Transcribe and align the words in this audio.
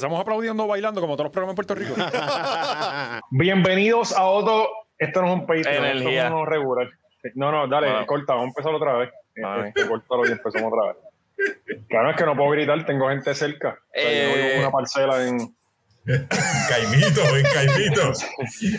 Empezamos 0.00 0.22
aplaudiendo, 0.22 0.66
bailando, 0.66 0.98
como 1.02 1.14
todos 1.14 1.26
los 1.26 1.32
programas 1.32 1.52
en 1.52 1.56
Puerto 1.56 1.74
Rico. 1.74 1.94
Bienvenidos 3.32 4.16
a 4.16 4.24
otro. 4.24 4.66
Esto 4.96 5.20
no 5.20 5.26
es 5.28 5.32
un 5.34 5.46
Energía. 5.50 6.22
esto 6.22 6.36
no 6.36 6.42
es 6.44 6.48
regular. 6.48 6.88
No, 7.34 7.52
no, 7.52 7.68
dale, 7.68 7.90
Ah. 7.90 8.06
corta, 8.06 8.32
vamos 8.32 8.46
a 8.46 8.48
empezar 8.48 8.72
otra 8.74 8.94
vez. 8.94 9.10
Ah. 9.44 9.64
Este, 9.68 9.86
córtalo 9.86 10.26
y 10.26 10.32
empezamos 10.32 10.72
otra 10.72 10.94
vez. 10.94 11.76
Claro, 11.90 12.10
es 12.12 12.16
que 12.16 12.24
no 12.24 12.34
puedo 12.34 12.48
gritar, 12.48 12.86
tengo 12.86 13.10
gente 13.10 13.34
cerca. 13.34 13.78
O 13.94 14.00
sea, 14.00 14.02
yo 14.04 14.08
Eh. 14.40 14.48
vivo 14.54 14.60
una 14.62 14.70
parcela 14.70 15.26
en. 15.28 15.54
Caimito, 16.70 17.20
ven, 17.34 17.44
Caimito. 17.52 18.14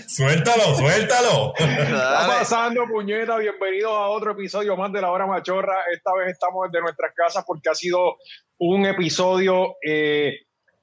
Suéltalo, 0.07 0.73
suéltalo. 0.73 1.53
¿Qué 1.55 1.65
está 1.65 2.25
pasando, 2.39 2.85
puñeta? 2.87 3.37
Bienvenidos 3.37 3.93
a 3.93 4.07
otro 4.07 4.31
episodio 4.31 4.75
más 4.75 4.91
de 4.91 5.01
La 5.01 5.11
Hora 5.11 5.27
Machorra. 5.27 5.81
Esta 5.93 6.15
vez 6.15 6.29
estamos 6.31 6.71
desde 6.71 6.81
nuestras 6.81 7.13
casas 7.13 7.43
porque 7.45 7.69
ha 7.69 7.75
sido 7.75 8.17
un 8.57 8.87
episodio 8.87 9.75
eh, 9.87 10.33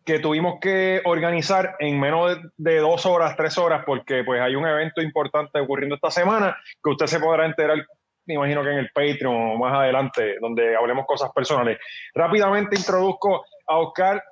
que 0.08 0.18
tuvimos 0.20 0.58
que 0.58 1.02
organizar 1.04 1.76
en 1.80 2.00
menos 2.00 2.34
de, 2.34 2.40
de 2.56 2.78
dos 2.78 3.04
horas, 3.04 3.36
tres 3.36 3.58
horas, 3.58 3.82
porque 3.84 4.24
pues 4.24 4.40
hay 4.40 4.56
un 4.56 4.66
evento 4.66 5.02
importante 5.02 5.60
ocurriendo 5.60 5.96
esta 5.96 6.10
semana 6.10 6.56
que 6.82 6.88
usted 6.88 7.04
se 7.04 7.20
podrá 7.20 7.44
enterar, 7.44 7.76
me 8.24 8.32
imagino 8.32 8.62
que 8.62 8.70
en 8.70 8.78
el 8.78 8.90
Patreon 8.90 9.36
o 9.36 9.58
más 9.58 9.74
adelante, 9.74 10.36
donde 10.40 10.74
hablemos 10.74 11.04
cosas 11.04 11.30
personales. 11.34 11.76
Rápidamente 12.14 12.76
introduzco 12.76 13.44
a 13.66 13.76
Oscar 13.76 14.24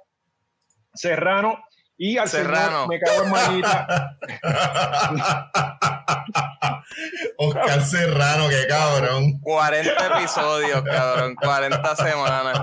Serrano 0.94 1.62
y 1.98 2.16
al 2.16 2.26
Serrano. 2.26 2.84
señor 2.84 2.88
Me 2.88 2.98
Cago 2.98 3.24
en 3.24 3.30
Manita. 3.30 4.16
Oscar 7.36 7.82
Serrano, 7.82 8.48
qué 8.48 8.66
cabrón. 8.66 9.40
40 9.42 10.06
episodios, 10.06 10.82
cabrón. 10.84 11.34
40 11.34 11.96
semanas. 11.96 12.62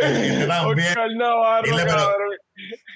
Este 0.00 0.46
también. 0.46 0.94
Navarro, 1.18 1.64
Dile, 1.64 1.84
pero-. 1.84 2.16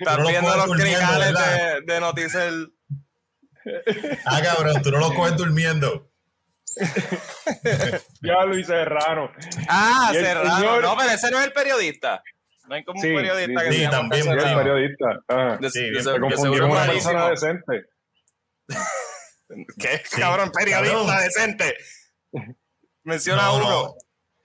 Estás 0.00 0.18
no 0.18 0.28
viendo 0.28 0.56
los 0.56 0.76
cricales 0.76 1.34
de, 1.34 1.80
de 1.92 2.00
Noticel. 2.00 2.72
Ah, 4.24 4.40
cabrón, 4.42 4.80
tú 4.82 4.90
no 4.90 4.98
lo 4.98 5.12
coges 5.14 5.36
durmiendo. 5.36 6.10
Ya 8.22 8.44
Luis 8.46 8.66
Serrano. 8.66 9.32
Ah, 9.68 10.10
el 10.14 10.24
Serrano. 10.24 10.56
señor- 10.56 10.82
No, 10.82 10.96
pero 10.96 11.10
ese 11.10 11.30
no 11.30 11.38
es 11.40 11.46
el 11.46 11.52
periodista. 11.52 12.22
No 12.68 12.74
hay 12.74 12.84
como 12.84 13.00
Sí, 13.00 13.08
un 13.08 13.16
periodista 13.16 13.60
sí, 13.60 13.66
que 13.66 13.72
sí, 13.72 13.78
se 13.78 13.82
llama 13.84 13.96
también, 13.98 14.28
Oscar 14.28 14.40
Sí, 14.42 14.48
el 14.48 14.56
periodista. 14.58 15.06
Ajá. 15.28 15.56
De- 15.56 15.70
Sí, 15.70 15.80
de- 15.90 15.98
que 16.04 16.20
confundí 16.20 16.58
con 16.60 16.70
una 16.70 16.86
persona 16.86 17.30
decente. 17.30 17.82
¿Qué? 19.78 20.02
Sí, 20.04 20.20
Cabrón, 20.20 20.50
periodista 20.52 20.94
cabrón. 20.94 21.22
decente. 21.24 21.76
Menciona 23.04 23.42
No, 23.44 23.56
uno. 23.56 23.68
no. 23.70 23.94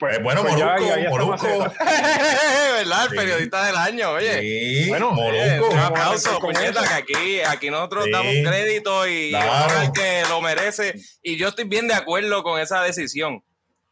Pues, 0.04 0.18
Eh, 0.18 0.22
bueno, 0.22 0.42
pues 0.42 0.54
Molusco, 0.56 0.80
ya- 0.80 0.96
ya 0.96 0.96
está 0.98 1.10
Molusco. 1.12 1.48
maceta. 1.48 1.86
¿Verdad? 2.74 3.04
El 3.06 3.10
Sí. 3.10 3.16
periodista 3.16 3.66
del 3.66 3.76
año, 3.78 4.10
oye. 4.12 4.40
Sí, 4.42 4.90
Bueno, 4.90 5.12
Eh, 5.12 5.14
Molusco. 5.60 5.70
un 5.74 5.80
aplauso, 5.80 6.40
puñeta, 6.40 6.84
que 6.86 6.94
aquí, 6.94 7.42
aquí 7.42 7.70
nosotros 7.70 8.04
Sí. 8.06 8.12
damos 8.12 8.34
crédito 8.44 9.08
y 9.08 9.30
Claro. 9.30 9.80
al 9.80 9.92
que 9.94 10.24
lo 10.28 10.42
merece. 10.42 10.96
Y 11.22 11.38
yo 11.38 11.48
estoy 11.48 11.64
bien 11.66 11.88
de 11.88 11.94
acuerdo 11.94 12.44
con 12.44 12.60
esa 12.60 12.82
decisión. 12.82 13.44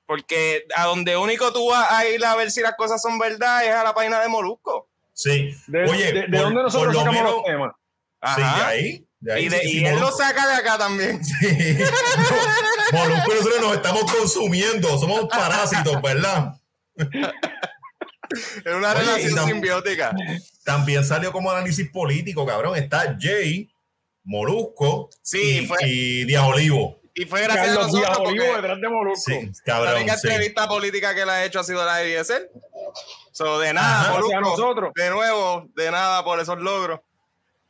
Porque 0.06 0.66
a 0.76 0.84
donde 0.88 1.16
único 1.16 1.54
tú 1.54 1.70
vas 1.70 1.90
a 1.90 2.06
ir 2.06 2.26
a 2.26 2.36
ver 2.36 2.52
si 2.52 2.60
las 2.60 2.76
cosas 2.76 3.02
son 3.02 3.18
verdad 3.18 3.64
es 3.64 3.72
a 3.74 3.82
la 3.86 3.94
página 3.94 4.20
de 4.20 4.28
Molusco. 4.28 4.90
Sí. 5.14 5.56
¿De, 5.68 5.84
Oye, 5.90 6.12
de- 6.12 6.22
de 6.24 6.28
por- 6.30 6.42
dónde 6.42 6.64
nosotros 6.64 6.94
lo 6.94 7.00
sacamos 7.00 7.22
menos- 7.22 7.36
los 7.38 7.44
temas? 7.46 7.72
Sí, 8.36 8.42
de 8.42 8.48
Ajá. 8.48 8.68
ahí. 8.68 9.06
De 9.22 9.34
ahí, 9.34 9.46
y 9.46 9.50
de- 9.50 9.60
sí, 9.62 9.68
sí, 9.70 9.82
y 9.82 9.86
él 9.86 10.00
lo 10.00 10.12
saca 10.12 10.48
de 10.48 10.54
acá 10.56 10.78
también. 10.78 11.22
Sí. 12.92 12.98
Molusco 12.98 13.32
y 13.32 13.36
nosotros 13.36 13.62
nos 13.62 13.76
estamos 13.76 14.12
consumiendo, 14.12 14.98
somos 15.00 15.26
parásitos, 15.30 16.02
¿verdad? 16.02 16.56
Es 18.66 18.74
una 18.74 18.92
Oye, 18.92 19.00
relación 19.00 19.34
tam- 19.36 19.46
simbiótica. 19.48 20.14
También 20.64 21.04
salió 21.06 21.32
como 21.32 21.52
análisis 21.52 21.90
político, 21.90 22.46
cabrón. 22.46 22.76
Está 22.78 23.18
Jay, 23.20 23.70
Molusco 24.24 25.10
Sí, 25.22 25.60
y, 25.64 25.68
fue- 25.68 25.78
y 25.84 26.26
Díaz 26.26 26.44
Olivo. 26.46 27.00
Y 27.14 27.26
fue 27.26 27.42
gracias 27.42 27.68
Carlos 27.68 27.84
a 27.84 27.88
nosotros 27.88 28.02
Díaz 28.08 28.18
porque 28.18 28.40
Olivo 28.40 28.56
detrás 28.56 28.82
de 28.82 28.90
Molusco. 28.90 29.32
Sí, 29.32 29.42
la 29.46 29.52
cabrón. 29.74 29.96
única 29.98 30.18
sí. 30.18 30.28
entrevista 30.28 30.68
política 30.68 31.14
que 31.16 31.26
le 31.26 31.32
ha 31.32 31.46
hecho 31.46 31.60
ha 31.60 31.64
sido 31.64 31.84
la 31.86 31.98
de 31.98 32.04
Eliezer. 32.06 32.50
So, 33.34 33.60
de 33.60 33.74
nada, 33.74 34.02
Ajá, 34.02 34.12
Molusco, 34.14 34.40
nosotros. 34.42 34.92
de 34.96 35.10
nuevo, 35.10 35.68
de 35.76 35.92
nada 35.92 36.24
por 36.24 36.40
esos 36.40 36.58
logros. 36.60 37.00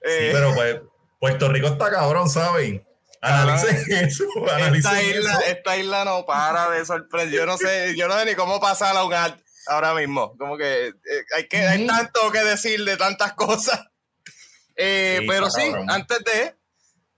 Sí, 0.03 0.09
Eh, 0.09 0.29
pero 0.33 0.53
pues 0.55 0.81
Puerto 1.21 1.49
Rico 1.49 1.67
está 1.67 1.91
cabrón, 1.91 2.27
¿saben? 2.31 2.83
Analicen 3.21 3.85
eso, 3.91 4.23
analicen 4.51 4.91
esta 4.91 5.03
isla, 5.03 5.31
eso. 5.33 5.41
esta 5.45 5.77
isla 5.77 6.03
no 6.05 6.25
para 6.25 6.71
de 6.71 6.83
sorprender. 6.83 7.35
Yo 7.39 7.45
no 7.45 7.57
sé, 7.59 7.95
yo 7.95 8.07
no 8.07 8.17
sé 8.17 8.25
ni 8.25 8.33
cómo 8.33 8.59
pasar 8.59 8.95
a 8.97 9.01
ad 9.25 9.35
ahora 9.67 9.93
mismo. 9.93 10.35
Como 10.39 10.57
que 10.57 10.87
eh, 10.87 10.93
hay 11.37 11.47
que 11.47 11.57
hay 11.59 11.85
tanto 11.85 12.31
que 12.31 12.43
decir 12.43 12.83
de 12.83 12.97
tantas 12.97 13.33
cosas. 13.33 13.79
Eh, 14.75 15.17
Sí, 15.21 15.27
pero 15.27 15.51
sí, 15.51 15.61
cabrón. 15.69 15.91
antes 15.91 16.17
de 16.23 16.55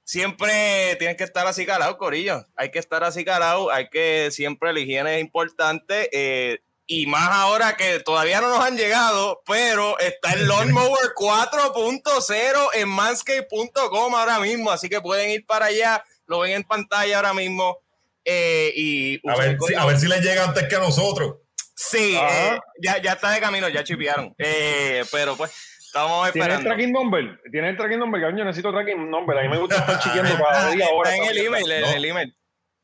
siempre 0.04 0.98
tienes 1.00 1.16
que 1.16 1.24
estar 1.24 1.48
así 1.48 1.66
calado, 1.66 1.98
Corillo. 1.98 2.46
Hay 2.58 2.72
que 2.72 2.80
estar 2.80 3.06
así 3.06 3.24
calado, 3.24 3.72
hay 3.72 3.88
que 3.90 4.32
siempre 4.32 4.74
la 4.74 4.82
higiene 4.82 5.16
es 5.16 5.22
importante. 5.22 6.10
eh, 6.12 6.60
y 6.86 7.06
más 7.08 7.30
ahora 7.32 7.76
que 7.78 8.00
todavía 8.02 8.42
no 8.42 8.50
nos 8.50 8.60
han 8.60 8.78
llegado, 8.78 9.42
pero 9.46 9.98
está 10.00 10.34
el 10.34 10.48
Lawnmower 10.48 11.14
4.0 11.16 12.68
en 12.74 12.90
manscape.com 12.90 14.16
ahora 14.16 14.40
mismo, 14.40 14.72
así 14.72 14.90
que 14.90 15.02
pueden 15.02 15.30
ir 15.32 15.46
para 15.46 15.68
allá, 15.68 16.04
lo 16.28 16.40
ven 16.40 16.52
en 16.54 16.64
pantalla 16.64 17.18
ahora 17.18 17.34
mismo. 17.34 17.78
eh, 18.26 18.72
y 18.76 19.22
A 19.30 19.36
ver, 19.36 19.58
si, 19.66 19.74
a 19.76 19.86
ver 19.86 20.00
si 20.00 20.08
les 20.08 20.22
llega 20.22 20.44
antes 20.46 20.68
que 20.68 20.76
a 20.76 20.80
nosotros. 20.80 21.36
Sí, 21.76 22.16
eh, 22.16 22.60
ya, 22.82 23.02
ya 23.02 23.14
está 23.14 23.32
de 23.32 23.40
camino, 23.40 23.68
ya 23.70 23.84
chipearon. 23.84 24.34
Eh, 24.38 25.04
pero 25.12 25.36
pues, 25.36 25.52
estamos 25.80 26.32
¿Tiene 26.32 26.46
el 26.46 26.52
esperando. 26.54 26.70
tracking 26.70 26.92
number? 26.94 27.42
¿Tiene 27.52 27.70
el 27.70 27.78
tracking 27.78 28.00
number? 28.00 28.22
Yo 28.22 28.32
necesito 28.32 28.72
tracking 28.72 29.10
number. 29.10 29.38
A 29.38 29.42
mí 29.42 29.50
me 29.50 29.58
gusta 29.58 29.78
estar 29.78 30.00
chiqueando 30.04 30.38
cada 30.38 30.70
día 30.72 30.86
ahora. 30.88 31.10
Está 31.16 31.24
en 31.26 31.30
el 31.32 31.38
email, 31.46 31.72
en 31.72 31.82
No. 31.82 31.92
el 31.92 32.06
email. 32.06 32.38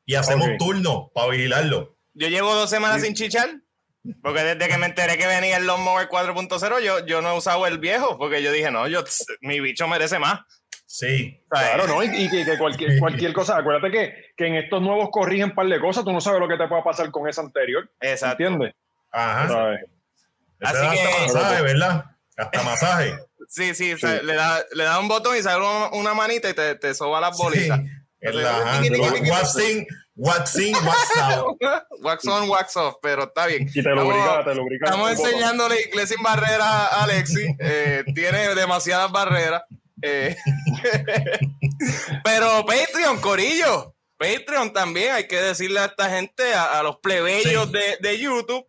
Y 0.05 0.15
hacemos 0.15 0.47
Ok. 0.47 0.53
turno 0.57 1.11
para 1.13 1.27
vigilarlo. 1.29 1.97
Yo 2.13 2.27
llevo 2.29 2.53
dos 2.55 2.69
semanas 2.69 3.01
sin 3.03 3.13
chichar. 3.13 3.49
Porque 4.23 4.43
desde 4.43 4.67
que 4.71 4.77
me 4.77 4.85
enteré 4.87 5.17
que 5.17 5.27
venía 5.27 5.57
el 5.57 5.67
Lawnmower 5.67 6.07
4.0, 6.09 6.81
yo, 6.81 7.05
yo 7.05 7.21
no 7.21 7.33
he 7.33 7.37
usado 7.37 7.67
el 7.67 7.79
viejo. 7.79 8.17
Porque 8.17 8.41
yo 8.41 8.51
dije, 8.51 8.71
no, 8.71 8.87
yo, 8.87 9.03
mi 9.41 9.59
bicho 9.59 9.87
merece 9.87 10.19
más. 10.19 10.39
Sí. 10.85 11.39
Claro, 11.49 11.85
¿no? 11.87 12.01
Y, 12.03 12.07
y 12.07 12.29
que, 12.29 12.43
que 12.45 12.57
cualquier, 12.57 12.97
cualquier 12.99 13.33
cosa, 13.33 13.57
acuérdate 13.57 13.91
que, 13.91 14.13
que 14.35 14.47
en 14.47 14.55
estos 14.55 14.81
nuevos 14.81 15.09
corrigen 15.11 15.49
un 15.49 15.55
par 15.55 15.67
de 15.67 15.79
cosas, 15.79 16.03
tú 16.03 16.11
no 16.11 16.19
sabes 16.21 16.39
lo 16.39 16.47
que 16.47 16.57
te 16.57 16.67
pueda 16.67 16.83
pasar 16.83 17.11
con 17.11 17.27
esa 17.29 17.41
anterior. 17.41 17.89
Exacto. 18.01 18.43
¿Entiendes? 18.43 18.73
Ajá. 19.11 19.47
¿Sabes? 19.47 19.79
Ese 20.59 20.77
Así 20.77 20.85
da 20.85 20.91
que- 20.93 20.99
hasta 21.01 21.21
masaje, 21.39 21.61
¿verdad? 21.63 22.05
Hasta 22.37 22.63
masaje. 22.63 23.13
Sí, 23.51 23.73
sí, 23.73 23.97
sea, 23.97 24.21
le, 24.21 24.35
da, 24.35 24.63
le 24.73 24.83
da 24.83 24.99
un 24.99 25.07
botón 25.07 25.35
y 25.35 25.41
sale 25.41 25.65
una, 25.93 26.13
manita 26.13 26.51
y 26.51 26.53
te, 26.53 26.75
te 26.75 26.93
soba 26.93 27.19
las 27.19 27.35
bolitas. 27.35 27.79
Sí. 27.79 27.85
En 28.21 28.43
la- 28.43 28.79
Waxing, 30.21 30.73
waxing, 30.73 30.85
wax 30.85 31.17
out. 31.37 31.57
wax 32.01 32.27
on, 32.27 32.49
wax 32.49 32.75
off, 32.77 32.95
pero 33.01 33.23
está 33.23 33.45
bien. 33.47 33.63
Y 33.69 33.71
te 33.71 33.79
Estamos- 33.79 34.03
lubrica, 34.03 34.43
te 34.43 34.55
lubrica. 34.55 34.85
Estamos 34.85 35.11
enseñándole 35.11 35.81
inglés 35.83 36.09
sin 36.09 36.21
barreras 36.21 36.61
a 36.67 37.03
Alexi. 37.03 37.55
Eh, 37.59 38.03
tiene 38.13 38.53
demasiadas 38.53 39.11
barreras. 39.11 39.63
Eh, 40.01 40.35
pero 42.23 42.65
Patreon, 42.65 43.19
Corillo. 43.19 43.95
Patreon 44.17 44.73
también 44.73 45.13
hay 45.13 45.27
que 45.27 45.37
decirle 45.41 45.79
a 45.79 45.85
esta 45.85 46.09
gente, 46.09 46.53
a, 46.53 46.79
a 46.79 46.83
los 46.83 46.97
plebeyos 46.97 47.67
Sí. 47.67 47.71
de, 47.73 47.97
de 48.01 48.19
YouTube, 48.19 48.65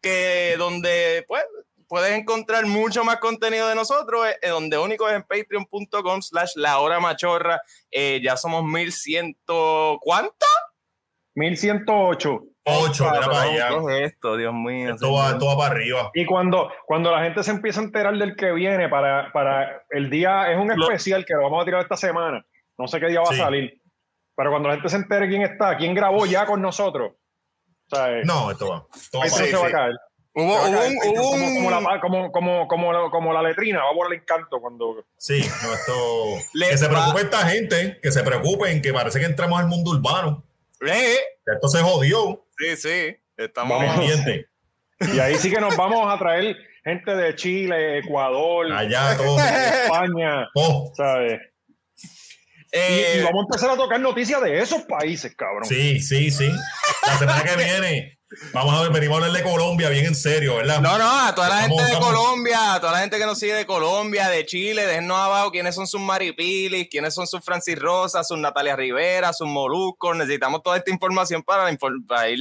que 0.00 0.54
donde 0.58 1.24
pues 1.26 1.42
puedes 1.88 2.12
encontrar 2.16 2.64
mucho 2.66 3.02
más 3.04 3.16
contenido 3.18 3.68
de 3.68 3.74
nosotros, 3.74 4.26
eh, 4.40 4.48
donde 4.48 4.78
único 4.78 5.08
es 5.08 5.16
en 5.16 5.24
patreon.com 5.24 6.22
slash 6.22 6.52
la 6.54 6.78
hora 6.78 7.00
machorra. 7.00 7.60
Eh, 7.90 8.20
ya 8.22 8.36
somos 8.36 8.64
1100, 8.64 9.36
¿cuánto? 10.00 10.46
1108. 11.34 12.40
Ocho, 12.64 13.04
mira 13.10 13.26
para 13.26 13.42
allá. 13.42 13.68
¿Qué 13.86 14.04
es 14.04 14.12
esto? 14.12 14.36
Dios 14.36 14.54
mío. 14.54 14.94
Esto 14.94 15.12
va, 15.12 15.30
esto 15.30 15.46
va 15.46 15.56
para 15.56 15.74
arriba. 15.74 16.10
Y 16.14 16.24
cuando, 16.24 16.70
cuando 16.86 17.10
la 17.10 17.22
gente 17.24 17.42
se 17.42 17.50
empieza 17.50 17.80
a 17.80 17.84
enterar 17.84 18.16
del 18.16 18.36
que 18.36 18.52
viene 18.52 18.88
para, 18.88 19.32
para 19.32 19.82
el 19.90 20.08
día, 20.10 20.50
es 20.52 20.56
un 20.58 20.68
Lo- 20.68 20.84
especial 20.84 21.24
que 21.24 21.34
lo 21.34 21.42
vamos 21.42 21.62
a 21.62 21.64
tirar 21.64 21.82
esta 21.82 21.96
semana. 21.96 22.44
No 22.78 22.86
sé 22.86 23.00
qué 23.00 23.08
día 23.08 23.20
va 23.20 23.26
Sí. 23.26 23.40
a 23.40 23.44
salir. 23.44 23.80
Pero 24.36 24.50
cuando 24.50 24.68
la 24.68 24.76
gente 24.76 24.88
se 24.88 24.96
entere 24.96 25.28
quién 25.28 25.42
está, 25.42 25.76
quién 25.76 25.94
grabó 25.94 26.24
ya 26.24 26.46
con 26.46 26.62
nosotros, 26.62 27.12
¿sabes? 27.90 28.24
No, 28.26 28.50
esto 28.50 28.68
va. 28.68 28.86
Esto 28.94 29.18
va 29.18 29.26
se 29.28 29.46
sí, 29.46 29.52
va 29.52 29.66
a 29.66 29.70
caer. 29.70 29.94
Hubo, 30.34 30.54
caer. 30.54 30.94
Como, 31.14 31.30
un- 31.32 31.54
como 31.56 31.70
la, 31.70 32.00
como, 32.00 32.32
como, 32.32 32.68
como, 32.68 32.92
la- 32.92 33.10
como 33.10 33.32
la 33.32 33.42
letrina, 33.42 33.82
va 33.82 33.90
a 33.90 33.94
volar 33.94 34.12
el 34.14 34.20
encanto 34.20 34.60
cuando. 34.60 35.04
Sí, 35.18 35.40
no, 35.64 35.74
esto. 35.74 36.48
Que 36.70 36.78
se 36.78 36.88
preocupe 36.88 37.20
esta 37.22 37.38
gente, 37.48 37.98
que 38.00 38.10
se 38.12 38.22
preocupen, 38.22 38.80
que 38.80 38.92
parece 38.94 39.18
que 39.18 39.26
entramos 39.26 39.58
al 39.60 39.66
mundo 39.66 39.90
urbano. 39.90 40.44
Eh, 40.86 41.16
esto 41.46 41.68
se 41.68 41.80
jodió. 41.80 42.46
Sí, 42.58 42.76
sí. 42.76 43.16
Estamos. 43.36 43.78
Vamos. 43.78 43.96
Pendiente. 43.96 44.46
Y 45.14 45.18
ahí 45.18 45.34
sí 45.36 45.50
que 45.50 45.60
nos 45.60 45.76
vamos 45.76 46.12
a 46.12 46.18
traer 46.18 46.56
gente 46.84 47.14
de 47.14 47.34
Chile, 47.34 47.98
Ecuador, 47.98 48.72
Allá, 48.72 49.16
todo. 49.16 49.38
España, 49.38 50.48
Oh, 50.54 50.92
¿sabes? 50.96 51.40
Y, 52.72 52.76
Eh, 52.78 53.16
y 53.18 53.22
vamos 53.24 53.42
a 53.42 53.46
empezar 53.50 53.70
a 53.70 53.76
tocar 53.76 54.00
noticias 54.00 54.40
de 54.42 54.58
esos 54.60 54.82
países, 54.82 55.34
cabrón. 55.36 55.64
sí, 55.64 56.00
sí, 56.00 56.30
sí. 56.30 56.50
La 57.06 57.18
semana 57.18 57.42
que 57.42 57.56
viene, 57.56 58.18
Vamos 58.52 58.74
a 58.74 58.82
ver, 58.82 58.90
venimos 58.92 59.20
a 59.20 59.26
hablar 59.26 59.42
de 59.42 59.48
Colombia 59.50 59.88
bien 59.90 60.06
en 60.06 60.14
serio, 60.14 60.56
¿verdad? 60.56 60.80
No, 60.80 60.96
no, 60.98 61.26
a 61.26 61.34
toda 61.34 61.48
la 61.48 61.56
Estamos- 61.62 61.78
gente 61.80 61.90
de 61.92 61.98
estamos- 61.98 62.14
Colombia, 62.20 62.74
a 62.74 62.80
toda 62.80 62.92
la 62.92 62.98
gente 63.00 63.18
que 63.18 63.26
nos 63.26 63.38
sigue 63.38 63.54
de 63.54 63.66
Colombia, 63.66 64.28
de 64.28 64.46
Chile, 64.46 64.86
déjennos 64.86 65.18
abajo 65.18 65.50
quiénes 65.50 65.74
son 65.74 65.86
sus 65.86 66.00
Maripilis, 66.00 66.88
quiénes 66.90 67.14
son 67.14 67.26
sus 67.26 67.44
Francis 67.44 67.78
Rosa, 67.78 68.24
sus 68.24 68.38
Natalia 68.38 68.74
Rivera, 68.76 69.32
sus 69.32 69.46
Moluscos. 69.48 70.16
Necesitamos 70.16 70.62
toda 70.62 70.78
esta 70.78 70.90
información 70.90 71.42
para, 71.42 71.70
ir, 71.70 72.38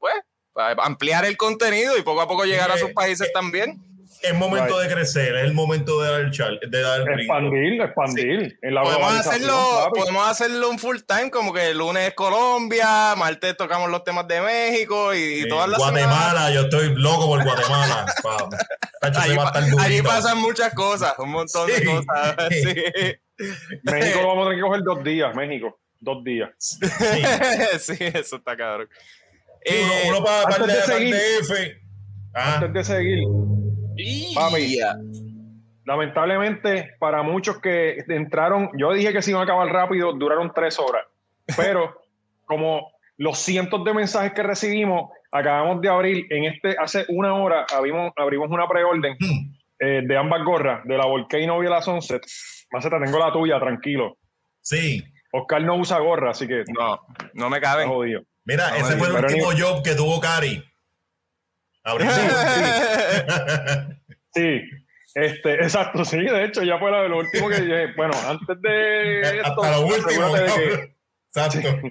pues, 0.00 0.14
para 0.52 0.82
ampliar 0.84 1.24
el 1.24 1.36
contenido 1.36 1.96
y 1.98 2.02
poco 2.02 2.20
a 2.22 2.28
poco 2.28 2.44
llegar 2.44 2.70
a 2.70 2.78
sus 2.78 2.92
países 2.92 3.28
eh, 3.28 3.32
también. 3.34 3.82
Es 4.24 4.34
momento 4.34 4.78
de 4.78 4.88
crecer, 4.88 5.36
es 5.36 5.44
el 5.44 5.52
momento 5.54 6.00
de 6.00 6.10
dar 6.10 6.20
el 6.22 6.30
chal, 6.30 6.58
de 6.66 6.80
dar 6.80 7.00
el 7.00 7.04
brinco. 7.04 7.20
Expandir, 7.34 7.80
expandir. 7.82 8.58
En 8.62 8.74
la 8.74 8.82
Podemos 8.82 9.12
hacerlo, 9.14 9.80
papi. 9.84 10.00
podemos 10.00 10.28
hacerlo 10.28 10.70
un 10.70 10.78
full 10.78 10.96
time, 11.06 11.30
como 11.30 11.52
que 11.52 11.68
el 11.70 11.78
lunes 11.78 12.08
es 12.08 12.14
Colombia, 12.14 13.14
martes 13.16 13.56
tocamos 13.56 13.90
los 13.90 14.02
temas 14.02 14.26
de 14.26 14.40
México 14.40 15.12
y, 15.14 15.42
Sí, 15.42 15.48
todas 15.48 15.68
las 15.68 15.78
semanas- 15.82 16.06
Guatemala, 16.08 16.50
yo 16.52 16.60
estoy 16.62 16.94
loco 16.96 17.26
por 17.26 17.44
Guatemala. 17.44 18.06
Allí, 19.02 19.32
se 19.32 19.36
va 19.36 19.48
a 19.48 19.52
pa- 19.52 19.82
allí 19.82 20.00
pasan 20.00 20.40
muchas 20.40 20.72
cosas, 20.72 21.12
un 21.18 21.30
montón 21.30 21.66
de 21.68 21.84
cosas. 21.84 22.36
Sí. 23.36 23.80
México 23.82 24.20
lo 24.22 24.28
vamos 24.28 24.46
a 24.46 24.50
tener 24.50 24.56
que 24.58 24.68
coger 24.68 24.82
dos 24.84 25.02
días, 25.04 25.34
México. 25.34 25.78
Dos 26.00 26.22
días. 26.22 26.50
Sí. 26.56 26.78
sí, 27.80 27.96
eso 28.00 28.36
está 28.36 28.56
cabrón. 28.56 28.88
Sí, 29.66 29.74
uno, 29.82 30.16
uno 30.18 30.24
para 30.24 30.42
antes 30.42 30.58
para 30.58 30.72
de 30.74 30.82
seguir. 31.44 31.80
Ah, 32.32 32.54
Antes 32.56 32.72
de 32.72 32.84
seguir, 32.84 33.18
Papi. 34.34 34.78
lamentablemente, 35.84 36.90
para 36.98 37.22
muchos 37.22 37.60
que 37.60 37.98
entraron, 38.08 38.70
yo 38.78 38.92
dije 38.92 39.12
que 39.12 39.22
se 39.22 39.30
iban 39.30 39.42
a 39.42 39.44
acabar 39.44 39.68
rápido, 39.68 40.12
duraron 40.12 40.52
tres 40.54 40.78
horas. 40.78 41.04
Pero 41.56 42.00
como 42.46 42.90
los 43.16 43.38
cientos 43.38 43.84
de 43.84 43.92
mensajes 43.94 44.32
que 44.32 44.42
recibimos, 44.42 45.10
acabamos 45.30 45.80
de 45.80 45.88
abrir 45.88 46.26
en 46.30 46.44
este, 46.44 46.76
hace 46.78 47.04
una 47.08 47.34
hora 47.34 47.66
abrimos, 47.74 48.12
abrimos 48.16 48.48
una 48.50 48.66
preorden 48.68 49.14
hmm, 49.18 49.54
eh, 49.80 50.02
de 50.06 50.16
ambas 50.16 50.42
gorras, 50.44 50.82
de 50.84 50.96
la 50.96 51.06
Volcano 51.06 51.60
y 51.60 51.64
de 51.64 51.70
la 51.70 51.82
Sunset. 51.82 52.22
Maceta, 52.72 52.98
tengo 53.02 53.18
la 53.18 53.32
tuya, 53.32 53.58
tranquilo. 53.60 54.16
sí. 54.60 55.02
Oscar 55.36 55.62
no 55.62 55.74
usa 55.74 55.98
gorra, 55.98 56.30
así 56.30 56.46
que 56.46 56.62
No, 56.78 57.00
no 57.32 57.50
me 57.50 57.60
caben. 57.60 57.88
jodido. 57.88 58.22
Mira, 58.44 58.70
No, 58.70 58.76
ese 58.76 58.96
fue 58.96 59.08
el 59.08 59.14
último 59.16 59.52
ni- 59.52 59.60
job 59.60 59.82
que 59.82 59.96
tuvo 59.96 60.20
Cari. 60.20 60.62
Sí, 64.34 64.60
este, 65.14 65.54
exacto, 65.62 66.04
sí, 66.04 66.18
de 66.18 66.44
hecho, 66.44 66.62
ya 66.64 66.76
fue 66.78 66.90
lo, 66.90 67.08
lo 67.08 67.18
último 67.18 67.48
que 67.48 67.60
dije. 67.60 67.92
Bueno, 67.96 68.12
antes 68.26 68.60
de 68.60 69.20
esto, 69.20 69.62
Hasta 69.62 69.78
lo 69.78 69.86
último. 69.86 70.34
de 70.34 70.44
que-. 70.44 70.96
Exacto. 71.28 71.88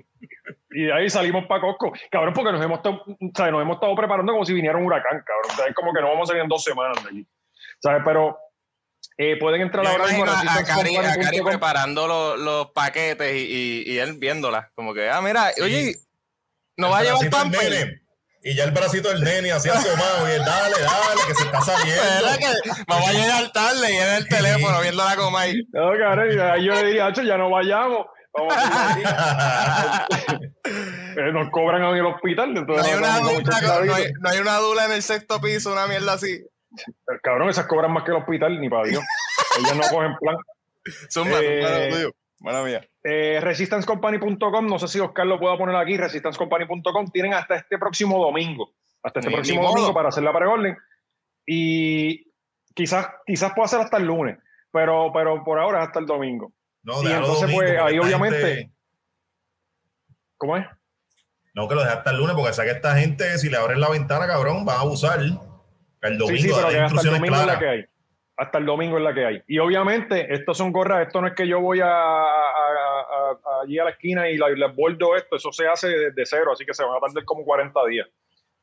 y 0.72 0.84
de 0.84 0.94
ahí 0.94 1.10
salimos 1.10 1.46
para 1.46 1.62
Costco. 1.62 1.94
Cabrón, 2.12 2.34
porque 2.34 2.52
nos 2.52 2.64
hemos, 2.64 2.80
estado, 2.80 3.02
o 3.06 3.32
sea, 3.34 3.50
nos 3.50 3.62
hemos 3.62 3.76
estado 3.76 3.96
preparando 3.96 4.34
como 4.34 4.46
si 4.46 4.54
viniera 4.54 4.78
un 4.78 4.86
huracán, 4.86 5.24
cabrón. 5.26 5.52
O 5.52 5.56
sea, 5.56 5.68
es 5.68 5.76
como 5.76 5.94
que 5.94 6.02
no 6.02 6.10
vamos 6.10 6.28
a 6.28 6.32
salir 6.32 6.44
en 6.44 6.50
dos 6.50 6.64
semanas 6.64 7.02
de 7.02 7.10
allí. 7.10 7.28
¿Sabes? 7.82 8.02
Pero 8.04 8.38
eh, 9.18 9.38
pueden 9.40 9.62
entrar 9.62 9.88
ahora 9.88 10.08
mismo 10.08 10.26
a 10.26 10.42
a, 10.42 10.64
Cari, 10.66 10.98
a 10.98 11.16
Cari 11.16 11.42
preparando 11.42 12.08
los, 12.08 12.40
los 12.40 12.72
paquetes 12.72 13.34
y, 13.36 13.84
y, 13.86 13.94
y 13.94 13.98
él 14.00 14.18
viéndolas. 14.18 14.70
Como 14.76 14.94
que, 14.94 15.10
ah, 15.10 15.22
mira, 15.22 15.50
oye, 15.62 15.96
no 16.76 16.90
va 16.90 17.00
a 17.00 17.04
llevar 17.04 17.30
pamper. 17.30 18.03
Y 18.44 18.56
ya 18.56 18.66
el 18.66 18.72
bracito 18.72 19.10
del 19.10 19.24
nene 19.24 19.52
así 19.54 19.70
asomado. 19.70 20.28
Y 20.28 20.32
él, 20.34 20.44
dale, 20.46 20.76
dale, 20.82 21.22
que 21.28 21.36
se 21.36 21.44
está 21.44 21.60
¿Verdad 21.60 21.78
saliendo. 21.78 22.38
que 22.76 22.84
vamos 22.88 23.10
a 23.10 23.14
llegar 23.14 23.52
tarde 23.52 23.94
y 23.94 23.96
en 23.98 24.10
el 24.16 24.28
teléfono 24.28 24.82
viendo 24.82 25.04
la 25.06 25.16
coma 25.16 25.40
ahí? 25.42 25.56
No, 25.72 25.92
cabrón, 25.98 26.28
y 26.36 26.40
ahí 26.40 26.66
yo 26.66 26.74
le 26.74 26.88
dije, 26.88 27.02
"Hacho, 27.02 27.22
ya 27.24 27.38
no 27.38 27.50
vayamos. 27.50 28.06
Vamos 28.34 28.54
a 28.58 30.08
Eh, 30.66 31.32
nos 31.32 31.50
cobran 31.52 31.84
en 31.84 31.96
el 31.98 32.06
hospital. 32.08 32.54
No 32.54 32.62
hay, 32.82 32.94
una 32.96 33.20
dula, 33.20 33.34
muchachos, 33.34 33.62
no, 33.62 33.68
David. 33.70 33.92
hay, 33.92 34.06
no 34.20 34.30
hay 34.30 34.40
una 34.40 34.56
dula 34.58 34.86
en 34.86 34.94
el 34.94 35.04
sexto 35.04 35.40
piso, 35.40 35.72
una 35.72 35.86
mierda 35.86 36.14
así. 36.14 36.44
Cabrón, 37.22 37.50
esas 37.50 37.68
cobran 37.68 37.92
más 37.94 38.04
que 38.04 38.10
el 38.12 38.18
hospital, 38.18 38.60
ni 38.60 38.68
para 38.70 38.88
Dios. 38.88 39.04
Ellas 39.60 39.76
no 39.76 39.84
cogen 39.96 40.16
plan. 40.20 40.36
Zumba, 41.12 41.38
Eh, 41.40 41.62
zumba 41.62 41.78
lo 41.78 41.90
tuyo. 41.96 42.12
Mala 42.44 42.62
mía. 42.62 42.86
Eh, 43.04 43.40
resistancecompany.com, 43.42 44.68
no 44.68 44.78
sé 44.78 44.88
si 44.90 45.00
Oscar 45.00 45.26
lo 45.26 45.40
pueda 45.40 45.58
poner 45.58 45.76
aquí, 45.78 45.98
resistancecompany.com, 45.98 47.08
tienen 47.12 47.34
hasta 47.34 47.56
este 47.56 47.78
próximo 47.78 48.22
domingo, 48.24 48.74
hasta 49.02 49.20
este 49.22 49.30
Ni- 49.30 49.36
próximo 49.36 49.62
ni 49.62 49.68
domingo 49.68 49.94
para 49.94 50.10
hacer 50.10 50.24
la 50.24 50.34
preorden. 50.34 50.78
Y 51.46 52.32
quizás, 52.76 53.08
quizás 53.26 53.54
pueda 53.56 53.68
ser 53.70 53.80
hasta 53.80 53.98
el 53.98 54.06
lunes, 54.06 54.38
pero, 54.72 55.12
pero 55.14 55.42
por 55.44 55.58
ahora 55.58 55.80
es 55.82 55.88
hasta 55.88 56.00
el 56.00 56.06
domingo. 56.06 56.54
No, 56.84 57.02
Y 57.02 57.08
entonces, 57.08 57.42
domingo, 57.42 57.60
pues, 57.62 57.80
ahí 57.80 58.00
obviamente- 58.00 58.38
gente- 58.56 58.74
¿Cómo 60.38 60.58
es? 60.58 60.66
No, 61.56 61.68
que 61.70 61.76
lo 61.76 61.82
deje 61.82 61.94
hasta 61.94 62.12
el 62.12 62.18
lunes, 62.18 62.36
porque 62.36 62.52
sabe 62.52 62.70
que 62.70 62.76
esta 62.76 62.96
gente, 62.98 63.38
si 63.38 63.50
le 63.50 63.56
abren 63.58 63.80
la 63.80 63.90
ventana, 63.90 64.28
cabrón, 64.28 64.66
van 64.66 64.78
a 64.78 64.82
abusar. 64.82 65.20
El 65.22 66.18
domingo 66.18 66.28
sí, 66.28 66.42
sí, 66.42 66.52
pero 66.54 66.68
que 66.70 66.80
hasta 66.80 67.02
el 67.02 67.08
domingo 67.08 67.36
es 67.38 67.46
la 67.46 67.60
que 67.60 67.70
hay. 67.70 67.86
Hasta 68.36 68.58
el 68.58 68.66
domingo 68.66 68.98
es 68.98 69.04
la 69.04 69.14
que 69.14 69.26
hay. 69.26 69.44
Y 69.48 69.60
obviamente, 69.60 70.34
estos 70.34 70.58
son 70.58 70.72
gorras, 70.72 71.06
esto 71.06 71.22
no 71.22 71.28
es 71.28 71.34
que 71.36 71.48
yo 71.48 71.60
voy 71.62 71.82
a, 71.82 71.88
a- 71.88 71.92
a- 71.92 73.32
a- 73.32 73.62
allí 73.64 73.78
a 73.78 73.84
la 73.84 73.92
esquina 73.92 74.28
y 74.28 74.38
la- 74.38 74.50
les 74.50 74.76
bordo 74.76 75.16
esto, 75.16 75.36
eso 75.36 75.52
se 75.52 75.68
hace 75.68 75.88
desde 75.90 76.26
cero, 76.26 76.52
así 76.54 76.66
que 76.66 76.74
se 76.74 76.84
van 76.84 76.98
a 76.98 77.00
tardar 77.00 77.24
como 77.26 77.44
40 77.46 77.80
días. 77.88 78.08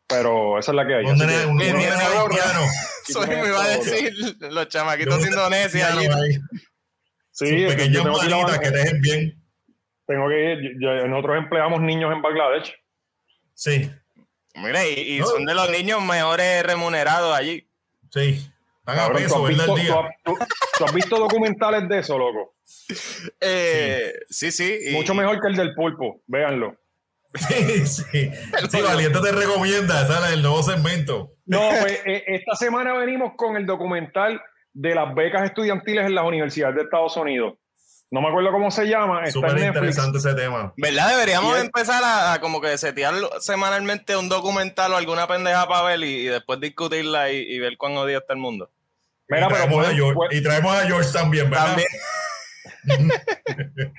Pero 0.08 0.58
esa 0.58 0.72
es 0.72 0.76
la 0.76 0.84
que 0.86 0.94
hay. 0.96 1.04
Un 1.04 1.18
nene, 1.18 1.32
que- 1.34 1.46
un 1.46 1.56
nene. 1.56 1.84
Eso 3.08 3.26
me 3.26 3.34
iba 3.48 3.62
a 3.64 3.68
decir 3.68 4.12
los 4.40 4.68
chamaquitos 4.68 5.14
ahí. 6.16 6.32
Sí, 7.30 7.64
es 7.64 7.76
que 7.76 7.90
yo 7.90 8.02
tengo 8.02 8.18
que 8.20 8.26
ir 8.26 8.32
dejen 8.72 9.00
bien. 9.00 9.42
tengo 10.06 10.28
que 10.28 10.52
ir. 10.52 10.58
yo- 10.80 10.96
yo- 10.96 11.06
nosotros 11.06 11.38
empleamos 11.38 11.80
niños 11.80 12.12
en 12.12 12.22
Bangladesh. 12.22 12.74
Sí, 13.54 13.90
Mira, 14.56 14.84
y, 14.84 15.16
y 15.16 15.18
No. 15.20 15.26
son 15.26 15.44
de 15.46 15.54
los 15.54 15.70
niños 15.70 16.02
mejores 16.02 16.64
remunerados 16.64 17.32
allí. 17.36 17.68
sí. 18.10 18.50
¿Tú, 19.08 19.12
peso, 19.14 19.36
has 19.36 19.42
¿verdad? 19.42 19.48
visto, 19.48 19.62
El 19.62 19.66
tú 19.66 19.76
día. 19.76 19.94
has- 19.94 20.14
tú- 20.24 20.38
tú 20.78 20.84
has 20.84 20.94
visto 20.94 21.18
documentales 21.18 21.88
de 21.88 21.98
eso, 21.98 22.18
loco? 22.18 22.54
Eh, 23.40 24.12
sí, 24.28 24.50
sí. 24.52 24.78
y- 24.88 24.92
Mucho 24.92 25.14
mejor 25.14 25.40
que 25.40 25.48
el 25.48 25.56
del 25.56 25.74
pulpo, 25.74 26.22
véanlo. 26.26 26.76
Sí, 27.48 27.86
sí. 27.86 28.30
Sí, 28.70 28.80
Valiente 28.82 29.20
te 29.20 29.30
recomienda, 29.32 30.02
ese 30.02 30.12
es 30.12 30.32
el 30.34 30.42
nuevo 30.42 30.62
segmento. 30.62 31.32
No, 31.46 31.60
pues 31.80 32.00
eh, 32.06 32.24
esta 32.26 32.56
semana 32.56 32.94
venimos 32.94 33.32
con 33.36 33.56
el 33.56 33.66
documental 33.66 34.40
de 34.72 34.94
las 34.94 35.14
becas 35.14 35.44
estudiantiles 35.44 36.06
en 36.06 36.14
las 36.14 36.24
universidades 36.24 36.74
de 36.76 36.82
Estados 36.82 37.16
Unidos. 37.16 37.54
No 38.12 38.20
me 38.20 38.28
acuerdo 38.28 38.50
cómo 38.50 38.72
se 38.72 38.86
llama, 38.86 39.20
está 39.20 39.30
Súper 39.34 39.58
en 39.58 39.68
interesante 39.68 40.18
ese 40.18 40.34
tema. 40.34 40.72
¿Verdad? 40.76 41.10
Deberíamos 41.10 41.56
es- 41.56 41.62
empezar 41.64 42.02
a, 42.02 42.32
a 42.32 42.40
como 42.40 42.60
que 42.60 42.76
setear 42.76 43.14
semanalmente 43.38 44.16
un 44.16 44.28
documental 44.28 44.92
o 44.92 44.96
alguna 44.96 45.28
pendeja 45.28 45.68
para 45.68 45.84
ver 45.84 46.00
y, 46.02 46.22
y 46.22 46.24
después 46.24 46.58
discutirla 46.58 47.30
y, 47.30 47.36
y 47.38 47.60
ver 47.60 47.76
cuán 47.76 47.96
odio 47.96 48.18
está 48.18 48.32
el 48.32 48.40
mundo. 48.40 48.68
Mira, 49.30 49.46
y, 49.46 49.48
pero 49.48 49.56
traemos 49.58 49.78
a 49.78 49.82
pueden, 49.90 49.96
George, 49.96 50.36
y 50.36 50.42
traemos 50.42 50.76
a 50.76 50.86
George 50.86 51.08
también, 51.12 51.50
¿verdad? 51.50 51.66
También. 51.66 51.88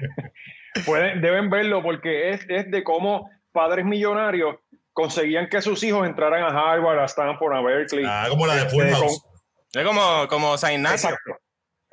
pueden- 0.86 1.22
deben 1.22 1.50
verlo 1.50 1.82
porque 1.84 2.32
es, 2.32 2.46
es 2.50 2.70
de 2.72 2.84
cómo 2.84 3.30
padres 3.52 3.86
millonarios 3.86 4.56
conseguían 4.94 5.48
que 5.50 5.62
sus 5.62 5.84
hijos 5.84 6.06
entraran 6.08 6.44
a 6.44 6.48
Harvard, 6.72 7.00
a 7.00 7.06
Stanford, 7.06 7.54
a 7.56 7.62
Berkeley. 7.62 8.06
Ah, 8.08 8.26
como 8.30 8.46
la 8.46 8.56
de 8.56 8.70
Full 8.70 8.84
Este, 8.84 8.96
House. 8.96 9.26
Es 9.74 9.86
como, 9.86 10.28
como 10.28 10.58
San 10.58 10.74
Ignacio. 10.74 11.10
Exacto, 11.10 11.38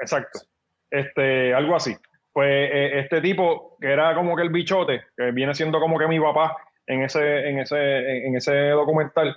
exacto. 0.00 0.40
Este, 0.90 1.54
algo 1.54 1.76
así. 1.76 1.96
Pues 2.32 2.48
eh, 2.72 3.00
este 3.00 3.20
tipo, 3.20 3.76
que 3.80 3.92
era 3.92 4.14
como 4.14 4.36
que 4.36 4.42
el 4.42 4.50
bichote, 4.50 5.02
que 5.16 5.30
viene 5.32 5.54
siendo 5.54 5.80
como 5.80 5.98
que 5.98 6.06
mi 6.06 6.18
papá 6.20 6.56
en 6.86 7.02
ese, 7.02 7.48
en 7.48 7.58
ese, 7.60 8.26
en 8.26 8.36
ese 8.36 8.52
documental, 8.70 9.36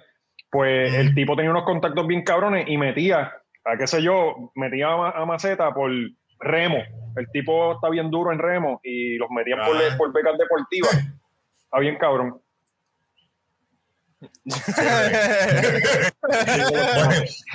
pues 0.50 0.91
Mm. 0.91 0.96
el 0.96 1.15
tipo 1.15 1.36
tenía 1.36 1.51
unos 1.51 1.63
contactos 1.65 2.05
bien 2.08 2.24
cabrones 2.24 2.65
y 2.67 2.77
metía, 2.77 3.34
a 3.65 3.77
qué 3.77 3.88
sé 3.88 4.01
yo, 4.01 4.51
metía 4.56 4.88
a, 4.94 4.98
Ma- 4.98 5.12
a 5.12 5.25
Maceta 5.25 5.74
por 5.74 5.91
remo. 6.39 6.77
El 7.15 7.27
tipo 7.32 7.74
está 7.74 7.89
bien 7.89 8.10
duro 8.10 8.32
en 8.32 8.39
remo 8.39 8.80
y 8.84 9.18
los 9.18 9.30
metían 9.30 9.60
por, 9.65 9.75
Ah. 9.77 9.96
por 9.98 10.13
becas 10.13 10.38
deportivas. 10.38 10.94
Está 11.65 11.80
bien 11.80 11.98
cabrón. 11.98 12.41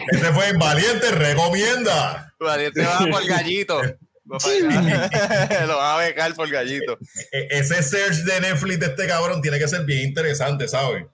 Ese 0.08 0.32
fue 0.32 0.52
Valiente, 0.58 1.10
recomienda. 1.12 2.32
Valiente 2.38 2.82
va 2.84 2.98
por 3.10 3.26
gallito. 3.26 3.82
Lo 4.26 5.76
van 5.76 5.94
a 5.94 5.96
becar 5.98 6.34
por 6.34 6.50
gallito. 6.50 6.98
E- 7.30 7.46
ese 7.50 7.82
search 7.82 8.24
de 8.24 8.40
Netflix 8.40 8.80
de 8.80 8.86
este 8.86 9.06
cabrón 9.06 9.40
tiene 9.40 9.58
que 9.58 9.68
ser 9.68 9.84
bien 9.84 10.08
interesante, 10.08 10.66
¿sabes? 10.66 11.06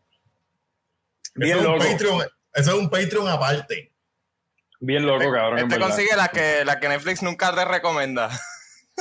Bien 1.34 1.58
Eso 1.58 1.60
es 1.60 1.66
un 1.66 1.72
loco. 1.78 1.84
Patreon, 1.90 2.20
eso 2.54 2.70
es 2.70 2.76
un 2.78 2.88
Patreon 2.90 3.28
aparte. 3.28 3.91
Bien 4.84 5.06
loco, 5.06 5.30
cabrón. 5.32 5.60
en 5.60 5.66
Este 5.70 5.78
consigue 5.80 6.16
la 6.16 6.28
que, 6.28 6.64
la 6.64 6.80
que 6.80 6.88
Netflix 6.88 7.22
nunca 7.22 7.54
te 7.54 7.64
recomienda. 7.64 8.30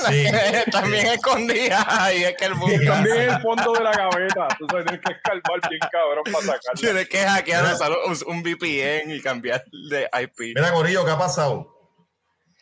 Sí. 0.08 0.26
También 0.72 1.06
escondida. 1.08 2.08
Y 2.14 2.22
es 2.24 2.36
que 2.36 2.44
el 2.46 2.52
Y 2.52 2.56
busca. 2.56 2.84
también 2.94 3.16
el 3.30 3.40
fondo 3.42 3.72
de 3.72 3.80
la 3.84 3.90
gaveta. 3.92 4.48
Tú 4.58 4.66
sabes, 4.70 4.86
tienes 4.86 5.04
que 5.04 5.12
escarbar 5.12 5.68
bien 5.68 5.80
cabrón 5.90 6.24
para 6.32 6.38
sacarlo. 6.46 6.80
Tienes 6.80 7.08
que 7.08 7.18
hackear 7.18 7.64
un, 8.06 8.18
un 8.26 8.42
VPN 8.42 9.10
y 9.12 9.20
cambiar 9.20 9.64
de 9.90 10.08
IP. 10.22 10.54
Mira, 10.56 10.72
Corillo, 10.72 11.04
¿qué 11.04 11.10
ha 11.10 11.18
pasado? 11.18 11.68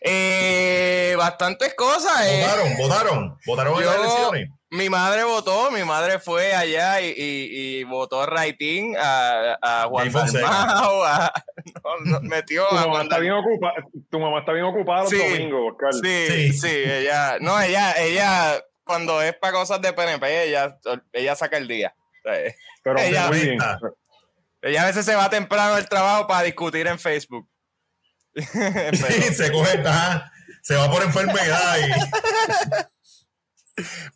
Eh, 0.01 1.15
bastantes 1.19 1.75
cosas. 1.75 2.27
eh. 2.27 2.43
¿Votaron? 2.47 2.77
¿Votaron? 2.79 3.39
¿Votaron 3.47 3.79
en 3.81 3.87
las 3.87 3.97
elecciones? 3.97 4.49
Mi 4.73 4.89
madre 4.89 5.25
votó, 5.25 5.71
mi 5.73 5.83
madre 5.83 6.21
fue 6.21 6.55
allá 6.55 7.01
y, 7.01 7.09
y, 7.09 7.79
y 7.81 7.85
votó 7.85 8.25
Raitín 8.25 8.97
a, 8.97 9.59
a 9.61 9.87
Juan. 9.89 10.13
Dalmau, 10.13 11.03
a- 11.03 11.33
no, 11.85 11.97
no, 12.05 12.21
metió 12.21 12.69
Tu 12.69 12.77
a 12.77 12.81
mamá 12.83 12.93
Juan 12.93 13.03
está 13.03 13.19
bien 13.19 13.33
ocupada, 13.33 13.75
tu 14.11 14.21
mamá 14.21 14.39
está 14.41 14.53
bien 14.53 14.65
ocupada 14.67 15.01
los 15.03 15.11
Sí. 15.11 15.19
domingos, 15.19 15.73
Oscar. 15.73 15.93
Sí, 15.95 16.27
Sí. 16.29 16.53
sí, 16.53 16.69
ella, 16.69 17.39
no, 17.41 17.61
ella, 17.61 17.95
ella, 18.01 18.65
cuando 18.85 19.21
es 19.23 19.35
para 19.35 19.55
cosas 19.55 19.83
de 19.83 19.93
PNP, 19.93 20.45
ella, 20.45 20.79
ella 21.13 21.35
saca 21.35 21.57
el 21.57 21.67
día. 21.67 21.93
Pero 22.85 22.99
Ella 22.99 23.27
muy 23.27 23.41
bien. 23.41 23.59
Ella 24.63 24.83
a 24.83 24.87
veces 24.87 25.05
se 25.05 25.17
va 25.17 25.29
temprano 25.31 25.75
del 25.75 25.89
trabajo 25.89 26.29
para 26.29 26.43
discutir 26.43 26.87
en 26.87 26.99
Facebook. 27.01 27.49
Pero- 28.33 28.45
Sí, 28.97 29.35
se 29.35 29.51
coge, 29.51 29.79
ajá, 29.85 30.31
se 30.63 30.77
va 30.77 30.89
por 30.89 31.03
enfermedad 31.03 31.77
y 31.79 31.91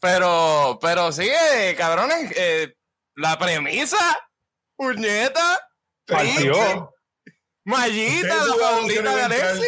Pero, 0.01 0.79
pero 0.81 1.13
sí, 1.13 1.29
eh, 1.29 1.75
cabrones, 1.77 2.33
eh, 2.37 2.75
la 3.17 3.39
premisa, 3.39 3.99
puñeta, 4.77 5.61
Partió. 6.07 6.91
Mallita, 7.65 8.29
la 8.29 8.55
favorita 8.55 8.87
de 8.87 8.95
iba 8.95 9.11
a 9.11 9.23
entrar. 9.25 9.41
Alexis. 9.51 9.67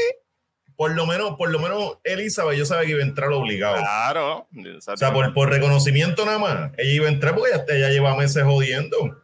por 0.77 0.91
lo 0.91 1.07
menos, 1.07 1.37
por 1.37 1.51
lo 1.51 1.59
menos 1.59 1.99
Elizabeth 2.05 2.59
yo 2.59 2.67
sabía 2.67 2.85
que 2.85 2.91
iba 2.93 3.01
a 3.01 3.07
entrar 3.07 3.33
obligado. 3.33 3.77
Claro. 3.77 4.49
O 4.87 4.97
sea, 4.97 5.13
por, 5.13 5.33
por 5.33 5.49
reconocimiento 5.49 6.27
nada 6.27 6.39
más. 6.39 6.73
Ella 6.77 6.91
iba 6.91 7.07
a 7.07 7.11
entrar 7.11 7.35
porque 7.35 7.53
ella, 7.55 7.65
ella 7.69 7.89
lleva 7.89 8.17
meses 8.17 8.43
jodiendo. 8.45 9.23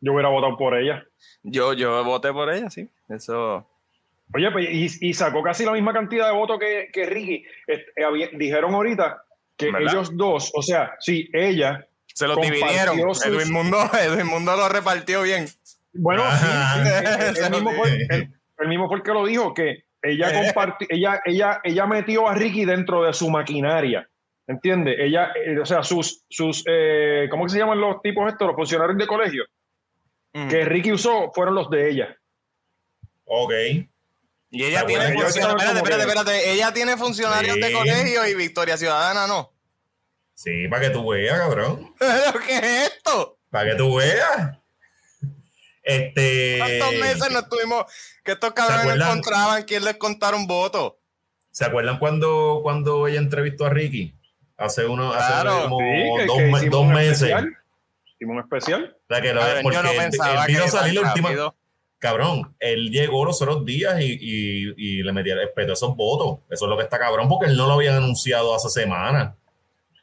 Yo 0.00 0.12
hubiera 0.12 0.28
votado 0.28 0.56
por 0.56 0.76
ella. 0.76 1.04
Yo, 1.42 1.72
yo 1.72 2.04
voté 2.04 2.32
por 2.32 2.52
ella, 2.52 2.70
sí. 2.70 2.88
Eso. 3.08 3.68
Oye, 4.32 4.50
pues, 4.52 4.68
y, 4.70 5.08
y 5.08 5.14
sacó 5.14 5.42
casi 5.42 5.64
la 5.64 5.72
misma 5.72 5.92
cantidad 5.92 6.28
de 6.28 6.34
votos 6.36 6.58
que, 6.60 6.90
que 6.92 7.06
Ricky. 7.06 7.44
Este, 7.66 7.92
dijeron 8.34 8.74
ahorita 8.74 9.23
que 9.56 9.70
¿Verdad? 9.70 9.92
ellos 9.92 10.16
dos, 10.16 10.50
o 10.54 10.62
sea, 10.62 10.94
sí, 11.00 11.28
ella, 11.32 11.86
Se 12.06 12.26
lo 12.26 12.36
dividieron. 12.36 12.98
sus- 13.14 13.24
Edwin 13.26 13.52
Mundo, 13.52 13.78
Edwin 14.00 14.26
Mundo 14.26 14.56
lo 14.56 14.68
repartió 14.68 15.22
bien. 15.22 15.46
bueno, 15.92 16.22
sí, 16.32 17.40
él 17.44 17.50
mismo 17.50 17.70
fue, 17.72 17.88
él- 18.10 18.34
él 18.58 18.68
mismo 18.68 18.88
fue 18.88 18.96
el 18.98 19.02
que 19.02 19.12
lo 19.12 19.24
dijo, 19.26 19.54
que 19.54 19.84
ella 20.02 20.32
compartió, 20.32 20.86
ella, 20.90 21.20
ella, 21.24 21.60
ella 21.64 21.86
metió 21.86 22.28
a 22.28 22.34
Ricky 22.34 22.64
dentro 22.64 23.04
de 23.04 23.12
su 23.12 23.30
maquinaria. 23.30 24.08
¿Entiendes? 24.46 24.96
Ella, 24.98 25.32
eh, 25.34 25.58
o 25.58 25.64
sea, 25.64 25.82
sus, 25.82 26.22
sus 26.28 26.62
eh, 26.68 27.26
¿cómo 27.30 27.44
que 27.44 27.50
se 27.50 27.58
llaman 27.58 27.80
los 27.80 28.02
tipos 28.02 28.30
estos? 28.30 28.46
Los 28.48 28.56
funcionarios 28.56 28.98
de 28.98 29.06
colegio 29.06 29.44
Mm. 30.34 30.48
que 30.48 30.64
Ricky 30.64 30.92
usó 30.92 31.30
fueron 31.32 31.54
los 31.54 31.70
de 31.70 31.88
ella. 31.90 32.16
Ok. 33.24 33.52
Y 34.54 34.64
ella 34.64 34.80
¿Se 34.80 34.86
tiene 34.86 35.12
funcionarios. 35.12 35.62
Espérate, 35.62 35.78
espérate, 35.78 36.02
espérate. 36.02 36.50
Ella 36.52 36.72
tiene 36.72 36.96
funcionarios 36.96 37.56
de 37.56 37.72
colegio 37.72 38.26
y 38.28 38.34
Victoria 38.34 38.76
Ciudadana 38.76 39.26
no. 39.26 39.52
Sí, 40.34 40.68
para 40.68 40.82
que 40.82 40.90
tú 40.90 41.08
veas, 41.10 41.38
cabrón. 41.38 41.92
¿Pero 41.98 42.40
qué 42.46 42.56
es 42.58 42.92
esto? 42.92 43.38
Para 43.50 43.70
que 43.70 43.76
tú 43.76 43.96
veas. 43.96 44.58
Este. 45.82 46.56
¿Cuántos 46.58 46.92
meses 47.00 47.30
no 47.30 47.38
estuvimos 47.40 47.84
que 48.24 48.32
estos 48.32 48.52
cabrones 48.52 48.94
encontraban 48.96 49.64
quién 49.64 49.84
les 49.84 49.96
contaron 49.96 50.46
votos? 50.46 50.94
¿Se 51.50 51.64
acuerdan 51.64 51.98
cuando, 51.98 52.60
cuando 52.62 53.06
ella 53.06 53.18
entrevistó 53.18 53.66
a 53.66 53.70
Ricky? 53.70 54.16
Hace 54.56 54.86
unos 54.86 55.14
hace 55.16 55.46
como 55.48 55.78
Sí, 55.78 55.84
que- 56.18 56.26
dos, 56.26 56.36
que 56.86 56.92
meses. 56.94 57.12
especial. 57.22 57.56
Hicimos 58.06 58.34
un 58.36 58.40
especial. 58.42 58.96
O 59.08 59.14
sea, 59.14 59.20
que 59.22 59.34
lo- 59.34 59.70
yo 59.72 59.82
no 59.82 59.90
pensaba 59.92 60.32
él 60.32 60.46
que 60.46 60.52
vino 60.52 60.64
a 60.64 60.68
salir 60.68 60.94
la 60.94 61.00
tan 61.02 61.10
última. 61.24 61.54
Cabrón, 62.04 62.54
él 62.60 62.90
llegó 62.90 63.24
los 63.24 63.40
otros 63.40 63.64
días 63.64 63.98
y, 63.98 64.18
y, 64.20 64.74
y 64.76 65.02
le 65.02 65.10
metió 65.10 65.34
respetó 65.34 65.72
esos 65.72 65.96
votos. 65.96 66.40
Eso 66.50 66.66
es 66.66 66.68
lo 66.68 66.76
que 66.76 66.82
está 66.82 66.98
cabrón, 66.98 67.30
porque 67.30 67.46
él 67.46 67.56
no 67.56 67.66
lo 67.66 67.72
habían 67.72 67.94
anunciado 67.94 68.54
hace 68.54 68.68
semanas. 68.68 69.34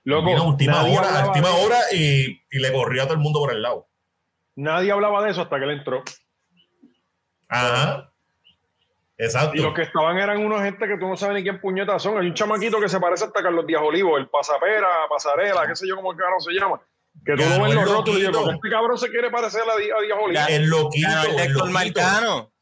Loco, 0.03 0.25
Vino 0.25 0.41
a 0.41 0.47
última 0.47 0.81
hora, 0.83 1.21
a 1.21 1.27
última 1.27 1.49
y, 1.91 2.41
y 2.49 2.59
le 2.59 2.73
corrió 2.73 3.03
a 3.03 3.05
todo 3.05 3.13
el 3.13 3.19
mundo 3.19 3.39
por 3.39 3.53
el 3.53 3.61
lado. 3.61 3.87
Nadie 4.55 4.91
hablaba 4.91 5.23
de 5.23 5.29
eso 5.29 5.43
hasta 5.43 5.59
que 5.59 5.63
él 5.63 5.69
entró. 5.69 6.01
Ajá. 7.47 8.11
Exacto. 9.19 9.55
Y 9.55 9.61
los 9.61 9.75
que 9.75 9.83
estaban 9.83 10.17
eran 10.17 10.43
unos 10.43 10.63
gente 10.63 10.87
que 10.87 10.97
tú 10.97 11.07
no 11.07 11.15
sabes 11.15 11.35
ni 11.35 11.43
quién 11.43 11.61
puñetas 11.61 12.01
son. 12.01 12.17
Hay 12.17 12.25
un 12.25 12.33
chamaquito 12.33 12.79
que 12.79 12.89
se 12.89 12.99
parece 12.99 13.25
hasta 13.25 13.43
Carlos 13.43 13.67
Díaz 13.67 13.83
Olivo, 13.85 14.17
el 14.17 14.27
pasapera, 14.27 14.87
pasarela, 15.07 15.67
qué 15.67 15.75
sé 15.75 15.87
yo 15.87 15.97
cómo 15.97 16.15
carajo 16.15 16.39
se 16.39 16.53
llama. 16.53 16.81
Que 17.25 17.35
tú 17.35 17.43
lo 17.43 17.63
ves 17.63 17.75
los 17.75 17.89
rótulos 17.89 18.21
y. 18.21 18.25
¿por 18.25 18.45
qué 18.45 18.51
este 18.55 18.69
cabrón 18.69 18.97
se 18.97 19.09
quiere 19.09 19.29
parecer 19.29 19.61
a, 19.61 19.77
Díaz 19.77 19.97
Olivo? 19.97 20.31
Ya. 20.33 20.45
el 20.47 20.65
loquito. 20.67 21.07
El 21.29 21.39
Héctor. 21.39 21.69
Marcano. 21.69 22.53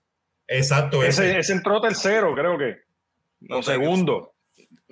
Exacto, 0.47 1.03
ese. 1.03 1.29
Ese, 1.29 1.39
ese 1.39 1.53
entró 1.53 1.79
tercero, 1.81 2.33
creo 2.35 2.57
que. 2.57 2.77
No 3.41 3.63
segundo. 3.63 4.33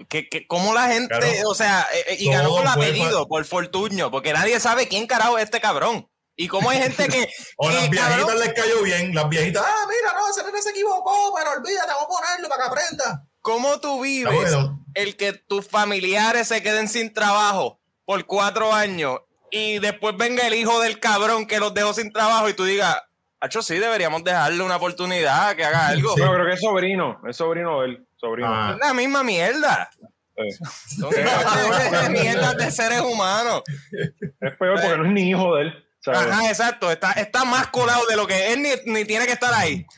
que, 0.08 0.30
que 0.30 0.48
cómo 0.48 0.74
la 0.74 0.88
gente, 0.88 1.18
Claro. 1.18 1.50
o 1.50 1.56
sea, 1.56 1.86
eh, 1.94 2.06
eh, 2.10 2.16
y 2.20 2.32
ganó 2.32 2.50
por 2.50 2.68
apellido, 2.68 3.28
por 3.28 3.44
Fortuño, 3.44 4.10
porque 4.10 4.32
nadie 4.32 4.60
sabe 4.60 4.88
quién 4.88 5.06
carajo 5.08 5.38
es 5.38 5.46
este 5.46 5.60
cabrón. 5.60 6.10
Y 6.40 6.48
cómo 6.48 6.70
hay 6.70 6.78
gente 6.78 7.08
que, 7.08 7.28
O 7.58 7.68
que, 7.68 7.74
las 7.74 7.90
viejitas 7.90 8.20
cabrón, 8.20 8.40
les 8.40 8.54
cayó 8.54 8.84
bien. 8.84 9.14
Las 9.14 9.28
viejitas, 9.28 9.64
ah, 9.66 9.88
mira, 9.90 10.14
no, 10.14 10.30
ese 10.30 10.46
nene 10.46 10.62
se 10.62 10.70
equivocó, 10.70 11.34
pero 11.36 11.52
olvídate, 11.52 11.88
vamos 11.88 12.04
a 12.04 12.22
ponerlo 12.22 12.48
para 12.48 12.64
que 12.64 12.70
aprenda. 12.70 13.28
¿cómo 13.48 13.80
tú 13.80 14.02
vives 14.02 14.34
bueno. 14.34 14.86
el 14.94 15.16
que 15.16 15.32
tus 15.32 15.66
familiares 15.66 16.50
se 16.50 16.62
queden 16.62 16.90
sin 16.90 17.14
trabajo 17.14 17.80
por 18.04 18.26
cuatro 18.26 18.74
años 18.74 19.22
y 19.52 19.80
después 19.80 20.16
venga 20.18 20.46
el 20.48 20.54
hijo 20.54 20.80
del 20.82 21.00
cabrón 21.00 21.46
que 21.48 21.60
los 21.60 21.74
dejó 21.74 21.94
sin 21.94 22.12
trabajo 22.12 22.50
y 22.50 22.54
tú 22.54 22.64
digas, 22.66 22.98
Hacho, 23.40 23.62
sí, 23.62 23.78
deberíamos 23.78 24.24
dejarle 24.24 24.64
una 24.64 24.78
oportunidad, 24.78 25.56
que 25.56 25.64
haga 25.64 25.90
algo. 25.90 26.10
Sí. 26.16 26.22
Pero 26.22 26.34
creo 26.34 26.46
que 26.48 26.54
es 26.54 26.60
sobrino, 26.60 27.22
es 27.30 27.38
sobrino 27.38 27.82
de 27.82 27.88
él. 27.90 28.08
Sobrino. 28.16 28.50
Ah. 28.52 28.72
Es 28.74 28.80
la 28.88 28.94
misma 28.96 29.24
mierda. 29.24 29.90
Sí. 30.36 30.98
Son 31.00 31.12
de 31.12 32.10
mierdas 32.10 32.58
de 32.58 32.72
seres 32.72 33.02
humanos. 33.02 33.62
Es 34.42 34.58
peor 34.58 34.82
porque 34.82 34.98
no 34.98 35.06
es 35.06 35.12
ni 35.12 35.30
hijo 35.30 35.56
de 35.56 35.64
él. 35.64 35.84
¿sabes? 36.00 36.20
Ajá, 36.22 36.50
exacto. 36.50 36.92
Está, 36.92 37.12
está 37.12 37.46
más 37.46 37.68
colado 37.68 38.06
de 38.08 38.16
lo 38.16 38.26
que 38.26 38.54
él 38.54 38.62
ni, 38.64 38.70
ni 38.92 39.06
tiene 39.06 39.28
que 39.28 39.34
estar 39.34 39.54
ahí. 39.54 39.86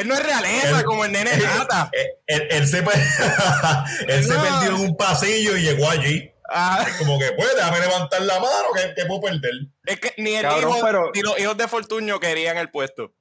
Él 0.00 0.06
no 0.08 0.14
es 0.14 0.22
realeza 0.22 0.78
Él- 0.80 0.84
como 0.84 1.04
el 1.04 1.12
nene 1.12 1.30
rata. 1.36 1.90
él, 1.92 2.06
él- 2.26 2.48
él 2.50 2.66
se, 2.66 2.78
se 4.22 4.34
No. 4.34 4.42
perdió 4.42 4.68
en 4.68 4.74
un 4.74 4.96
pasillo 4.96 5.56
y 5.56 5.62
llegó 5.62 5.90
allí. 5.90 6.30
Ajá. 6.48 6.86
Como 6.98 7.18
que, 7.18 7.32
pues, 7.36 7.54
déjame 7.56 7.80
levantar 7.80 8.22
la 8.22 8.34
mano 8.38 8.68
que, 8.74 8.94
que 8.94 9.06
puedo 9.06 9.20
perder. 9.22 9.50
Es 9.86 9.98
que 10.00 10.12
ni 10.18 10.34
el 10.34 10.42
Cabrón, 10.42 10.70
hijo, 10.76 10.78
pero- 10.84 11.10
ni 11.14 11.22
los 11.22 11.38
hijos 11.38 11.56
de 11.56 11.68
Fortuño 11.68 12.20
querían 12.20 12.56
el 12.58 12.70
puesto. 12.70 13.12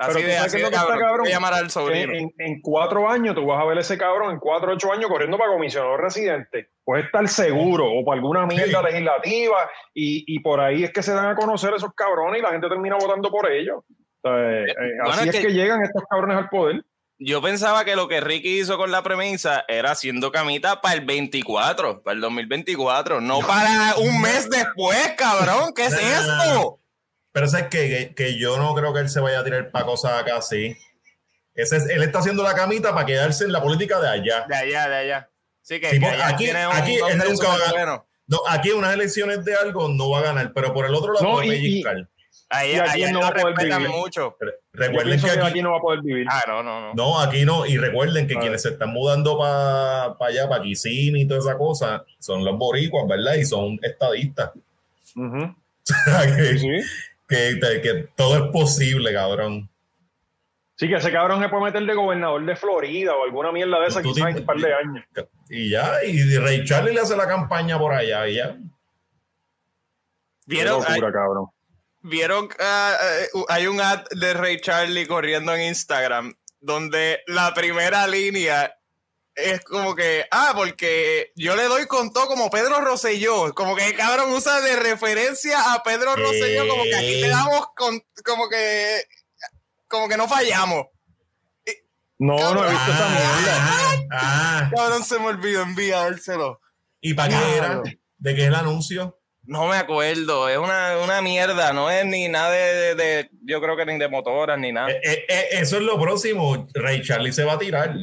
Así 0.00 0.12
Pero 0.12 0.20
tú 0.20 0.26
de, 0.28 0.36
sabes 0.36 0.46
así 0.46 0.56
qué 0.58 0.62
es 0.62 0.62
de 0.62 0.62
lo 0.62 0.70
que 0.70 0.76
está 0.76 0.86
cabrón. 0.86 1.00
cabrón? 1.08 1.20
Voy 1.24 1.30
a 1.30 1.34
llamar 1.34 1.54
al 1.54 1.70
sobrino. 1.70 2.12
En, 2.38 2.60
cuatro 2.62 3.10
años 3.10 3.34
tú 3.34 3.44
vas 3.46 3.60
a 3.60 3.64
ver 3.64 3.78
ese 3.78 3.98
cabrón, 3.98 4.30
en 4.30 4.38
cuatro 4.38 4.72
ocho 4.72 4.92
años 4.92 5.08
corriendo 5.10 5.36
para 5.36 5.50
comisionado 5.52 5.96
residente. 5.96 6.70
Puede 6.84 7.02
estar 7.02 7.26
seguro 7.26 7.84
o 7.92 8.04
para 8.04 8.14
alguna 8.20 8.46
mierda 8.46 8.78
Sí. 8.80 8.86
legislativa 8.86 9.56
y, 9.94 10.24
y 10.28 10.38
por 10.38 10.60
ahí 10.60 10.84
es 10.84 10.92
que 10.92 11.02
se 11.02 11.12
dan 11.12 11.26
a 11.30 11.34
conocer 11.34 11.74
esos 11.74 11.92
cabrones 11.94 12.38
y 12.38 12.42
la 12.44 12.50
gente 12.52 12.68
termina 12.68 12.94
votando 12.96 13.28
por 13.28 13.50
ellos. 13.50 13.78
O 13.78 14.28
sea, 14.28 14.38
eh, 14.38 14.64
eh, 14.70 14.74
bueno, 15.02 15.10
así 15.14 15.28
es 15.30 15.34
es 15.34 15.40
que- 15.40 15.46
que... 15.48 15.52
llegan 15.54 15.82
estos 15.82 16.04
cabrones 16.08 16.36
al 16.36 16.48
poder. 16.48 16.80
Yo 17.20 17.42
pensaba 17.42 17.84
que 17.84 17.96
lo 17.96 18.06
que 18.06 18.20
Ricky 18.20 18.60
hizo 18.60 18.76
con 18.76 18.92
la 18.92 19.02
premisa 19.02 19.64
era 19.66 19.90
haciendo 19.90 20.30
camita 20.30 20.80
para 20.80 20.94
el 20.94 21.00
24, 21.04 22.02
para 22.02 22.14
el 22.14 22.20
2024, 22.20 23.20
no 23.20 23.40
para 23.40 23.96
un 23.96 24.20
mes 24.20 24.48
después, 24.48 25.14
cabrón. 25.16 25.72
¿Qué 25.74 25.86
es 25.86 25.94
esto? 25.94 26.80
Pero 27.32 27.46
es 27.46 27.52
que, 27.54 27.68
que, 27.70 28.14
que 28.14 28.38
yo 28.38 28.56
no 28.58 28.74
creo 28.74 28.92
que 28.94 29.00
él 29.00 29.08
se 29.08 29.18
vaya 29.20 29.40
a 29.40 29.44
tirar 29.44 29.70
para 29.70 29.84
cosas 29.84 30.12
acá 30.20 30.36
así. 30.36 30.76
Ese 31.54 31.76
es, 31.78 31.86
él 31.88 32.02
está 32.04 32.20
haciendo 32.20 32.44
la 32.44 32.54
camita 32.54 32.94
para 32.94 33.04
quedarse 33.04 33.44
en 33.44 33.50
la 33.52 33.60
política 33.60 33.98
de 34.00 34.08
allá. 34.08 34.46
De 34.48 34.54
allá, 34.56 34.88
de 34.88 34.96
allá. 34.96 35.30
Sí, 35.60 35.80
que, 35.80 35.90
Sí, 35.90 35.96
que 35.98 36.06
porque 36.06 36.16
allá 36.22 36.28
aquí- 36.28 36.44
tiene 36.44 36.66
un 36.68 36.72
aquí 36.76 36.94
él 36.94 37.18
nunca 37.18 37.48
va 37.48 37.54
a 37.54 37.58
ganar. 37.58 37.72
bueno. 37.74 38.06
No, 38.28 38.38
aquí 38.48 38.70
en 38.70 38.76
unas 38.76 38.94
elecciones 38.94 39.44
de 39.44 39.54
algo 39.56 39.88
no 39.88 40.10
va 40.10 40.20
a 40.20 40.22
ganar, 40.22 40.52
pero 40.54 40.72
por 40.72 40.86
el 40.86 40.94
otro 40.94 41.12
lado 41.14 41.26
No, 41.26 41.32
puede 41.34 41.56
y- 41.56 41.82
Y 42.50 42.76
aquí 42.76 43.12
no 43.12 43.20
va 43.20 43.28
a 43.28 43.32
poder 43.34 43.54
vivir. 43.58 43.88
mucho. 43.90 44.36
Recuerden 44.72 45.20
que 45.20 45.30
que 45.30 45.40
aquí, 45.40 45.60
no 45.62 45.72
va 45.72 45.78
a 45.78 45.80
poder 45.80 46.00
vivir. 46.00 46.26
Ah, 46.30 46.42
no, 46.46 46.62
no, 46.62 46.80
no. 46.80 46.94
No, 46.94 47.20
aquí 47.20 47.44
no. 47.44 47.66
Y 47.66 47.76
recuerden 47.76 48.26
que 48.26 48.36
quienes 48.36 48.62
se 48.62 48.70
están 48.70 48.90
mudando 48.90 49.36
para 49.38 50.16
allá, 50.20 50.48
para 50.48 50.62
Kissimmee 50.62 51.22
y 51.22 51.26
toda 51.28 51.40
esa 51.40 51.58
cosa, 51.58 52.04
son 52.18 52.44
los 52.44 52.56
boricuas, 52.56 53.06
¿verdad? 53.06 53.34
Y 53.34 53.44
son 53.44 53.78
estadistas. 53.82 54.52
Que, 56.36 56.58
Sí. 56.58 56.68
que, 57.26 57.80
que 57.82 58.08
todo 58.14 58.36
es 58.44 58.50
posible, 58.52 59.12
cabrón. 59.12 59.68
Sí, 60.76 60.86
que 60.88 60.94
ese 60.96 61.10
cabrón 61.10 61.42
se 61.42 61.48
puede 61.48 61.64
meter 61.64 61.82
de 61.84 61.94
gobernador 61.94 62.44
de 62.44 62.54
Florida 62.56 63.14
o 63.16 63.24
alguna 63.24 63.50
mierda 63.52 63.80
de 63.80 63.86
esa 63.86 64.02
quizás 64.02 64.28
en 64.30 64.36
un 64.38 64.44
par 64.46 64.56
de 64.58 64.72
años. 64.74 65.04
Y 65.48 65.70
ya, 65.70 66.04
y 66.04 66.36
Ray 66.36 66.64
Charlie 66.64 66.92
le 66.94 67.00
hace 67.00 67.16
la 67.16 67.26
campaña 67.26 67.78
por 67.78 67.92
allá, 67.94 68.28
y 68.28 68.36
ya. 68.36 68.52
Qué 68.52 68.58
¿Vieron? 70.46 70.80
locura, 70.82 71.10
cabrón. 71.12 71.46
¿Vieron? 72.00 72.48
eh, 72.58 73.28
hay 73.48 73.66
un 73.66 73.80
ad 73.80 74.04
de 74.10 74.34
Ray 74.34 74.60
Charlie 74.60 75.06
corriendo 75.06 75.54
en 75.54 75.62
Instagram 75.62 76.34
donde 76.60 77.22
la 77.26 77.54
primera 77.54 78.06
línea 78.06 78.74
es 79.34 79.62
como 79.62 79.94
que, 79.94 80.26
ah, 80.32 80.52
porque 80.56 81.32
yo 81.36 81.54
le 81.54 81.64
doy 81.64 81.86
con 81.86 82.12
todo 82.12 82.26
como 82.26 82.50
Pedro 82.50 82.80
Rosselló, 82.80 83.54
como 83.54 83.76
que 83.76 83.94
cabrón 83.94 84.32
usa 84.32 84.60
de 84.60 84.74
referencia 84.76 85.72
a 85.72 85.82
Pedro 85.84 86.14
¿Qué? 86.16 86.22
Rosselló, 86.22 86.68
como 86.68 86.82
que 86.82 86.96
aquí 86.96 87.20
te 87.20 87.28
damos 87.28 87.68
con, 87.76 88.02
como 88.24 88.48
que, 88.48 89.04
como 89.86 90.08
que 90.08 90.16
no 90.16 90.26
fallamos. 90.26 90.86
No, 92.20 92.36
no 92.52 92.66
he 92.66 92.70
visto 92.70 92.90
esa 92.90 93.08
mierda. 93.08 93.56
Ah, 93.56 94.06
ah. 94.10 94.70
Cabrón, 94.74 95.04
se 95.04 95.20
me 95.20 95.26
olvidó 95.26 95.62
enviárselo. 95.62 96.60
¿Y 97.00 97.14
para 97.14 97.28
qué 97.28 97.56
era? 97.56 97.82
¿De 98.16 98.34
qué 98.34 98.42
es 98.42 98.48
el 98.48 98.54
anuncio? 98.56 99.17
No 99.50 99.66
me 99.66 99.76
acuerdo, 99.78 100.46
es 100.50 100.58
una, 100.58 100.98
una 100.98 101.22
mierda, 101.22 101.72
no 101.72 101.90
es 101.90 102.04
ni 102.04 102.28
nada 102.28 102.50
de, 102.50 102.74
de- 102.74 102.94
de- 102.94 103.30
yo 103.44 103.62
creo 103.62 103.78
que 103.78 103.86
ni 103.86 103.96
de 103.98 104.06
motoras 104.06 104.58
ni 104.58 104.72
nada. 104.72 104.90
Eh, 104.90 105.00
eh, 105.02 105.26
eh, 105.26 105.46
eso 105.52 105.76
es 105.76 105.82
lo 105.82 105.98
próximo. 105.98 106.66
Ray 106.74 107.00
Charlie 107.02 107.32
se 107.32 107.44
va 107.44 107.54
a 107.54 107.58
tirar. 107.58 107.94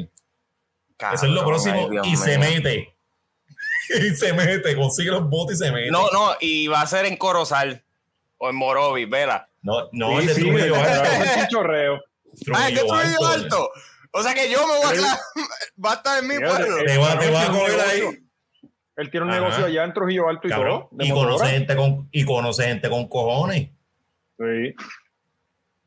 Eso 1.14 1.26
es 1.28 1.32
lo 1.32 1.46
próximo. 1.46 1.88
ay, 2.04 2.12
y 2.12 2.16
se 2.16 2.40
mete. 2.40 2.96
y 3.90 4.16
se 4.16 4.34
mete, 4.34 4.76
consigue 4.76 5.12
los 5.12 5.30
botes 5.30 5.62
y 5.62 5.66
se 5.66 5.72
mete. 5.72 5.92
No, 5.92 6.10
no, 6.10 6.36
y 6.40 6.66
va 6.66 6.82
a 6.82 6.88
ser 6.88 7.06
en 7.06 7.16
Corozal 7.16 7.84
o 8.40 8.50
en 8.50 8.56
Morovis, 8.56 9.08
vela. 9.08 9.48
no, 9.62 9.88
no 9.92 10.10
Sí, 10.10 10.16
el 10.16 10.26
de 10.28 10.34
sí, 10.34 10.42
Trujillo 10.42 10.76
es 10.84 10.88
Alto. 10.88 11.40
un 11.42 11.48
chorreo. 11.48 12.02
Ah, 12.56 12.70
es 12.70 12.80
que 12.80 12.86
Trujillo 12.88 12.98
Alto. 12.98 13.28
alto. 13.28 13.72
O 14.14 14.24
sea 14.24 14.34
que 14.34 14.50
yo 14.50 14.66
me 14.66 14.78
voy 14.78 14.86
a 14.88 14.94
quedar, 14.94 15.18
va 15.86 15.92
a 15.92 15.96
estar 15.96 16.24
en 16.24 16.28
mi 16.28 16.40
pueblo. 16.40 16.78
Te 16.86 16.98
va, 16.98 17.20
te 17.20 17.30
va 17.30 17.44
a 17.44 17.48
coger 17.52 17.80
ahí. 17.82 18.02
Él 18.98 19.10
tiene 19.12 19.26
un 19.26 19.32
Ajá. 19.32 19.42
negocio 19.42 19.66
allá 19.66 19.84
en 19.84 19.94
Trujillo 19.94 20.30
Alto 20.30 20.48
y 20.48 20.52
Cabrón. 20.52 20.88
todo. 20.90 20.98
Y 21.00 21.10
conoce 21.12 21.48
gente 21.48 21.76
con, 21.76 22.08
y 22.12 22.24
conoce 22.24 22.64
gente 22.68 22.90
con 22.90 23.08
cojones. 23.08 23.70
Sí. 24.38 24.76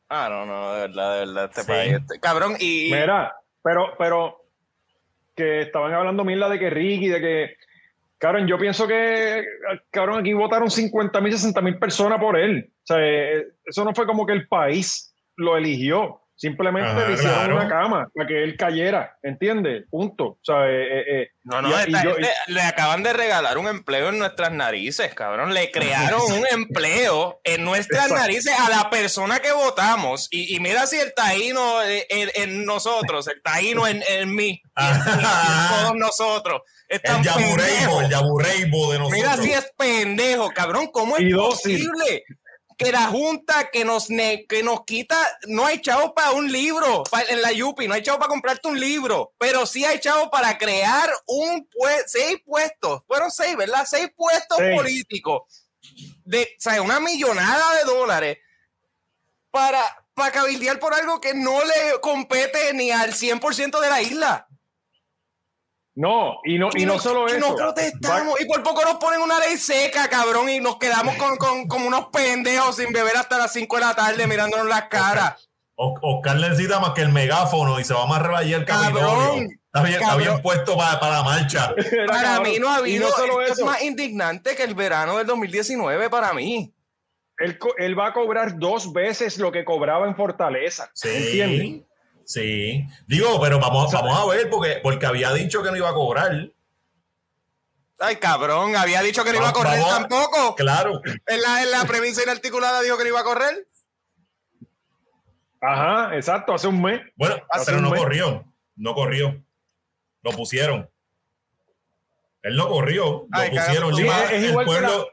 Ah, 0.08 0.28
no, 0.30 0.46
no, 0.46 0.74
de 0.74 0.80
verdad, 0.88 1.12
de 1.14 1.18
verdad, 1.26 1.44
este 1.44 1.60
Sí. 1.62 1.66
país. 1.66 1.92
este- 1.94 2.20
cabrón, 2.20 2.54
y. 2.58 2.90
Mira, 2.92 3.34
pero, 3.62 3.94
pero 3.98 4.44
que 5.34 5.60
estaban 5.60 5.92
hablando 5.94 6.24
mil 6.24 6.40
de 6.40 6.58
que 6.58 6.70
Ricky, 6.70 7.08
de 7.08 7.20
que, 7.20 7.56
cabrón, 8.18 8.46
yo 8.46 8.58
pienso 8.58 8.86
que, 8.88 9.44
cabrón, 9.90 10.20
aquí 10.20 10.32
votaron 10.32 10.70
50 10.70 11.20
mil, 11.20 11.32
60 11.32 11.60
mil 11.60 11.78
personas 11.78 12.18
por 12.18 12.36
él. 12.38 12.70
O 12.82 12.86
sea, 12.86 12.96
eh, 13.00 13.46
eso 13.64 13.84
no 13.84 13.94
fue 13.94 14.06
como 14.06 14.26
que 14.26 14.32
el 14.32 14.48
país 14.48 15.14
lo 15.36 15.56
eligió. 15.56 16.20
Simplemente 16.40 16.88
Ajá, 16.88 17.08
le 17.08 17.14
hicieron 17.14 17.34
claro. 17.34 17.56
una 17.56 17.68
cama 17.68 18.08
para 18.14 18.28
que 18.28 18.44
él 18.44 18.56
cayera, 18.56 19.18
¿entiendes? 19.24 19.86
Punto. 19.90 20.24
O 20.24 20.38
sea, 20.40 20.68
eh, 20.70 20.84
eh, 21.00 21.04
eh, 21.22 21.28
No, 21.42 21.60
no, 21.60 21.68
y- 21.68 21.72
esta 21.72 21.88
y 22.00 22.04
yo- 22.04 22.14
gente 22.14 22.28
le 22.46 22.62
acaban 22.62 23.02
de 23.02 23.12
regalar 23.12 23.58
un 23.58 23.66
empleo 23.66 24.10
en 24.10 24.20
nuestras 24.20 24.52
narices, 24.52 25.12
cabrón. 25.14 25.52
Le 25.52 25.72
crearon 25.72 26.20
un 26.30 26.46
empleo 26.52 27.40
en 27.42 27.64
nuestras 27.64 28.04
Exacto. 28.04 28.22
narices 28.22 28.54
a 28.56 28.70
la 28.70 28.88
persona 28.88 29.40
que 29.40 29.50
votamos. 29.50 30.28
Y, 30.30 30.54
y 30.54 30.60
mira 30.60 30.86
si 30.86 30.96
el 31.00 31.12
taíno 31.12 31.82
en, 31.82 32.30
en 32.36 32.64
nosotros, 32.64 33.26
el 33.26 33.42
taíno 33.42 33.88
en, 33.88 34.04
en 34.08 34.32
mí, 34.32 34.62
en, 34.76 35.00
todos 35.82 35.96
nosotros. 35.96 36.62
Es 36.88 37.00
El 37.02 37.20
Yabureibo, 37.20 38.00
el 38.00 38.08
Yabureibo 38.10 38.92
de 38.92 38.98
nosotros. 39.00 39.10
Mira 39.20 39.36
si 39.38 39.52
es 39.52 39.72
pendejo, 39.76 40.50
cabrón. 40.52 40.86
¿Cómo 40.92 41.16
es 41.16 41.22
Y 41.24 41.30
dócil. 41.30 41.84
Que 42.78 42.92
la 42.92 43.06
Junta 43.08 43.70
que 43.70 43.84
nos, 43.84 44.08
ne- 44.08 44.46
que 44.46 44.62
nos 44.62 44.84
quita, 44.84 45.18
no 45.48 45.66
hay 45.66 45.80
chavo 45.82 46.14
para 46.14 46.30
un 46.30 46.50
libro 46.50 47.02
pa- 47.10 47.22
en 47.22 47.42
la 47.42 47.50
Yupi, 47.52 47.88
no 47.88 47.94
hay 47.94 48.02
chavo 48.02 48.18
para 48.18 48.28
comprarte 48.28 48.68
un 48.68 48.78
libro, 48.80 49.34
pero 49.36 49.66
sí 49.66 49.84
hay 49.84 49.98
chavo 49.98 50.30
para 50.30 50.56
crear 50.56 51.10
un 51.26 51.68
pue- 51.68 52.04
seis 52.06 52.38
puestos, 52.46 53.02
fueron 53.06 53.30
seis, 53.32 53.56
¿verdad? 53.56 53.84
Seis 53.88 54.08
puestos 54.16 54.58
políticos 54.76 55.42
de, 56.24 56.42
o 56.44 56.60
sea, 56.60 56.80
una 56.80 57.00
millonada 57.00 57.74
de 57.78 57.84
dólares 57.84 58.38
para, 59.50 59.82
para 60.14 60.32
cabildear 60.32 60.78
por 60.78 60.94
algo 60.94 61.20
que 61.20 61.34
no 61.34 61.62
le 61.64 62.00
compete 62.00 62.72
ni 62.74 62.90
al 62.90 63.12
100% 63.14 63.80
de 63.80 63.90
la 63.90 64.02
isla. 64.02 64.47
No, 66.00 66.38
y 66.44 66.58
no, 66.58 66.68
y 66.74 66.86
no 66.86 66.98
solo 66.98 67.26
y 67.28 67.32
eso. 67.36 67.40
no 67.50 67.56
protestamos. 67.56 68.40
Y 68.40 68.44
por 68.46 68.62
poco 68.62 68.82
nos 68.82 68.94
ponen 68.96 69.20
una 69.20 69.38
ley 69.40 69.56
seca, 69.58 70.08
cabrón, 70.08 70.48
y 70.48 70.60
nos 70.60 70.76
quedamos 70.78 71.16
con, 71.16 71.36
con, 71.36 71.66
como 71.66 71.88
unos 71.88 72.06
pendejos 72.12 72.76
sin 72.76 72.92
beber 72.92 73.16
hasta 73.16 73.36
las 73.36 73.52
5 73.52 73.76
de 73.76 73.82
la 73.82 73.94
tarde 73.96 74.26
mirándonos 74.26 74.66
las 74.68 74.84
caras. 74.84 75.48
O- 75.74 75.98
Oscar 76.02 76.36
necesita 76.36 76.78
más 76.80 76.92
que 76.92 77.02
el 77.02 77.10
megáfono 77.12 77.80
y 77.80 77.84
se 77.84 77.94
va 77.94 78.00
a 78.00 78.04
amarrar 78.04 78.34
allí 78.36 78.52
el 78.52 78.64
Cabrón, 78.64 78.92
Capitolio. 78.94 79.48
Está 79.66 79.82
bien, 79.82 80.00
está 80.02 80.16
bien 80.16 80.40
puesto 80.42 80.76
para, 80.76 80.98
para 81.00 81.16
la 81.18 81.22
marcha. 81.24 81.74
Era 81.92 82.06
Para 82.06 82.22
cabrón. 82.22 82.42
mí 82.52 82.58
no 82.58 82.68
ha 82.68 82.76
habido. 82.76 83.08
no 83.08 83.14
solo 83.16 83.40
esto 83.42 83.52
eso. 83.54 83.62
es 83.62 83.66
más 83.66 83.82
indignante 83.82 84.54
que 84.56 84.62
el 84.64 84.74
verano 84.74 85.18
del 85.18 85.26
2019 85.26 86.08
para 86.10 86.32
mí. 86.32 86.72
Él, 87.38 87.98
va 87.98 88.08
a 88.08 88.12
cobrar 88.12 88.58
dos 88.58 88.92
veces 88.92 89.38
lo 89.38 89.52
que 89.52 89.64
cobraba 89.64 90.06
en 90.06 90.16
Fortaleza. 90.16 90.90
¿Entiendes? 91.04 91.82
Sí. 92.28 92.86
Digo, 93.06 93.40
pero 93.40 93.58
vamos, 93.58 93.90
vamos 93.90 94.18
a 94.18 94.26
ver, 94.26 94.50
porque, 94.50 94.80
porque 94.82 95.06
había 95.06 95.32
dicho 95.32 95.62
que 95.62 95.70
no 95.70 95.76
iba 95.78 95.88
a 95.88 95.94
cobrar. 95.94 96.50
Ay, 97.98 98.16
cabrón, 98.16 98.76
había 98.76 99.00
dicho 99.00 99.24
que 99.24 99.32
no 99.32 99.38
iba 99.38 99.48
a 99.48 99.52
correr 99.54 99.80
vamos. 99.80 99.98
tampoco. 99.98 100.54
Claro. 100.54 101.00
En 101.26 101.40
la, 101.42 101.62
en 101.62 101.70
la 101.70 101.84
premisa 101.86 102.22
inarticulada 102.22 102.82
dijo 102.82 102.98
que 102.98 103.04
no 103.04 103.08
iba 103.08 103.20
a 103.20 103.24
correr. 103.24 103.66
Ajá, 105.60 106.14
exacto, 106.14 106.52
hace 106.54 106.68
un 106.68 106.80
mes. 106.82 107.00
Bueno, 107.16 107.36
Hace 107.50 107.64
pero 107.72 107.80
no 107.80 107.90
mes. 107.90 107.98
corrió. 108.00 108.44
No 108.76 108.94
corrió. 108.94 109.42
Lo 110.22 110.30
pusieron. 110.32 110.88
Él 112.42 112.56
no 112.56 112.68
corrió. 112.68 113.22
Lo 113.22 113.28
Ay, 113.32 113.50
pusieron. 113.50 113.90
carajo, 113.96 114.22
es- 114.24 114.30
es 114.32 114.42
el 114.44 114.50
igual 114.50 114.66
que 114.66 114.70
pueblo. 114.70 115.08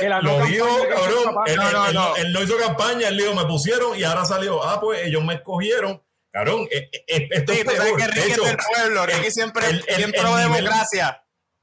Que 0.00 0.08
la 0.08 0.20
lo 0.20 0.38
no 0.38 0.46
dijo, 0.46 0.66
cabrón. 0.88 1.34
Él, 1.46 1.56
No, 1.56 1.70
no, 1.72 1.86
él 1.88 1.94
no. 1.94 2.16
él 2.16 2.32
no 2.32 2.42
hizo 2.42 2.56
campaña. 2.58 3.08
Él 3.08 3.16
dijo, 3.18 3.34
me 3.34 3.44
pusieron 3.44 3.96
y 3.98 4.02
ahora 4.04 4.24
salió. 4.24 4.62
Ah, 4.64 4.80
pues 4.80 5.04
ellos 5.06 5.22
me 5.24 5.34
escogieron. 5.34 6.02
Cabrón, 6.30 6.66
eh, 6.70 6.88
eh, 7.06 7.28
esto 7.30 7.52
Sí, 7.52 7.58
es 7.60 7.64
peor. 7.66 7.96
que 7.96 8.04
De 8.06 8.10
Ricky 8.10 8.32
hecho, 8.32 8.42
es 8.44 8.48
del 8.48 8.56
pueblo. 8.74 9.06
Ricky 9.06 9.26
el- 9.26 9.32
siempre, 9.32 9.66
el- 9.68 9.76
el- 9.86 9.96
siempre 9.96 10.20
el 10.20 10.26
pro 10.26 10.36
nivel- 10.38 10.52
democracia. 10.64 11.18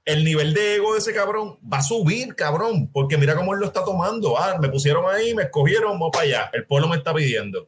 el 0.05 0.23
nivel 0.23 0.53
de 0.53 0.75
ego 0.75 0.93
de 0.93 0.99
ese 0.99 1.13
cabrón 1.13 1.59
va 1.71 1.79
a 1.79 1.81
subir, 1.83 2.35
cabrón, 2.35 2.91
porque 2.91 3.17
mira 3.17 3.35
cómo 3.35 3.53
él 3.53 3.59
lo 3.59 3.65
está 3.67 3.83
tomando. 3.83 4.37
Ah, 4.39 4.57
me 4.59 4.69
pusieron 4.69 5.05
ahí, 5.13 5.33
me 5.35 5.43
escogieron, 5.43 5.93
vamos 5.93 6.09
para 6.13 6.23
allá. 6.25 6.49
El 6.53 6.65
pueblo 6.65 6.87
me 6.87 6.97
está 6.97 7.13
pidiendo. 7.13 7.67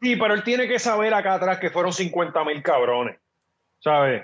Sí, 0.00 0.16
pero 0.16 0.34
él 0.34 0.42
tiene 0.44 0.68
que 0.68 0.78
saber 0.78 1.12
acá 1.14 1.34
atrás 1.34 1.58
que 1.58 1.70
fueron 1.70 1.92
50 1.92 2.44
mil 2.44 2.62
cabrones. 2.62 3.18
¿Sabes? 3.80 4.22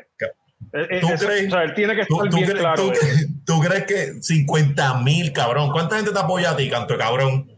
Eh, 0.73 0.87
eh, 0.91 1.01
¿Tú 1.01 1.09
eso- 1.09 1.27
crees? 1.27 1.47
O 1.49 1.51
sea, 1.51 1.63
él 1.63 1.75
tiene 1.75 1.95
que 1.97 2.07
¿Tú, 2.07 2.17
estar 2.17 2.31
tú 2.31 2.37
bien 2.37 2.51
claro. 2.53 2.93
tú- 3.47 3.61
crees 3.61 3.85
que 3.85 4.23
50 4.23 4.95
mil, 5.03 5.33
cabrón? 5.33 5.71
¿Cuánta 5.71 5.97
gente 5.97 6.13
te 6.13 6.19
apoya 6.19 6.51
a 6.51 6.57
ti, 6.57 6.69
canto 6.71 6.97
cabrón? 6.99 7.51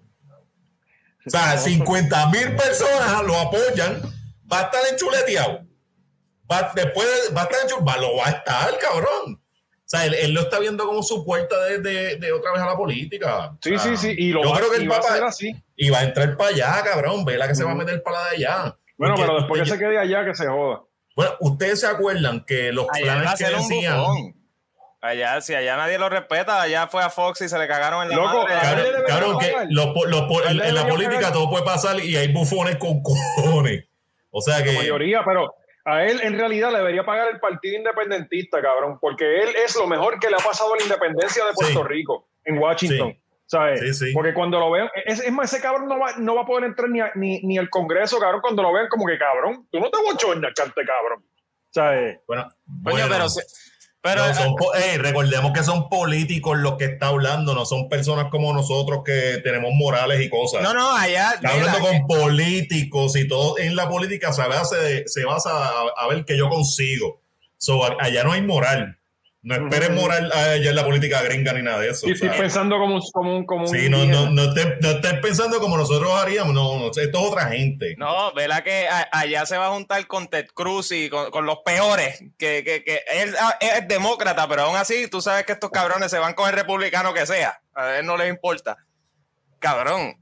O 1.27 1.31
sea, 1.31 1.57
50 1.59 2.29
mil 2.29 2.55
personas 2.55 3.23
lo 3.27 3.37
apoyan. 3.39 4.01
Va 4.51 4.61
a 4.61 4.63
estar 4.63 4.81
enchuleteado. 4.93 5.63
Va, 6.51 6.73
después 6.75 7.07
de- 7.29 7.35
va 7.35 7.43
a 7.43 7.45
estar 7.45 7.61
enchuleteado. 7.65 8.01
Lo 8.01 8.17
va 8.17 8.27
a 8.29 8.31
estar, 8.31 8.79
cabrón. 8.79 9.35
O 9.35 9.89
sea, 9.89 10.05
él, 10.05 10.15
él 10.15 10.33
lo 10.35 10.43
está 10.43 10.59
viendo 10.59 10.85
como 10.87 11.03
su 11.03 11.25
puerta 11.25 11.59
de, 11.65 11.79
de- 11.79 12.17
de 12.17 12.33
otra 12.33 12.53
vez 12.53 12.61
a 12.63 12.67
la 12.67 12.77
política. 12.77 13.51
O 13.51 13.59
Sí, 13.63 13.71
sea, 13.71 13.79
sí, 13.81 13.97
sí. 13.97 14.15
Y 14.19 14.31
lo 14.33 14.43
yo 14.45 14.51
va, 14.51 14.57
creo 14.59 14.71
que 14.71 14.79
y 14.79 14.83
el 14.83 14.91
va 14.91 14.99
a 14.99 15.03
ser 15.03 15.25
así. 15.25 15.53
Y 15.77 15.91
va 15.91 15.99
a 16.01 16.05
entrar 16.05 16.37
para 16.37 16.51
allá, 16.51 16.83
cabrón. 16.85 17.25
Vela 17.25 17.49
que 17.49 17.55
se 17.55 17.65
va 17.65 17.73
a 17.73 17.77
meter 17.77 18.03
para 18.03 18.19
allá. 18.31 18.77
Bueno, 18.97 19.15
Porque 19.15 19.23
pero 19.27 19.39
después 19.41 19.63
que 19.63 19.69
se 19.71 19.79
quede 19.79 19.99
allá, 19.99 20.25
que 20.25 20.35
se 20.35 20.47
joda. 20.47 20.81
Bueno, 21.17 21.33
ustedes 21.41 21.81
se 21.81 21.87
acuerdan 21.89 22.45
que 22.45 22.71
los 22.73 22.87
Allá 22.93 23.05
planes 23.15 23.35
que 23.39 23.45
decían. 23.57 24.35
Allá, 25.01 25.41
si 25.41 25.55
allá 25.55 25.77
nadie 25.77 25.99
lo 25.99 26.09
respeta, 26.09 26.61
allá 26.61 26.87
fue 26.89 27.03
a 27.03 27.11
Fox 27.11 27.41
y 27.43 27.49
se 27.49 27.59
le 27.59 27.67
cagaron 27.69 28.03
en 28.05 28.11
la 28.11 28.17
Loco, 28.17 28.47
madre. 28.47 28.83
deberían 28.83 29.05
cabrón, 29.07 29.39
que 29.39 29.55
los 29.71 29.87
en, 30.51 30.61
en 30.63 30.75
la 30.75 30.87
política 30.87 31.33
todo 31.33 31.49
puede 31.51 31.65
pasar 31.65 31.99
y 32.01 32.17
hay 32.17 32.33
bufones 32.33 32.77
con 32.77 33.03
cojones. 33.03 33.85
O 34.31 34.41
sea 34.41 34.59
La 34.59 34.65
que. 34.65 34.73
mayoría, 34.73 35.23
pero 35.25 35.55
a 35.85 36.03
él 36.05 36.21
en 36.23 36.37
realidad 36.37 36.73
le 36.73 36.79
debería 36.79 37.05
pagar 37.05 37.29
el 37.33 37.39
partido 37.41 37.77
independentista, 37.79 38.61
cabrón, 38.61 38.99
porque 39.01 39.43
él 39.43 39.51
es 39.65 39.77
lo 39.77 39.87
mejor 39.87 40.19
que 40.19 40.29
le 40.29 40.35
ha 40.37 40.45
pasado 40.45 40.75
a 40.75 40.77
la 40.77 40.83
independencia 40.83 41.45
de 41.47 41.53
Puerto 41.55 41.83
Sí. 41.83 41.89
Rico 41.89 42.29
en 42.45 42.59
Washington. 42.59 43.13
Sí. 43.13 43.21
¿Sabes? 43.47 43.79
Sí, 43.81 43.95
sí. 44.07 44.13
Porque 44.13 44.35
cuando 44.35 44.59
lo 44.59 44.71
vean, 44.73 44.89
es, 45.05 45.21
es 45.21 45.33
más, 45.33 45.53
ese 45.53 45.63
cabrón 45.63 45.89
no 45.89 45.99
va, 45.99 46.15
no 46.19 46.35
va 46.35 46.43
a 46.43 46.47
poder 46.47 46.65
entrar 46.65 46.89
ni, 46.91 47.01
a- 47.01 47.13
ni, 47.15 47.41
ni 47.43 47.59
al 47.59 47.71
Congreso, 47.71 48.19
cabrón, 48.19 48.41
cuando 48.41 48.63
lo 48.63 48.73
vean 48.73 48.89
como 48.89 49.07
que 49.07 49.17
cabrón, 49.19 49.69
tú 49.71 49.79
no 49.79 49.89
te 49.91 49.99
bochornas, 50.03 50.53
cante 50.55 50.83
cabrón. 50.85 51.25
¿Sabes? 51.71 52.19
Bueno, 52.27 52.49
bueno, 52.67 53.07
pero, 53.09 53.27
pero 54.01 54.27
no, 54.27 54.35
son 54.35 54.55
recordemos 54.99 55.53
que 55.53 55.63
son 55.63 55.89
políticos 55.89 56.57
los 56.59 56.77
que 56.77 56.87
está 56.87 57.09
hablando, 57.09 57.55
no 57.55 57.67
son 57.67 57.89
personas 57.89 58.27
como 58.31 58.53
nosotros 58.53 59.03
que 59.05 59.41
tenemos 59.45 59.71
morales 59.75 60.21
y 60.23 60.29
cosas. 60.31 60.63
no, 60.63 60.73
no, 60.75 60.91
allá. 60.97 61.33
Está 61.35 61.53
mira, 61.55 61.73
hablando 61.73 61.89
con 61.89 62.07
políticos 62.07 63.15
y 63.17 63.29
todo 63.29 63.59
en 63.59 63.77
la 63.77 63.89
política 63.89 64.33
se 64.33 64.47
basa, 64.49 64.77
de- 64.79 65.05
se 65.07 65.25
basa 65.25 65.51
a, 65.51 65.83
a 65.99 66.09
ver 66.09 66.25
qué 66.25 66.37
yo 66.37 66.49
consigo. 66.49 67.21
So, 67.59 67.83
allá 68.01 68.25
no 68.25 68.33
hay 68.33 68.43
moral. 68.43 68.99
No 69.49 69.55
esperes 69.55 69.91
moral 69.91 70.33
allá 70.33 70.71
en 70.71 70.75
la 70.75 70.85
política 70.85 71.23
gringa 71.23 71.53
ni 71.53 71.63
nada 71.63 71.79
de 71.79 71.91
eso. 71.91 72.05
Sí, 72.07 72.13
estoy 72.15 72.31
pensando 72.31 72.79
como 72.79 72.97
un, 72.97 73.03
como 73.13 73.37
un, 73.37 73.47
como 73.47 73.63
un 73.63 73.69
Sí, 73.69 73.89
no, 73.89 74.05
no, 74.05 74.29
no, 74.29 74.43
estés, 74.53 74.67
no 74.81 74.91
estés 74.91 75.21
pensando 75.21 75.61
como 75.61 75.77
nosotros 75.77 76.11
haríamos, 76.15 76.53
no, 76.53 76.81
no, 76.81 76.87
esto 76.89 77.01
es 77.01 77.11
otra 77.15 77.47
gente. 77.51 77.95
No, 77.97 78.33
verá 78.35 78.65
que 78.65 78.89
a- 78.89 79.09
allá 79.13 79.47
se 79.47 79.57
va 79.57 79.67
a 79.69 79.71
juntar 79.71 80.05
con 80.09 80.27
Ted 80.27 80.49
Cruz 80.53 80.91
y 80.91 81.09
con, 81.09 81.31
con 81.31 81.47
los 81.47 81.59
peores, 81.65 82.19
que, 82.37 82.65
que, 82.65 82.83
que 82.83 83.03
él 83.09 83.37
ah, 83.41 83.57
es 83.61 83.87
demócrata, 83.87 84.49
pero 84.49 84.63
aún 84.63 84.75
así 84.77 85.07
tú 85.09 85.21
sabes 85.23 85.47
que 85.47 85.53
estos 85.53 85.71
cabrones 85.71 86.11
se 86.11 86.19
van 86.19 86.35
con 86.35 86.49
el 86.49 86.55
republicano 86.57 87.15
que 87.15 87.25
sea, 87.25 87.61
a 87.73 87.99
él 87.99 88.05
no 88.07 88.17
les 88.17 88.29
importa. 88.29 88.77
Cabrón, 89.61 90.17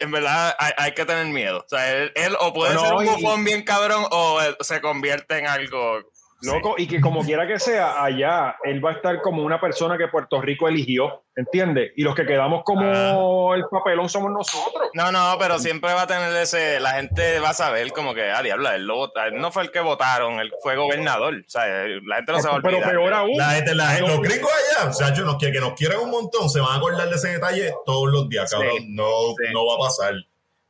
en 0.00 0.10
verdad 0.10 0.54
hay, 0.58 0.72
hay 0.76 0.94
que 0.94 1.04
tener 1.04 1.26
miedo. 1.26 1.58
O 1.64 1.68
sea, 1.68 1.90
él, 1.92 2.12
él 2.16 2.36
o 2.40 2.52
puede 2.52 2.74
Bueno, 2.74 2.88
ser 2.88 2.96
un 2.96 3.06
y- 3.20 3.22
bufón 3.22 3.44
bien 3.44 3.62
cabrón 3.62 4.04
o 4.10 4.40
él 4.42 4.56
se 4.60 4.80
convierte 4.80 5.38
en 5.38 5.46
algo 5.46 6.00
Loco, 6.42 6.74
y 6.78 6.86
que 6.86 7.00
como 7.00 7.24
quiera 7.24 7.46
que 7.48 7.58
sea, 7.58 8.02
allá 8.02 8.54
él 8.62 8.84
va 8.84 8.90
a 8.90 8.92
estar 8.92 9.20
como 9.22 9.42
una 9.42 9.60
persona 9.60 9.98
que 9.98 10.06
Puerto 10.06 10.40
Rico 10.40 10.68
eligió, 10.68 11.24
¿entiendes? 11.34 11.90
Y 11.96 12.02
los 12.02 12.14
que 12.14 12.24
quedamos 12.26 12.62
como 12.64 13.54
el 13.54 13.64
papelón 13.70 14.08
somos 14.08 14.30
nosotros. 14.30 14.88
No, 14.94 15.10
no, 15.10 15.34
pero 15.40 15.58
siempre 15.58 15.92
va 15.94 16.02
a 16.02 16.06
tener 16.06 16.32
ese, 16.36 16.78
la 16.78 16.90
gente 16.92 17.40
va 17.40 17.50
a 17.50 17.54
saber 17.54 17.90
como 17.92 18.14
que, 18.14 18.30
ah, 18.30 18.40
diablo, 18.42 18.70
él, 18.70 18.84
lo 18.86 19.06
él 19.06 19.40
no 19.40 19.50
fue 19.50 19.64
el 19.64 19.72
que 19.72 19.80
votaron, 19.80 20.38
él 20.38 20.52
fue 20.62 20.76
gobernador, 20.76 21.34
o 21.34 21.50
sea, 21.50 21.66
la 22.06 22.16
gente 22.16 22.32
no 22.32 22.40
se 22.40 22.48
va 22.48 22.56
a 22.56 22.60
Pero 22.62 22.76
olvidar. 22.76 22.90
peor 22.92 23.12
aún, 23.14 23.36
La 23.36 23.50
gente, 23.50 23.74
la 23.74 23.86
gente- 23.88 24.08
los 24.08 24.20
gringos 24.20 24.50
allá, 24.78 24.90
o 24.90 24.92
sea, 24.92 25.12
yo 25.12 25.24
no, 25.24 25.38
que, 25.38 25.50
que 25.50 25.58
nos 25.60 25.72
quieren 25.72 25.98
un 25.98 26.10
montón, 26.10 26.48
se 26.48 26.60
van 26.60 26.70
a 26.72 26.76
acordar 26.76 27.08
de 27.08 27.16
ese 27.16 27.28
detalle 27.32 27.72
todos 27.84 28.08
los 28.12 28.28
días, 28.28 28.48
cabrón. 28.50 28.76
Sí, 28.78 28.86
no, 28.90 29.04
sí. 29.36 29.52
no 29.52 29.66
va 29.66 29.74
a 29.74 29.78
pasar. 29.88 30.14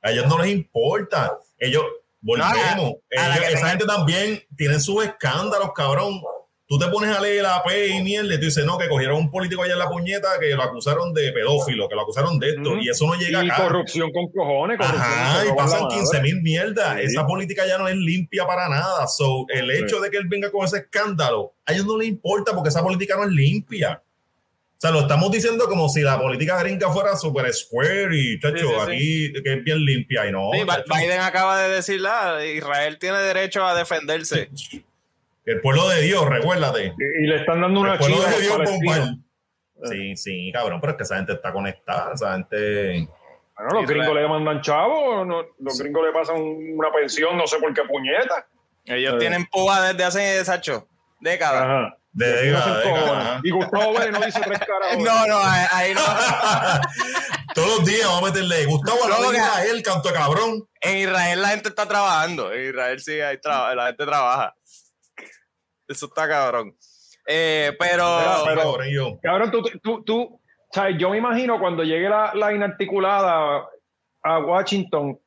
A 0.00 0.10
ellos 0.12 0.26
no 0.28 0.38
les 0.38 0.48
importa. 0.52 1.36
Ellos, 1.58 1.84
volvemos. 2.20 2.94
a 3.16 3.32
a 3.32 3.36
Ellos- 3.36 3.54
esa 3.54 3.68
gente 3.70 3.86
también 3.86 4.42
tienen 4.56 4.80
sus 4.80 5.04
escándalos, 5.04 5.70
cabrón. 5.74 6.20
Tú 6.70 6.78
te 6.78 6.86
pones 6.88 7.16
a 7.16 7.18
leer 7.18 7.42
la 7.44 7.62
P 7.62 7.88
y 7.88 8.02
mierda 8.02 8.34
y 8.34 8.38
tú 8.38 8.44
dices, 8.44 8.62
no, 8.66 8.76
que 8.76 8.90
cogieron 8.90 9.16
un 9.16 9.30
político 9.30 9.62
allá 9.62 9.72
en 9.72 9.78
la 9.78 9.88
puñeta 9.88 10.28
que 10.38 10.50
lo 10.54 10.62
acusaron 10.62 11.14
de 11.14 11.32
pedófilo, 11.32 11.88
que 11.88 11.94
lo 11.94 12.02
acusaron 12.02 12.38
de 12.38 12.50
esto, 12.50 12.76
y 12.76 12.90
eso 12.90 13.06
no 13.06 13.14
llega 13.14 13.42
y 13.42 13.48
acá. 13.48 13.62
corrupción 13.62 14.10
con 14.12 14.30
cojones, 14.30 14.76
corrupción 14.76 15.02
Ajá, 15.02 15.46
y 15.46 15.56
pasan 15.56 15.84
madre. 15.84 15.96
15 15.96 16.20
mil 16.20 16.42
mierdas. 16.42 16.98
Sí. 17.00 17.06
Esa 17.06 17.26
política 17.26 17.66
ya 17.66 17.78
no 17.78 17.88
es 17.88 17.96
limpia 17.96 18.46
para 18.46 18.68
nada. 18.68 19.06
So, 19.06 19.46
el 19.48 19.70
hecho 19.70 19.98
de 20.00 20.10
que 20.10 20.18
él 20.18 20.26
venga 20.28 20.50
con 20.50 20.66
ese 20.66 20.76
escándalo, 20.76 21.54
a 21.64 21.72
ellos 21.72 21.86
no 21.86 21.96
les 21.96 22.08
importa 22.08 22.52
porque 22.52 22.68
esa 22.68 22.82
política 22.82 23.16
no 23.16 23.24
es 23.24 23.30
limpia. 23.30 24.02
O 24.78 24.80
sea, 24.80 24.92
lo 24.92 25.00
estamos 25.00 25.32
diciendo 25.32 25.64
como 25.66 25.88
si 25.88 26.02
la 26.02 26.20
política 26.20 26.56
gringa 26.62 26.88
fuera 26.92 27.16
super 27.16 27.52
square 27.52 28.10
y, 28.16 28.38
chacho, 28.38 28.58
Sí, 28.58 28.64
sí, 28.64 28.70
sí. 28.70 28.80
aquí 29.32 29.42
que 29.42 29.52
es 29.54 29.64
bien 29.64 29.84
limpia 29.84 30.28
y 30.28 30.30
no. 30.30 30.52
Chacho. 30.66 30.84
Biden 30.94 31.20
acaba 31.20 31.60
de 31.60 31.68
decir, 31.68 32.00
ah, 32.06 32.38
Israel 32.44 32.96
tiene 32.98 33.18
derecho 33.18 33.66
a 33.66 33.74
defenderse. 33.74 34.48
El 35.44 35.60
pueblo 35.62 35.88
de 35.88 36.02
Dios, 36.02 36.24
recuérdate. 36.28 36.94
Y, 36.96 37.24
y 37.24 37.26
le 37.26 37.36
están 37.40 37.60
dando 37.60 37.80
una 37.80 37.94
El 37.94 37.98
pueblo 37.98 38.20
de 38.22 38.40
Dios, 38.40 38.56
bomba. 38.56 39.14
Sí, 39.84 40.16
sí, 40.16 40.50
cabrón, 40.52 40.80
pero 40.80 40.92
es 40.92 40.96
que 40.96 41.02
esa 41.02 41.16
gente 41.16 41.32
está 41.32 41.52
conectada. 41.52 42.14
Esa 42.14 42.34
gente. 42.34 43.08
Bueno, 43.56 43.80
los 43.80 43.86
gringos 43.90 44.14
le 44.14 44.28
mandan 44.28 44.60
chavos, 44.60 45.26
no- 45.26 45.44
los 45.58 45.78
gringos 45.80 46.06
le 46.06 46.12
pasan 46.12 46.36
una 46.40 46.92
pensión, 46.92 47.36
no 47.36 47.48
sé 47.48 47.58
por 47.58 47.74
qué 47.74 47.82
puñeta. 47.82 48.46
Ellos 48.84 49.14
Eh. 49.14 49.18
tienen 49.18 49.44
púa 49.46 49.88
desde 49.88 50.04
hace, 50.04 50.44
Sacho, 50.44 50.86
décadas. 51.20 51.62
Ajá. 51.64 51.97
De 52.12 52.48
Y 53.42 53.42
de 53.42 53.50
Gustavo 53.50 53.92
Vélez 53.92 54.12
no 54.12 54.20
dice 54.24 54.40
tres 54.40 54.58
caras. 54.58 54.96
No, 54.98 55.26
no, 55.26 55.38
ahí 55.38 55.66
ahí 55.72 55.94
no. 55.94 56.00
Todos 57.54 57.78
los 57.78 57.84
días 57.84 58.06
vamos 58.06 58.22
a 58.30 58.32
meterle. 58.32 58.64
Gustavo, 58.66 58.98
No, 59.08 59.30
a 59.30 59.64
él, 59.64 59.82
canto 59.82 60.12
cabrón. 60.12 60.68
En 60.80 60.96
Israel 60.98 61.42
la 61.42 61.48
gente 61.48 61.68
está 61.68 61.86
trabajando. 61.86 62.52
En 62.52 62.70
Israel 62.70 63.00
sí 63.00 63.20
hay 63.20 63.38
traba- 63.38 63.74
la 63.74 63.86
gente 63.88 64.04
trabaja. 64.04 64.54
Eso 65.86 66.06
está 66.06 66.28
cabrón. 66.28 66.76
Eh, 67.26 67.76
pero, 67.78 68.42
pero-. 68.46 69.18
Cabrón, 69.22 69.50
tú, 69.50 69.62
tú, 69.82 70.02
tú, 70.02 70.40
sabes, 70.72 70.96
yo 70.98 71.10
me 71.10 71.18
imagino 71.18 71.58
cuando 71.60 71.82
llegue 71.82 72.08
la, 72.08 72.32
la 72.34 72.52
inarticulada 72.52 73.66
a 74.22 74.38
Washington, 74.38 75.18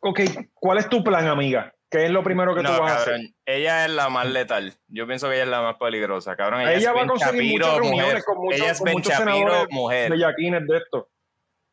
ok, 0.00 0.20
¿cuál 0.54 0.78
es 0.78 0.88
tu 0.88 1.02
plan, 1.04 1.26
amiga? 1.26 1.72
¿Qué 1.90 2.04
es 2.04 2.10
lo 2.10 2.22
primero 2.22 2.54
que 2.54 2.62
no, 2.62 2.74
tú 2.76 2.82
vas 2.82 2.92
a 2.92 2.96
hacer? 2.96 3.20
ella 3.44 3.84
es 3.84 3.90
la 3.90 4.08
más 4.08 4.26
letal. 4.26 4.74
Yo 4.86 5.06
pienso 5.06 5.28
que 5.28 5.34
ella 5.34 5.42
es 5.44 5.48
la 5.50 5.62
más 5.62 5.76
peligrosa, 5.76 6.36
cabrón. 6.36 6.60
Ella, 6.60 6.92
va 6.92 7.02
a 7.02 7.06
conseguir 7.06 7.60
Shapiro, 7.60 7.66
muchas 7.66 7.80
mujer. 7.80 7.90
reuniones 7.98 8.24
con 8.24 8.38
muchos, 8.38 8.60
ella 8.60 8.70
es 8.70 8.78
con 8.78 8.84
Ben 8.84 8.94
muchos 8.94 9.12
Shapiro, 9.12 9.32
senadores 9.32 9.66
mujer. 9.70 10.12
de 10.12 10.76
esto. 10.76 11.10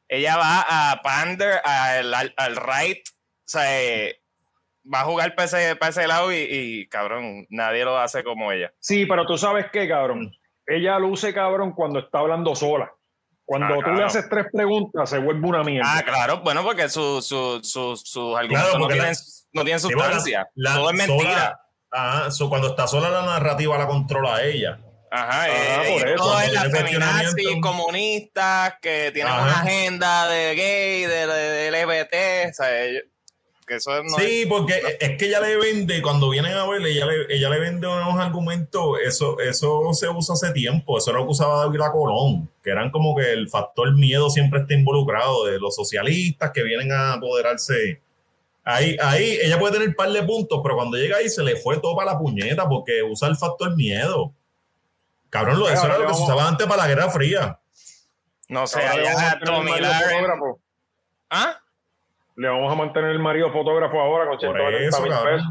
Ella 0.10 0.38
va 0.38 0.91
a 0.91 1.01
pander 1.01 1.62
al, 1.63 2.13
al, 2.13 2.34
al 2.38 2.56
right, 2.56 3.08
o 3.08 3.13
sea, 3.45 3.82
eh, 3.84 4.21
va 4.91 5.01
a 5.01 5.06
jugar 5.06 5.36
para 5.36 5.45
ese, 5.45 5.75
para 5.75 5.89
ese 5.89 6.08
lado 6.08 6.32
y, 6.32 6.38
y, 6.49 6.88
cabrón, 6.88 7.45
nadie 7.49 7.84
lo 7.86 7.97
hace 7.97 8.23
como 8.23 8.51
ella. 8.51 8.73
Sí, 8.80 9.06
pero 9.06 9.25
tú 9.25 9.38
sabes 9.38 9.67
qué, 9.71 9.88
cabrón. 9.88 10.32
Ella 10.65 10.97
luce, 10.97 11.34
cabrón, 11.34 11.73
cuando 11.73 11.99
está 11.99 12.19
hablando 12.19 12.56
sola. 12.56 12.91
Cuando 13.48 13.68
Ah, 13.68 13.76
tú 13.76 13.80
claro. 13.82 13.98
le 14.00 14.04
haces 14.04 14.30
tres 14.30 14.46
preguntas, 14.52 15.10
se 15.10 15.18
vuelve 15.20 15.48
una 15.48 15.64
mierda. 15.64 15.90
Ah, 15.98 16.04
claro, 16.04 16.42
bueno, 16.42 16.64
porque 16.64 16.90
su, 16.90 17.22
su, 17.22 17.62
su, 17.64 17.96
sus 17.96 18.38
argumentos 18.38 18.72
Claro, 18.72 18.80
no, 18.80 18.88
tienen, 18.90 19.14
la- 19.14 19.18
no 19.54 19.64
tienen 19.64 19.80
sustancia. 19.80 20.50
la- 20.56 20.74
Todo 20.76 20.90
es 20.92 20.98
sola- 21.06 21.08
mentira. 21.18 21.62
Ajá, 21.90 22.30
so, 22.32 22.50
cuando 22.50 22.68
está 22.68 22.86
sola 22.88 23.10
la 23.10 23.22
narrativa 23.26 23.78
la 23.78 23.88
controla 23.88 24.44
ella. 24.44 24.78
Ajá, 25.10 25.44
Ah, 25.44 25.48
eh, 25.48 25.94
por 25.98 26.08
y 26.10 26.12
eso. 26.12 26.16
todo 26.24 26.40
es 26.42 26.50
feminazis 26.52 26.82
cuestionamiento. 27.32 27.62
comunistas 27.68 28.74
que 28.82 29.12
tienen 29.14 29.32
Ajá. 29.32 29.44
una 29.44 29.60
agenda 29.62 30.28
de 30.28 30.56
gay, 30.56 31.02
de, 31.06 31.28
de, 31.28 31.50
de 31.50 31.68
LGBT, 31.72 32.50
o 32.50 32.54
sea, 32.54 32.84
ellos- 32.84 33.04
que 33.67 33.75
eso 33.75 34.01
no 34.01 34.17
sí, 34.17 34.45
porque 34.47 34.82
es 34.99 35.17
que 35.17 35.25
ella 35.25 35.41
le 35.41 35.58
vende, 35.58 36.01
cuando 36.01 36.30
vienen 36.30 36.53
a 36.53 36.65
ver, 36.65 36.82
ella 36.86 37.06
le, 37.06 37.25
ella 37.36 37.49
le 37.49 37.60
vende 37.60 37.86
unos 37.86 38.17
argumentos, 38.17 38.97
eso, 39.03 39.39
eso 39.39 39.93
se 39.93 40.08
usa 40.08 40.34
hace 40.34 40.51
tiempo, 40.53 40.97
eso 40.97 41.12
es 41.12 41.17
lo 41.17 41.25
que 41.25 41.32
usaba 41.32 41.65
David 41.65 41.82
Colón, 41.91 42.49
que 42.63 42.71
eran 42.71 42.89
como 42.91 43.13
que 43.15 43.32
el 43.34 43.49
factor 43.49 43.93
miedo 43.93 44.30
siempre 44.30 44.62
está 44.62 44.73
involucrado 44.73 45.45
de 45.45 45.60
los 45.60 45.75
socialistas 45.75 46.51
que 46.51 46.63
vienen 46.63 46.91
a 46.93 47.13
apoderarse. 47.13 48.01
Ahí, 48.63 48.97
ahí 49.01 49.38
ella 49.41 49.60
puede 49.60 49.73
tener 49.73 49.89
un 49.89 49.95
par 49.95 50.12
de 50.12 50.23
puntos, 50.23 50.60
pero 50.63 50.75
cuando 50.75 50.97
llega 50.97 51.17
ahí 51.17 51.30
se 51.30 51.43
le 51.43 51.58
fue 51.58 51.77
todo 51.80 51.95
para 51.95 52.13
la 52.13 52.19
puñeta 52.19 52.67
porque 52.67 53.03
usa 53.03 53.27
el 53.27 53.36
factor 53.36 53.75
miedo. 53.75 54.34
Cabrón, 55.30 55.60
lo, 55.60 55.69
eso 55.69 55.86
era 55.86 55.97
lo 55.97 56.08
que 56.08 56.13
se 56.13 56.23
usaba 56.23 56.47
antes 56.47 56.65
para 56.67 56.84
la 56.84 56.88
Guerra 56.88 57.10
Fría. 57.10 57.60
No 58.49 58.65
sé, 58.65 58.82
a 58.82 58.91
allá 58.91 59.13
Larry- 59.13 60.03
fotógrafo. 60.06 60.60
¿Ah? 61.30 61.60
Le 62.38 62.47
vamos 62.47 62.71
a 62.71 62.76
mantener 62.76 63.12
el 63.12 63.19
marido 63.19 63.52
fotógrafo 63.52 64.00
ahora 64.00 64.26
con 64.30 64.38
Por 64.38 64.39
140 64.39 64.88
eso, 64.88 65.02
mil 65.02 65.12
pesos. 65.12 65.47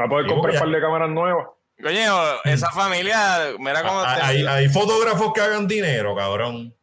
Va 0.00 0.04
a 0.04 0.08
poder 0.08 0.26
Sí, 0.26 0.32
comprar 0.32 0.54
un 0.54 0.60
par 0.60 0.68
de 0.70 0.80
cámaras 0.80 1.10
nuevas. 1.10 1.46
Coño, 1.82 2.14
esa 2.44 2.70
familia, 2.70 3.18
mira 3.58 3.82
cómo 3.82 4.00
Ah, 4.00 4.14
te- 4.16 4.22
Hay, 4.22 4.46
hay 4.46 4.68
fotógrafos 4.68 5.32
que 5.32 5.40
hagan 5.40 5.66
dinero, 5.68 6.14
cabrón. 6.16 6.74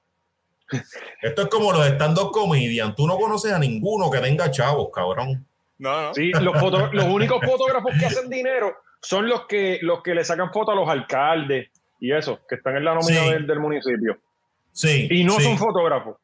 Esto 1.21 1.43
es 1.43 1.47
como 1.49 1.71
los 1.71 1.85
stand-up 1.87 2.31
comedian. 2.31 2.95
Tú 2.95 3.05
no 3.07 3.17
conoces 3.17 3.51
a 3.53 3.59
ninguno 3.59 4.09
que 4.09 4.19
tenga 4.19 4.49
chavos, 4.51 4.89
cabrón. 4.93 5.45
No, 5.77 6.01
no. 6.01 6.13
Sí, 6.13 6.31
los, 6.31 6.57
foto- 6.59 6.89
los 6.91 7.05
únicos 7.05 7.39
fotógrafos 7.45 7.91
que 7.99 8.05
hacen 8.05 8.29
dinero 8.29 8.75
son 9.01 9.27
los 9.29 9.45
que, 9.47 9.79
los 9.81 10.01
que 10.01 10.15
le 10.15 10.23
sacan 10.23 10.51
fotos 10.51 10.73
a 10.73 10.75
los 10.75 10.89
alcaldes 10.89 11.69
y 11.99 12.11
eso, 12.13 12.39
que 12.47 12.55
están 12.55 12.75
en 12.77 12.85
la 12.85 12.93
nómina 12.95 13.21
Sí. 13.23 13.29
del, 13.31 13.47
del 13.47 13.59
municipio. 13.59 14.17
Sí. 14.71 15.07
Y 15.11 15.23
no 15.23 15.33
sí, 15.37 15.43
son 15.43 15.57
fotógrafos. 15.57 16.17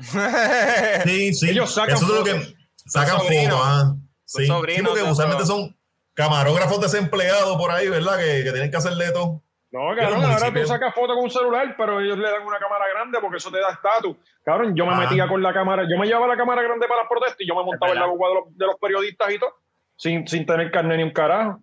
Sí, 0.00 1.34
sí. 1.34 1.50
Ellos 1.50 1.74
sacan 1.74 1.94
Eso 1.96 2.06
es 2.06 2.12
lo 2.18 2.24
que 2.24 2.54
sacan 2.86 3.18
fotos. 3.20 3.60
ah. 3.62 3.94
Sí, 4.24 4.46
sobrinos 4.46 4.78
sí, 4.80 4.86
porque 4.98 5.02
usualmente 5.10 5.44
son 5.44 5.76
camarógrafos 6.14 6.80
desempleados 6.80 7.56
por 7.56 7.70
ahí, 7.72 7.88
¿verdad? 7.88 8.16
Que, 8.18 8.44
que 8.44 8.52
tienen 8.52 8.70
que 8.70 8.76
hacer 8.76 8.92
de 8.92 9.10
todo. 9.12 9.42
No, 9.72 9.80
cabrón, 9.96 10.24
ahora 10.24 10.52
tú 10.52 10.66
sacas 10.66 10.94
fotos 10.94 11.14
con 11.14 11.24
un 11.24 11.30
celular, 11.30 11.74
pero 11.76 12.00
ellos 12.00 12.18
le 12.18 12.28
dan 12.30 12.42
una 12.44 12.58
cámara 12.58 12.84
grande 12.92 13.18
porque 13.20 13.36
eso 13.38 13.50
te 13.50 13.60
da 13.60 13.70
estatus. 13.70 14.16
Cabrón, 14.44 14.74
yo 14.74 14.84
me 14.86 14.92
Ah. 14.94 14.96
metía 14.98 15.28
con 15.28 15.42
la 15.42 15.52
cámara, 15.52 15.84
yo 15.88 15.96
me 15.98 16.06
llevaba 16.06 16.26
la 16.28 16.36
cámara 16.36 16.62
grande 16.62 16.86
para 16.88 17.02
las 17.02 17.08
protestas 17.08 17.40
y 17.40 17.48
yo 17.48 17.54
me 17.54 17.62
montaba 17.64 17.92
en 17.92 17.98
la 18.00 18.06
guagua 18.06 18.28
de 18.28 18.34
los, 18.34 18.56
de 18.58 18.66
los 18.66 18.74
periodistas 18.80 19.32
y 19.32 19.38
todo, 19.38 19.54
sin, 19.96 20.26
sin 20.26 20.44
tener 20.46 20.70
carne 20.72 20.96
ni 20.96 21.02
un 21.04 21.12
carajo. 21.12 21.60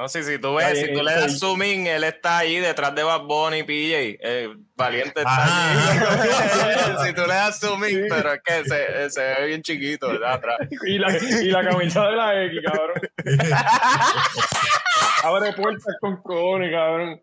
No, 0.00 0.08
sí, 0.08 0.22
si 0.22 0.38
tú 0.38 0.54
ves, 0.54 0.64
Ahí, 0.64 0.76
si 0.76 0.94
tú 0.94 1.02
le 1.02 1.10
ahí. 1.12 1.20
das 1.20 1.38
zoom 1.38 1.62
in, 1.62 1.86
él 1.86 2.04
está 2.04 2.38
ahí 2.38 2.56
detrás 2.58 2.94
de 2.94 3.02
Bad 3.02 3.20
Bunny 3.24 3.58
y 3.58 3.62
PJ. 3.64 4.18
Eh, 4.22 4.48
valiente 4.74 5.20
está 5.20 7.04
si 7.04 7.12
tú 7.12 7.20
le 7.20 7.34
das 7.34 7.60
zoom 7.60 7.84
in, 7.84 8.06
pero 8.08 8.32
es 8.32 8.40
que 8.42 8.64
se, 8.64 9.10
se 9.10 9.20
ve 9.22 9.46
bien 9.48 9.60
chiquito, 9.60 10.08
¿verdad? 10.08 10.32
Atrás. 10.32 10.56
Y 10.86 10.96
la, 10.98 11.14
y 11.18 11.50
la 11.50 11.68
camisa 11.68 12.06
de 12.06 12.16
la 12.16 12.44
X, 12.46 12.60
cabrón. 12.64 13.00
Abre 15.22 15.52
puertas 15.52 15.94
con 16.00 16.16
cojones, 16.22 16.72
cabrón. 16.72 17.22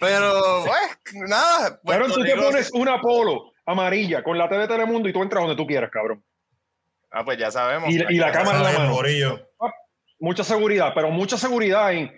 Pero, 0.00 0.64
pues, 0.64 1.14
nada. 1.28 1.68
Cabrón, 1.68 1.80
Puerto 1.84 2.14
tú 2.14 2.24
te 2.24 2.34
pones 2.34 2.70
una 2.72 2.98
polo 3.02 3.52
amarilla 3.66 4.22
con 4.22 4.38
la 4.38 4.48
T 4.48 4.56
de 4.56 4.68
Telemundo 4.68 5.06
y 5.06 5.12
tú 5.12 5.22
entras 5.22 5.42
donde 5.42 5.54
tú 5.56 5.66
quieras, 5.66 5.90
cabrón. 5.92 6.24
Ah, 7.10 7.26
pues 7.26 7.36
ya 7.36 7.50
sabemos. 7.50 7.90
Y- 7.90 8.02
y 8.08 8.16
la 8.18 8.32
cámara 8.32 8.56
en 8.58 8.64
la 8.64 8.72
mano. 8.78 8.94
Mucha 10.18 10.44
seguridad, 10.44 10.92
pero 10.94 11.10
mucha 11.10 11.36
seguridad 11.36 11.92
en. 11.92 12.12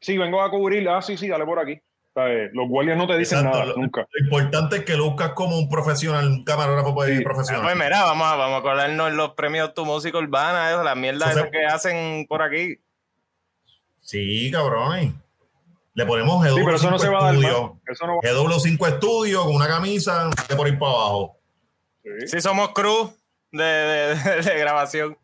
Sí, 0.00 0.16
vengo 0.18 0.42
a 0.42 0.50
cubrir. 0.50 0.88
Ah, 0.88 1.00
sí, 1.02 1.16
sí, 1.16 1.28
dale 1.28 1.44
por 1.44 1.58
aquí. 1.58 1.80
¿Sabes? 2.14 2.50
Los 2.52 2.68
guardias 2.68 2.98
no 2.98 3.06
te 3.06 3.16
dicen 3.16 3.38
Exacto, 3.38 3.58
nada, 3.58 3.70
lo- 3.70 3.76
nunca. 3.78 4.06
Lo 4.10 4.24
importante 4.24 4.76
es 4.76 4.84
que 4.84 4.96
lo 4.96 5.04
buscas 5.06 5.30
como 5.32 5.56
un 5.58 5.68
profesional, 5.70 6.26
un 6.26 6.44
camarógrafo 6.44 7.04
Sí. 7.06 7.20
Profesional. 7.24 7.62
Pues 7.62 7.74
mira, 7.76 8.02
vamos 8.04 8.26
a, 8.26 8.36
vamos 8.36 8.58
a 8.58 8.62
colarnos 8.62 9.08
en 9.08 9.16
los 9.16 9.30
premios 9.32 9.72
Tu 9.72 9.84
Música 9.86 10.18
Urbana, 10.18 10.70
eso, 10.70 10.82
las 10.82 10.96
mierdas 10.96 11.30
Eso 11.30 11.38
esas 11.40 11.50
se- 11.50 11.58
que 11.58 11.64
hacen 11.66 12.26
por 12.28 12.42
aquí. 12.42 12.76
Sí, 14.00 14.50
cabrón. 14.50 15.22
Le 15.94 16.06
ponemos 16.06 16.44
GW5 16.44 16.54
Sí, 16.56 16.62
pero 16.64 16.76
eso 16.76 16.90
no 16.90 16.98
se 16.98 17.08
va 17.08 17.18
a 17.20 17.32
dar. 17.32 17.34
Eso 17.86 18.06
no 18.06 18.16
va 18.16 18.22
GW5 18.22 18.96
Studio 18.96 19.44
con 19.44 19.54
una 19.54 19.68
camisa 19.68 20.28
de 20.48 20.56
por 20.56 20.66
ahí 20.66 20.72
para 20.76 20.92
abajo. 20.92 21.38
sí. 22.02 22.10
Sí, 22.28 22.40
somos 22.40 22.70
cruz 22.70 23.10
de, 23.52 23.62
de- 23.64 24.14
de- 24.16 24.42
de 24.42 24.58
grabación. 24.58 25.16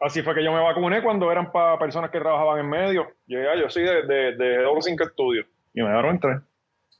Así 0.00 0.22
fue 0.22 0.34
que 0.34 0.44
yo 0.44 0.52
me 0.52 0.60
vacuné 0.60 1.02
cuando 1.02 1.30
eran 1.32 1.50
para 1.50 1.78
personas 1.78 2.10
que 2.10 2.20
trabajaban 2.20 2.60
en 2.60 2.68
medio. 2.68 3.08
Yo, 3.26 3.38
ya, 3.40 3.60
yo 3.60 3.68
soy 3.68 3.82
de, 3.82 4.02
de, 4.02 4.36
de 4.36 4.64
W5 4.66 5.10
Studio. 5.12 5.44
Y 5.74 5.82
me 5.82 5.88
dejaron 5.88 6.14
entrar. 6.14 6.42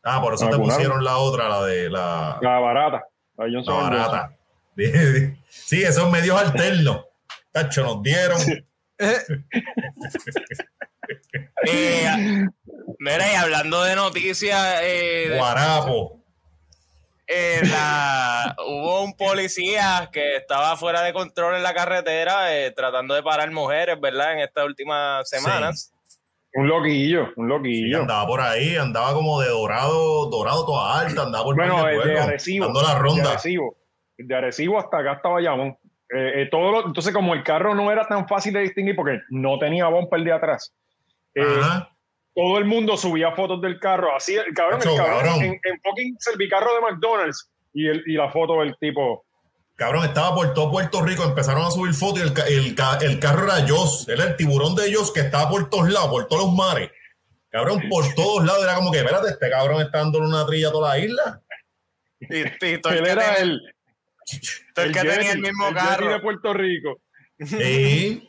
Ah, 0.03 0.21
por 0.21 0.35
eso 0.35 0.45
Me 0.47 0.51
te 0.51 0.57
vacunaron. 0.57 0.77
pusieron 0.83 1.05
la 1.05 1.17
otra, 1.19 1.49
la 1.49 1.65
de 1.65 1.91
la, 1.91 2.39
La 2.41 2.59
barata. 2.59 3.05
La 3.37 3.73
barata. 3.73 4.35
Sí, 5.51 5.83
esos 5.83 6.09
medios 6.11 6.41
alternos. 6.41 7.05
Tacho, 7.53 7.83
nos 7.83 8.03
dieron. 8.03 8.39
Eh, 11.67 12.47
mira, 12.99 13.33
y 13.33 13.35
hablando 13.37 13.83
de 13.83 13.97
noticias, 13.97 14.81
eh, 14.83 15.35
Guarapo. 15.37 16.18
Eh, 17.29 17.61
la- 17.71 18.57
hubo 18.67 19.03
un 19.03 19.15
policía 19.17 20.09
que 20.13 20.37
estaba 20.37 20.77
fuera 20.77 21.03
de 21.03 21.13
control 21.13 21.55
en 21.57 21.63
la 21.63 21.75
carretera 21.75 22.57
eh, 22.57 22.71
tratando 22.73 23.15
de 23.15 23.23
parar 23.23 23.51
mujeres, 23.51 24.01
¿verdad? 24.01 24.33
En 24.33 24.39
estas 24.41 24.65
últimas 24.65 25.29
semanas. 25.29 25.93
Un 26.55 26.67
loquillo, 26.67 27.29
un 27.37 27.47
Sí, 27.47 27.51
loquillo. 27.51 28.01
andaba 28.01 28.27
por 28.27 28.41
ahí, 28.41 28.75
andaba 28.77 29.13
como 29.13 29.41
de 29.41 29.49
dorado, 29.51 30.31
dorado 30.31 30.65
toda 30.65 31.01
alta, 31.01 31.23
andaba 31.25 31.45
por 31.45 31.55
bueno, 31.57 31.87
el 31.87 31.97
de 31.97 32.03
pueblos, 32.03 32.21
Arecibo. 32.27 32.65
dando 32.65 32.83
la 32.83 32.95
De 32.95 32.99
ronda. 32.99 33.31
Arecibo. 33.33 33.77
De 34.17 34.35
Arecibo 34.35 34.79
hasta 34.79 34.99
acá 34.99 35.13
estaba 35.13 35.35
Bayamón. 35.35 35.77
Eh, 36.11 36.43
eh, 36.43 36.49
todo 36.51 36.73
lo- 36.73 36.87
entonces, 36.87 37.13
como 37.13 37.35
el 37.35 37.45
carro 37.45 37.75
no 37.75 37.93
era 37.93 38.09
tan 38.09 38.27
fácil 38.27 38.55
de 38.55 38.61
distinguir 38.61 38.97
porque 38.97 39.19
no 39.29 39.59
tenía 39.59 39.87
bumper 39.89 40.23
de 40.23 40.33
atrás, 40.33 40.73
eh, 41.35 41.43
Ajá. 41.61 41.91
Todo 42.39 42.57
el 42.59 42.67
mundo 42.67 42.97
subía 42.97 43.33
fotos 43.33 43.61
del 43.61 43.81
carro. 43.81 44.15
Así, 44.15 44.37
el 44.37 44.55
cabrón, 44.55 44.79
el 44.81 44.97
cabrón, 44.97 45.25
cabrón. 45.25 45.43
En, 45.43 45.61
en 45.65 45.81
fucking 45.83 46.17
servicarro 46.21 46.73
de 46.73 46.81
McDonald's 46.83 47.51
y, 47.73 47.89
el, 47.89 48.05
y 48.07 48.13
la 48.13 48.31
foto 48.31 48.61
del 48.61 48.77
tipo. 48.79 49.27
Cabrón, 49.75 50.05
estaba 50.05 50.37
por 50.37 50.55
todo 50.55 50.71
Puerto 50.71 51.03
Rico, 51.03 51.25
empezaron 51.25 51.65
a 51.65 51.71
subir 51.73 51.95
fotos 51.95 52.21
y 52.21 52.23
el, 52.23 52.67
el, 52.69 53.11
el 53.11 53.19
carro 53.19 53.45
era 53.45 53.67
Joss, 53.67 54.09
era 54.09 54.23
el 54.23 54.37
tiburón 54.37 54.77
de 54.77 54.95
Joss 54.95 55.13
que 55.13 55.19
estaba 55.19 55.51
por 55.51 55.69
todos 55.69 55.91
lados, 55.91 56.11
por 56.11 56.29
todos 56.29 56.45
los 56.45 56.55
mares. 56.55 56.93
Cabrón, 57.51 57.83
por 57.91 58.05
todos 58.15 58.45
lados 58.45 58.63
era 58.63 58.77
como 58.77 58.93
que, 58.93 58.99
espérate, 58.99 59.31
este 59.31 59.51
cabrón 59.51 59.83
está 59.83 59.99
dándole 59.99 60.27
una 60.27 60.47
trilla 60.47 60.69
a 60.69 60.73
toda 60.73 60.91
la 60.91 60.99
isla. 61.05 61.43
Y, 62.21 62.39
y 62.67 62.81
todo 62.81 62.93
el 62.93 62.99
Él 62.99 63.05
que, 63.05 63.11
era 63.11 63.35
tenía, 63.35 63.43
el, 63.43 63.61
todo 64.75 64.85
el 64.85 64.93
que 64.93 65.01
tenía 65.01 65.33
el 65.33 65.41
mismo 65.41 65.69
el 65.69 65.75
carro. 65.75 66.13
de 66.13 66.21
Puerto 66.21 66.55
Rico. 66.55 67.01
Sí. 67.45 68.25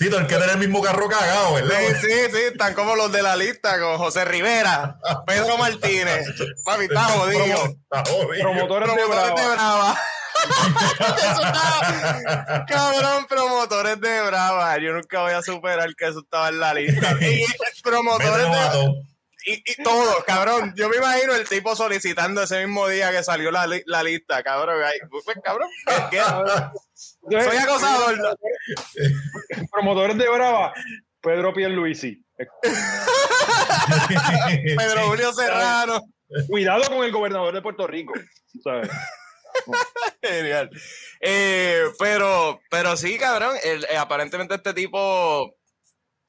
Sí, 0.00 0.08
todo 0.08 0.20
el 0.20 0.26
que 0.26 0.36
tiene 0.36 0.52
el 0.52 0.58
mismo 0.58 0.80
carro 0.80 1.08
cagado, 1.10 1.52
¿verdad? 1.56 1.78
Sí, 2.00 2.06
sí, 2.08 2.12
sí, 2.32 2.38
están 2.52 2.72
como 2.72 2.96
los 2.96 3.12
de 3.12 3.20
la 3.22 3.36
lista, 3.36 3.78
con 3.78 3.98
José 3.98 4.24
Rivera, 4.24 4.96
Pedro 5.26 5.58
Martínez. 5.58 6.26
Papi, 6.64 6.84
está 6.84 7.04
jodido. 7.04 7.44
Está 7.44 8.10
jodido. 8.10 8.42
Promotores 8.44 8.88
de 8.88 8.94
Promotores 8.94 9.34
de 9.36 9.48
Brava. 9.52 9.54
Brava. 9.54 10.00
Eso 11.18 11.42
estaba- 11.42 12.64
Cabrón, 12.66 13.26
promotores 13.28 14.00
de 14.00 14.22
Brava. 14.22 14.78
Yo 14.78 14.92
nunca 14.94 15.20
voy 15.20 15.32
a 15.32 15.42
superar 15.42 15.94
que 15.94 16.06
eso 16.08 16.20
estaba 16.20 16.48
en 16.48 16.60
la 16.60 16.72
lista. 16.72 17.12
Y 17.20 17.44
promotores 17.82 18.48
de 18.50 18.94
y, 19.46 19.54
y 19.54 19.82
todos, 19.82 20.24
cabrón. 20.24 20.72
Yo 20.76 20.88
me 20.88 20.96
imagino 20.96 21.34
el 21.34 21.46
tipo 21.48 21.76
solicitando 21.76 22.42
ese 22.42 22.64
mismo 22.64 22.88
día 22.88 23.10
que 23.10 23.22
salió 23.22 23.50
la, 23.50 23.66
li- 23.66 23.82
la 23.86 24.02
lista, 24.02 24.42
cabrón. 24.42 24.82
Ay, 24.82 24.98
Pues, 25.10 25.24
cabrón, 25.44 25.68
¿qué- 25.86 26.18
qué? 26.18 26.22
Soy 27.30 27.56
acosador. 27.56 28.18
¿no? 28.18 28.36
Promotores 29.70 30.18
de 30.18 30.28
Brava. 30.28 30.72
Pedro 31.20 31.52
Pierluisi. 31.52 32.22
Pedro 34.76 35.06
Julio 35.08 35.32
Serrano. 35.32 36.00
Cuidado 36.48 36.84
con 36.88 37.04
el 37.04 37.12
gobernador 37.12 37.54
de 37.54 37.62
Puerto 37.62 37.86
Rico. 37.86 38.12
¿sabes? 38.62 38.88
Genial. 40.22 40.70
Eh, 41.20 41.84
pero, 41.98 42.60
pero 42.70 42.96
sí, 42.96 43.18
cabrón. 43.18 43.56
el- 43.62 43.84
eh, 43.84 43.96
aparentemente 43.96 44.54
este 44.54 44.72
tipo 44.74 45.54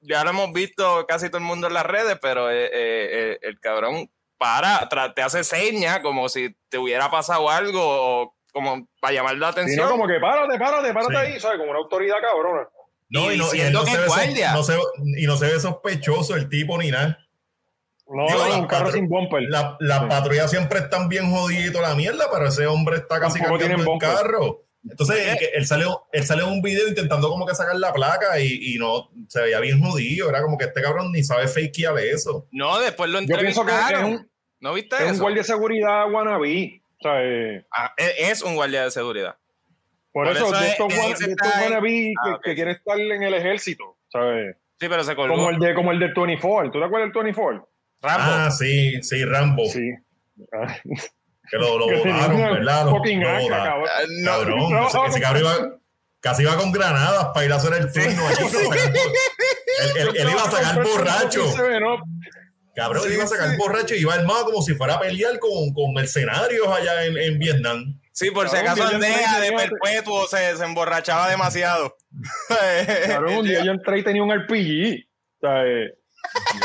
ya 0.01 0.23
lo 0.23 0.31
hemos 0.31 0.51
visto 0.53 1.05
casi 1.07 1.27
todo 1.27 1.37
el 1.37 1.43
mundo 1.43 1.67
en 1.67 1.73
las 1.75 1.85
redes, 1.85 2.17
pero 2.21 2.49
eh, 2.51 3.37
el 3.41 3.59
cabrón 3.59 4.09
para, 4.37 4.89
te 5.13 5.21
hace 5.21 5.43
señas 5.43 5.99
como 5.99 6.27
si 6.27 6.55
te 6.69 6.79
hubiera 6.79 7.11
pasado 7.11 7.47
algo 7.51 7.79
o 7.83 8.35
como 8.51 8.87
para 8.99 9.13
llamar 9.13 9.37
la 9.37 9.49
atención. 9.49 9.89
como 9.89 10.07
que 10.07 10.19
párate, 10.19 10.57
párate, 10.59 10.93
párate 10.93 11.13
Sí. 11.13 11.19
ahí, 11.33 11.39
¿sabes? 11.39 11.57
Como 11.59 11.71
una 11.71 11.79
autoridad 11.79 12.17
cabrona. 12.21 12.67
No, 13.09 13.31
Y 13.31 13.35
y, 13.35 13.37
no, 13.39 13.53
y 13.55 13.61
él 13.61 13.73
no 13.73 13.83
que 13.83 13.91
se 13.91 13.97
ve 13.97 14.07
so- 14.07 14.13
guardia. 14.13 14.53
no 14.53 14.63
se- 14.63 14.77
y 15.17 15.25
no 15.25 15.37
se 15.37 15.45
ve 15.45 15.59
sospechoso 15.59 16.35
el 16.35 16.47
tipo 16.49 16.77
ni 16.77 16.91
nada. 16.91 17.17
No, 18.07 18.27
Digo, 18.27 18.39
no, 18.39 18.49
la 18.49 18.57
un 18.57 18.67
carro 18.67 18.91
sin 18.91 19.07
bumper. 19.07 19.43
La- 19.43 19.77
Las 19.79 20.01
Sí. 20.01 20.05
patrullas 20.09 20.49
siempre 20.51 20.79
están 20.79 21.07
bien 21.07 21.31
jodidos 21.31 21.81
la 21.81 21.95
mierda, 21.95 22.25
pero 22.31 22.47
ese 22.47 22.67
hombre 22.67 22.97
está 22.97 23.19
casi 23.21 23.39
cambiando 23.39 23.93
el 23.93 23.99
carro. 23.99 24.65
Entonces, 24.89 25.27
es 25.27 25.37
que 25.37 25.45
él 25.53 25.65
salió, 25.67 26.07
él 26.11 26.23
salió 26.25 26.45
en 26.47 26.53
un 26.53 26.61
video 26.61 26.87
intentando 26.87 27.29
como 27.29 27.45
que 27.45 27.53
sacar 27.53 27.75
la 27.75 27.93
placa 27.93 28.39
y, 28.39 28.73
y 28.75 28.77
no, 28.79 29.11
se 29.29 29.41
veía 29.41 29.59
bien 29.59 29.79
jodido. 29.81 30.27
Era 30.27 30.41
como 30.41 30.57
que 30.57 30.65
este 30.65 30.81
cabrón 30.81 31.11
ni 31.11 31.23
sabe 31.23 31.47
fakear 31.47 31.97
eso. 31.99 32.47
No, 32.51 32.79
después 32.79 33.09
lo 33.11 33.21
Yo 33.21 33.37
pienso 33.37 33.63
que 33.65 33.71
es 33.71 33.77
entrevistaron. 33.77 34.11
un, 34.13 34.31
¿No 34.59 34.73
viste 34.73 34.95
es 34.95 35.01
un 35.03 35.07
eso? 35.09 35.21
guardia 35.21 35.41
de 35.41 35.47
seguridad 35.47 36.11
wannabe. 36.11 36.80
O 37.01 37.03
sea, 37.03 37.23
eh, 37.23 37.65
Ah, 37.75 37.93
es, 37.97 38.13
es 38.17 38.41
un 38.43 38.55
guardia 38.55 38.83
de 38.83 38.91
seguridad. 38.91 39.35
por, 40.13 40.27
Por 40.27 40.35
eso, 40.37 40.45
eso 40.47 40.55
de 40.59 40.65
es- 40.65 40.71
estos, 40.73 40.87
wan- 40.97 41.17
se 41.17 41.25
de 41.25 41.31
estos 41.31 41.47
wannabe 41.61 41.89
que, 41.89 42.13
Ah, 42.23 42.35
ok. 42.35 42.43
que 42.43 42.55
quieren 42.55 42.75
estar 42.75 42.99
en 42.99 43.23
el 43.23 43.33
ejército, 43.33 43.97
¿sabes? 44.11 44.55
Sí, 44.79 44.87
pero 44.89 45.03
se 45.03 45.15
colgó. 45.15 45.35
Como 45.35 45.49
el 45.51 45.59
de 45.59 45.73
como 45.73 45.91
el 45.91 45.99
del 45.99 46.13
24. 46.13 46.71
¿Tú 46.71 46.79
te 46.79 46.85
acuerdas 46.85 47.07
del 47.13 47.23
24? 47.23 47.69
Rambo. 48.01 48.23
Ah, 48.33 48.51
sí, 48.51 49.01
sí, 49.03 49.23
Rambo. 49.25 49.65
Sí. 49.65 49.91
Ah, 50.53 50.75
Que 51.49 51.57
lo, 51.57 51.77
lo 51.79 51.85
una 52.03 52.51
¿verdad? 52.51 52.85
Lo- 52.85 52.91
lo 52.91 53.47
cabrón. 53.47 53.89
Ah, 53.89 54.01
no, 54.23 55.05
ese, 55.07 55.21
cabrón 55.21 55.41
iba, 55.43 55.79
casi 56.19 56.43
iba 56.43 56.55
con 56.57 56.71
granadas 56.71 57.25
para 57.33 57.45
ir 57.45 57.51
a 57.53 57.55
hacer 57.57 57.73
el 57.73 57.91
turno. 57.91 58.23
por- 58.65 58.77
él, 58.77 59.97
él- 59.97 60.15
él 60.17 60.29
iba 60.29 60.43
a 60.43 60.51
sacar 60.51 60.83
borracho. 60.83 61.43
Cabrón, 62.75 63.03
él 63.05 63.13
iba 63.13 63.23
a 63.25 63.27
sacar 63.27 63.57
borracho 63.57 63.95
y 63.95 63.99
iba 63.99 64.13
armado 64.13 64.45
como 64.45 64.61
si 64.61 64.73
fuera 64.75 64.95
a 64.95 64.99
pelear 64.99 65.39
con, 65.39 65.73
con 65.73 65.93
mercenarios 65.93 66.67
allá 66.67 67.05
en, 67.05 67.17
en 67.17 67.37
Vietnam. 67.37 67.99
Sí, 68.13 68.29
por 68.31 68.49
si 68.49 68.57
acaso 68.57 68.83
y 68.91 68.99
de 68.99 69.51
perpetuo 69.55 70.27
se, 70.27 70.55
se 70.55 70.63
emborrachaba 70.63 71.29
demasiado. 71.29 71.95
Cabrón, 73.07 73.37
un 73.37 73.45
día 73.45 73.63
yo 73.63 73.71
entré 73.71 73.99
y 73.99 74.03
tenía 74.03 74.23
un 74.23 74.31
RPG. 74.31 75.05
O 75.37 75.47
sea, 75.47 75.65
eh, 75.65 75.97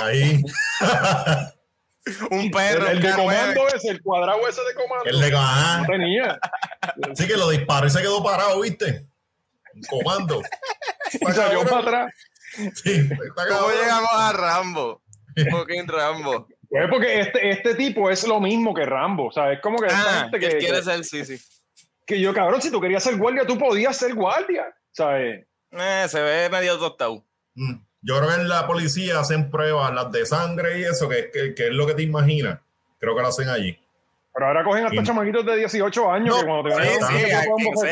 ahí, 0.02 0.42
un 2.30 2.40
el, 2.40 2.50
perro. 2.50 2.88
el 2.88 3.00
de 3.00 3.08
K9. 3.08 3.16
comando 3.16 3.68
ese, 3.74 3.88
el 3.88 4.02
cuadrado 4.02 4.48
ese 4.48 4.60
de 4.62 4.74
comando. 4.74 5.04
le 5.10 5.32
ah, 5.36 5.78
No 5.80 5.86
tenía. 5.86 6.38
sí 7.14 7.26
que 7.26 7.36
lo 7.36 7.48
disparó 7.50 7.86
y 7.86 7.90
se 7.90 8.00
quedó 8.00 8.22
parado, 8.22 8.60
¿viste? 8.60 9.06
Comando. 9.88 10.42
Y 11.12 11.32
salió 11.32 11.64
para 11.64 11.78
atrás. 11.78 12.14
Sí, 12.74 13.08
está 13.08 13.46
¿Cómo 13.48 13.70
llegamos 13.70 14.10
a 14.12 14.32
Rambo? 14.32 15.02
Fucking 15.50 15.86
Rambo. 15.88 16.48
Pues 16.68 16.88
porque 16.90 17.20
este, 17.20 17.50
este 17.50 17.74
tipo 17.74 18.10
es 18.10 18.26
lo 18.26 18.40
mismo 18.40 18.74
que 18.74 18.84
Rambo. 18.84 19.26
O 19.28 19.32
sea, 19.32 19.52
es 19.52 19.60
como 19.60 19.78
que 19.78 19.86
Ah, 19.90 20.22
gente 20.22 20.40
que 20.40 20.48
que, 20.48 20.58
quiere 20.58 20.82
ser, 20.82 21.04
sí, 21.04 21.24
sí. 21.24 21.38
que 22.04 22.20
yo, 22.20 22.34
cabrón, 22.34 22.60
si 22.60 22.70
tú 22.70 22.80
querías 22.80 23.04
ser 23.04 23.16
guardia, 23.16 23.46
tú 23.46 23.56
podías 23.58 23.96
ser 23.96 24.14
guardia. 24.14 24.74
¿Sabes? 24.92 25.46
Eh, 25.70 26.06
se 26.08 26.20
ve 26.22 26.48
medio 26.50 26.78
tostado. 26.78 27.24
Mm. 27.54 27.74
Yo 28.02 28.18
creo 28.18 28.28
que 28.30 28.40
en 28.40 28.48
la 28.48 28.66
policía 28.66 29.18
hacen 29.20 29.50
pruebas, 29.50 29.92
las 29.92 30.10
de 30.12 30.24
sangre 30.26 30.78
y 30.80 30.84
eso, 30.84 31.08
que, 31.08 31.30
que, 31.32 31.54
que 31.54 31.66
es 31.68 31.72
lo 31.72 31.86
que 31.86 31.94
te 31.94 32.02
imaginas. 32.02 32.60
Creo 32.98 33.14
que 33.16 33.22
lo 33.22 33.28
hacen 33.28 33.48
allí. 33.48 33.78
Pero 34.32 34.46
ahora 34.46 34.64
cogen 34.64 34.84
hasta 34.84 35.00
Sí. 35.00 35.06
chamaquitos 35.06 35.44
de 35.46 35.56
18 35.56 36.10
años 36.12 36.34
No, 36.34 36.40
que 36.40 36.46
cuando 36.46 36.68
te 36.68 36.74
Sí, 36.84 36.92
un 37.50 37.76
sí. 37.76 37.88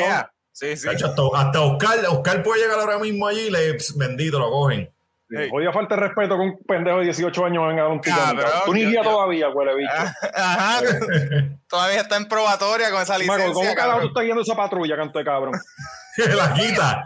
Sí, 0.53 0.77
sí. 0.77 0.89
Hasta, 0.89 1.07
hasta 1.35 1.61
Oscar, 1.63 1.99
Oscar 2.11 2.43
puede 2.45 2.63
llegar 2.63 2.79
ahora 2.79 2.99
mismo 2.99 3.27
allí 3.27 3.49
y 3.49 3.51
le, 3.51 3.75
pss, 3.75 3.97
bendito, 3.97 4.39
lo 4.39 4.51
cogen. 4.51 4.89
Ey. 5.37 5.49
Odia 5.53 5.73
falta 5.73 5.95
de 5.97 6.01
respeto 6.03 6.37
que 6.37 6.43
un 6.43 6.59
pendejo 6.67 6.99
de 6.99 7.05
18 7.05 7.45
años 7.45 7.67
venga 7.69 7.83
a 7.83 7.85
dar 7.85 7.93
un 7.93 8.01
ticket. 8.01 8.19
Cabrón, 8.19 8.51
Tú 8.67 8.75
ni 8.75 8.85
guía 8.87 9.03
todavía, 9.03 9.49
huele 9.51 9.75
bicho. 9.77 9.93
Ah, 10.35 10.79
Ajá. 10.79 10.81
Todavía 11.69 12.01
está 12.03 12.17
en 12.17 12.27
probatoria 12.29 12.91
con 12.91 13.03
esa 13.03 13.19
licencia. 13.19 13.47
Maco, 13.49 13.61
¿cómo 13.61 13.75
carajo 13.75 14.01
tú 14.03 14.07
estás 14.09 14.23
guiando 14.23 14.43
esa 14.43 14.55
patrulla, 14.55 14.97
canto 14.97 15.19
de 15.19 15.25
cabrón? 15.25 15.55
la 16.37 16.55
quita. 16.55 17.05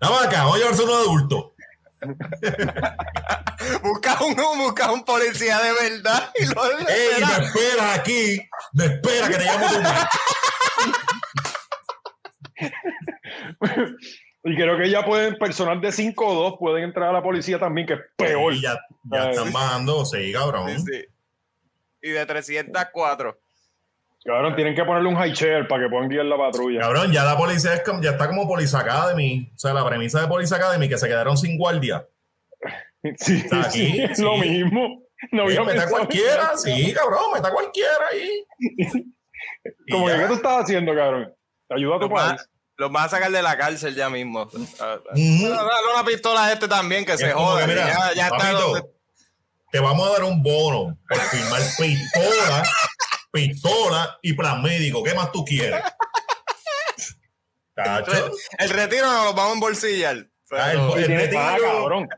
Vamos 0.00 0.26
acá, 0.26 0.38
vamos 0.40 0.54
a 0.56 0.58
llevarse 0.58 0.82
un 0.82 0.90
adulto. 0.90 1.54
Busca 3.82 4.16
un, 4.24 4.34
busca 4.34 4.90
un 4.90 5.04
policía 5.04 5.58
de 5.58 5.72
verdad 5.90 6.30
y 6.34 6.46
lo 6.46 6.64
Ey, 6.64 6.84
me 6.84 6.92
espera. 6.92 7.44
espera 7.44 7.94
aquí. 7.94 8.40
Me 8.72 8.84
espera 8.86 9.28
que 9.28 9.34
te 9.36 9.44
llamo 9.44 9.66
tu 9.68 9.80
Y 14.42 14.56
creo 14.56 14.78
que 14.78 14.88
ya 14.88 15.04
pueden, 15.04 15.36
personal 15.36 15.80
de 15.80 15.92
5 15.92 16.26
o 16.26 16.34
2 16.50 16.58
pueden 16.58 16.84
entrar 16.84 17.10
a 17.10 17.12
la 17.12 17.22
policía 17.22 17.58
también, 17.58 17.86
que 17.86 17.94
es 17.94 18.00
peor. 18.16 18.54
Y 18.54 18.62
ya, 18.62 18.78
ya 19.04 19.30
están 19.30 19.52
bajando, 19.52 20.04
sí, 20.04 20.32
cabrón. 20.32 20.70
Sí, 20.78 20.84
sí. 20.86 21.04
Y 22.02 22.10
de 22.10 22.24
304. 22.24 23.38
Cabrón, 24.24 24.54
tienen 24.54 24.74
que 24.74 24.84
ponerle 24.84 25.08
un 25.08 25.16
high 25.16 25.32
chair 25.32 25.66
para 25.66 25.84
que 25.84 25.88
puedan 25.88 26.08
guiar 26.08 26.26
la 26.26 26.36
patrulla. 26.36 26.80
Cabrón, 26.80 27.10
ya 27.10 27.24
la 27.24 27.36
policía 27.36 27.74
es 27.74 27.82
ya 28.02 28.10
está 28.10 28.28
como 28.28 28.46
Police 28.46 28.76
Academy. 28.76 29.50
O 29.54 29.58
sea, 29.58 29.72
la 29.72 29.86
premisa 29.86 30.20
de 30.20 30.28
Police 30.28 30.54
Academy 30.54 30.88
que 30.88 30.98
se 30.98 31.08
quedaron 31.08 31.36
sin 31.36 31.58
guardia. 31.58 32.06
Sí, 33.16 33.38
Está 33.38 33.62
aquí, 33.62 33.92
sí, 33.92 34.02
es 34.02 34.18
sí. 34.18 34.22
lo 34.22 34.36
mismo. 34.36 35.02
No 35.32 35.44
había 35.44 35.64
meta 35.64 35.88
cualquiera, 35.88 36.54
sí, 36.54 36.92
cabrón, 36.92 37.32
meta 37.32 37.50
cualquiera 37.50 38.08
ahí. 38.12 38.44
Como 39.90 40.06
que. 40.06 40.16
¿qué 40.16 40.26
tú 40.26 40.34
estás 40.34 40.64
haciendo, 40.64 40.94
cabrón? 40.94 41.34
Ayuda 41.70 41.96
a 41.96 42.00
tu 42.00 42.10
país. 42.10 42.50
Los 42.80 42.90
van 42.90 43.04
a 43.04 43.08
sacar 43.08 43.30
de 43.30 43.42
la 43.42 43.56
cárcel 43.56 43.94
ya 43.94 44.08
mismo. 44.10 44.50
Ah, 44.80 44.96
ah. 44.98 45.14
Dale 45.14 45.94
una 45.94 46.04
pistola 46.04 46.46
a 46.46 46.52
este 46.52 46.66
también 46.66 47.04
que 47.04 47.12
Es 47.12 47.20
se 47.20 47.30
joda. 47.32 47.60
que, 47.60 47.66
mira, 47.68 47.86
ya, 47.86 48.14
ya 48.14 48.26
está 48.28 48.52
donde- 48.52 48.84
te 49.70 49.78
vamos 49.78 50.08
a 50.08 50.12
dar 50.14 50.24
un 50.24 50.42
bono 50.42 50.98
por 51.08 51.18
firmar 51.20 51.60
pistola, 51.78 52.62
pistola 53.30 54.18
y 54.22 54.32
plan 54.32 54.60
médico. 54.62 55.02
¿Qué 55.04 55.14
más 55.14 55.30
tú 55.30 55.44
quieres? 55.44 55.80
Cacho. 57.74 58.32
El 58.58 58.70
retiro 58.70 59.06
nos 59.06 59.24
lo 59.26 59.34
vamos 59.34 59.50
a 59.50 59.54
embolsillar. 59.54 60.26
Ah, 60.50 60.72
el- 60.72 60.78
Y 60.80 60.92
el 61.02 61.06
tienes, 61.06 61.22
retiro 61.26 61.40
ah, 61.42 61.56
cabrón. 61.60 62.08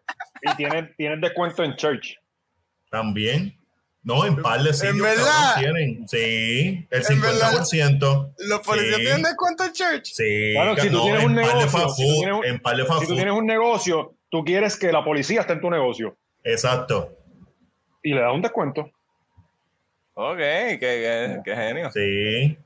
Y 0.42 0.56
tienes, 0.56 0.96
tienes 0.96 1.20
descuento 1.20 1.62
en 1.62 1.76
church. 1.76 2.14
También. 2.90 3.58
No, 4.04 4.26
en 4.26 4.36
par 4.42 4.60
de 4.62 4.72
sitios 4.74 4.98
verdad? 4.98 5.24
cabrón, 5.54 5.74
tienen. 5.74 6.08
Sí, 6.08 6.86
el 6.90 7.02
¿En 7.08 7.20
verdad? 7.20 7.52
50%. 7.62 8.34
¿Los 8.38 8.60
policías 8.60 8.96
Sí. 8.96 9.00
tienen 9.02 9.22
descuento 9.22 9.64
en 9.64 9.72
church? 9.72 10.04
Sí, 10.06 10.52
Claro, 10.54 10.76
si 10.76 10.88
tú 10.90 10.96
no, 10.96 11.02
tienes 11.04 11.20
en 11.22 11.26
un 11.28 11.34
negocio, 11.36 11.88
si 11.90 12.02
tú 12.06 12.14
tienes 12.18 12.34
un- 12.34 12.44
en 12.44 12.58
par 12.60 12.76
de 12.76 12.84
fast 12.84 13.00
Si 13.02 13.06
tú 13.06 13.14
tienes 13.14 13.34
un 13.34 13.46
negocio, 13.46 14.14
tú 14.28 14.44
quieres 14.44 14.76
que 14.76 14.90
la 14.90 15.04
policía 15.04 15.42
esté 15.42 15.52
en 15.52 15.60
tu 15.60 15.70
negocio 15.70 16.16
Exacto. 16.42 17.16
y 18.02 18.12
le 18.12 18.20
das 18.22 18.32
un 18.34 18.42
descuento. 18.42 18.90
Ok, 20.14 20.36
qué, 20.36 20.78
qué, 20.80 21.38
qué 21.44 21.54
genio. 21.56 21.90
Sí, 21.92 22.58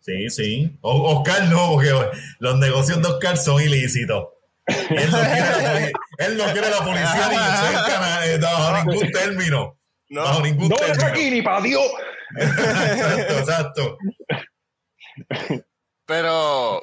sí, 0.00 0.30
sí. 0.30 0.78
O- 0.80 1.16
Oscar 1.18 1.44
no, 1.48 1.72
porque 1.72 1.90
los 2.38 2.58
negocios 2.58 3.02
de 3.02 3.08
Oscar 3.08 3.36
son 3.36 3.60
ilícitos. 3.60 4.28
Él 4.66 5.10
no 5.10 5.18
quiere 5.20 5.40
la, 5.40 5.72
poli- 5.72 5.92
él 6.18 6.36
no 6.38 6.44
quiere 6.52 6.70
la 6.70 6.78
policía 6.78 7.28
ni 7.28 7.36
cerca 7.36 8.26
eh, 8.26 8.38
bajo 8.38 8.84
ningún 8.86 9.10
término. 9.10 9.76
No. 10.14 10.22
Bajo 10.22 10.42
ningún 10.42 10.68
No 10.68 10.76
es 10.76 11.02
aquí 11.02 11.30
ni 11.30 11.42
para 11.42 11.60
Dios. 11.60 11.82
Exacto, 12.36 13.34
exacto. 13.38 13.98
Pero, 16.06 16.80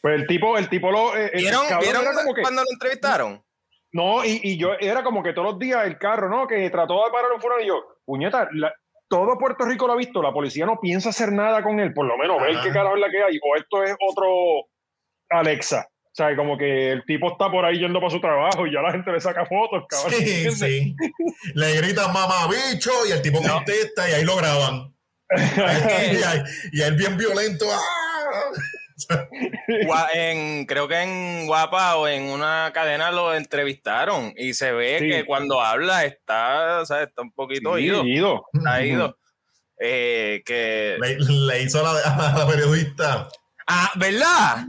Pues 0.00 0.14
el 0.20 0.26
tipo, 0.26 0.56
el 0.58 0.68
tipo 0.68 0.90
lo. 0.90 1.16
eh, 1.16 1.30
el 1.32 1.40
¿vieron, 1.40 1.62
cabrón 1.66 1.80
¿vieron 1.80 2.02
era 2.02 2.14
como 2.14 2.34
que- 2.34 2.42
cuando 2.42 2.62
lo 2.62 2.68
entrevistaron? 2.72 3.44
No, 3.92 4.24
y, 4.24 4.40
y 4.42 4.56
yo 4.58 4.72
era 4.80 5.02
como 5.04 5.22
que 5.22 5.32
todos 5.32 5.52
los 5.52 5.58
días 5.58 5.86
el 5.86 5.98
carro, 5.98 6.28
¿no? 6.28 6.46
Que 6.46 6.68
trató 6.70 7.04
de 7.04 7.10
parar 7.12 7.32
un 7.32 7.40
fulano 7.40 7.60
y 7.62 7.66
yo, 7.66 7.84
puñeta, 8.04 8.48
la- 8.52 8.74
todo 9.08 9.38
Puerto 9.38 9.64
Rico 9.64 9.86
lo 9.86 9.92
ha 9.92 9.96
visto, 9.96 10.22
la 10.22 10.32
policía 10.32 10.66
no 10.66 10.80
piensa 10.80 11.10
hacer 11.10 11.30
nada 11.32 11.62
con 11.62 11.78
él, 11.80 11.92
por 11.94 12.06
lo 12.06 12.16
menos 12.16 12.40
ver 12.40 12.56
qué 12.62 12.70
carajo 12.72 12.96
es 12.96 13.00
la 13.00 13.10
que 13.10 13.22
hay, 13.22 13.38
o 13.42 13.56
esto 13.56 13.82
es 13.84 13.94
otro 14.10 14.66
Alexa. 15.30 15.88
O 16.14 16.16
sea, 16.16 16.36
como 16.36 16.56
que 16.56 16.92
el 16.92 17.04
tipo 17.06 17.32
está 17.32 17.50
por 17.50 17.64
ahí 17.64 17.80
yendo 17.80 17.98
para 17.98 18.10
su 18.10 18.20
trabajo 18.20 18.68
y 18.68 18.72
ya 18.72 18.80
la 18.82 18.92
gente 18.92 19.10
le 19.10 19.20
saca 19.20 19.44
fotos, 19.46 19.82
cabrón. 19.88 20.12
Sí, 20.12 20.46
¿entiendes? 20.46 20.58
sí. 20.60 20.96
Le 21.54 21.76
gritan 21.76 22.12
mamá 22.12 22.46
bicho 22.46 22.92
y 23.08 23.10
el 23.10 23.20
tipo 23.20 23.42
contesta 23.42 24.08
y 24.08 24.12
ahí 24.12 24.24
lo 24.24 24.36
graban. 24.36 24.94
y, 25.36 26.22
ahí- 26.22 26.42
y 26.72 26.82
él 26.82 26.94
bien 26.94 27.16
violento. 27.18 27.64
¡ah! 27.68 27.80
En, 30.14 30.66
creo 30.66 30.86
que 30.86 31.02
en 31.02 31.46
Guapa 31.46 31.96
o 31.96 32.06
en 32.06 32.24
una 32.24 32.70
cadena 32.72 33.10
lo 33.10 33.34
entrevistaron 33.34 34.32
y 34.36 34.54
se 34.54 34.72
ve 34.72 34.98
Sí. 35.00 35.08
que 35.10 35.24
cuando 35.24 35.60
habla 35.60 36.04
está, 36.04 36.80
o 36.80 36.86
sea, 36.86 37.02
está 37.02 37.22
un 37.22 37.32
poquito 37.32 37.76
Sí, 37.76 37.84
ido. 37.86 38.04
ido. 38.04 38.44
Está 38.52 38.84
ido. 38.84 39.18
Eh, 39.80 40.42
que, 40.46 40.96
Le, 41.00 41.16
le 41.18 41.62
hizo 41.62 41.82
la, 41.82 41.90
a 41.90 42.38
la 42.38 42.46
periodista. 42.46 43.28
Ah, 43.66 43.90
¿verdad? 43.96 44.66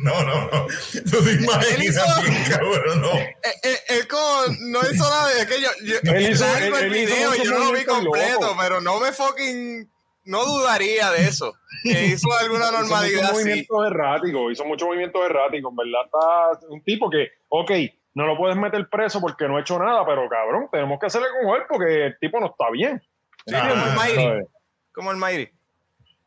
No, 0.00 0.22
no, 0.22 0.48
no. 0.50 0.66
Tú 1.10 1.24
te 1.24 1.30
Él 1.32 1.42
imaginas 1.42 1.80
hizo- 1.80 2.22
bien, 2.22 2.44
cabrón, 2.50 3.00
no. 3.02 3.12
Eh, 3.14 3.34
eh, 3.64 3.78
Él 3.88 4.08
como 4.08 4.42
no 4.60 4.80
hizo 4.90 5.02
nada 5.08 5.28
de 5.34 5.46
que 5.46 5.60
yo, 5.60 5.68
yo 5.84 5.96
Él 6.12 6.30
hizo- 6.32 6.44
él- 6.56 6.64
el 6.64 6.74
él 6.84 6.96
hizo 6.96 7.14
video, 7.14 7.30
muchos 7.30 7.44
yo 7.44 7.50
no 7.50 7.58
lo 7.58 7.64
vi 7.64 7.70
movimientos 7.70 7.98
completo, 7.98 8.40
locos. 8.40 8.56
pero 8.60 8.80
no 8.80 9.00
me 9.00 9.12
fucking 9.12 9.90
no 10.24 10.44
dudaría 10.44 11.10
de 11.10 11.22
eso. 11.26 11.54
Que 11.82 12.06
hizo 12.14 12.28
alguna 12.38 12.64
Hizo 12.66 12.72
normalidad 12.72 13.22
mucho 13.22 13.32
así. 13.34 13.44
movimiento 13.44 13.84
errático, 13.86 14.50
hizo 14.50 14.64
mucho 14.64 14.86
movimiento 14.86 15.24
errático, 15.24 15.70
en 15.70 15.76
verdad 15.76 16.00
está 16.04 16.66
un 16.68 16.82
tipo 16.84 17.08
que, 17.10 17.28
ok, 17.48 17.70
no 18.14 18.26
lo 18.26 18.36
puedes 18.36 18.56
meter 18.56 18.88
preso 18.90 19.20
porque 19.20 19.46
no 19.48 19.56
ha 19.56 19.60
hecho 19.60 19.78
nada, 19.78 20.04
pero 20.06 20.28
cabrón, 20.28 20.68
tenemos 20.70 20.98
que 21.00 21.06
hacerle 21.06 21.28
con 21.42 21.56
él 21.56 21.62
porque 21.68 22.06
el 22.06 22.18
tipo 22.20 22.38
no 22.40 22.46
está 22.46 22.70
bien. 22.70 23.00
Sí, 23.46 23.54
Ah, 23.56 23.68
como 23.70 23.84
el 23.86 23.94
Mayri. 23.96 24.46
Como 24.92 25.10
el 25.12 25.16
Mayri. 25.16 25.50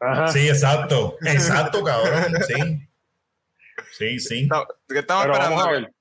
Ajá. 0.01 0.27
Sí, 0.29 0.49
exacto. 0.49 1.17
Exacto, 1.25 1.83
cabrón. 1.83 2.33
Sí. 2.47 2.87
Sí, 3.97 4.19
sí. 4.19 4.47
No, 4.47 4.65
que 4.89 4.99
estamos 4.99 5.23
Pero 5.25 5.33
esperando 5.35 5.55
vamos 5.57 5.67
a 5.67 5.71
ver. 5.71 5.93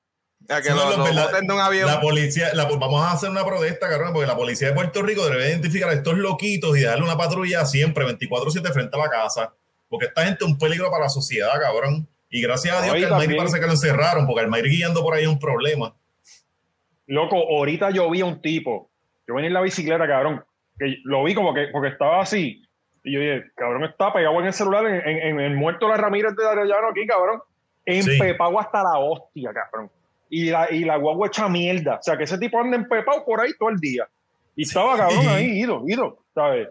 que, 0.47 0.55
a 0.55 0.57
que 0.63 0.69
Sí, 0.69 0.75
no, 0.75 0.97
lo, 0.97 1.05
de 1.29 1.53
un 1.53 1.61
avión. 1.61 1.87
La 1.87 2.01
policía, 2.01 2.55
la- 2.55 2.65
vamos 2.65 3.05
a 3.05 3.13
hacer 3.13 3.29
una 3.31 3.45
protesta, 3.45 3.89
cabrón, 3.89 4.13
porque 4.13 4.27
la 4.27 4.37
policía 4.37 4.69
de 4.69 4.75
Puerto 4.75 5.03
Rico 5.03 5.27
debe 5.29 5.49
identificar 5.49 5.91
a 5.91 5.93
estos 5.93 6.17
loquitos 6.17 6.77
y 6.79 6.83
darle 6.83 7.05
una 7.05 7.17
patrulla 7.17 7.67
siempre 7.67 8.07
24-7 8.07 8.73
frente 8.73 8.97
a 8.97 9.01
la 9.01 9.11
casa, 9.11 9.55
porque 9.89 10.07
esta 10.07 10.25
gente 10.25 10.45
es 10.45 10.51
un 10.51 10.59
peligro 10.59 10.91
para 10.91 11.05
la 11.05 11.09
sociedad, 11.11 11.53
cabrón. 11.61 12.09
Y 12.31 12.41
gracias 12.41 12.75
a 12.77 12.83
Dios 12.83 12.93
No, 12.95 12.97
y 12.99 13.01
que 13.01 13.07
al 13.07 13.11
Mayri 13.13 13.23
también- 13.27 13.39
parece 13.39 13.61
que 13.61 13.67
lo 13.67 13.73
encerraron, 13.73 14.27
porque 14.27 14.41
al 14.43 14.49
Mayri 14.49 14.71
guiando 14.71 15.03
por 15.03 15.15
ahí 15.15 15.23
es 15.25 15.29
un 15.29 15.39
problema. 15.39 15.95
Loco, 17.07 17.37
ahorita 17.37 17.91
yo 17.91 18.09
vi 18.11 18.21
a 18.21 18.25
un 18.25 18.41
tipo, 18.41 18.91
yo 19.27 19.35
venía 19.35 19.49
en 19.49 19.55
la 19.55 19.61
bicicleta, 19.63 20.07
cabrón, 20.07 20.45
que 20.79 20.97
lo 21.05 21.25
vi 21.25 21.35
como 21.35 21.53
que 21.53 21.69
porque 21.73 21.89
estaba 21.89 22.23
así. 22.23 22.63
Y 23.05 23.13
yo 23.15 23.21
dije, 23.21 23.45
cabrón, 23.57 23.85
está 23.85 24.13
pegado 24.13 24.39
en 24.41 24.47
el 24.47 24.53
celular, 24.53 24.87
en, 24.87 24.97
en- 25.09 25.19
en 25.19 25.41
el 25.41 25.55
muerto 25.57 25.87
de 25.87 25.93
la 25.93 25.99
Ramírez 25.99 26.35
de 26.37 26.47
Arellano 26.47 26.89
aquí, 26.91 27.07
cabrón. 27.07 27.41
Empepado 27.87 28.61
hasta 28.61 28.83
la 28.83 28.99
hostia, 28.99 29.53
cabrón. 29.53 29.91
Y 30.29 30.51
la, 30.51 30.71
y 30.71 30.85
la 30.85 30.97
guagua 30.97 31.27
hecha 31.29 31.49
mierda. 31.49 31.97
O 31.97 32.03
sea, 32.03 32.17
que 32.17 32.25
ese 32.25 32.39
tipo 32.39 32.61
anda 32.61 32.77
empepado 32.77 33.25
por 33.25 33.41
ahí 33.41 33.51
todo 33.59 33.71
el 33.71 33.79
día. 33.79 34.07
Y 34.55 34.63
estaba, 34.65 34.97
cabrón, 34.97 35.23
Sí. 35.23 35.29
ahí, 35.29 35.45
ido, 35.61 35.83
ido, 35.87 36.19
¿sabes? 36.35 36.69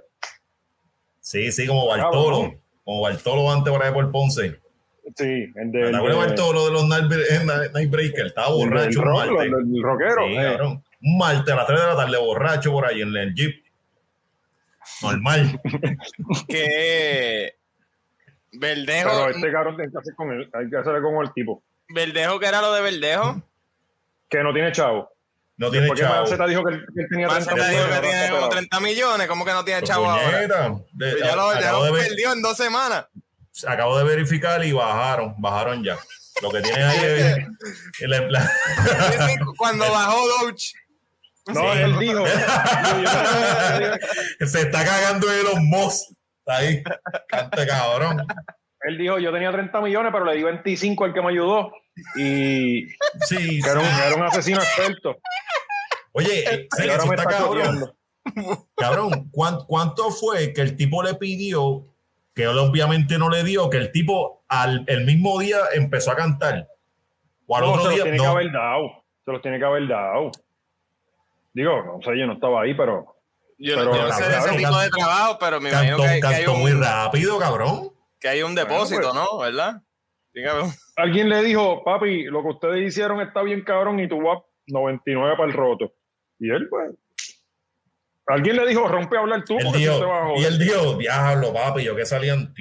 Sí, 1.19 1.51
sí, 1.51 1.67
como 1.67 1.87
Bartolo. 1.87 2.37
Cabrón. 2.41 2.59
Como 2.85 3.01
Bartolo 3.01 3.51
antes 3.51 3.71
por 3.73 3.83
ahí 3.83 3.93
por 3.93 4.11
Ponce. 4.11 4.59
Sí, 5.15 5.51
el 5.55 5.71
¿Te 5.71 5.77
de, 5.79 5.89
el 5.89 5.95
acuerdas 5.95 6.19
de 6.21 6.25
Bartolo 6.27 6.65
de 6.67 6.71
los 6.71 6.87
Night, 6.87 7.11
eh, 7.11 7.69
Night- 7.73 7.89
Breaker? 7.89 8.27
Estaba 8.27 8.47
el 8.49 8.53
borracho 8.53 8.99
un 8.99 9.05
rock, 9.05 9.41
el 9.41 9.83
rockero. 9.83 10.27
Sí, 10.27 10.33
eh. 10.37 10.43
cabrón. 10.43 10.83
Un 11.01 11.17
martes 11.17 11.53
a 11.53 11.57
las 11.57 11.67
3 11.67 11.81
de 11.81 11.87
la 11.87 11.95
tarde 11.95 12.17
borracho 12.19 12.71
por 12.71 12.85
ahí 12.85 13.01
en 13.01 13.15
el 13.15 13.33
jeep. 13.33 13.63
Normal. 15.01 15.61
Que 16.47 17.55
Verdejo, 18.51 19.09
Pero 19.09 19.29
este 19.29 19.51
cabrón 19.51 19.75
tiene 19.75 19.91
que 19.91 19.97
hacer 19.99 20.15
con 20.15 20.31
él, 20.31 20.49
hay 20.53 20.69
que 20.69 20.77
hacerle 20.77 21.01
con 21.01 21.23
el 21.23 21.31
tipo. 21.33 21.63
Verdejo, 21.89 22.39
que 22.39 22.45
era 22.47 22.61
lo 22.61 22.73
de 22.73 22.81
Verdejo? 22.81 23.41
Que 24.29 24.43
no 24.43 24.53
tiene 24.53 24.71
chavo. 24.71 25.11
No 25.57 25.69
tiene 25.69 25.87
Porque 25.87 26.01
chavo. 26.01 26.21
Maceta 26.21 26.47
dijo 26.47 26.63
que 26.63 26.73
él, 26.73 26.85
que 26.95 27.01
él 27.01 27.07
tenía 27.09 27.27
Más 27.27 27.45
30 27.45 27.63
te 27.65 27.71
dijo 27.71 27.83
que 27.89 27.99
tiene 28.07 28.29
como 28.29 28.43
está 28.43 28.49
30 28.49 28.79
millones, 28.79 29.27
¿cómo 29.27 29.45
que 29.45 29.51
no 29.51 29.65
tiene 29.65 29.79
Pues, 29.81 29.89
chavo 29.89 30.09
ahora? 30.09 30.39
de- 30.39 31.11
Pues 31.11 31.19
ya 31.19 31.35
lo, 31.35 31.53
ya 31.59 31.71
lo 31.73 31.93
perdió 31.93 32.33
en 32.33 32.41
dos 32.41 32.57
semanas. 32.57 33.05
acabo 33.67 33.97
de 33.97 34.03
verificar 34.05 34.63
y 34.65 34.71
bajaron, 34.71 35.35
bajaron 35.37 35.83
ya. 35.83 35.97
Lo 36.41 36.49
que 36.49 36.61
tienen 36.61 36.83
ahí 36.83 36.99
es 37.99 38.07
Cuando 39.57 39.91
bajó 39.91 40.27
Doge. 40.27 40.73
No, 41.53 41.73
él 41.73 41.97
dijo. 41.99 42.23
Se 44.45 44.61
está 44.61 44.83
cagando 44.85 45.27
de 45.27 45.43
los 45.43 45.59
mos. 45.61 46.13
Ahí, 46.45 46.81
cante 47.27 47.67
cabrón. 47.67 48.25
él 48.81 48.97
dijo, 48.97 49.19
yo 49.19 49.31
tenía 49.31 49.51
30 49.51 49.81
millones, 49.81 50.11
pero 50.11 50.25
le 50.25 50.35
di 50.35 50.43
25 50.43 51.05
al 51.05 51.13
que 51.13 51.21
me 51.21 51.29
ayudó. 51.29 51.71
Y 52.15 52.87
Sí, 53.27 53.61
que 53.61 53.69
era 53.69 53.79
un, 53.79 53.85
sí. 53.85 54.01
era 54.07 54.15
un 54.15 54.23
asesino 54.23 54.59
experto. 54.61 55.15
Oye, 56.13 56.39
eh, 56.53 56.67
sí, 56.75 56.81
ahora 56.89 56.95
eso 56.95 57.05
me 57.07 57.15
está 57.15 57.29
está 57.29 57.43
cabrón. 57.43 57.93
Cabrón, 58.75 59.29
¿cuán- 59.31 59.59
¿cuánto 59.67 60.09
fue 60.11 60.53
que 60.53 60.61
el 60.61 60.75
tipo 60.75 61.03
le 61.03 61.13
pidió, 61.15 61.85
que 62.33 62.43
él 62.43 62.57
obviamente 62.57 63.17
no 63.19 63.29
le 63.29 63.43
dio, 63.43 63.69
que 63.69 63.77
el 63.77 63.91
tipo 63.91 64.43
al 64.47 64.83
el 64.87 65.05
mismo 65.05 65.39
día 65.39 65.57
empezó 65.73 66.11
a 66.11 66.15
cantar? 66.15 66.67
O 67.45 67.57
al 67.57 67.63
No, 67.63 67.69
otro 67.73 67.81
se 67.83 67.87
los 67.89 67.95
día, 67.95 68.03
tiene 68.03 68.17
no. 68.17 68.23
que 68.23 68.29
haber 68.29 68.51
dado. 68.51 69.03
Se 69.25 69.31
los 69.31 69.41
tiene 69.41 69.59
que 69.59 69.65
haber 69.65 69.87
dado. 69.87 70.31
Digo, 71.53 71.83
no 71.83 71.99
sé, 72.01 72.17
yo 72.17 72.27
no 72.27 72.33
estaba 72.33 72.61
ahí, 72.61 72.73
pero 72.75 73.15
Yo, 73.57 73.75
Pero, 73.75 73.95
yo 73.95 74.03
no 74.07 74.13
sé 74.13 74.29
de 74.29 74.37
ese 74.37 74.55
tipo 74.57 74.77
de 74.79 74.89
trabajo, 74.89 75.37
pero 75.39 75.59
me 75.59 75.69
imagino 75.69 75.97
que 75.97 76.03
que 76.03 76.09
hay 76.09 76.21
cantó 76.21 76.55
muy 76.55 76.71
un, 76.71 76.81
rápido, 76.81 77.37
cabrón. 77.39 77.91
que 78.19 78.27
hay 78.29 78.41
un 78.43 78.55
Bueno, 78.55 78.69
depósito, 78.71 79.01
pues. 79.01 79.13
¿no? 79.15 79.37
¿Verdad? 79.39 79.81
Dígame. 80.33 80.71
alguien 80.95 81.27
le 81.29 81.41
dijo, 81.43 81.83
papi, 81.83 82.23
lo 82.25 82.41
que 82.43 82.49
ustedes 82.49 82.87
hicieron 82.87 83.19
está 83.21 83.41
bien 83.41 83.63
cabrón 83.63 83.99
y 83.99 84.07
tú 84.07 84.21
vas 84.21 84.39
99 84.67 85.35
para 85.35 85.49
el 85.49 85.57
roto. 85.57 85.93
Y 86.39 86.49
él, 86.49 86.67
pues. 86.69 86.91
Alguien 88.27 88.57
le 88.57 88.67
dijo, 88.67 88.87
rompe 88.87 89.17
a 89.17 89.21
hablar 89.21 89.43
tú 89.43 89.57
porque 89.57 89.85
tú 89.87 89.99
te 89.99 90.05
vas 90.05 90.23
a 90.23 90.27
joder. 90.27 90.39
y 90.39 90.45
él 90.45 90.59
dijo, 90.59 90.93
diablo, 90.97 91.51
papi, 91.51 91.83
yo 91.83 91.95
que 91.95 92.05
salía 92.05 92.33
en 92.33 92.53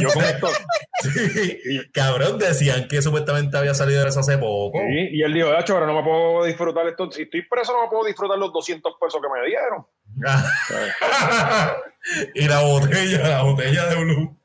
Yo 0.00 0.08
con 0.10 0.24
esto. 0.24 0.48
Sí, 0.98 1.60
cabrón, 1.92 2.38
decían 2.38 2.88
que 2.88 3.00
supuestamente 3.02 3.56
había 3.56 3.74
salido 3.74 4.02
de 4.02 4.08
eso 4.08 4.20
hace 4.20 4.38
poco. 4.38 4.78
Sí, 4.80 5.08
y 5.12 5.22
él 5.22 5.34
dijo, 5.34 5.50
Hacho, 5.52 5.74
ahora 5.74 5.86
no 5.86 5.94
me 5.94 6.02
puedo 6.02 6.44
disfrutar 6.44 6.86
esto. 6.88 7.10
Si 7.12 7.22
estoy 7.22 7.42
preso, 7.42 7.72
no 7.74 7.82
me 7.82 7.88
puedo 7.88 8.04
disfrutar 8.06 8.38
los 8.38 8.52
200 8.52 8.94
pesos 9.00 9.20
que 9.20 9.28
me 9.28 9.46
dieron. 9.46 9.86
y 12.34 12.48
la 12.48 12.60
botella, 12.60 13.28
la 13.28 13.42
botella 13.42 13.86
de 13.86 13.96
Blue. 13.96 14.40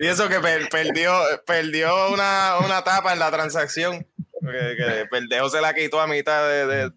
Y 0.00 0.06
eso 0.06 0.28
que 0.28 0.40
per- 0.40 0.68
perdió, 0.68 1.12
perdió 1.46 2.12
una, 2.12 2.58
una 2.64 2.82
tapa 2.84 3.12
en 3.12 3.18
la 3.20 3.30
transacción. 3.30 4.06
Que, 4.40 4.76
que 4.76 5.06
se 5.50 5.60
la 5.60 5.74
quitó 5.74 6.00
a 6.00 6.06
mitad 6.06 6.46
de. 6.48 6.66
de- 6.66 6.92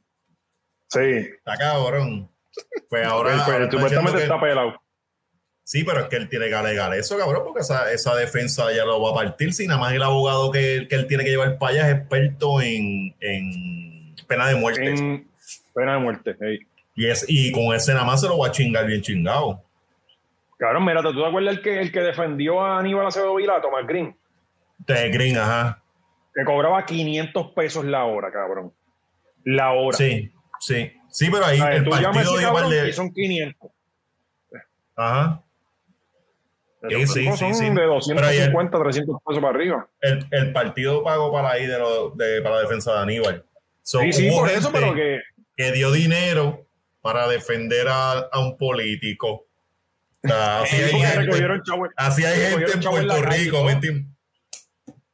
Sí, 0.89 1.30
Está 1.38 1.58
cabrón. 1.58 2.30
Pues 2.89 3.06
ahora. 3.06 3.34
Él, 3.34 3.41
pues, 3.45 3.70
supuestamente 3.72 4.24
está 4.24 4.36
que- 4.36 4.41
pelado. 4.47 4.82
Sí, 5.72 5.86
pero 5.86 6.01
es 6.01 6.07
que 6.07 6.17
él 6.17 6.28
tiene 6.28 6.49
que 6.49 6.55
alegar 6.55 6.93
eso, 6.95 7.17
cabrón, 7.17 7.43
porque 7.45 7.61
esa, 7.61 7.93
esa 7.93 8.13
defensa 8.13 8.74
ya 8.76 8.84
lo 8.84 9.01
va 9.01 9.11
a 9.11 9.13
partir. 9.13 9.53
Si 9.53 9.65
nada 9.65 9.80
más 9.80 9.93
el 9.93 10.03
abogado 10.03 10.51
que, 10.51 10.86
que 10.89 10.95
él 10.95 11.07
tiene 11.07 11.24
que 11.24 11.30
llevar 11.30 11.57
para 11.57 11.72
allá 11.72 11.88
es 11.89 11.95
experto 11.95 12.61
en, 12.61 13.15
en 13.22 14.13
pena 14.28 14.49
de 14.49 14.55
muerte. 14.55 14.89
En 14.89 15.30
pena 15.74 15.93
de 15.93 15.99
muerte. 15.99 16.36
sí. 16.38 16.67
Y, 16.93 17.07
es, 17.07 17.24
y 17.26 17.53
con 17.53 17.74
ese 17.74 17.93
nada 17.93 18.03
más 18.03 18.19
se 18.19 18.28
lo 18.28 18.38
va 18.38 18.47
a 18.47 18.51
chingar 18.51 18.86
bien 18.86 19.01
chingado. 19.01 19.63
Cabrón, 20.57 20.84
mira, 20.84 21.01
¿tú 21.01 21.13
te 21.13 21.26
acuerdas 21.26 21.55
el 21.55 21.61
que, 21.61 21.80
el 21.80 21.89
que 21.89 22.01
defendió 22.01 22.59
a 22.59 22.80
Aníbal 22.80 23.07
Acevedo 23.07 23.36
Vila, 23.36 23.61
Tomás 23.61 23.88
Green? 23.88 24.13
De 24.80 25.09
Green, 25.09 25.38
ajá. 25.38 25.82
que 26.36 26.43
cobraba 26.43 26.86
500 26.86 27.51
pesos 27.53 27.86
la 27.86 28.03
hora, 28.03 28.30
cabrón. 28.30 28.74
La 29.45 29.72
hora. 29.72 29.97
Sí, 29.97 30.34
sí. 30.59 30.91
Sí, 31.07 31.30
pero 31.32 31.45
ahí 31.45 31.59
sea, 31.59 31.76
el 31.78 31.86
partido 31.86 32.11
ese 32.11 32.45
igual 32.45 32.63
cabrón 32.63 32.72
de. 32.72 32.91
son 32.91 33.13
500. 33.13 33.72
Ajá. 34.97 35.41
Sí, 36.89 37.07
sí, 37.07 37.25
son 37.38 37.53
sí, 37.55 37.65
de 37.69 37.71
Pero 37.75 37.88
ahí 38.27 38.38
el- 38.38 38.51
250, 38.51 38.79
300 38.79 39.17
pesos 39.25 39.41
para 39.41 39.55
arriba. 39.55 39.88
El, 40.01 40.25
el 40.32 40.51
partido 40.51 41.03
pagó 41.03 41.32
para 41.32 41.51
ahí 41.51 41.65
de, 41.67 41.77
lo- 41.77 42.09
de- 42.11 42.41
para 42.41 42.55
la 42.55 42.61
defensa 42.61 42.93
de 42.93 42.99
Aníbal. 42.99 43.45
So, 43.84 43.99
Sí, 44.01 44.13
sí, 44.13 44.29
por 44.32 44.49
eso, 44.49 44.71
pero 44.71 44.93
que 44.95 45.19
que 45.55 45.71
dio 45.73 45.91
dinero 45.91 46.65
para 47.01 47.27
defender 47.27 47.88
a, 47.88 48.11
a 48.32 48.39
un 48.39 48.57
político. 48.57 49.45
O 50.23 50.27
sea, 50.27 50.61
así 50.61 50.75
hay 50.75 50.91
gente, 50.91 51.45
así 51.97 52.23
hay 52.25 52.39
gente 52.57 52.71
en 52.73 52.82
Puerto 52.82 53.07
calle 53.07 53.38
Rico. 53.38 53.67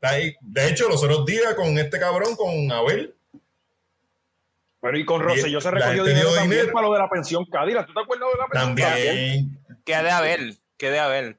Ahí- 0.02 0.36
De 0.42 0.70
hecho, 0.70 0.88
los 0.88 1.04
otros 1.04 1.26
días 1.26 1.54
con 1.56 1.78
este 1.78 2.00
cabrón, 2.00 2.36
con 2.36 2.72
Abel, 2.72 3.14
Pero 4.80 4.98
y 4.98 5.06
con 5.06 5.22
Rosselló 5.22 5.60
se 5.60 5.72
recogió 5.72 6.04
dinero 6.06 6.30
también 6.34 6.50
dinero. 6.62 6.74
para 6.74 6.88
lo 6.88 6.94
de 6.94 7.00
la 7.00 7.10
pensión 7.10 7.46
Cádila. 7.46 7.86
¿Tú 7.86 7.94
te 7.94 8.00
acuerdas 8.00 8.30
de 8.32 8.38
la 8.38 8.48
pensión 8.48 8.76
también 8.76 9.60
¿Qué 9.84 9.96
de 10.04 10.12
haber? 10.12 10.54
¿Qué 10.78 10.92
de 10.92 11.00
haber? 11.00 11.38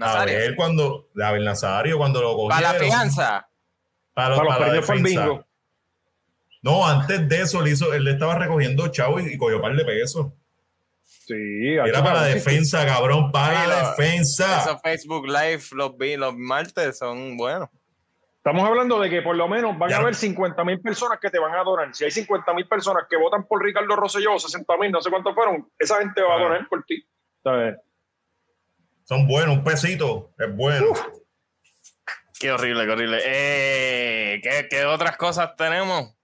Nazario. 0.00 0.36
Abel 0.36 0.56
cuando, 0.56 1.08
Abel 1.22 1.44
Nazario, 1.44 1.98
cuando 1.98 2.20
lo 2.20 2.34
cogieron. 2.36 2.60
Para 2.62 2.72
la 2.72 2.78
fianza. 2.78 3.48
Para, 4.14 4.34
Para 4.36 4.44
los 4.48 4.56
para 4.58 4.72
la 4.74 4.82
premios 4.82 5.02
bingo. 5.04 5.46
No, 6.62 6.86
antes 6.86 7.28
de 7.28 7.40
eso, 7.40 7.62
le 7.62 7.70
hizo, 7.70 7.92
él 7.94 8.04
le 8.04 8.10
estaba 8.12 8.34
recogiendo 8.34 8.88
chavo 8.88 9.18
y, 9.20 9.32
y 9.32 9.38
cogió 9.38 9.56
un 9.56 9.62
par 9.62 9.74
de 9.76 9.84
pesos. 9.84 10.26
Sí, 11.02 11.74
Era 11.76 12.02
para 12.02 12.22
la 12.22 12.26
defensa, 12.26 12.84
cabrón, 12.84 13.30
para 13.32 13.66
la 13.66 13.82
lo- 13.82 13.88
defensa. 13.90 14.60
Esos 14.62 14.80
Facebook 14.82 15.26
Live 15.26 15.62
los, 15.72 15.92
los 16.18 16.36
martes 16.36 16.98
son 16.98 17.36
buenos. 17.36 17.68
Estamos 18.36 18.66
hablando 18.66 18.98
de 18.98 19.08
que 19.10 19.22
por 19.22 19.36
lo 19.36 19.46
menos 19.48 19.78
van 19.78 19.90
Ya. 19.90 19.96
a 19.96 20.00
haber 20.00 20.14
50 20.14 20.64
mil 20.64 20.80
personas 20.80 21.18
que 21.20 21.30
te 21.30 21.38
van 21.38 21.54
a 21.54 21.62
donar. 21.62 21.94
Si 21.94 22.04
hay 22.04 22.10
50 22.10 22.52
mil 22.54 22.66
personas 22.66 23.04
que 23.08 23.16
votan 23.16 23.46
por 23.46 23.62
Ricardo 23.62 23.94
Rosselló, 23.96 24.38
60 24.38 24.76
mil, 24.78 24.90
no 24.90 25.00
sé 25.00 25.10
cuántos 25.10 25.34
fueron, 25.34 25.70
esa 25.78 25.98
gente 25.98 26.20
va 26.22 26.34
a 26.34 26.36
Ah. 26.38 26.42
donar 26.42 26.68
por 26.68 26.82
ti. 26.84 27.04
¿Sabes? 27.44 27.76
Son 29.10 29.26
buenos, 29.26 29.56
un 29.56 29.64
pesito, 29.64 30.30
es 30.38 30.54
bueno. 30.54 30.86
Qué 32.38 32.52
horrible, 32.52 32.84
qué 32.86 32.92
horrible. 32.92 33.18
Eh, 33.26 34.40
¿qué, 34.40 34.68
qué 34.70 34.84
otras 34.84 35.16
cosas 35.16 35.56
tenemos? 35.56 36.14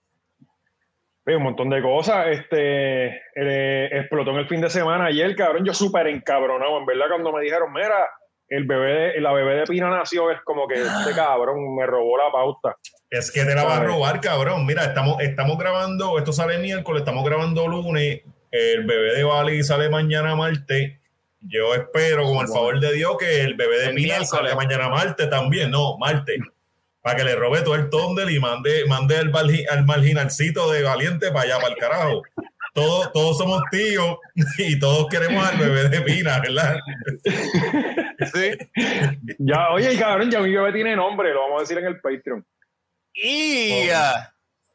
Sí, 1.26 1.32
un 1.34 1.42
montón 1.42 1.68
de 1.68 1.82
cosas. 1.82 2.28
Este 2.28 3.06
eh, 3.34 3.88
explotó 3.90 4.30
en 4.30 4.36
el 4.36 4.46
fin 4.48 4.60
de 4.60 4.70
semana 4.70 5.06
ayer, 5.06 5.34
cabrón. 5.34 5.64
Yo 5.64 5.74
súper 5.74 6.06
encabronado, 6.06 6.78
en 6.78 6.86
verdad, 6.86 7.06
cuando 7.08 7.32
me 7.32 7.42
dijeron, 7.42 7.72
mira, 7.72 8.08
el 8.48 8.66
bebé 8.68 8.92
de- 9.14 9.20
la 9.20 9.32
bebé 9.32 9.56
de 9.56 9.64
Pina 9.64 9.90
nació, 9.90 10.30
es 10.30 10.40
como 10.44 10.68
que 10.68 10.76
este 10.76 11.12
cabrón 11.12 11.74
me 11.74 11.86
robó 11.86 12.16
la 12.16 12.30
pauta. 12.30 12.76
Es 13.10 13.32
que 13.32 13.44
te 13.44 13.52
la 13.56 13.64
va 13.64 13.78
a 13.78 13.82
robar, 13.82 14.20
cabrón. 14.20 14.64
Mira, 14.64 14.84
estamos, 14.84 15.20
estamos 15.20 15.58
grabando, 15.58 16.18
esto 16.18 16.32
sale 16.32 16.58
miércoles, 16.58 17.00
estamos 17.00 17.24
grabando 17.24 17.66
lunes, 17.66 18.20
el 18.52 18.86
bebé 18.86 19.16
de 19.16 19.24
Bali 19.24 19.64
sale 19.64 19.88
mañana 19.88 20.36
martes. 20.36 21.00
Yo 21.40 21.74
espero, 21.74 22.24
con 22.24 22.38
el 22.38 22.48
favor 22.48 22.80
de 22.80 22.92
Dios, 22.92 23.16
que 23.18 23.42
el 23.42 23.54
bebé 23.54 23.78
de 23.78 23.86
El 23.86 23.94
Pina 23.94 24.06
miércoles. 24.18 24.28
salga 24.30 24.54
mañana 24.56 24.88
martes 24.88 25.28
también, 25.30 25.70
no, 25.70 25.96
martes. 25.98 26.38
Para 27.00 27.16
que 27.18 27.24
le 27.24 27.36
robe 27.36 27.62
todo 27.62 27.76
el 27.76 27.88
tondel 27.88 28.30
y 28.30 28.40
mande, 28.40 28.84
mande 28.86 29.16
al, 29.16 29.30
al 29.70 29.84
marginalcito 29.84 30.70
de 30.72 30.82
Valiente 30.82 31.30
para 31.30 31.42
allá, 31.42 31.56
para 31.58 31.68
el 31.68 31.76
carajo. 31.78 32.22
Todos, 32.74 33.12
todos 33.12 33.38
somos 33.38 33.62
tíos 33.70 34.16
y 34.58 34.78
todos 34.78 35.06
queremos 35.08 35.46
al 35.46 35.56
bebé 35.56 35.88
de 35.88 36.00
Pina, 36.02 36.40
¿verdad? 36.40 36.78
Sí. 38.32 38.50
Ya, 39.38 39.70
oye, 39.70 39.94
y 39.94 39.98
cabrón, 39.98 40.30
ya 40.30 40.40
mi 40.40 40.52
bebé 40.54 40.72
tiene 40.72 40.96
nombre, 40.96 41.32
lo 41.32 41.40
vamos 41.42 41.58
a 41.58 41.60
decir 41.62 41.78
en 41.78 41.86
el 41.86 42.00
Patreon. 42.00 42.44
Y. 43.14 43.88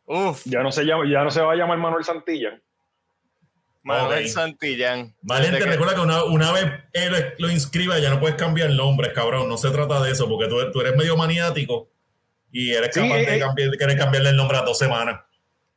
Uf, 0.05 0.41
Ya 0.45 0.63
no 0.63 0.71
se 0.71 0.83
llama, 0.83 1.03
ya 1.09 1.23
no 1.23 1.31
se 1.31 1.41
va 1.41 1.53
a 1.53 1.55
llamar 1.55 1.77
Manuel 1.77 2.03
Santilla. 2.03 2.59
Manuel 3.83 4.25
Ok. 4.25 4.31
Santillán. 4.31 5.15
Valiente, 5.21 5.57
que- 5.59 5.65
recuerda 5.65 5.95
que 5.95 6.01
una, 6.01 6.23
una 6.25 6.51
vez 6.51 6.65
él 6.93 7.33
lo 7.39 7.49
inscriba, 7.49 7.97
ya 7.99 8.09
no 8.11 8.19
puedes 8.19 8.35
cambiar 8.37 8.69
nombres, 8.71 9.11
cabrón. 9.13 9.49
No 9.49 9.57
se 9.57 9.69
trata 9.71 10.01
de 10.01 10.11
eso, 10.11 10.27
porque 10.29 10.47
tú, 10.47 10.71
tú 10.71 10.81
eres 10.81 10.95
medio 10.95 11.17
maniático 11.17 11.89
y 12.51 12.71
eres 12.73 12.91
Sí, 12.93 13.01
capaz 13.01 13.15
eh, 13.17 13.25
de 13.25 13.35
eh. 13.37 13.39
cambiar, 13.39 13.71
querer 13.77 13.97
cambiarle 13.97 14.29
el 14.29 14.35
nombre 14.35 14.57
a 14.57 14.61
dos 14.61 14.77
semanas. 14.77 15.21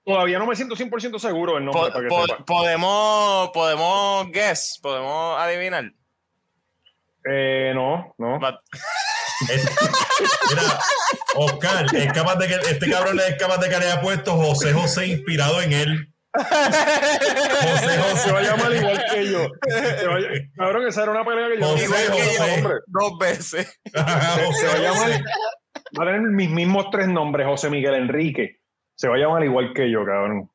Todavía 0.05 0.39
no 0.39 0.45
me 0.47 0.55
siento 0.55 0.77
100% 0.77 1.19
seguro 1.19 1.55
del 1.55 1.65
nombre, 1.65 1.85
Po- 1.85 1.93
para 1.93 2.03
que 2.03 2.09
po- 2.09 2.27
sepa. 2.27 2.45
podemos, 2.45 3.49
podemos 3.55 4.31
guess, 4.33 4.79
podemos 4.83 5.41
adivinar. 5.41 5.91
Eh, 7.31 7.73
no, 7.75 8.15
no. 8.19 8.39
Es- 9.51 9.67
mira, 10.51 10.63
Oscar, 11.37 11.87
es 11.95 12.13
capaz 12.13 12.37
de 12.37 12.49
que 12.49 12.55
este 12.55 12.91
cabrón 12.91 13.19
es 13.19 13.35
capaz 13.37 13.57
de 13.59 13.69
que 13.71 13.79
le 13.79 13.85
haya 13.87 14.01
puesto 14.03 14.33
José 14.37 14.73
José 14.75 15.07
inspirado 15.07 15.61
en 15.63 15.73
él. 15.73 16.14
José 17.15 18.17
Se 18.17 18.33
va 18.33 18.39
a 18.39 18.43
llamar 18.43 18.73
igual 18.75 19.05
que 19.13 19.31
yo. 19.31 19.49
Cabrón, 20.57 20.87
esa 20.89 21.03
era 21.03 21.13
una 21.13 21.25
pelea 21.25 21.49
que 21.49 21.61
yo 21.61 21.67
José, 21.67 22.55
hombre. 22.57 22.75
Dos 22.87 23.19
veces. 23.19 23.81
José 23.95 24.53
Se 24.61 24.67
va 24.67 24.73
a 24.73 24.79
llamar, 24.79 25.11
José. 25.13 25.25
va 25.99 26.03
a 26.03 26.07
tener 26.07 26.21
mis 26.23 26.51
mismos 26.51 26.87
tres 26.91 27.09
nombres, 27.09 27.47
José 27.47 27.71
Miguel 27.71 27.95
Enrique. 27.95 28.59
Se 28.97 29.09
va 29.09 29.17
a 29.17 29.19
llamar 29.19 29.45
igual 29.45 29.73
que 29.75 29.91
yo, 29.91 30.05
cabrón. 30.05 30.51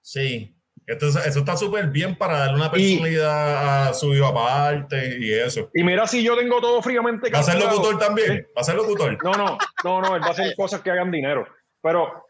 Sí. 0.00 0.56
Entonces, 0.84 1.24
eso 1.26 1.38
está 1.40 1.56
súper 1.56 1.86
bien 1.88 2.16
para 2.16 2.38
darle 2.38 2.56
una 2.56 2.66
Y- 2.66 2.70
personalidad 2.70 3.88
a 3.88 3.94
su 3.94 4.12
hijo 4.14 4.26
aparte 4.26 5.16
y 5.20 5.32
eso. 5.32 5.70
Y 5.74 5.84
mira 5.84 6.08
si 6.08 6.24
yo 6.24 6.36
tengo 6.36 6.60
todo 6.60 6.82
fríamente 6.82 7.30
¿Va 7.30 7.38
a 7.38 7.42
ser 7.44 7.58
locutor 7.60 7.98
también? 8.00 8.46
¿Va 8.56 8.62
a 8.62 8.64
ser 8.64 8.74
locutor? 8.74 9.16
No, 9.22 9.32
no, 9.32 9.58
no, 9.84 10.00
no, 10.00 10.16
él 10.16 10.22
va 10.22 10.26
a 10.26 10.30
hacer 10.30 10.54
cosas 10.56 10.80
que 10.80 10.90
hagan 10.90 11.12
dinero. 11.12 11.46
Pero 11.80 12.24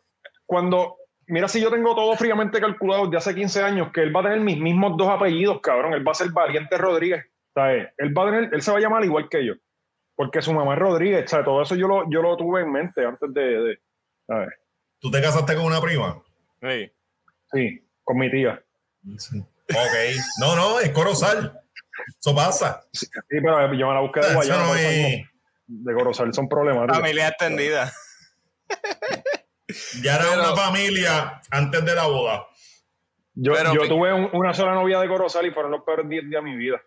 cuando, 0.45 0.97
mira 1.27 1.49
si 1.49 1.61
yo 1.61 1.71
tengo 1.71 1.95
todo 1.95 2.15
fríamente 2.17 2.61
calculado 2.61 3.05
desde 3.07 3.17
hace 3.19 3.35
15 3.35 3.63
años, 3.63 3.93
que 3.93 4.03
él 4.03 4.15
va 4.15 4.21
a 4.21 4.25
tener 4.25 4.41
mis 4.41 4.59
mismos 4.59 4.97
dos 4.97 5.09
apellidos, 5.09 5.61
cabrón. 5.61 5.93
Él 5.95 6.07
va 6.07 6.13
a 6.13 6.15
ser 6.15 6.31
Valiente 6.31 6.77
Rodríguez. 6.79 7.25
¿sabes? 7.55 7.89
Él 7.99 8.17
va 8.17 8.23
a 8.23 8.27
tener, 8.27 8.55
él 8.55 8.63
se 8.63 8.71
va 8.71 8.79
a 8.79 8.81
llamar 8.81 9.05
igual 9.05 9.29
que 9.29 9.45
yo. 9.45 9.55
Porque 10.15 10.41
su 10.43 10.53
mamá 10.53 10.75
es 10.75 10.79
Rodríguez. 10.81 11.31
¿sabes? 11.31 11.45
Todo 11.45 11.63
eso 11.63 11.75
yo 11.75 11.87
lo, 11.89 12.11
yo 12.11 12.23
lo 12.23 12.37
tuve 12.37 12.63
en 12.63 12.73
mente 12.73 13.05
antes 13.05 13.33
de, 13.35 13.43
de 13.43 13.79
¿sabes? 14.27 14.49
¿Tú 14.99 15.11
te 15.11 15.21
casaste 15.21 15.55
con 15.57 15.65
una 15.67 15.81
prima? 15.81 16.23
Sí. 16.63 16.91
Sí, 17.53 17.85
con 18.05 18.19
mi 18.19 18.31
tía. 18.31 18.63
Ok. 19.07 19.97
No, 20.41 20.57
no, 20.57 20.81
es 20.81 20.91
Corozal. 20.91 21.59
Eso 22.21 22.35
pasa. 22.35 22.85
Sí, 22.93 23.07
pero 23.29 23.73
yo 23.75 23.87
me 23.89 23.95
la 23.95 24.01
busqué 24.01 24.21
de 24.21 24.35
Guayana. 24.35 24.67
no 24.67 24.75
es- 24.75 25.27
De 25.67 25.95
Corozal 25.95 26.33
son 26.35 26.49
problemáticos. 26.49 26.99
Familia 26.99 27.29
extendida. 27.29 27.93
Ya 30.03 30.17
era 30.17 30.25
Pero- 30.31 30.43
una 30.43 30.57
familia 30.57 31.41
antes 31.51 31.85
de 31.85 31.95
la 31.95 32.07
boda. 32.07 32.47
Yo, 33.35 33.53
Pero- 33.55 33.75
yo 33.75 33.89
tuve 33.89 34.13
un- 34.13 34.31
una 34.33 34.53
sola 34.53 34.75
novia 34.75 35.01
de 35.01 35.09
Corozal 35.09 35.47
y 35.47 35.51
fueron 35.53 35.71
los 35.73 35.83
peores 35.85 36.09
10 36.09 36.29
días 36.29 36.43
de 36.45 36.51
mi 36.51 36.57
vida. 36.57 36.81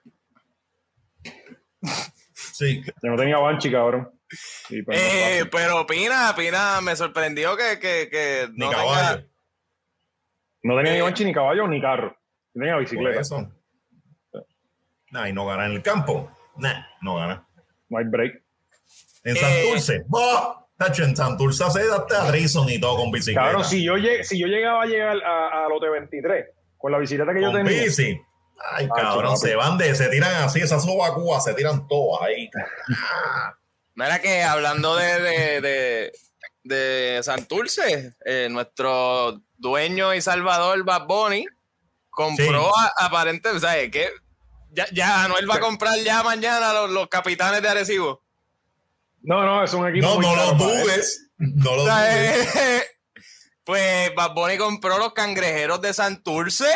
Sí. 2.33 2.83
Yo 2.83 3.09
no 3.09 3.17
tenía 3.17 3.37
banchi, 3.37 3.71
cabrón. 3.71 4.11
Y 4.69 4.81
pues, 4.81 4.97
no 4.97 5.03
Eh, 5.07 5.45
pero 5.51 5.85
Pina, 5.85 6.33
Pina 6.35 6.81
me 6.81 6.95
sorprendió 6.95 7.55
que, 7.57 7.79
que, 7.79 8.09
que 8.09 8.47
Ni 8.53 8.65
no 8.65 8.71
caballo. 8.71 9.17
tenga. 9.17 9.27
no 10.63 10.77
tenía 10.77 10.91
ni 10.93 10.97
eh, 10.99 11.01
banchi, 11.01 11.25
ni 11.25 11.33
caballo, 11.33 11.67
ni 11.67 11.81
carro. 11.81 12.17
Tenía 12.53 12.77
bicicleta. 12.77 13.19
eso. 13.19 13.51
Nah, 15.11 15.27
y 15.29 15.33
no 15.33 15.45
gana 15.45 15.65
en 15.67 15.73
el 15.73 15.81
campo. 15.81 16.31
Nah, 16.57 16.85
no 17.01 17.15
gana. 17.15 17.47
No 17.89 17.97
hay 17.97 18.05
break. 18.05 18.41
En 19.23 19.35
Eh. 19.37 19.39
Santurce. 19.39 20.03
¡Bah! 20.07 20.64
Tacho, 20.77 21.03
en 21.03 21.15
Santurce 21.15 21.63
hace 21.63 21.81
hasta 21.91 22.29
Drison 22.31 22.69
y 22.69 22.79
todo 22.79 22.97
con 22.97 23.11
bicicleta. 23.11 23.45
Cabrón, 23.47 23.63
si 23.65 23.83
yo, 23.83 23.93
lleg- 23.93 24.23
si 24.23 24.37
yo 24.39 24.47
llegaba 24.47 24.83
a 24.83 24.85
llegar 24.85 25.17
a, 25.23 25.65
a 25.65 25.69
los 25.69 25.79
23 25.79 26.45
con 26.77 26.91
la 26.91 26.97
bicicleta 26.97 27.33
que 27.33 27.41
yo 27.41 27.51
con 27.51 27.63
tenía, 27.63 27.83
bici. 27.83 28.19
Ay, 28.71 28.87
cabrón, 28.95 29.33
papi. 29.35 29.47
se 29.47 29.55
van 29.55 29.77
de, 29.77 29.95
se 29.95 30.07
tiran 30.09 30.33
así, 30.43 30.59
esas 30.61 30.83
sobacúas, 30.83 31.43
se 31.43 31.53
tiran 31.53 31.87
todas 31.87 32.23
ahí. 32.23 32.49
Mira 33.95 34.19
que 34.19 34.43
hablando 34.43 34.95
de, 34.97 35.19
de, 35.21 35.61
de, 35.61 36.11
de 36.63 37.23
Santurce, 37.23 38.13
eh, 38.25 38.47
nuestro 38.51 39.41
dueño 39.57 40.13
y 40.13 40.21
salvador 40.21 40.83
Bad 40.83 41.05
Bunny 41.07 41.45
compró 42.09 42.71
a- 42.77 42.93
aparente, 43.05 43.49
o 43.49 43.59
sea, 43.59 43.89
que 43.89 44.09
ya, 44.71 44.85
ya 44.91 45.23
Anuel 45.23 45.49
va 45.49 45.55
a 45.55 45.59
comprar 45.61 45.97
ya 45.99 46.21
mañana 46.23 46.73
los, 46.73 46.89
los 46.91 47.07
capitanes 47.07 47.61
de 47.61 47.69
Arecibo. 47.69 48.24
No, 49.25 49.43
no, 49.43 49.63
es 49.63 49.73
un 49.73 49.87
equipo 49.89 50.07
No, 50.07 50.15
muy 50.15 50.25
no 50.25 50.33
caro 50.35 50.45
lo 50.45 50.51
él. 50.51 50.57
dudes. 50.83 51.29
No 51.37 51.75
lo 51.75 51.83
O 51.83 51.85
sea, 51.85 51.95
dudes. 52.05 52.55
eh, 52.55 52.83
pues 53.63 54.15
Bad 54.15 54.33
Bunny 54.33 54.57
compró 54.57 54.97
los 54.97 55.13
cangrejeros 55.13 55.81
de 55.81 55.93
Santurce 55.93 56.67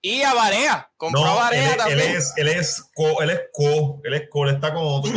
y 0.00 0.22
a 0.22 0.34
Barea. 0.34 0.90
Compró 0.96 1.22
a 1.22 1.24
No, 1.24 1.32
él, 1.32 1.38
Barea 1.40 1.64
es- 1.66 1.70
él 1.72 1.76
también. 1.78 2.16
es, 2.16 2.32
él 2.36 2.48
es 2.48 2.84
co, 2.94 3.22
él 3.22 3.30
es 3.30 3.40
co, 3.52 4.00
él 4.04 4.14
es 4.14 4.22
co, 4.30 4.44
él 4.48 4.54
está 4.54 4.72
con, 4.72 5.02
con, 5.02 5.12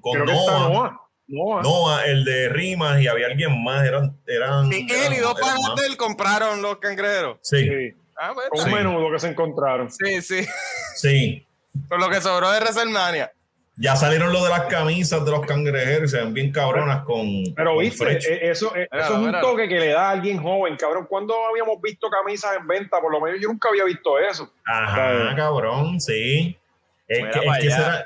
con 0.00 0.12
Creo 0.12 0.24
que 0.26 0.32
está 0.32 0.52
Noah. 0.58 1.00
Noah. 1.30 1.62
Noah. 1.62 2.04
El 2.06 2.24
de 2.24 2.48
Rimas 2.48 3.02
y 3.02 3.06
había 3.08 3.26
alguien 3.26 3.62
más, 3.62 3.84
eran, 3.84 4.18
eran, 4.26 4.72
Y 4.72 4.90
él 4.90 5.12
y 5.14 5.18
dos 5.18 5.38
panas 5.38 5.74
de 5.76 5.86
él 5.86 5.96
compraron 5.96 6.62
los 6.62 6.78
cangrejeros. 6.78 7.38
Sí, 7.42 7.66
Sí, 7.68 7.94
Ah, 8.20 8.32
pues, 8.34 8.48
Sí. 8.64 8.68
un 8.68 8.74
menudo 8.74 9.12
que 9.12 9.18
se 9.20 9.28
encontraron. 9.28 9.90
sí, 9.92 10.20
sí. 10.22 10.44
sí. 10.96 11.46
Con 11.88 12.00
lo 12.00 12.08
que 12.10 12.20
sobró 12.20 12.50
de 12.50 12.58
WrestleMania. 12.60 13.30
Ya 13.80 13.94
salieron 13.94 14.32
lo 14.32 14.42
de 14.42 14.50
las 14.50 14.62
camisas 14.62 15.24
de 15.24 15.30
los 15.30 15.46
cangrejeros 15.46 16.10
y 16.12 16.16
se 16.16 16.22
ven 16.22 16.34
bien 16.34 16.50
cabronas 16.50 17.02
con. 17.04 17.26
Pero 17.54 17.74
con 17.74 17.78
viste, 17.84 18.12
eh, 18.12 18.50
eso, 18.50 18.74
eh, 18.74 18.88
Mira, 18.90 19.04
eso 19.04 19.12
es 19.14 19.18
un 19.20 19.26
mira. 19.26 19.40
toque 19.40 19.68
que 19.68 19.78
le 19.78 19.88
da 19.92 20.08
a 20.08 20.10
alguien 20.10 20.42
joven, 20.42 20.76
cabrón. 20.76 21.06
¿Cuándo 21.08 21.34
habíamos 21.48 21.80
visto 21.80 22.08
camisas 22.10 22.56
en 22.58 22.66
venta? 22.66 23.00
Por 23.00 23.12
lo 23.12 23.20
menos 23.20 23.40
yo 23.40 23.48
nunca 23.48 23.68
había 23.68 23.84
visto 23.84 24.18
eso. 24.18 24.52
Ajá, 24.66 25.32
cabrón, 25.36 26.00
sí. 26.00 26.56
Es 27.06 27.18
Mira 27.18 27.30
que, 27.30 27.38
es 27.46 27.58
que 27.60 27.66
era- 27.68 28.04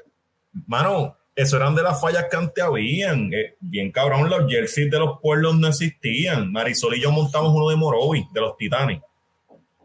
mano, 0.67 1.17
eso 1.35 1.57
eran 1.57 1.75
de 1.75 1.83
las 1.83 1.99
fallas 2.01 2.27
que 2.31 2.37
antes 2.37 2.63
habían. 2.63 3.33
Eh, 3.33 3.55
bien 3.61 3.91
cabrón, 3.91 4.29
los 4.29 4.51
jerseys 4.51 4.91
de 4.91 4.99
los 4.99 5.21
pueblos 5.21 5.57
no 5.57 5.69
existían. 5.69 6.53
Marisol 6.53 6.97
y 6.97 7.01
yo 7.01 7.11
montamos 7.11 7.51
uno 7.55 7.71
de 7.71 7.77
Morovi, 7.77 8.27
de 8.33 8.41
los 8.43 8.57
Titanes. 8.59 9.01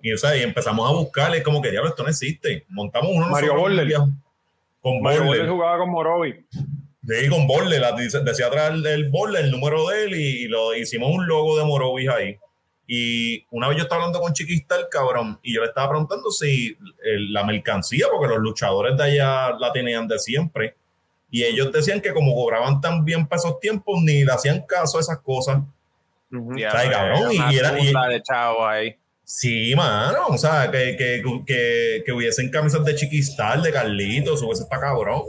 Y, 0.02 0.12
o 0.14 0.18
sea, 0.18 0.36
y 0.36 0.44
empezamos 0.44 0.88
a 0.90 0.94
buscarle, 0.94 1.42
como 1.42 1.62
que 1.62 1.72
diablo, 1.72 1.90
esto 1.90 2.04
no 2.04 2.10
existe. 2.10 2.66
Montamos 2.70 3.10
uno 3.14 3.28
Mario 3.30 3.56
Borler. 3.56 3.88
Con 4.82 5.02
Borler. 5.02 5.48
Jugaba 5.50 5.78
con 5.78 5.90
Morovi. 5.92 6.46
Sí, 6.52 7.30
con 7.30 7.48
Borler, 7.48 7.82
decía 8.24 8.48
atrás 8.48 8.74
el, 8.86 9.10
Borler, 9.10 9.46
el 9.46 9.52
número 9.52 9.88
de 9.88 10.04
él, 10.06 10.16
y 10.16 10.48
lo 10.48 10.76
hicimos 10.76 11.10
un 11.14 11.26
logo 11.28 11.58
de 11.58 11.64
Morovis 11.66 12.10
ahí. 12.10 12.38
Y 12.86 13.46
una 13.52 13.68
vez 13.68 13.78
yo 13.78 13.84
estaba 13.84 14.02
hablando 14.04 14.22
con 14.22 14.34
Chiquista, 14.34 14.76
el 14.78 14.88
cabrón, 14.90 15.40
y 15.42 15.54
yo 15.56 15.62
le 15.62 15.68
estaba 15.68 15.90
preguntando 15.90 16.32
si 16.32 16.78
el- 17.04 17.34
la 17.34 17.44
mercancía, 17.44 18.08
porque 18.12 18.28
los 18.34 18.40
luchadores 18.40 18.96
de 18.98 19.04
allá 19.04 19.52
la 19.58 19.72
tenían 19.74 20.08
de 20.08 20.20
siempre, 20.20 20.76
y 21.30 21.44
ellos 21.44 21.72
decían 21.72 22.00
que 22.02 22.14
como 22.14 22.34
cobraban 22.34 22.80
tan 22.80 23.04
bien 23.04 23.28
para 23.28 23.40
esos 23.40 23.60
tiempos, 23.60 24.02
ni 24.04 24.24
le 24.24 24.32
hacían 24.32 24.62
caso 24.66 24.98
a 24.98 25.02
esas 25.02 25.20
cosas. 25.20 25.62
Cabrón, 26.92 27.24
una 27.38 27.54
y 27.54 27.58
era- 27.58 27.80
y- 27.80 27.84
tunda 27.86 28.08
de 28.08 28.22
chavos 28.22 28.62
ahí. 28.68 28.96
Sí, 29.30 29.74
mano, 29.76 30.28
o 30.30 30.38
sea, 30.38 30.72
que, 30.72 30.96
que, 30.98 31.22
que, 31.46 32.02
que 32.06 32.12
hubiesen 32.14 32.50
camisas 32.50 32.86
de 32.86 32.96
Chiquistar, 32.96 33.62
de 33.62 33.74
Carlitos, 33.74 34.42
hubiese 34.42 34.64
está 34.64 34.80
cabrón. 34.80 35.24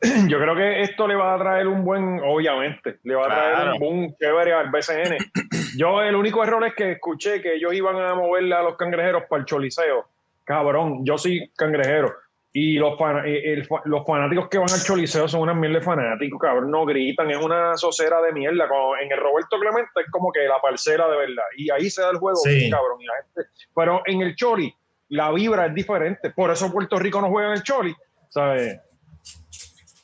Yo 0.28 0.40
creo 0.40 0.56
que 0.56 0.82
esto 0.82 1.06
le 1.06 1.14
va 1.14 1.34
a 1.36 1.38
traer 1.38 1.68
un 1.68 1.84
buen, 1.84 2.18
obviamente, 2.24 2.98
le 3.04 3.14
va 3.14 3.26
a 3.26 3.28
traer 3.28 3.54
Claro. 3.54 3.72
un 3.74 3.78
boom 3.78 4.16
chévere 4.20 4.52
al 4.52 4.70
BCN. 4.72 5.16
Yo 5.78 6.02
el 6.02 6.16
único 6.16 6.42
error 6.42 6.64
es 6.66 6.74
que 6.74 6.90
escuché 6.90 7.40
que 7.40 7.54
ellos 7.54 7.72
iban 7.72 7.94
a 8.00 8.16
moverle 8.16 8.56
a 8.56 8.62
los 8.62 8.76
cangrejeros 8.76 9.22
para 9.30 9.40
el 9.40 9.46
choliseo. 9.46 10.08
Cabrón, 10.42 11.04
yo 11.04 11.16
soy 11.18 11.52
cangrejero. 11.56 12.12
Y 12.52 12.74
los, 12.78 12.98
fana- 12.98 13.26
eh, 13.26 13.52
el 13.52 13.68
los 13.84 14.06
fanáticos 14.06 14.48
que 14.48 14.56
van 14.58 14.70
al 14.70 14.82
choliseo 14.82 15.28
son 15.28 15.42
unas 15.42 15.54
mil 15.56 15.72
de 15.72 15.82
fanáticos, 15.82 16.40
cabrón, 16.40 16.70
no 16.70 16.86
gritan, 16.86 17.30
es 17.30 17.36
una 17.36 17.76
socera 17.76 18.22
de 18.22 18.32
mierda. 18.32 18.66
Como 18.68 18.96
en 18.96 19.12
el 19.12 19.18
Roberto 19.18 19.58
Clemente 19.60 19.90
es 20.04 20.10
como 20.10 20.32
que 20.32 20.40
la 20.48 20.58
parcela 20.60 21.08
de 21.08 21.16
verdad. 21.18 21.44
Y 21.56 21.70
ahí 21.70 21.90
se 21.90 22.00
da 22.00 22.10
el 22.10 22.16
juego, 22.16 22.36
Sí. 22.38 22.70
cabrón. 22.70 23.00
y 23.00 23.06
la 23.06 23.12
gente- 23.22 23.50
pero 23.74 24.02
en 24.06 24.22
el 24.22 24.34
choli, 24.34 24.74
la 25.10 25.30
vibra 25.30 25.66
es 25.66 25.74
diferente. 25.74 26.30
Por 26.30 26.50
eso 26.50 26.72
Puerto 26.72 26.98
Rico 26.98 27.20
no 27.20 27.28
juega 27.28 27.48
en 27.50 27.54
el 27.56 27.62
choli, 27.62 27.94
¿sabes? 28.30 28.80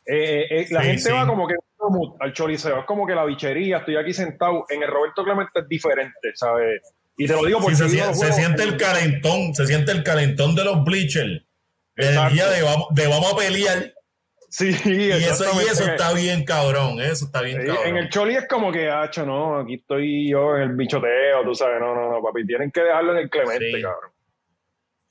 Eh, 0.06 0.46
eh, 0.50 0.66
la 0.70 0.80
Sí, 0.82 0.86
gente 0.86 1.02
sí. 1.02 1.12
va 1.12 1.26
como 1.26 1.48
que 1.48 1.54
al 2.20 2.32
choliseo, 2.32 2.78
es 2.80 2.84
como 2.86 3.06
que 3.06 3.14
la 3.14 3.24
bichería, 3.26 3.78
estoy 3.78 3.96
aquí 3.96 4.12
sentado, 4.14 4.64
en 4.70 4.82
el 4.82 4.88
Roberto 4.90 5.22
Clemente 5.24 5.60
es 5.60 5.68
diferente, 5.68 6.30
¿sabes? 6.34 6.80
Y 7.16 7.26
te 7.26 7.32
lo 7.34 7.44
digo 7.44 7.60
porque 7.60 7.76
se, 7.76 7.88
se 7.88 8.32
siente 8.32 8.62
el 8.62 8.76
calentón, 8.76 9.54
se 9.54 9.66
siente 9.66 9.92
el 9.92 10.02
calentón 10.02 10.54
de 10.54 10.64
los 10.64 10.82
bleachers. 10.84 11.42
Energía 11.96 12.48
de 12.48 12.62
vamos, 12.62 12.88
de 12.90 13.06
vamos 13.06 13.32
a 13.32 13.36
pelear. 13.36 13.92
Sí, 14.50 14.68
Y 14.84 15.10
eso, 15.10 15.44
y 15.60 15.64
eso 15.64 15.84
está 15.84 16.12
bien, 16.12 16.44
cabrón. 16.44 17.00
Eso 17.00 17.24
está 17.26 17.40
bien, 17.42 17.60
Sí, 17.62 17.66
cabrón. 17.66 17.86
en 17.88 17.96
el 17.96 18.08
choli 18.08 18.36
es 18.36 18.46
como 18.48 18.70
que, 18.70 18.88
hacho, 18.88 19.26
no, 19.26 19.58
aquí 19.58 19.74
estoy 19.74 20.30
yo 20.30 20.56
en 20.56 20.62
el 20.62 20.76
bichoteo, 20.76 21.42
tú 21.44 21.54
sabes, 21.56 21.80
no, 21.80 21.92
no, 21.94 22.10
no, 22.12 22.22
papi, 22.22 22.46
tienen 22.46 22.70
que 22.70 22.80
dejarlo 22.82 23.12
en 23.12 23.18
el 23.18 23.30
Clemente, 23.30 23.72
Sí. 23.74 23.82
cabrón. 23.82 24.10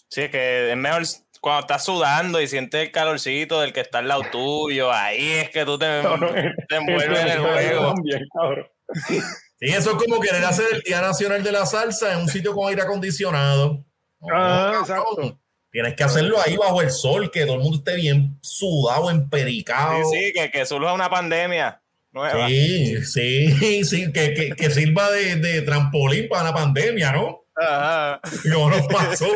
Sí, 0.09 0.21
es 0.21 0.29
que 0.29 0.71
es 0.71 0.77
mejor 0.77 1.01
cuando 1.41 1.61
estás 1.61 1.83
sudando 1.83 2.39
y 2.39 2.47
sientes 2.47 2.81
el 2.81 2.91
calorcito 2.91 3.59
del 3.59 3.73
que 3.73 3.81
está 3.81 3.97
al 3.99 4.07
lado 4.07 4.21
tuyo. 4.31 4.91
Ahí 4.93 5.31
es 5.33 5.49
que 5.49 5.65
tú 5.65 5.77
te, 5.77 5.85
te 6.69 6.75
envuelves 6.75 7.19
en 7.21 7.27
el 7.27 7.39
juego. 7.39 7.93
También, 7.95 8.21
cabrón. 8.33 8.67
Sí, 9.07 9.19
eso 9.59 9.91
es 9.97 10.03
como 10.05 10.21
querer 10.21 10.45
hacer 10.45 10.67
el 10.71 10.81
Día 10.81 11.01
Nacional 11.01 11.43
de 11.43 11.51
la 11.51 11.65
Salsa 11.65 12.13
en 12.13 12.19
un 12.19 12.27
sitio 12.29 12.53
con 12.53 12.69
aire 12.69 12.83
acondicionado. 12.83 13.83
No, 14.21 14.27
Ah, 14.33 14.83
cabrón. 14.87 15.05
exacto. 15.25 15.39
Tienes 15.73 15.95
que 15.95 16.03
hacerlo 16.03 16.37
ahí 16.39 16.55
bajo 16.55 16.83
el 16.83 16.91
sol, 16.91 17.31
que 17.31 17.47
todo 17.47 17.55
el 17.55 17.61
mundo 17.61 17.79
esté 17.79 17.95
bien 17.95 18.37
sudado, 18.41 19.09
empericado. 19.09 20.03
Sí, 20.11 20.27
sí, 20.27 20.33
que, 20.33 20.51
que 20.51 20.67
surja 20.67 20.93
una 20.93 21.09
pandemia 21.09 21.81
nueva. 22.11 22.47
Sí, 22.47 23.03
sí, 23.03 23.83
sí, 23.83 24.13
que, 24.13 24.35
que, 24.35 24.51
que 24.51 24.69
sirva 24.69 25.09
de, 25.09 25.37
de 25.37 25.63
trampolín 25.63 26.29
para 26.29 26.43
la 26.43 26.53
pandemia, 26.53 27.13
¿no? 27.13 27.45
Ajá. 27.55 28.21
Y 28.45 28.49
no 28.49 28.69
nos 28.69 28.85
pasó. 28.85 29.27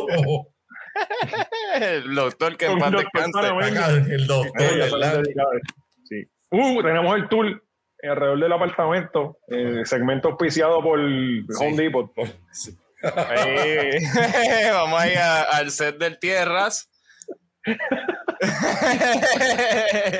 El 1.81 2.13
doctor 2.13 2.55
que 2.55 2.67
paz 2.67 2.91
doctor 2.91 3.45
el 4.11 4.27
doctor. 4.27 5.61
Sí. 6.03 6.23
Uh, 6.51 6.83
tenemos 6.83 7.15
el 7.15 7.29
tour 7.29 7.63
alrededor 8.03 8.39
del 8.39 8.53
apartamento, 8.53 9.39
eh, 9.47 9.81
segmento 9.85 10.29
auspiciado 10.29 10.83
por 10.83 10.99
Home 10.99 11.75
Depot. 11.75 12.11
Ahí. 13.16 13.91
Vamos 14.72 15.00
a 15.02 15.08
ir 15.08 15.18
a- 15.18 15.43
al 15.43 15.72
set 15.72 15.98
del 15.98 16.18
Tierras. 16.20 16.89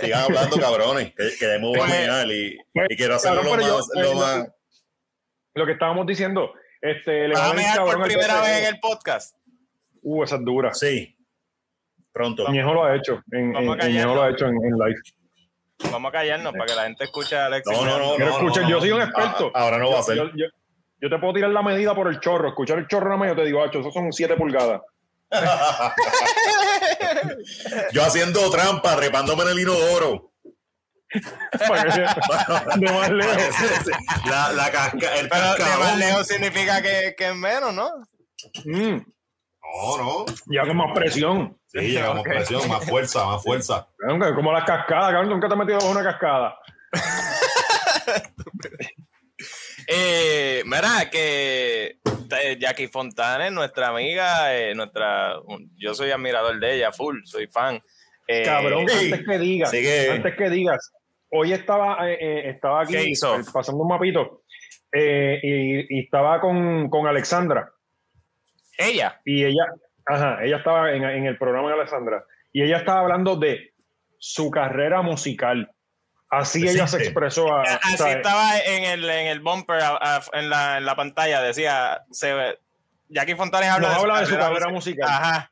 Sigan 0.02 0.22
hablando, 0.24 0.58
cabrones, 0.60 1.14
que 1.16 1.30
queremos 1.40 1.78
Pues, 1.78 1.92
genial 1.92 2.32
y, 2.32 2.58
pues, 2.74 2.88
y 2.90 2.96
quiero 2.98 3.16
hacerlo 3.16 3.42
cabrón, 3.42 3.60
lo 3.60 3.78
más, 3.78 3.88
yo- 3.96 4.02
lo 4.02 4.12
eh, 4.12 4.16
más. 4.16 4.48
Lo 5.56 5.66
que 5.66 5.72
estábamos 5.72 6.06
diciendo, 6.06 6.54
este, 6.82 7.28
le 7.28 7.34
¿Vas 7.34 7.44
va 7.48 7.52
a 7.52 7.54
mear 7.54 7.80
por 7.80 8.04
primera 8.04 8.42
vez 8.42 8.60
en 8.60 8.66
el 8.76 8.80
podcast? 8.80 9.36
Uh, 10.04 10.24
esa 10.24 10.36
es 10.36 10.46
dura. 10.46 10.74
Sí, 10.74 11.18
pronto. 12.12 12.48
Ñejo 12.52 12.74
lo 12.74 12.84
ha 12.86 12.96
hecho. 12.96 13.22
En, 13.32 13.54
Vamos 13.54 13.78
en- 13.82 14.04
lo 14.04 14.22
ha 14.24 14.30
hecho 14.30 14.46
en, 14.46 14.56
en 14.64 14.72
live. 14.78 15.00
Vamos 15.92 16.10
a 16.10 16.12
callarnos 16.12 16.54
para 16.54 16.66
que 16.66 16.76
la 16.76 16.84
gente 16.84 17.04
escuche 17.04 17.36
a 17.36 17.46
Alex. 17.48 17.66
No, 17.72 17.86
no, 17.86 18.00
no. 18.00 18.16
Quiero 18.16 18.32
no, 18.32 18.38
escuchar, 18.38 18.64
no, 18.64 18.70
yo 18.70 18.76
no. 18.76 18.82
soy 18.82 18.92
un 18.92 19.02
experto. 19.02 19.52
Ah, 19.54 19.62
ahora 19.64 19.78
no 19.78 19.92
va 19.92 20.00
a 20.00 20.04
ser. 20.04 20.16
yo- 20.18 20.32
yo- 20.36 20.46
yo 21.00 21.10
te 21.10 21.18
puedo 21.20 21.34
tirar 21.34 21.52
la 21.52 21.62
medida 21.62 21.94
por 21.96 22.08
el 22.08 22.20
chorro. 22.20 22.50
Escuchar 22.50 22.80
el 22.80 22.88
chorro 22.88 23.06
nada 23.08 23.18
más, 23.18 23.30
yo 23.30 23.36
te 23.36 23.46
digo, 23.46 23.64
hacho, 23.64 23.80
esos 23.80 23.94
son 23.94 24.12
7 24.12 24.36
pulgadas. 24.36 24.82
Yo 27.92 28.02
haciendo 28.04 28.50
trampa, 28.50 28.96
repándome 28.96 29.44
en 29.44 29.50
el 29.50 29.60
inodoro. 29.60 30.32
De 31.12 32.92
más 32.92 33.10
lejos. 33.10 33.38
La, 34.26 34.52
la 34.54 34.72
casca, 34.72 35.16
el 35.16 35.28
Pero 35.30 35.54
de 35.56 35.78
más 35.80 35.98
lejos 35.98 36.28
significa 36.28 36.82
que, 36.82 37.14
que 37.18 37.28
es 37.30 37.36
menos, 37.36 37.74
¿no? 37.74 37.90
Mm, 38.66 39.02
No, 39.62 39.98
no. 39.98 40.26
ya 40.48 40.62
con 40.66 40.78
más 40.78 40.92
presión. 40.94 41.58
Sí, 41.68 41.80
llegamos 41.80 42.20
Ok. 42.22 42.28
presión, 42.28 42.68
más 42.70 42.86
fuerza, 42.86 43.26
más 43.26 43.44
fuerza. 43.44 43.88
Como 44.36 44.52
las 44.54 44.64
cascadas, 44.66 45.12
cabrón. 45.12 45.30
Nunca 45.30 45.48
te 45.48 45.54
has 45.54 45.60
metido 45.60 45.78
bajo 45.80 45.92
una 45.92 46.04
cascada. 46.04 46.58
Eh, 49.88 50.64
mira, 50.66 51.10
que 51.10 52.00
eh, 52.42 52.58
Jackie 52.60 52.88
Fontana 52.90 53.48
es 53.48 53.54
nuestra 53.54 53.88
amiga, 53.88 54.54
eh, 54.56 54.76
nuestra, 54.76 55.40
un- 55.40 55.72
yo 55.78 55.94
soy 55.94 56.12
admirador 56.12 56.60
de 56.60 56.76
ella, 56.76 56.92
full, 56.92 57.22
soy 57.24 57.48
fan. 57.48 57.80
Eh, 58.28 58.44
Cabrón, 58.44 58.86
sí. 58.90 59.12
antes 59.14 59.26
que 59.26 59.38
digas, 59.40 59.72
Sigue. 59.72 60.12
antes 60.12 60.36
que 60.36 60.50
digas, 60.50 60.92
hoy 61.32 61.54
estaba, 61.54 61.98
estaba 62.12 62.82
aquí 62.82 63.14
pasando 63.54 63.82
un 63.84 63.88
mapito 63.88 64.44
eh, 64.92 65.40
y, 65.42 65.98
y 65.98 66.04
estaba 66.04 66.42
con, 66.42 66.90
con 66.90 67.08
Alexandra 67.08 67.70
Ella, 68.78 69.22
y 69.24 69.46
ella, 69.46 69.64
ajá, 70.06 70.44
ella 70.44 70.58
estaba 70.58 70.92
en, 70.92 71.04
en 71.06 71.26
el 71.26 71.38
programa 71.38 71.70
de 71.70 71.76
Alexandra 71.76 72.26
y 72.52 72.64
ella 72.64 72.78
estaba 72.78 73.00
hablando 73.02 73.38
de 73.38 73.72
su 74.20 74.52
carrera 74.52 75.02
musical. 75.02 75.72
Así 76.30 76.68
ella 76.68 76.88
se 76.88 76.98
expresó. 76.98 77.54
A, 77.54 77.62
así 77.64 78.04
o 78.04 78.08
estaba 78.08 78.60
en 78.60 78.84
el, 78.84 79.10
en 79.10 79.28
el 79.28 79.40
bumper, 79.40 79.82
a- 79.82 79.98
a- 80.18 80.22
en, 80.34 80.50
la, 80.50 80.78
en 80.78 80.86
la 80.86 80.96
pantalla, 80.96 81.42
decía, 81.42 82.04
se 82.12 82.58
Jackie 83.10 83.36
Fontana 83.36 83.74
habla, 83.76 83.88
Nos 83.88 83.98
de, 83.98 84.02
habla 84.04 84.20
de 84.20 84.26
su 84.26 84.38
carrera 84.38 84.68
musical. 84.70 85.08
Ajá, 85.10 85.52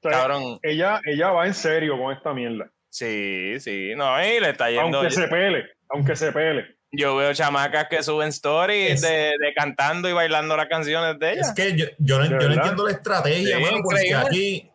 o 0.00 0.08
sea, 0.08 0.10
cabrón. 0.18 0.58
ella, 0.62 1.00
ella 1.04 1.30
va 1.32 1.46
en 1.46 1.54
serio 1.54 1.98
con 1.98 2.12
esta 2.14 2.32
mierda. 2.32 2.70
Sí, 2.90 3.58
sí, 3.58 3.94
no, 3.96 4.16
y 4.24 4.38
le 4.38 4.50
está 4.50 4.70
yendo. 4.70 4.98
Aunque 4.98 5.10
se 5.12 5.26
pele, 5.26 5.64
aunque 5.88 6.14
se 6.14 6.30
pele. 6.30 6.76
Yo 6.92 7.16
veo 7.16 7.34
chamacas 7.34 7.88
que 7.88 8.04
suben 8.04 8.28
stories 8.28 8.92
Es- 8.92 9.00
de, 9.02 9.34
de 9.40 9.52
cantando 9.56 10.08
y 10.08 10.12
bailando 10.12 10.56
las 10.56 10.68
canciones 10.68 11.18
de 11.18 11.32
ella. 11.32 11.40
Es 11.40 11.52
que 11.52 11.74
yo, 11.76 11.86
yo 11.98 12.18
no, 12.18 12.24
¿De 12.24 12.30
yo 12.30 12.48
no 12.48 12.54
entiendo 12.54 12.86
la 12.86 12.92
estrategia, 12.92 13.56
Sí, 13.56 13.62
mano, 13.64 13.78
porque 13.82 14.14
aquí. 14.14 14.70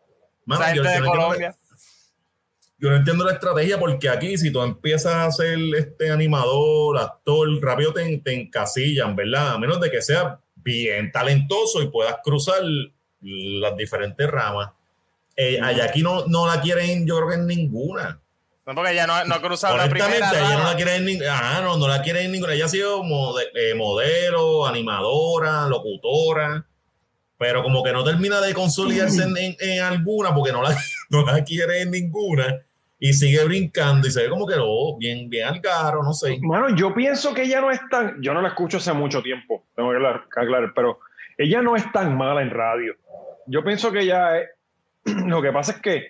mano, 0.46 0.76
yo 0.76 0.84
de 0.84 1.00
no 1.00 1.06
Colombia. 1.06 1.56
Yo 2.80 2.90
no 2.90 2.96
entiendo 2.96 3.26
la 3.26 3.34
estrategia 3.34 3.78
porque 3.80 4.08
aquí 4.10 4.38
si 4.38 4.52
tú 4.52 4.62
empiezas 4.62 5.14
a 5.16 5.32
ser 5.32 5.58
este 5.78 6.12
animador, 6.12 6.98
actor, 6.98 7.48
rápido 7.62 7.94
te, 7.94 8.18
te 8.20 8.34
encasillan, 8.34 9.16
¿verdad? 9.16 9.54
A 9.54 9.58
menos 9.58 9.80
de 9.82 9.92
que 9.92 10.02
sea 10.02 10.40
bien 10.56 11.12
talentoso 11.12 11.82
y 11.82 11.88
puedas 11.90 12.16
cruzar 12.24 12.62
las 13.22 13.76
diferentes 13.78 14.28
ramas. 14.30 14.70
Eh, 15.36 15.60
allá 15.62 15.86
aquí 15.86 16.02
no, 16.02 16.26
no 16.28 16.48
la 16.48 16.62
quieren, 16.62 17.06
yo 17.08 17.18
creo 17.18 17.30
que 17.30 17.36
en 17.36 17.48
ninguna. 17.48 18.20
No, 18.66 18.76
porque 18.76 18.92
ella 18.92 19.08
no, 19.08 19.24
no 19.26 19.36
ha 19.36 19.42
cruzado 19.42 19.76
la 19.78 19.90
primera. 19.90 20.30
ella 20.32 20.58
no 20.58 20.64
la 20.66 20.76
quieren 20.76 20.96
en 20.96 21.06
ninguna. 21.06 21.58
Ah, 21.58 21.62
no, 21.62 21.78
no 21.78 21.88
la 21.88 22.02
quieren 22.02 22.26
en 22.26 22.32
ninguna. 22.34 22.54
Ella 22.54 22.66
ha 22.66 22.70
sido 22.70 23.04
mode- 23.04 23.50
eh, 23.56 23.74
modelo, 23.74 24.66
animadora, 24.68 25.66
locutora, 25.68 26.66
pero 27.38 27.64
como 27.64 27.82
que 27.84 27.92
no 27.94 28.04
termina 28.04 28.40
de 28.42 28.54
consolidarse 28.54 29.24
en, 29.24 29.38
en- 29.38 29.56
en 29.60 29.82
alguna 29.82 30.34
porque 30.36 30.52
no 30.52 30.62
la, 30.62 30.78
no 31.10 31.24
la 31.26 31.44
quiere 31.44 31.82
en 31.82 31.92
ninguna. 31.92 32.62
Y 33.00 33.14
sigue 33.14 33.44
brincando 33.46 34.08
y 34.08 34.12
se 34.12 34.24
ve 34.24 34.30
como 34.30 34.46
que 34.46 34.56
oh, 34.60 34.98
bien, 34.98 35.30
bien 35.30 35.48
al 35.48 35.62
caro, 35.62 36.04
no 36.04 36.14
sé. 36.14 36.38
Bueno, 36.42 36.76
yo 36.76 36.94
pienso 36.94 37.34
que 37.34 37.44
ella 37.44 37.62
no 37.62 37.72
es 37.72 37.80
tan, 37.90 38.22
yo 38.22 38.34
no 38.34 38.42
la 38.42 38.50
escucho 38.50 38.78
hace 38.78 38.92
mucho 38.92 39.24
tiempo, 39.24 39.66
tengo 39.76 39.92
que 39.92 39.96
aclarar, 39.96 40.26
aclarar, 40.36 40.74
pero 40.76 41.00
ella 41.38 41.62
no 41.62 41.78
es 41.78 41.90
tan 41.94 42.18
mala 42.18 42.42
en 42.42 42.50
radio. 42.50 42.96
Yo 43.48 43.64
pienso 43.64 43.92
que 43.92 44.02
ella 44.02 44.40
es, 44.40 44.50
lo 45.26 45.42
que 45.42 45.52
pasa 45.52 45.74
es 45.74 45.82
que 45.82 46.08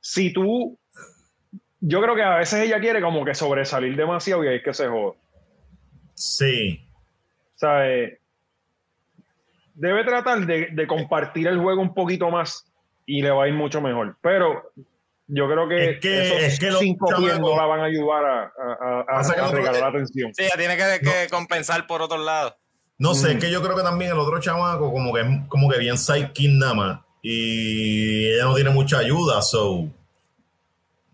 si 0.00 0.32
tú, 0.32 0.78
yo 1.80 2.00
creo 2.00 2.14
que 2.14 2.22
a 2.22 2.38
veces 2.38 2.60
ella 2.62 2.80
quiere 2.80 3.02
como 3.02 3.22
que 3.24 3.34
sobresalir 3.34 3.94
demasiado 3.94 4.42
y 4.42 4.48
ahí 4.48 4.56
es 4.56 4.64
que 4.64 4.72
se 4.72 4.88
joda. 4.88 5.16
Sí. 6.14 6.86
O 7.54 7.58
sea, 7.58 7.86
eh, 7.86 8.18
debe 9.74 10.04
tratar 10.04 10.46
de, 10.46 10.68
de 10.72 10.86
compartir 10.86 11.48
el 11.48 11.58
juego 11.58 11.82
un 11.82 11.92
poquito 11.92 12.30
más 12.30 12.66
y 13.04 13.20
le 13.20 13.30
va 13.30 13.44
a 13.44 13.48
ir 13.48 13.54
mucho 13.54 13.82
mejor. 13.82 14.16
Pero 14.22 14.72
yo 15.32 15.46
creo 15.48 15.68
que, 15.68 15.90
Es 15.90 16.00
que- 16.00 16.22
esos 16.26 16.42
es 16.42 16.58
que 16.58 16.70
los 16.70 16.80
chamacos- 16.82 17.40
no 17.40 17.56
la 17.56 17.66
van 17.66 17.80
a 17.80 17.84
ayudar 17.84 18.24
a, 18.24 18.42
a, 18.42 19.18
a- 19.18 19.50
regalar 19.52 19.80
la 19.80 19.88
atención. 19.88 20.34
Sí, 20.34 20.44
ella 20.44 20.56
tiene 20.56 20.76
que, 20.76 21.00
que 21.00 21.28
compensar 21.30 21.86
por 21.86 22.02
otro 22.02 22.18
lado. 22.18 22.56
No 22.98 23.14
sé, 23.14 23.28
Mm. 23.28 23.30
es 23.38 23.44
que 23.44 23.50
yo 23.50 23.62
creo 23.62 23.76
que 23.76 23.82
también 23.82 24.10
el 24.12 24.18
otro 24.18 24.38
chamaco 24.40 24.92
como 24.92 25.12
que 25.14 25.20
es 25.22 25.26
como 25.48 25.70
que 25.70 25.78
bien 25.78 25.96
sidekick 25.96 26.50
nada 26.52 26.74
más 26.74 27.00
y 27.22 28.26
ella 28.34 28.44
no 28.44 28.54
tiene 28.54 28.70
mucha 28.70 28.98
ayuda, 28.98 29.40
so 29.42 29.84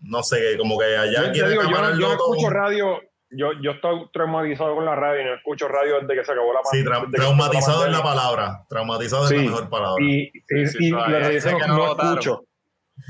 no 0.01 0.23
sé, 0.23 0.57
como 0.57 0.77
que 0.77 0.85
allá 0.97 1.31
Yo, 1.33 1.47
digo, 1.49 1.63
yo, 1.63 1.69
no- 1.69 1.99
yo 1.99 2.11
escucho 2.11 2.49
radio, 2.49 3.01
yo, 3.31 3.47
yo 3.61 3.71
estoy 3.71 4.09
traumatizado 4.13 4.75
con 4.75 4.85
la 4.85 4.95
radio 4.95 5.21
y 5.21 5.25
no 5.25 5.33
escucho 5.35 5.67
radio 5.67 5.99
desde 6.01 6.15
que 6.15 6.25
se 6.25 6.31
acabó 6.31 6.53
la 6.53 6.59
Sí, 6.71 6.83
pan- 6.83 6.93
tra- 6.93 6.99
desde 7.01 7.11
que 7.11 7.17
traumatizado 7.17 7.85
es 7.85 7.91
la 7.91 7.97
pandemia. 8.01 8.21
palabra, 8.21 8.65
traumatizado 8.69 9.23
es 9.23 9.29
Sí. 9.29 9.35
la 9.37 9.41
mejor 9.43 9.69
palabra. 9.69 10.03
Y, 10.03 10.21
y, 10.23 10.67
sí, 10.67 10.77
y 10.89 11.35
es 11.35 11.45
que 11.45 11.51
no 11.67 11.67
no, 11.67 11.77
votaron. 11.87 12.11
escucho. 12.19 12.43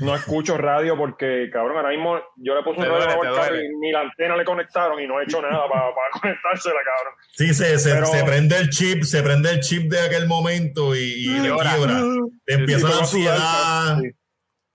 No 0.00 0.14
escucho 0.14 0.56
radio 0.58 0.96
porque, 0.96 1.48
cabrón, 1.52 1.76
ahora 1.78 1.88
mismo 1.90 2.20
yo 2.36 2.54
le 2.54 2.62
puse 2.62 2.80
un 2.80 2.86
radio 2.86 3.62
y 3.62 3.68
ni 3.78 3.90
la 3.90 4.00
antena 4.02 4.36
le 4.36 4.44
conectaron 4.44 5.00
y 5.00 5.06
no 5.06 5.18
he 5.20 5.24
hecho 5.24 5.40
nada 5.42 5.66
para, 5.68 5.86
para 5.94 6.10
conectársela, 6.20 6.76
cabrón. 6.84 7.14
Sí, 7.32 7.54
se, 7.54 7.78
se, 7.78 7.94
Pero- 7.94 8.06
se 8.06 8.22
prende 8.24 8.56
el 8.58 8.68
chip, 8.70 9.02
se 9.02 9.22
prende 9.22 9.50
el 9.50 9.60
chip 9.60 9.90
de 9.90 10.00
aquel 10.00 10.26
momento 10.28 10.94
y, 10.94 11.00
y 11.26 11.40
te 11.40 11.48
Llora. 11.48 11.74
quiebra. 11.74 12.00
Te 12.44 12.54
empieza 12.54 12.86
Sí, 12.86 12.92
la 12.92 12.98
ansiedad, 13.00 13.98
sí. 14.00 14.10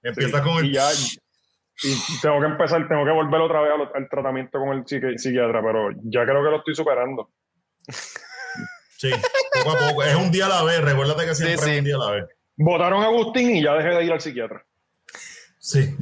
empieza 0.01 0.37
Sí, 0.39 0.43
con 0.43 0.57
el... 0.57 0.65
y 0.65 0.73
ya 0.73 0.87
y 1.85 2.21
tengo 2.21 2.39
que 2.39 2.45
empezar, 2.45 2.87
tengo 2.87 3.03
que 3.05 3.11
volver 3.11 3.41
otra 3.41 3.61
vez 3.61 3.71
al, 3.73 3.89
al 4.03 4.09
tratamiento 4.09 4.57
con 4.59 4.69
el 4.69 4.83
psiqui- 4.83 5.17
psiquiatra, 5.17 5.61
pero 5.63 5.89
ya 6.05 6.23
creo 6.23 6.43
que 6.43 6.49
lo 6.49 6.57
estoy 6.57 6.75
superando. 6.75 7.29
Sí, 8.97 9.11
poco 9.63 9.77
a 9.77 9.89
poco. 9.89 10.03
Es 10.03 10.15
un 10.15 10.31
día 10.31 10.45
a 10.45 10.49
la 10.49 10.63
vez, 10.63 10.81
recuérdate 10.81 11.25
que 11.25 11.35
siempre 11.35 11.57
Sí, 11.57 11.63
sí. 11.65 11.71
es 11.71 11.79
un 11.79 11.85
día 11.85 11.95
a 11.95 11.99
la 11.99 12.11
vez. 12.11 12.25
Votaron 12.55 13.03
a 13.03 13.07
Agustín 13.07 13.55
y 13.55 13.63
ya 13.63 13.73
dejé 13.73 13.89
de 13.89 14.05
ir 14.05 14.11
al 14.13 14.21
psiquiatra. 14.21 14.63
Sí, 15.65 15.95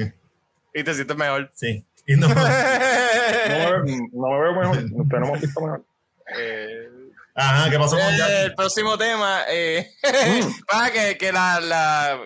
Y 0.74 0.84
te 0.84 0.93
sientes 0.95 1.16
mejor. 1.16 1.51
sí. 1.53 1.86
Y 2.07 2.16
no, 2.16 2.28
No 2.30 2.34
me, 2.36 3.97
no 4.12 4.30
me 4.30 4.39
veo 4.41 4.53
mejor, 4.55 4.78
usted 4.91 5.18
no 5.20 5.28
me 5.28 5.34
ha 5.34 5.39
visto 5.39 5.62
mejor. 5.62 5.86
Eh, 6.36 6.88
ajá, 7.36 7.70
¿qué 7.70 7.78
pasó 7.78 7.95
con 7.97 8.05
el 8.07 8.18
Jackie? 8.18 8.55
próximo 8.55 8.97
tema, 8.97 9.41
eh, 9.49 9.91
para 10.68 10.91
que, 10.91 11.18
que 11.18 11.32
la, 11.32 11.59
la 11.59 12.20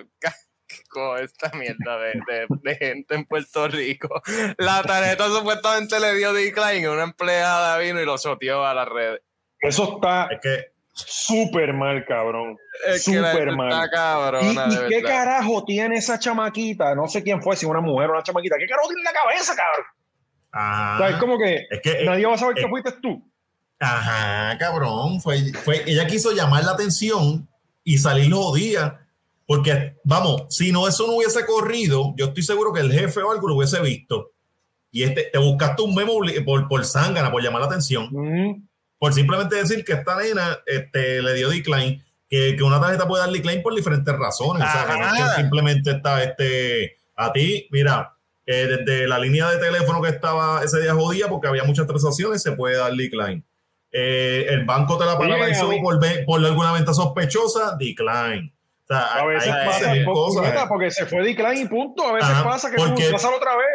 con 0.90 1.20
esta 1.22 1.52
mierda 1.58 1.98
de, 2.00 2.14
de- 2.26 2.48
de 2.64 2.76
gente 2.78 3.16
en 3.16 3.26
Puerto 3.26 3.68
Rico. 3.68 4.22
La 4.58 4.82
tarjeta 4.84 5.28
supuestamente 5.28 6.00
le 6.00 6.16
dio 6.16 6.32
decline, 6.32 6.88
una 6.88 7.04
empleada 7.04 7.78
vino 7.80 8.00
y 8.02 8.06
lo 8.06 8.18
soteó 8.18 8.66
a 8.66 8.74
las 8.74 8.88
redes. 8.88 9.22
Eso 9.60 9.96
está 9.96 10.28
Es 10.32 10.40
que 10.42 10.75
súper 10.96 11.74
mal, 11.74 12.06
cabrón. 12.06 12.58
Es 12.88 13.06
que 13.06 13.20
la 13.20 13.32
Súper 13.32 13.56
mal. 13.56 13.70
está 13.72 13.86
¿Y, 13.86 13.90
cabrona, 13.90 14.68
y 14.70 14.76
de 14.76 14.88
qué 14.88 15.02
carajo 15.04 15.66
tiene 15.66 15.98
esa 15.98 16.18
chamaquita? 16.18 16.96
No 16.96 17.08
sé 17.08 17.22
quién 17.22 17.42
fue, 17.42 17.56
si 17.56 17.66
una 17.66 17.82
mujer 17.82 18.10
o 18.10 18.14
una 18.14 18.24
chamaquita. 18.24 18.56
¿Qué 18.58 18.66
carajo 18.68 18.88
tiene 18.88 19.02
en 19.02 19.06
la 19.06 19.14
cabeza, 19.14 19.54
cabrón? 19.56 19.86
Ajá. 20.52 20.96
O 20.96 20.98
sea, 21.00 21.10
es 21.10 21.16
como 21.18 21.38
que 21.38 21.68
Es 21.70 21.82
que, 21.82 22.06
nadie 22.06 22.26
va 22.26 22.36
a 22.36 22.38
saber 22.38 22.58
eh, 22.58 22.62
que 22.62 22.70
fuiste 22.70 22.92
tú. 23.02 23.30
ajá, 23.80 24.58
cabrón. 24.58 25.20
Fue, 25.22 25.52
fue, 25.64 25.84
ella 25.86 26.08
quiso 26.08 26.32
llamar 26.32 26.64
la 26.64 26.72
atención 26.72 27.48
y 27.84 27.98
salir 27.98 28.30
los 28.30 28.54
días. 28.54 28.94
Porque, 29.48 29.96
vamos, 30.04 30.46
si 30.50 30.72
no 30.72 30.88
eso 30.88 31.06
no 31.06 31.18
hubiese 31.18 31.46
corrido, 31.46 32.14
yo 32.18 32.28
estoy 32.28 32.42
seguro 32.42 32.74
que 32.74 32.80
el 32.82 32.92
jefe 32.92 33.22
o 33.22 33.32
algo 33.32 33.48
lo 33.50 33.56
hubiese 33.56 33.80
visto. 33.82 34.32
Y 34.92 35.04
este, 35.04 35.24
te 35.24 35.38
buscaste 35.38 35.82
un 35.84 35.94
memo 35.94 36.14
por, 36.46 36.68
por 36.68 36.86
zángana, 36.86 37.30
por 37.30 37.44
llamar 37.44 37.62
la 37.62 37.68
atención. 37.68 38.08
Mm. 38.12 38.68
Por 39.06 39.14
simplemente 39.14 39.56
decir 39.56 39.84
que 39.86 39.94
esta 39.94 40.16
nena 40.18 40.58
este, 40.66 41.22
le 41.22 41.34
dio 41.34 41.50
decline. 41.50 42.04
Que, 42.28 42.56
que 42.58 42.64
una 42.64 42.82
tarjeta 42.82 43.08
puede 43.08 43.24
dar 43.24 43.32
decline 43.32 43.62
por 43.62 43.76
diferentes 43.76 44.14
razones. 44.18 44.68
O 44.68 44.72
sea, 44.72 44.86
que 45.36 45.42
simplemente 45.42 45.92
está 45.92 46.24
este, 46.24 46.98
a 47.16 47.32
ti, 47.32 47.68
mira, 47.72 48.16
eh, 48.48 48.68
desde 48.68 49.08
la 49.08 49.20
línea 49.20 49.50
de 49.52 49.58
teléfono 49.60 50.02
que 50.02 50.10
estaba 50.10 50.64
ese 50.64 50.82
día 50.82 50.94
jodida 50.96 51.28
porque 51.30 51.48
había 51.48 51.64
muchas 51.64 51.86
transacciones, 51.86 52.42
se 52.42 52.54
puede 52.54 52.78
dar 52.78 52.92
decline. 52.94 53.44
Eh, 53.92 54.48
el 54.50 54.66
banco 54.66 54.98
te 54.98 55.06
la 55.06 55.18
paralizó 55.18 55.70
mí- 55.70 55.80
por, 55.82 56.00
por 56.26 56.44
alguna 56.44 56.74
venta 56.74 56.94
sospechosa, 56.94 57.76
decline. 57.80 58.52
O 58.84 58.88
sea, 58.88 59.06
A 59.22 59.26
veces 59.26 59.52
hay 59.52 59.66
pasa, 59.68 60.04
cosas. 60.06 60.42
puñeta, 60.44 60.68
porque 60.68 60.92
se 60.92 61.06
fue 61.06 61.22
decline 61.24 61.62
y 61.62 61.66
punto. 61.68 62.06
A 62.08 62.14
veces 62.14 62.30
Ajá, 62.30 62.44
pasa 62.44 62.70
que 62.72 62.78
porque- 62.78 63.06
tú 63.06 63.12
pasar 63.12 63.34
otra 63.34 63.56
vez. 63.56 63.66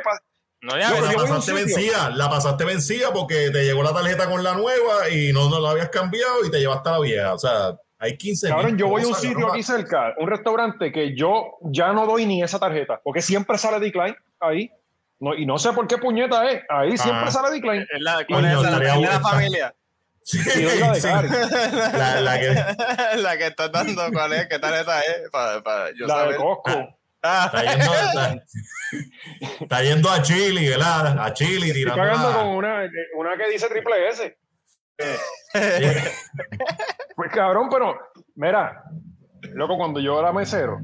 No, 0.62 0.74
ves, 0.74 0.86
yo 0.88 1.00
la 1.00 1.12
pasaste 1.14 1.52
vencida, 1.54 2.10
la 2.10 2.28
pasaste 2.28 2.64
vencida 2.64 3.12
porque 3.12 3.50
te 3.50 3.64
llegó 3.64 3.82
la 3.82 3.94
tarjeta 3.94 4.28
con 4.28 4.42
la 4.44 4.54
nueva 4.54 5.08
y 5.10 5.32
no, 5.32 5.48
no 5.48 5.58
la 5.58 5.70
habías 5.70 5.88
cambiado 5.88 6.44
y 6.44 6.50
te 6.50 6.58
llevaste 6.60 6.90
la 6.90 7.00
vieja. 7.00 7.34
O 7.34 7.38
sea, 7.38 7.76
hay 7.98 8.16
15 8.16 8.46
mil 8.46 8.56
Cabrón, 8.56 8.78
yo 8.78 8.88
voy 8.88 9.02
a 9.02 9.06
un 9.06 9.14
sitio 9.14 9.50
aquí 9.50 9.62
cerca, 9.62 10.14
un 10.18 10.28
restaurante 10.28 10.92
que 10.92 11.16
yo 11.16 11.56
ya 11.62 11.92
no 11.92 12.06
doy 12.06 12.26
ni 12.26 12.42
esa 12.42 12.58
tarjeta, 12.58 13.00
porque 13.02 13.22
siempre 13.22 13.56
sale 13.56 13.80
decline 13.80 14.16
ahí. 14.38 14.70
No, 15.18 15.34
y 15.34 15.44
no 15.44 15.58
sé 15.58 15.72
por 15.72 15.86
qué 15.86 15.98
puñeta 15.98 16.50
es. 16.50 16.62
Ahí 16.70 16.96
siempre 16.96 17.24
Ajá. 17.24 17.30
sale 17.30 17.50
decline. 17.50 17.82
es 17.82 18.00
la, 18.00 18.24
¿cuál 18.26 18.42
Coño, 18.42 18.48
es 18.48 18.58
esa? 18.58 18.68
estaría 18.68 18.94
La 18.94 19.00
de 19.00 19.06
la 19.06 19.20
familia. 19.20 19.74
Sí, 20.22 20.38
sí. 20.38 20.62
La, 20.62 22.20
la 22.20 22.38
que 22.38 22.54
la 23.16 23.38
que 23.38 23.46
estás 23.46 23.72
dando, 23.72 24.02
¿cuál 24.12 24.34
es? 24.34 24.46
¿Qué 24.48 24.58
tarjeta 24.58 25.00
es? 25.00 25.30
Para, 25.30 25.62
para 25.62 25.90
yo 25.98 26.06
La 26.06 26.14
de 26.18 26.20
saber. 26.20 26.36
Costco. 26.36 26.98
Ah. 27.22 27.50
está 27.52 27.62
yendo, 27.74 27.94
está, 27.94 28.44
está 29.60 29.82
yendo 29.82 30.10
a 30.10 30.22
Chile, 30.22 30.70
¿verdad? 30.70 31.18
A 31.18 31.32
Chile 31.34 31.66
Estoy 31.66 31.72
tirando 31.72 32.02
pagando 32.02 32.30
la- 32.30 32.36
con 32.36 32.46
una, 32.48 32.90
una 33.16 33.36
que 33.36 33.50
dice 33.50 33.68
triple 33.68 34.08
S. 34.08 34.36
Pues 37.16 37.30
cabrón, 37.32 37.68
pero 37.70 37.98
mira, 38.36 38.82
loco, 39.54 39.76
cuando 39.76 40.00
yo 40.00 40.18
era 40.20 40.32
mesero 40.32 40.78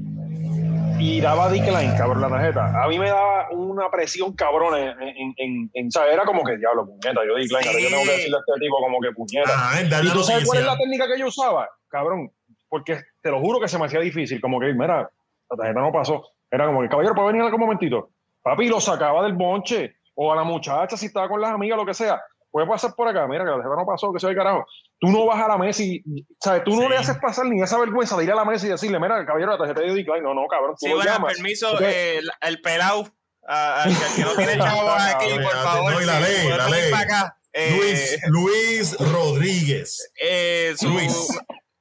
y 0.99 1.21
daba 1.21 1.49
decline, 1.49 1.95
cabrón, 1.97 2.21
la 2.21 2.29
tarjeta, 2.29 2.83
a 2.83 2.87
mí 2.87 2.97
me 2.99 3.09
daba 3.09 3.49
una 3.51 3.89
presión 3.91 4.33
cabrón 4.35 4.75
en, 4.77 4.99
en, 5.01 5.33
en, 5.37 5.69
en- 5.73 5.91
¿sabes? 5.91 6.13
Era 6.13 6.25
como 6.25 6.43
que, 6.43 6.57
diablo, 6.57 6.85
puñeta, 6.85 7.21
yo 7.27 7.35
decline, 7.35 7.67
ahora 7.67 7.79
yo 7.79 7.89
tengo 7.89 8.03
que 8.03 8.11
decirle 8.11 8.37
a 8.37 8.39
este 8.39 8.59
tipo 8.65 8.77
como 8.79 8.99
que 8.99 9.11
puñeta. 9.11 9.51
Ajá, 9.53 9.79
en 9.81 9.89
dar 9.89 10.03
¿Y 10.03 10.07
la 10.07 10.13
tú 10.13 10.23
sabes 10.23 10.45
cuál 10.45 10.59
es 10.59 10.65
la 10.65 10.77
técnica 10.77 11.07
que 11.07 11.19
yo 11.19 11.27
usaba? 11.27 11.67
Cabrón, 11.87 12.31
porque 12.69 12.99
te 13.21 13.29
lo 13.31 13.39
juro 13.39 13.59
que 13.59 13.67
se 13.67 13.77
me 13.79 13.85
hacía 13.85 13.99
difícil, 13.99 14.39
como 14.41 14.59
que, 14.59 14.73
mira, 14.73 15.09
la 15.49 15.57
tarjeta 15.57 15.79
no 15.79 15.91
pasó. 15.91 16.23
Era 16.49 16.65
como 16.65 16.81
que, 16.81 16.89
caballero, 16.89 17.13
¿puede 17.15 17.27
venir 17.27 17.41
algún 17.43 17.59
momentito? 17.61 18.09
Papi, 18.41 18.67
lo 18.69 18.79
sacaba 18.79 19.23
del 19.23 19.33
bonche, 19.33 19.95
o 20.15 20.31
a 20.31 20.35
la 20.35 20.43
muchacha, 20.43 20.95
si 20.97 21.07
estaba 21.07 21.27
con 21.27 21.41
las 21.41 21.51
amigas, 21.51 21.77
lo 21.77 21.85
que 21.85 21.93
sea. 21.93 22.21
Puede 22.49 22.65
pasar 22.65 22.95
por 22.95 23.07
acá, 23.07 23.27
mira, 23.27 23.43
que 23.43 23.49
la 23.51 23.57
tarjeta 23.57 23.75
no 23.75 23.85
pasó, 23.85 24.11
que 24.13 24.19
soy 24.19 24.31
el 24.31 24.37
carajo. 24.37 24.65
Tú 24.99 25.09
no 25.09 25.25
vas 25.25 25.43
a 25.43 25.47
la 25.49 25.57
mesa 25.57 25.83
y, 25.83 26.01
¿sabes? 26.39 26.63
Tú 26.63 26.71
no 26.75 26.83
Sí. 26.83 26.89
le 26.89 26.97
haces 26.97 27.17
pasar 27.17 27.45
ni 27.45 27.61
esa 27.61 27.77
vergüenza 27.77 28.15
de 28.17 28.23
ir 28.23 28.31
a 28.31 28.35
la 28.35 28.45
mesa 28.45 28.65
y 28.65 28.69
decirle, 28.69 28.99
mira, 28.99 29.25
caballero, 29.25 29.51
la 29.51 29.57
tarjeta 29.57 29.81
de 29.81 29.93
decline. 29.93 30.21
No, 30.21 30.33
no, 30.33 30.47
cabrón, 30.47 30.71
tú 30.71 30.85
Sí, 30.85 30.89
lo 30.89 30.95
bueno, 30.95 31.11
llamas. 31.11 31.33
permiso, 31.33 31.79
eh, 31.81 32.17
el, 32.19 32.29
el 32.41 32.61
pelao, 32.61 33.05
a- 33.47 33.83
al 33.83 33.93
que, 34.15 34.21
no 34.23 34.31
tiene 34.35 34.57
chavos 34.57 34.93
aquí, 35.13 35.29
por 35.33 35.41
No, 35.55 35.61
favor. 35.61 36.01
y 36.01 36.05
la 36.05 36.19
ley, 36.21 36.47
la 36.49 36.69
ley. 36.69 36.93
acá. 36.93 37.37
Eh, 37.53 37.75
Luis, 37.77 38.19
Luis 38.27 38.97
Rodríguez. 39.11 40.11
eh, 40.21 40.73
su- 40.77 40.89
Luis. 40.89 41.37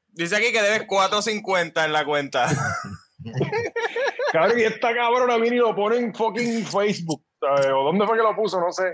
Dice 0.08 0.36
aquí 0.36 0.52
que 0.52 0.62
debes 0.62 0.86
4.50 0.86 1.84
en 1.84 1.92
la 1.92 2.04
cuenta. 2.04 2.48
Cabrón, 4.32 4.58
y 4.58 4.62
esta 4.62 4.94
cabrona 4.94 5.36
viene 5.36 5.56
y 5.56 5.60
lo 5.60 5.74
pone 5.74 5.96
en 5.96 6.14
fucking 6.14 6.64
Facebook. 6.66 7.22
¿sabes? 7.40 7.66
¿O 7.66 7.84
dónde 7.84 8.06
fue 8.06 8.16
que 8.16 8.22
lo 8.22 8.34
puso? 8.34 8.60
No 8.60 8.72
sé. 8.72 8.92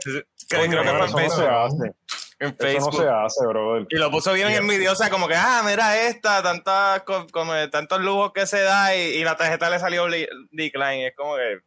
Creo, 0.49 0.63
Coño, 0.63 0.81
creo 0.83 1.01
que 1.01 1.09
fue 1.09 1.21
en 1.23 1.27
eso 1.27 1.37
no 1.43 1.43
se 1.43 1.43
Facebook. 1.43 1.49
hace. 1.49 1.93
En 2.41 2.49
Eso 2.49 2.57
no 2.59 2.67
Facebook. 2.93 2.95
se 3.03 3.09
hace, 3.09 3.47
brother. 3.47 3.87
Y 3.89 3.97
lo 3.97 4.11
puso 4.11 4.33
bien 4.33 4.49
Yeah. 4.49 4.59
envidiosa, 4.59 5.11
como 5.11 5.29
que, 5.29 5.35
ah, 5.37 5.63
mira 5.65 5.97
esta, 6.09 6.43
tantas, 6.43 7.03
co- 7.05 7.27
como 7.33 7.53
de 7.55 7.69
tantos 7.69 8.01
lujos 8.01 8.33
que 8.33 8.47
se 8.47 8.61
da 8.63 8.97
y, 8.97 9.01
y 9.19 9.25
la 9.25 9.37
tarjeta 9.37 9.71
le 9.71 9.79
salió 9.79 10.09
li- 10.09 10.27
decline. 10.51 11.07
Es 11.07 11.17
como 11.17 11.37
que, 11.37 11.61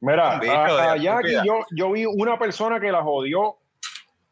Mira, 0.00 0.38
allá 0.92 1.18
aquí 1.18 1.32
yo, 1.44 1.60
yo 1.76 1.92
vi 1.92 2.04
una 2.06 2.36
persona 2.38 2.80
que 2.80 2.90
la 2.90 3.02
jodió 3.02 3.56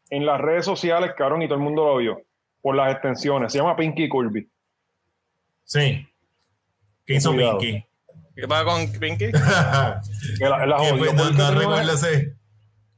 en 0.09 0.25
las 0.25 0.39
redes 0.41 0.65
sociales, 0.65 1.11
cabrón, 1.17 1.41
y 1.41 1.47
todo 1.47 1.55
el 1.57 1.63
mundo 1.63 1.85
lo 1.85 1.97
vio, 1.97 2.21
por 2.61 2.75
las 2.75 2.91
extensiones. 2.93 3.51
Se 3.53 3.57
llama 3.59 3.75
Pinky 3.77 4.09
Kirby. 4.09 4.49
Sí. 5.63 6.05
¿Qué 7.05 7.15
hizo 7.15 7.33
Cuidado. 7.33 7.57
Pinky? 7.59 7.85
¿qué 8.35 8.47
pasa 8.47 8.63
con 8.63 8.91
Pinky? 8.93 9.31
Que 10.39 10.45
la, 10.49 10.65
la 10.65 10.77
¿Qué 10.77 10.89
jodió? 10.91 11.13
No, 11.13 11.23
no 11.25 11.29
tenía- 11.31 11.51
recuerdo 11.51 11.93
ese. 11.93 12.33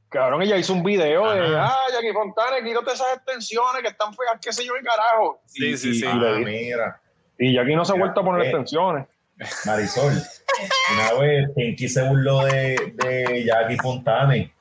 Cabrón, 0.08 0.42
ella 0.42 0.56
hizo 0.56 0.72
un 0.72 0.84
video 0.84 1.28
de, 1.32 1.56
ah, 1.58 1.76
Jackie 1.92 2.12
Fontana, 2.12 2.56
quítate 2.64 2.92
esas 2.92 3.16
extensiones 3.16 3.82
que 3.82 3.88
están 3.88 4.14
feas, 4.14 4.38
qué 4.40 4.52
sé 4.52 4.64
yo, 4.64 4.72
y 4.80 4.84
carajo. 4.84 5.40
Sí, 5.46 5.76
sí, 5.76 5.92
sí. 5.94 6.04
Y, 6.04 6.08
Ah, 6.08 6.36
mira. 6.38 7.00
y 7.36 7.52
Jackie 7.54 7.74
no 7.74 7.84
se 7.84 7.92
ha 7.92 7.96
vuelto 7.96 8.20
a 8.20 8.24
poner 8.24 8.42
Eh. 8.42 8.44
extensiones. 8.50 9.06
Marisol. 9.66 10.12
Una 10.94 11.12
vez 11.20 11.48
Pinky 11.56 11.88
se 11.88 12.08
burló 12.08 12.44
de, 12.44 12.94
de 12.94 13.44
Jackie 13.44 13.76
Fontane 13.76 14.54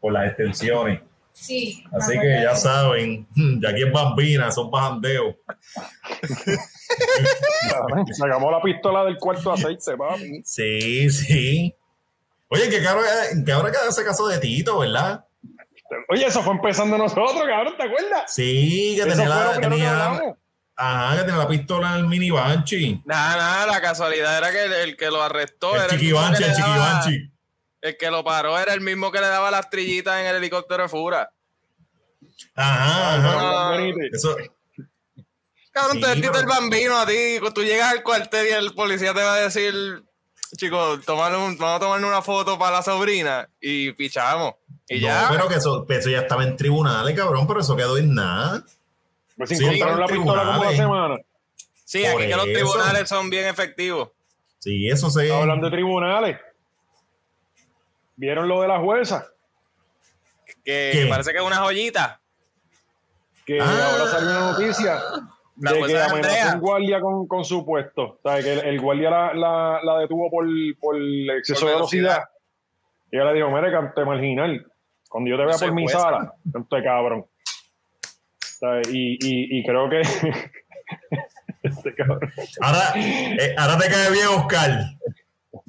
por 0.00 0.14
las 0.14 0.28
extensiones. 0.28 1.00
Sí. 1.34 1.84
Así 1.92 2.18
que 2.18 2.40
ya 2.42 2.56
saben, 2.56 3.26
Jackie 3.60 3.82
es 3.84 3.92
bambina, 3.92 4.50
son 4.50 4.70
bajandeos. 4.70 5.34
Sacamos 8.12 8.50
la 8.52 8.60
pistola 8.62 9.04
del 9.04 9.16
cuarto 9.18 9.52
aceite, 9.52 9.96
papi. 9.96 10.42
Sí, 10.44 11.10
sí. 11.10 11.74
Oye, 12.48 12.68
que 12.68 12.82
cabrón, 12.82 13.04
que 13.44 13.52
ahora 13.52 13.70
queda 13.70 13.88
ese 13.88 14.04
caso 14.04 14.26
de 14.28 14.38
Tito, 14.38 14.78
¿verdad? 14.78 15.24
Oye, 16.08 16.26
eso 16.26 16.42
fue 16.42 16.54
empezando 16.54 16.96
nosotros, 16.98 17.32
cabrón, 17.46 17.74
¿te 17.76 17.82
acuerdas? 17.84 18.24
Sí, 18.34 18.94
que 18.98 19.04
tenía 19.08 19.28
la, 19.28 19.52
que 19.54 19.60
tenía, 19.60 20.34
ajá, 20.76 21.16
que 21.16 21.20
tenía 21.24 21.36
la 21.36 21.48
pistola 21.48 21.90
en 21.92 21.96
el 22.00 22.06
mini 22.06 22.30
Banshee. 22.30 23.02
Nada, 23.04 23.36
nada, 23.36 23.66
la 23.66 23.80
casualidad 23.80 24.38
era 24.38 24.50
que 24.50 24.64
el, 24.64 24.72
el 24.72 24.96
que 24.96 25.10
lo 25.10 25.22
arrestó 25.22 25.74
El 25.74 25.80
era 25.82 25.88
chiqui 25.90 26.06
que 26.08 26.12
Banshee, 26.14 26.44
el 26.44 26.50
chiqui 26.54 26.62
daba- 26.70 26.92
Banshee. 26.92 27.32
El 27.82 27.96
que 27.96 28.10
lo 28.10 28.22
paró 28.24 28.58
era 28.58 28.74
el 28.74 28.80
mismo 28.80 29.10
que 29.10 29.20
le 29.20 29.26
daba 29.26 29.50
las 29.50 29.68
trillitas 29.68 30.20
en 30.20 30.26
el 30.26 30.36
helicóptero 30.36 30.84
de 30.84 30.88
Fura. 30.88 31.30
Ajá, 32.54 33.14
ajá. 33.16 33.38
Ah, 33.40 33.76
Benítez. 33.76 34.10
Eso, 34.12 34.36
Cabrón, 35.72 35.96
Sí, 35.96 36.00
te 36.02 36.20
pero- 36.28 36.38
el 36.38 36.46
bambino 36.46 36.98
a 36.98 37.06
ti. 37.06 37.38
Cuando 37.40 37.54
tú 37.54 37.62
llegas 37.64 37.90
al 37.92 38.02
cuartel 38.02 38.46
y 38.46 38.50
el 38.50 38.74
policía 38.74 39.14
te 39.14 39.22
va 39.22 39.34
a 39.34 39.40
decir, 39.40 39.74
chicos, 40.56 40.98
un- 40.98 41.04
vamos 41.06 41.60
a 41.76 41.78
tomarle 41.80 42.06
una 42.06 42.22
foto 42.22 42.58
para 42.58 42.76
la 42.76 42.82
sobrina 42.82 43.48
y 43.60 43.92
pichamos. 43.92 44.54
Y 44.88 44.96
no, 45.00 45.06
ya. 45.08 45.28
pero 45.30 45.48
que 45.48 45.54
eso, 45.54 45.86
eso 45.88 46.10
ya 46.10 46.20
estaba 46.20 46.44
en 46.44 46.56
tribunales, 46.56 47.16
cabrón, 47.16 47.46
pero 47.46 47.60
eso 47.60 47.74
quedó 47.74 47.96
en 47.96 48.14
nada. 48.14 48.62
Pues 49.36 49.48
Sí, 49.48 49.64
encontraron 49.64 50.00
la 50.00 50.06
pistola 50.06 50.42
como 50.42 50.50
tribunales. 50.68 50.76
semana. 50.76 51.16
sí, 51.86 52.02
por 52.12 52.20
aquí 52.22 52.30
que 52.30 52.36
los 52.36 52.44
tribunales 52.44 53.08
son 53.08 53.30
bien 53.30 53.46
efectivos. 53.46 54.10
Sí, 54.58 54.88
eso 54.88 55.08
se. 55.10 55.22
Estaba 55.24 55.42
hablando 55.42 55.66
de 55.66 55.72
tribunales. 55.72 56.38
¿Vieron 58.16 58.46
lo 58.46 58.60
de 58.62 58.68
la 58.68 58.78
jueza? 58.78 59.26
Que, 60.64 60.90
¿Qué? 60.92 61.00
que 61.00 61.06
parece 61.06 61.32
que 61.32 61.38
es 61.38 61.44
una 61.44 61.56
joyita. 61.56 62.20
Que 63.46 63.58
Ah. 63.60 63.90
ahora 63.90 64.10
salió 64.10 64.28
una 64.30 64.52
noticia 64.52 65.02
La 65.62 65.72
de 65.72 65.82
que 65.82 65.98
amenazó 66.00 66.54
un 66.54 66.60
guardia 66.60 67.00
con, 67.00 67.26
con 67.26 67.44
su 67.44 67.64
puesto. 67.64 68.02
O 68.02 68.20
sea, 68.22 68.42
que 68.42 68.52
el, 68.52 68.58
el 68.60 68.80
guardia 68.80 69.10
la, 69.10 69.32
la, 69.34 69.80
la 69.82 69.98
detuvo 70.00 70.30
por, 70.30 70.46
por 70.80 70.96
exceso 70.96 71.60
Por 71.60 71.68
de 71.68 71.74
velocidad. 71.74 72.02
velocidad. 72.10 72.28
Y 73.10 73.16
ella 73.16 73.24
le 73.26 73.34
dijo, 73.34 73.50
mire, 73.50 73.70
cante 73.72 74.04
marginal. 74.04 74.66
Cuando 75.08 75.30
yo 75.30 75.36
te 75.36 75.44
vea 75.44 75.52
No 75.54 75.58
por 75.60 75.72
mi 75.72 75.82
cuesta. 75.84 76.00
sala, 76.00 76.34
cante 76.52 76.82
cabrón. 76.82 77.20
O 77.20 77.28
sea, 78.58 78.80
y, 78.90 79.12
y, 79.20 79.58
y 79.58 79.64
creo 79.64 79.88
que... 79.90 80.00
este 81.62 81.94
cabrón. 81.94 82.20
Ahora, 82.60 82.92
eh, 82.96 83.54
ahora 83.56 83.78
te 83.78 83.88
cae 83.90 84.10
bien, 84.10 84.26
Oscar. 84.28 84.70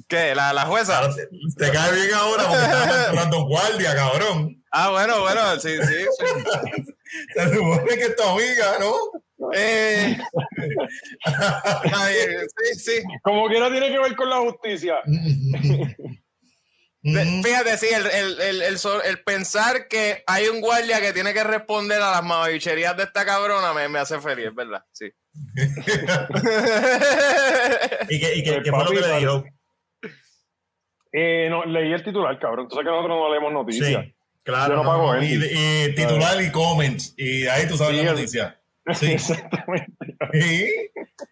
¿Qué? 0.08 0.34
¿La, 0.34 0.52
la 0.52 0.66
jueza? 0.66 1.00
Te, 1.14 1.26
te 1.66 1.72
cae 1.72 1.92
bien 1.94 2.14
ahora 2.14 2.44
porque 2.48 2.64
estás 2.64 3.08
manejando 3.08 3.44
guardia, 3.46 3.94
cabrón. 3.94 4.62
Ah, 4.70 4.90
bueno, 4.90 5.20
bueno, 5.20 5.40
sí, 5.60 5.76
sí. 5.82 5.94
sí. 6.18 6.94
Se 7.34 7.54
supone 7.54 7.84
que 7.96 8.02
es 8.04 8.16
tu 8.16 8.22
amiga, 8.22 8.78
¿no? 8.80 8.92
Eh, 9.52 10.16
ay, 11.24 12.14
sí, 12.74 12.74
sí. 12.78 13.02
Como 13.22 13.46
quiera 13.48 13.70
tiene 13.70 13.90
que 13.90 13.98
ver 13.98 14.14
con 14.16 14.30
la 14.30 14.36
justicia. 14.38 14.96
De-. 17.06 17.42
Fíjate, 17.44 17.76
sí, 17.76 17.86
el, 17.92 18.06
el, 18.06 18.40
el, 18.62 18.62
el 19.04 19.18
pensar 19.24 19.88
que 19.88 20.24
hay 20.26 20.48
un 20.48 20.62
guardia 20.62 21.02
que 21.02 21.12
tiene 21.12 21.34
que 21.34 21.44
responder 21.44 22.00
a 22.00 22.10
las 22.12 22.22
mamabicherías 22.22 22.96
de 22.96 23.02
esta 23.02 23.26
cabrona 23.26 23.74
me, 23.74 23.88
me 23.90 23.98
hace 23.98 24.18
feliz, 24.20 24.48
¿verdad? 24.54 24.82
Sí. 24.92 25.12
¿Y 28.08 28.20
qué, 28.20 28.34
y 28.36 28.42
qué- 28.42 28.62
qué 28.62 28.70
fue 28.70 28.78
lo 28.78 28.84
papi, 28.86 28.94
que 28.96 29.00
le 29.02 29.08
papi. 29.08 29.20
dijo? 29.20 29.44
Eh, 31.12 31.46
no, 31.50 31.64
leí 31.66 31.92
el 31.92 32.02
titular, 32.02 32.38
cabrón. 32.38 32.64
Entonces 32.64 32.84
que 32.84 32.90
nosotros 32.90 33.18
no 33.18 33.30
leemos 33.30 33.52
noticias. 33.52 33.88
Sí, 34.04 34.14
claro. 34.42 34.74
Yo 34.76 34.82
no 34.82 34.88
pago 34.88 35.16
y, 35.22 35.94
titular 35.94 36.40
y 36.42 36.50
comments. 36.50 37.14
Y 37.16 37.46
ahí 37.46 37.68
tú 37.68 37.76
sabes 37.76 37.96
Sí, 37.98 38.02
la 38.02 38.10
el- 38.10 38.16
noticia. 38.16 38.60
Sí. 38.92 39.12
Exactamente. 39.12 40.16
Sí. 40.32 40.68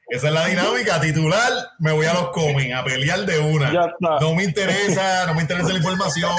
Esa 0.09 0.29
es 0.29 0.33
la 0.35 0.47
dinámica. 0.47 1.01
Titular, 1.01 1.51
me 1.79 1.93
voy 1.93 2.07
a 2.07 2.13
los 2.15 2.31
comments 2.31 2.75
a 2.75 2.85
pelear 2.85 3.21
de 3.21 3.39
una. 3.39 3.73
Ya 3.73 3.81
está. 3.87 4.21
No 4.21 4.35
me 4.35 4.45
interesa, 4.45 5.27
no 5.27 5.35
me 5.35 5.43
interesa 5.43 5.69
la 5.69 5.77
información. 5.79 6.31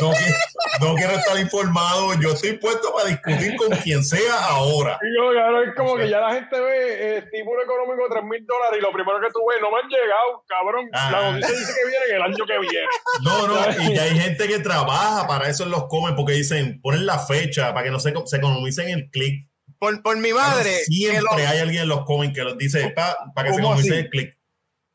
No, 0.00 0.10
qui- 0.12 0.34
no 0.80 0.94
quiero 0.94 1.12
estar 1.14 1.38
informado. 1.38 2.14
Yo 2.20 2.30
estoy 2.32 2.52
puesto 2.58 2.92
para 2.94 3.08
discutir 3.08 3.56
con 3.56 3.70
quien 3.78 4.04
sea 4.04 4.38
ahora. 4.50 4.98
Y 5.02 5.16
yo, 5.16 5.34
cabrón, 5.34 5.68
es 5.68 5.74
como 5.74 5.96
que 5.96 6.08
ya 6.08 6.20
la 6.20 6.34
gente 6.34 6.60
ve 6.60 6.76
eh, 6.92 7.18
estímulo 7.18 7.62
económico 7.62 8.04
de 8.04 8.10
3 8.20 8.24
mil 8.24 8.46
dólares 8.46 8.78
y 8.78 8.82
lo 8.82 8.92
primero 8.92 9.18
que 9.20 9.28
tú 9.32 9.40
ves, 9.48 9.58
no 9.60 9.70
me 9.70 9.78
han 9.82 9.88
llegado, 9.88 10.44
cabrón. 10.46 10.88
Ah. 10.92 11.10
La 11.10 11.30
noticia 11.32 11.58
dice 11.58 11.72
que 11.74 11.88
viene 11.88 12.04
en 12.10 12.16
el 12.16 12.22
año 12.22 12.46
que 12.46 12.58
viene. 12.58 12.88
No, 13.22 13.46
no, 13.48 13.82
y 13.84 13.94
que 13.94 14.00
hay 14.00 14.18
gente 14.18 14.46
que 14.48 14.58
trabaja 14.60 15.26
para 15.26 15.48
eso 15.48 15.64
en 15.64 15.70
los 15.70 15.86
comments 15.88 16.16
porque 16.16 16.32
dicen, 16.34 16.80
ponen 16.82 17.06
la 17.06 17.18
fecha 17.18 17.72
para 17.72 17.84
que 17.84 17.90
no 17.90 17.98
se, 18.00 18.12
se 18.26 18.36
economicen 18.36 18.88
el 18.90 19.10
clic. 19.10 19.48
Por, 19.78 20.02
por 20.02 20.16
mi 20.16 20.32
madre, 20.32 20.70
Siempre 20.84 21.20
lo- 21.22 21.32
hay 21.32 21.58
alguien 21.58 21.82
en 21.82 21.88
los 21.88 22.04
comments 22.04 22.36
que 22.36 22.44
los 22.44 22.58
dice 22.58 22.92
para 22.94 23.16
que 23.48 23.54
se 23.54 23.60
¿Cómo 23.60 23.74
economicen 23.74 23.92
así? 23.92 24.00
el 24.00 24.10
clic. 24.10 24.38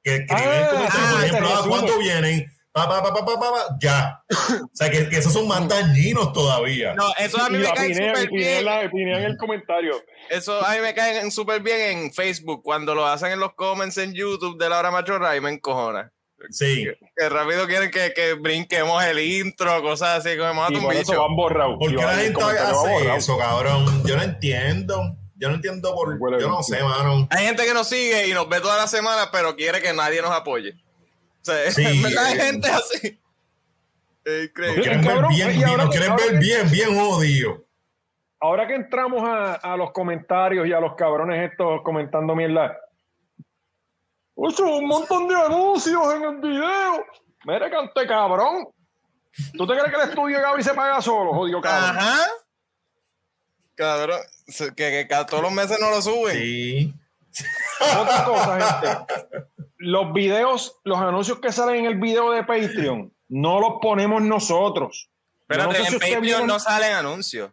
Que 0.03 0.15
escriben 0.15 0.49
Ah, 0.49 0.89
ah, 0.91 1.11
por 1.15 1.23
ejemplo, 1.23 1.49
ah. 1.49 1.63
¿cuándo 1.67 1.97
vienen? 1.99 2.45
Pa, 2.73 2.89
pa, 2.89 3.03
pa, 3.03 3.13
pa, 3.13 3.23
pa, 3.25 3.39
pa, 3.39 3.51
pa, 3.51 3.77
ya. 3.79 4.23
O 4.63 4.69
sea, 4.73 4.89
que, 4.89 5.07
que 5.07 5.17
esos 5.17 5.31
son 5.31 5.47
más 5.47 5.65
dañinos 5.67 6.33
todavía. 6.33 6.93
no, 6.95 7.05
eso 7.19 7.39
a 7.41 7.47
mí 7.49 7.59
me 7.59 7.71
cae 7.71 7.93
súper 7.93 8.29
bien. 8.31 8.65
la- 8.65 8.89
pinean 8.91 9.19
en 9.19 9.25
el 9.31 9.37
comentario. 9.37 9.93
Eso 10.29 10.65
a 10.65 10.73
mí 10.73 10.79
me 10.81 10.93
cae 10.93 11.29
súper 11.31 11.61
bien 11.61 11.79
en 11.99 12.11
Facebook 12.13 12.61
cuando 12.63 12.93
lo 12.95 13.05
hacen 13.05 13.31
en 13.31 13.39
los 13.39 13.53
comments 13.53 13.97
en 13.99 14.13
YouTube 14.13 14.57
de 14.57 14.69
la 14.69 14.79
hora 14.79 14.89
machorra 14.91 15.35
y 15.37 15.41
me 15.41 15.51
encojona. 15.51 16.11
Sí. 16.49 16.87
Que 17.15 17.29
rápido 17.29 17.65
quieren 17.67 17.89
que, 17.91 18.13
que 18.13 18.33
brinquemos 18.33 19.03
el 19.03 19.19
intro, 19.19 19.81
cosas 19.81 20.25
así, 20.25 20.37
como 20.37 20.65
Y 20.69 20.75
un 20.75 20.83
por 20.83 20.93
eso 20.93 21.11
bicho. 21.11 21.21
van 21.21 21.35
borrados. 21.35 21.77
¿Por 21.79 21.89
qué 21.95 22.03
la 22.03 22.15
gente 22.15 22.41
hace 22.43 22.73
borrado. 22.73 23.15
eso, 23.15 23.37
cabrón? 23.37 24.03
Yo 24.05 24.15
no 24.17 24.23
entiendo. 24.23 25.15
Yo 25.35 25.49
no 25.49 25.55
entiendo 25.55 25.93
por. 25.95 26.15
Huele 26.19 26.39
Yo 26.39 26.47
no 26.49 26.63
sé, 26.63 26.81
mano. 26.83 27.27
Hay 27.31 27.45
gente 27.45 27.65
que 27.65 27.73
nos 27.73 27.87
sigue 27.89 28.27
y 28.27 28.33
nos 28.33 28.47
ve 28.49 28.59
toda 28.61 28.77
la 28.77 28.87
semana, 28.87 29.29
pero 29.31 29.55
quiere 29.55 29.81
que 29.81 29.93
nadie 29.93 30.21
nos 30.21 30.31
apoye. 30.31 30.73
O 31.41 31.45
sea, 31.45 31.55
Sí. 31.71 31.83
en 31.85 32.01
verdad 32.01 32.25
hay 32.25 32.37
gente 32.39 32.69
así. 32.69 33.19
Es 34.25 34.33
Nos 34.33 34.43
increíble. 34.45 34.81
quieren 34.83 35.01
ver 35.01 35.13
Cabrón, 35.15 35.29
bien, 35.35 35.49
y 35.49 35.53
bien, 35.57 35.67
ahora 35.69 35.83
nos 35.85 35.95
quieren 35.95 36.15
ver 36.15 36.37
bien, 36.39 36.71
bien 36.71 36.97
jodidos. 36.97 37.57
Ahora 38.39 38.67
que 38.67 38.75
entramos 38.75 39.21
a, 39.23 39.53
a 39.53 39.75
los 39.77 39.91
comentarios 39.91 40.67
y 40.67 40.73
a 40.73 40.79
los 40.79 40.95
cabrones 40.95 41.49
estos 41.51 41.81
comentando 41.83 42.35
mierda. 42.35 42.77
Ocho, 44.35 44.65
un 44.77 44.87
montón 44.87 45.27
de 45.27 45.35
anuncios 45.35 46.13
en 46.15 46.23
el 46.23 46.35
video. 46.37 47.05
Mira, 47.45 47.69
cante 47.69 48.07
cabrón. 48.07 48.67
¿Tú 49.57 49.65
te 49.67 49.73
crees 49.73 49.89
que 49.89 50.01
el 50.01 50.09
estudio 50.09 50.37
de 50.37 50.43
Gaby 50.43 50.63
se 50.63 50.73
paga 50.73 51.01
solo, 51.01 51.33
jodido 51.33 51.61
cabrón? 51.61 51.97
Ajá. 51.97 52.27
Cabrón, 53.75 54.19
que, 54.47 54.73
que 54.75 55.07
cada- 55.09 55.25
todos 55.25 55.43
los 55.43 55.51
meses 55.51 55.77
no 55.79 55.89
lo 55.89 56.01
suben. 56.01 56.37
Sí. 56.37 56.93
Otra 57.99 58.25
cosa, 58.25 58.59
gente. 58.59 59.47
Los 59.77 60.13
videos, 60.13 60.79
los 60.83 60.97
anuncios 60.99 61.39
que 61.39 61.51
salen 61.51 61.77
en 61.77 61.85
el 61.85 61.95
video 61.99 62.31
de 62.31 62.43
Patreon, 62.43 63.11
no 63.29 63.59
los 63.59 63.73
ponemos 63.81 64.21
nosotros. 64.21 65.09
Espérate, 65.41 65.67
no 65.67 65.73
sé 65.73 65.79
en 65.81 65.85
si 65.87 65.99
Patreon 65.99 66.21
vieron- 66.21 66.47
no 66.47 66.59
salen 66.59 66.93
anuncios. 66.93 67.51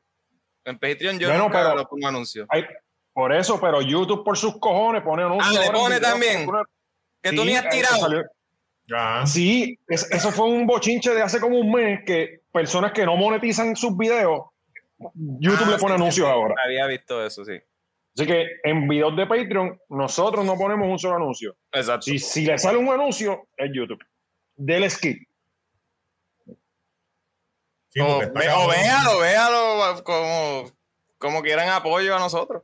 En 0.65 0.79
Patreon 0.79 1.19
yo 1.19 1.29
Bueno, 1.29 1.45
nunca 1.45 1.63
pero- 1.63 1.75
lo 1.77 1.89
pongo 1.89 2.07
anuncios. 2.07 2.47
Por 3.13 3.33
eso, 3.33 3.61
pero 3.61 3.81
YouTube 3.83 4.25
por 4.25 4.37
sus 4.39 4.59
cojones 4.59 5.03
pone 5.03 5.23
anuncios. 5.23 5.57
Ah, 5.57 5.61
le 5.67 5.71
pone 5.71 6.01
también. 6.01 6.49
Que 7.23 7.31
tú 7.33 7.43
Sí, 7.43 7.49
ni 7.49 7.57
has 7.57 7.69
tirado. 7.69 7.97
salió- 7.97 8.25
Ah, 8.93 9.25
Sí, 9.27 9.79
es- 9.89 10.11
eso 10.11 10.33
fue 10.33 10.47
un 10.47 10.67
bochinche 10.67 11.15
de 11.15 11.23
hace 11.23 11.39
como 11.41 11.59
un 11.59 11.71
mes 11.71 12.01
que 12.05 12.41
personas 12.53 12.93
que 12.93 13.05
no 13.07 13.17
monetizan 13.17 13.77
sus 13.77 13.97
videos, 13.97 14.47
YouTube 14.99 15.67
Ah, 15.67 15.71
le 15.71 15.79
pone 15.79 15.95
sí, 15.95 16.01
anuncios 16.01 16.27
sí, 16.27 16.33
ahora. 16.33 16.55
Había 16.65 16.87
visto 16.87 17.25
eso, 17.25 17.45
sí. 17.45 17.53
Así 18.17 18.27
que 18.27 18.47
en 18.65 18.89
videos 18.89 19.17
de 19.17 19.27
Patreon, 19.27 19.79
nosotros 19.91 20.45
no 20.45 20.57
ponemos 20.57 20.89
un 20.89 20.99
solo 20.99 21.17
anuncio. 21.17 21.57
Exacto. 21.73 22.03
Si, 22.03 22.19
si 22.19 22.45
le 22.45 22.59
sale 22.59 22.79
un 22.79 22.89
anuncio, 22.89 23.47
es 23.57 23.71
YouTube. 23.73 24.05
Del 24.57 24.91
skip. 24.91 25.29
sí, 27.91 28.01
o, 28.01 28.19
ve- 28.19 28.27
o 28.53 28.69
véalo, 28.69 29.19
véalo 29.21 30.05
como, 30.05 30.71
como 31.19 31.43
quieran 31.43 31.69
apoyo 31.71 32.15
a 32.15 32.19
nosotros. 32.19 32.63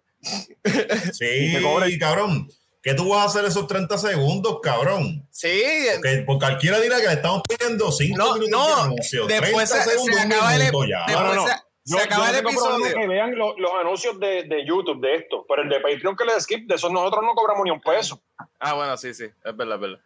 Sí, 1.13 1.99
cabrón. 1.99 2.49
¿Qué 2.83 2.95
tú 2.95 3.09
vas 3.09 3.23
a 3.23 3.25
hacer 3.25 3.45
esos 3.47 3.67
30 3.67 3.99
segundos, 3.99 4.61
cabrón? 4.63 5.27
Sí, 5.33 5.61
Porque, 5.97 6.23
porque 6.25 6.39
cualquiera 6.47 6.79
dirá 6.81 7.01
que 7.01 7.09
le 7.09 7.15
estamos 7.15 7.43
pidiendo 7.49 7.91
5 7.91 8.17
No, 8.17 8.35
minutos 8.35 8.51
no, 8.51 8.67
de 8.77 8.83
anuncio. 8.83 9.27
después 9.27 9.53
30 9.53 9.67
se- 9.67 9.83
se 9.83 9.91
segundos, 9.91 10.25
un 10.25 10.33
acaba 10.33 10.55
el- 10.55 10.59
minuto 10.61 10.85
ya. 10.85 10.99
después 11.07 11.17
No, 11.27 11.35
no, 11.35 11.43
no. 11.43 11.47
se- 11.49 11.55
Yo, 11.89 11.99
se 11.99 12.05
acaba 12.05 12.27
yo 12.27 12.39
el 12.39 12.47
episodio. 12.47 12.95
que 12.95 13.07
vean 13.09 13.35
lo- 13.37 13.59
los 13.59 13.73
anuncios 13.81 14.21
de, 14.21 14.45
de 14.45 14.65
YouTube 14.65 15.01
de 15.01 15.17
esto, 15.17 15.45
pero 15.49 15.63
el 15.63 15.69
de 15.69 15.81
Patreon 15.81 16.17
que 16.17 16.25
le 16.25 16.41
skip, 16.41 16.69
de 16.69 16.77
esos 16.77 16.93
nosotros 16.93 17.23
no 17.25 17.35
cobramos 17.35 17.65
ni 17.65 17.71
un 17.73 17.81
peso. 17.81 18.23
Ah, 18.61 18.75
bueno, 18.75 18.97
sí, 18.97 19.13
sí, 19.15 19.25
es 19.25 19.57
verdad, 19.57 19.75
es 19.77 19.81
verdad. 19.81 19.99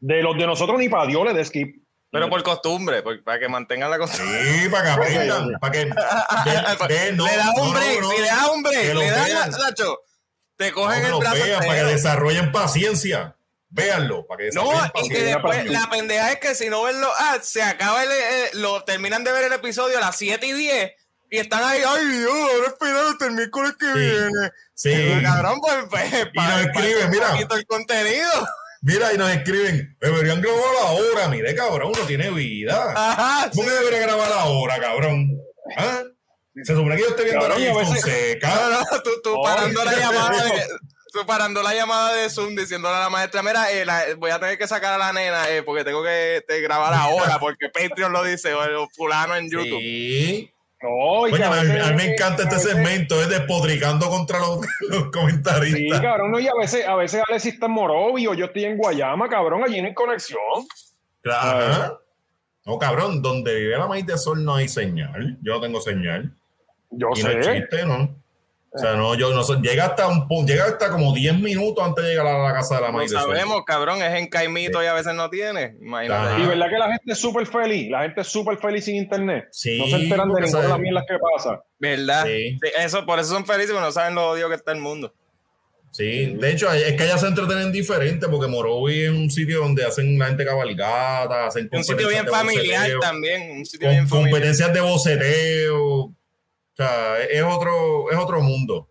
De 0.00 0.22
los 0.22 0.36
de 0.38 0.46
nosotros 0.46 0.78
ni 0.78 0.88
para 0.88 1.06
Dios 1.06 1.24
le 1.24 1.34
de 1.34 1.44
skip. 1.44 1.76
Pero 2.10 2.30
por 2.30 2.42
costumbre, 2.42 3.02
por- 3.02 3.22
para 3.22 3.38
que 3.38 3.48
mantengan 3.48 3.90
la 3.90 3.98
costumbre. 3.98 4.42
Sí, 4.62 4.68
para 4.70 4.84
que 4.84 4.90
aprendan. 4.90 5.52
Para 5.60 5.72
que. 5.72 5.86
no, 7.14 7.26
le 7.26 7.36
da 7.36 7.50
un 7.50 7.68
no, 7.68 7.72
break, 7.72 8.00
no, 8.00 8.08
no. 8.08 8.10
si 8.10 8.18
le 8.22 8.26
da 8.28 8.50
un 8.50 8.62
break, 8.62 8.80
Que 8.82 8.94
lo 8.94 9.00
le 9.00 9.10
da. 9.10 9.46
Nacho, 9.48 10.00
te 10.56 10.72
cogen 10.72 11.04
el 11.04 11.14
brazo 11.14 11.34
vean, 11.34 11.58
para 11.60 11.74
que 11.74 11.84
desarrollen 11.84 12.52
paciencia. 12.52 13.34
Véanlo, 13.70 14.26
para 14.26 14.38
que 14.44 14.50
No, 14.54 14.70
y 15.04 15.08
que 15.10 15.22
después 15.24 15.66
la 15.70 15.90
pendeja 15.90 16.32
es 16.32 16.38
que 16.40 16.54
si 16.54 16.70
no 16.70 16.84
ven 16.84 16.98
los 17.02 17.10
ads, 17.20 17.46
se 17.46 17.62
acaba 17.62 18.02
el, 18.02 18.10
eh, 18.10 18.50
lo 18.54 18.82
terminan 18.84 19.24
de 19.24 19.30
ver 19.32 19.44
el 19.44 19.52
episodio 19.52 19.98
a 19.98 20.00
las 20.00 20.16
7 20.16 20.46
y 20.46 20.52
10 20.52 20.92
y 21.30 21.36
están 21.38 21.62
ahí, 21.62 21.82
ay 21.86 22.06
Dios, 22.06 22.32
ahora 22.32 22.66
esperar 22.68 23.04
hasta 23.12 23.26
el 23.26 23.32
miércoles 23.32 23.74
que 23.78 23.84
Sí. 23.86 23.92
viene. 23.98 24.50
Sí. 24.72 24.90
Pero, 24.94 25.22
cabrón, 25.22 25.60
pues, 25.60 25.74
pues 25.90 26.10
nos 26.48 26.60
escriben, 26.62 27.10
mira. 27.10 27.36
el 27.38 27.66
contenido. 27.66 28.30
Mira, 28.82 29.12
y 29.12 29.18
nos 29.18 29.30
escriben, 29.30 29.96
deberían 30.00 30.40
grabar 30.40 30.62
ahora. 30.82 31.28
Mire, 31.28 31.54
cabrón, 31.54 31.92
no 31.98 32.06
tiene 32.06 32.30
vida. 32.30 32.92
Ajá. 32.94 33.50
¿Cómo 33.54 33.66
que 33.68 33.74
debería 33.74 34.00
grabar 34.00 34.30
ahora, 34.32 34.78
cabrón? 34.80 35.28
¿Ah? 35.76 36.02
Se 36.64 36.74
supone 36.74 36.96
que 36.96 37.02
yo 37.02 37.08
esté 37.08 37.22
viendo 37.24 37.40
Cabrón, 37.42 37.60
la 37.62 37.66
y 37.68 37.70
a 37.70 37.74
veces- 37.74 37.88
Fonseca. 38.02 38.48
No, 38.54 38.70
no, 38.70 39.02
tú, 39.02 39.10
tú 39.22 39.34
Oh, 39.36 39.42
parando 39.44 39.84
la 39.84 39.92
sí. 39.92 40.00
llamada 40.00 40.44
de, 40.44 40.66
tú 41.12 41.26
parando 41.26 41.62
la 41.62 41.74
llamada 41.74 42.12
de 42.14 42.30
Zoom 42.30 42.56
diciéndole 42.56 42.96
a 42.96 43.00
la 43.00 43.10
maestra, 43.10 43.42
mira, 43.44 43.70
eh, 43.70 43.84
la- 43.84 44.06
voy 44.16 44.30
a 44.32 44.40
tener 44.40 44.58
que 44.58 44.66
sacar 44.66 44.94
a 44.94 44.98
la 44.98 45.12
nena 45.12 45.48
eh, 45.50 45.62
porque 45.62 45.84
tengo 45.84 46.02
que 46.02 46.38
este, 46.38 46.60
grabar 46.60 46.92
ahora 46.94 47.38
porque 47.38 47.68
Patreon 47.68 48.12
lo 48.12 48.24
dice 48.24 48.54
o 48.54 48.64
el 48.64 48.88
fulano 48.96 49.36
en 49.36 49.48
YouTube. 49.50 49.78
Sí. 49.78 50.52
No, 50.80 50.88
Oye, 51.22 51.42
a, 51.42 51.50
veces- 51.50 51.82
a 51.84 51.90
mí 51.90 51.96
me 51.96 52.12
encanta 52.12 52.42
este 52.44 52.54
veces- 52.54 52.70
segmento, 52.72 53.20
es 53.20 53.28
despotricando 53.28 54.08
contra 54.08 54.38
los, 54.38 54.60
los 54.88 55.02
Sí, 55.04 55.10
comentaristas. 55.12 56.00
cabrón, 56.00 56.30
no, 56.30 56.38
y 56.38 56.46
a 56.46 56.54
veces, 56.54 56.86
a 56.86 56.94
veces 56.94 57.22
Alexis 57.28 57.54
está 57.54 57.66
en 57.66 57.72
Morovi 57.72 58.26
o 58.28 58.34
yo 58.34 58.44
estoy 58.46 58.64
en 58.64 58.76
Guayama, 58.76 59.28
cabrón, 59.28 59.64
allí 59.64 59.80
no 59.82 59.88
hay 59.88 59.94
conexión. 59.94 60.38
Ajá. 61.30 61.98
No, 62.64 62.78
cabrón, 62.78 63.22
donde 63.22 63.54
vive 63.54 63.76
la 63.78 63.86
maíz 63.86 64.06
de 64.06 64.16
sol 64.18 64.44
no 64.44 64.54
hay 64.54 64.68
señal. 64.68 65.38
Yo 65.42 65.54
no 65.54 65.60
tengo 65.60 65.80
señal. 65.80 66.30
Yo 66.90 67.08
y 67.16 67.22
no 67.22 67.42
sé. 67.42 67.68
O 68.70 68.78
sea, 68.78 68.94
no, 68.96 69.14
yo 69.14 69.32
no 69.32 69.42
sé. 69.44 69.54
Llega 69.62 69.86
hasta 69.86 70.06
un 70.08 70.28
punto, 70.28 70.52
llega 70.52 70.66
hasta 70.66 70.90
como 70.90 71.14
10 71.14 71.38
minutos 71.40 71.82
antes 71.82 72.04
de 72.04 72.10
llegar 72.10 72.26
a 72.26 72.38
la 72.38 72.52
casa 72.52 72.76
de 72.76 72.80
la 72.82 72.98
de 73.00 73.08
sol. 73.08 73.20
sabemos, 73.22 73.62
cabrón, 73.64 74.02
es 74.02 74.12
en 74.14 74.26
Caimito 74.28 74.82
y 74.82 74.86
a 74.86 74.92
veces 74.92 75.14
no 75.14 75.30
tiene. 75.30 75.76
Imagínate. 75.80 76.34
Ajá. 76.34 76.38
Y 76.42 76.46
verdad 76.46 76.66
que 76.68 76.78
la 76.78 76.86
gente 76.92 77.12
es 77.12 77.18
súper 77.18 77.46
feliz, 77.46 77.90
la 77.90 78.02
gente 78.02 78.20
es 78.20 78.26
súper 78.28 78.58
feliz 78.58 78.84
sin 78.84 78.96
internet. 78.96 79.48
Sí, 79.52 79.78
no 79.78 79.86
se 79.86 79.96
enteran 80.04 80.28
de 80.32 80.40
ninguna 80.42 80.62
de 80.62 80.68
las 80.68 80.78
mierdas 80.78 81.04
que 81.08 81.16
pasa. 81.18 81.62
¿Verdad? 81.78 82.26
Sí. 82.26 82.58
Sí, 82.62 82.70
Eso, 82.78 83.06
por 83.06 83.18
eso 83.18 83.30
son 83.30 83.46
felices, 83.46 83.70
porque 83.72 83.86
no 83.86 83.92
saben 83.92 84.14
lo 84.14 84.28
odio 84.30 84.48
que 84.48 84.54
está 84.56 84.72
el 84.72 84.80
mundo. 84.80 85.14
Sí, 85.90 86.34
de 86.38 86.50
hecho, 86.52 86.70
es 86.70 86.92
que 86.94 87.04
allá 87.04 87.16
se 87.16 87.26
entretienen 87.26 87.72
diferente 87.72 88.28
porque 88.28 88.46
Morovi 88.46 89.04
es 89.04 89.10
un 89.10 89.30
sitio 89.30 89.60
donde 89.60 89.86
hacen 89.86 90.18
la 90.18 90.26
gente 90.26 90.44
cabalgata, 90.44 91.46
hacen 91.46 91.68
Un 91.72 91.82
sitio 91.82 92.08
bien 92.08 92.26
familiar 92.26 92.80
boceteo, 92.82 93.00
también. 93.00 93.50
Un 93.52 93.64
sitio 93.64 93.88
con- 93.88 93.94
bien 93.96 94.06
familiar. 94.08 94.30
competencias 94.32 94.72
de 94.74 94.80
boceteo. 94.82 96.12
O 96.78 96.82
sea, 96.84 97.20
es 97.22 97.42
otro, 97.42 98.10
es 98.10 98.16
otro 98.16 98.40
mundo. 98.40 98.88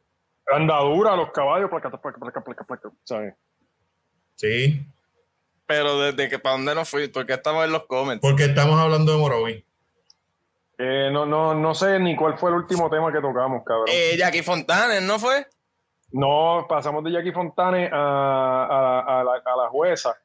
Andadura, 0.51 1.15
los 1.15 1.31
caballos, 1.31 1.69
placa, 1.69 1.89
placa, 1.89 2.19
placa, 2.19 2.41
placa, 2.43 2.63
placa, 2.65 2.89
¿sabes? 3.03 3.33
Sí, 4.35 4.85
Pero 5.65 5.99
desde 5.99 6.29
que 6.29 6.37
para 6.39 6.55
dónde 6.57 6.75
nos 6.75 6.89
fui, 6.89 7.07
porque 7.07 7.33
estamos 7.33 7.65
en 7.65 7.71
los 7.71 7.85
comments. 7.85 8.21
porque 8.21 8.45
estamos 8.45 8.79
hablando 8.79 9.11
de 9.13 9.17
Morovi. 9.17 9.65
Eh, 10.79 11.09
no, 11.11 11.25
no, 11.25 11.53
no 11.55 11.73
sé 11.73 11.99
ni 11.99 12.15
cuál 12.15 12.37
fue 12.37 12.49
el 12.51 12.57
último 12.57 12.89
tema 12.89 13.11
que 13.11 13.19
tocamos, 13.19 13.63
cabrón. 13.65 13.87
Eh, 13.89 14.15
Jackie 14.17 14.43
Fontanes, 14.43 15.01
¿no 15.01 15.17
fue? 15.17 15.47
No, 16.11 16.65
pasamos 16.69 17.03
de 17.03 17.11
Jackie 17.11 17.31
Fontane 17.31 17.89
a, 17.91 17.97
a, 17.97 19.19
a 19.19 19.23
la, 19.23 19.31
a 19.43 19.57
la 19.63 19.69
jueza. 19.69 20.15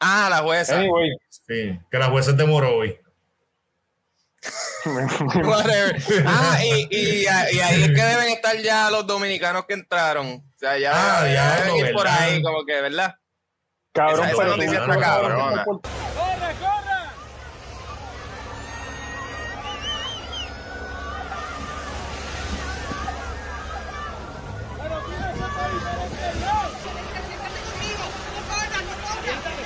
Ah, 0.00 0.26
la 0.30 0.38
jueza. 0.38 0.76
Anyway, 0.78 1.10
Sí, 1.30 1.78
que 1.90 1.98
la 1.98 2.10
jueza 2.10 2.32
es 2.32 2.36
de 2.36 2.44
Morovi. 2.46 2.96
Whatever. 4.86 5.96
Ah, 6.26 6.58
y, 6.62 6.86
y, 6.90 7.22
y 7.24 7.26
ahí 7.26 7.82
es 7.82 7.88
que 7.88 8.02
deben 8.02 8.28
estar 8.28 8.56
ya 8.58 8.90
los 8.90 9.06
dominicanos 9.06 9.64
que 9.66 9.74
entraron. 9.74 10.26
O 10.34 10.58
sea, 10.58 10.78
ya, 10.78 10.92
Ah, 10.94 11.26
ya 11.28 11.76
ir 11.76 11.92
por 11.92 12.06
ahí, 12.06 12.40
como 12.42 12.64
que, 12.64 12.80
¿verdad? 12.80 13.14
cabrón, 13.92 14.26
Esa- 14.26 14.28
esa 14.32 14.36
pero 14.42 14.56
noticia 14.56 14.84
tú- 14.84 14.90
está 14.92 15.00
cabrona. 15.00 15.64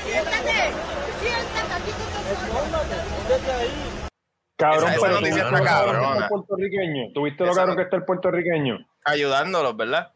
Siéntate, 0.05 0.73
siéntate 1.21 1.75
aquí 1.75 1.93
con 1.93 2.71
nosotros. 2.71 4.00
Cabrón, 4.61 4.85
Esa- 4.85 4.93
esa 4.95 5.01
pero 5.01 5.15
noticia 5.21 5.43
tuviste 5.49 5.65
cabrón 5.67 6.13
que 6.13 6.19
el 6.23 6.29
puertorriqueño. 6.29 7.13
Tuviste 7.13 7.45
lo 7.45 7.51
Esa 7.51 7.61
cabrón 7.61 7.77
que 7.77 7.83
está 7.83 7.97
el 7.97 8.05
puertorriqueño. 8.05 8.87
Ayudándolos, 9.05 9.77
¿verdad? 9.77 10.13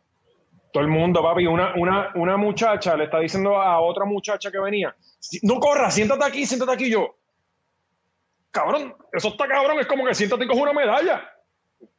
Todo 0.72 0.82
el 0.82 0.88
mundo, 0.90 1.22
papi. 1.22 1.46
Una, 1.46 1.72
una, 1.76 2.10
una 2.16 2.36
muchacha 2.36 2.96
le 2.96 3.04
está 3.04 3.18
diciendo 3.20 3.56
a 3.60 3.80
otra 3.80 4.04
muchacha 4.04 4.50
que 4.50 4.58
venía: 4.58 4.94
"Si- 5.18 5.40
No 5.42 5.58
corras, 5.60 5.94
siéntate 5.94 6.24
aquí, 6.24 6.46
siéntate 6.46 6.72
aquí. 6.72 6.90
Yo, 6.90 7.16
cabrón, 8.50 8.94
eso 9.12 9.28
está 9.28 9.46
cabrón. 9.46 9.78
Es 9.80 9.86
como 9.86 10.04
que 10.06 10.14
siéntate 10.14 10.44
y 10.44 10.48
coge 10.48 10.60
una 10.62 10.72
medalla. 10.72 11.30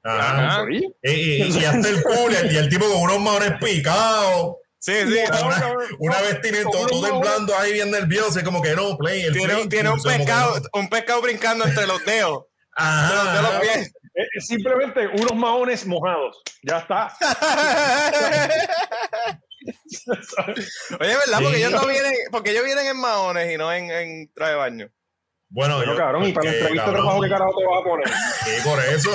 Ajá. 0.03 0.47
Ajá. 0.47 0.65
Sí. 0.69 0.87
Y, 1.03 1.09
y- 1.11 1.59
y 1.61 1.65
hasta 1.65 1.89
el 1.89 2.03
cooler 2.03 2.51
y 2.51 2.57
el 2.57 2.69
tipo 2.69 2.85
con 2.85 3.01
unos 3.03 3.19
maones 3.19 3.53
picados. 3.61 4.57
Sí, 4.85 4.93
sí. 5.07 5.17
Una, 5.43 5.73
una 5.97 6.21
vestimenta 6.21 6.69
Con 6.77 6.87
todo, 6.87 7.01
temblando 7.07 7.57
ahí 7.57 7.73
bien 7.73 7.89
nervioso. 7.89 8.39
y 8.39 8.43
como 8.43 8.61
que 8.61 8.75
no, 8.75 8.95
play. 8.97 9.23
El 9.23 9.33
Tiene, 9.33 9.53
play, 9.55 9.67
tiene 9.67 9.89
un 9.89 9.99
pescado, 10.01 10.59
no. 10.59 10.79
un 10.79 10.89
pescado 10.89 11.21
brincando 11.23 11.65
entre 11.65 11.87
los 11.87 12.05
dedos. 12.05 12.43
Ajá, 12.77 13.41
los 13.41 13.61
pies. 13.61 13.87
Eh, 13.87 14.21
eh, 14.21 14.41
simplemente 14.41 15.07
unos 15.07 15.33
maones 15.35 15.85
mojados. 15.87 16.39
Ya 16.61 16.77
está. 16.79 17.11
Oye, 20.99 21.15
¿verdad? 21.17 21.39
Porque 21.41 21.55
Sí. 21.57 21.63
ellos 21.63 21.71
no 21.71 21.87
vienen, 21.87 22.13
porque 22.31 22.51
ellos 22.51 22.63
vienen 22.65 22.85
en 22.87 22.97
maones 22.97 23.51
y 23.51 23.57
no 23.57 23.73
en, 23.73 23.89
en 23.89 24.31
traje 24.33 24.51
de 24.51 24.57
baño. 24.57 24.87
Bueno, 25.49 25.79
Pero 25.79 25.93
yo- 25.93 25.97
cabrón, 25.97 26.25
y 26.27 26.33
para 26.33 26.45
la 26.49 26.51
entrevista 26.57 26.85
de 26.85 26.91
trabajo, 26.91 27.21
¿qué 27.21 27.29
carajo 27.29 27.57
te 27.57 27.65
vas 27.65 27.79
a 27.79 27.83
poner? 27.83 28.07
Sí, 28.43 28.51
por 28.63 28.79
eso. 28.83 29.11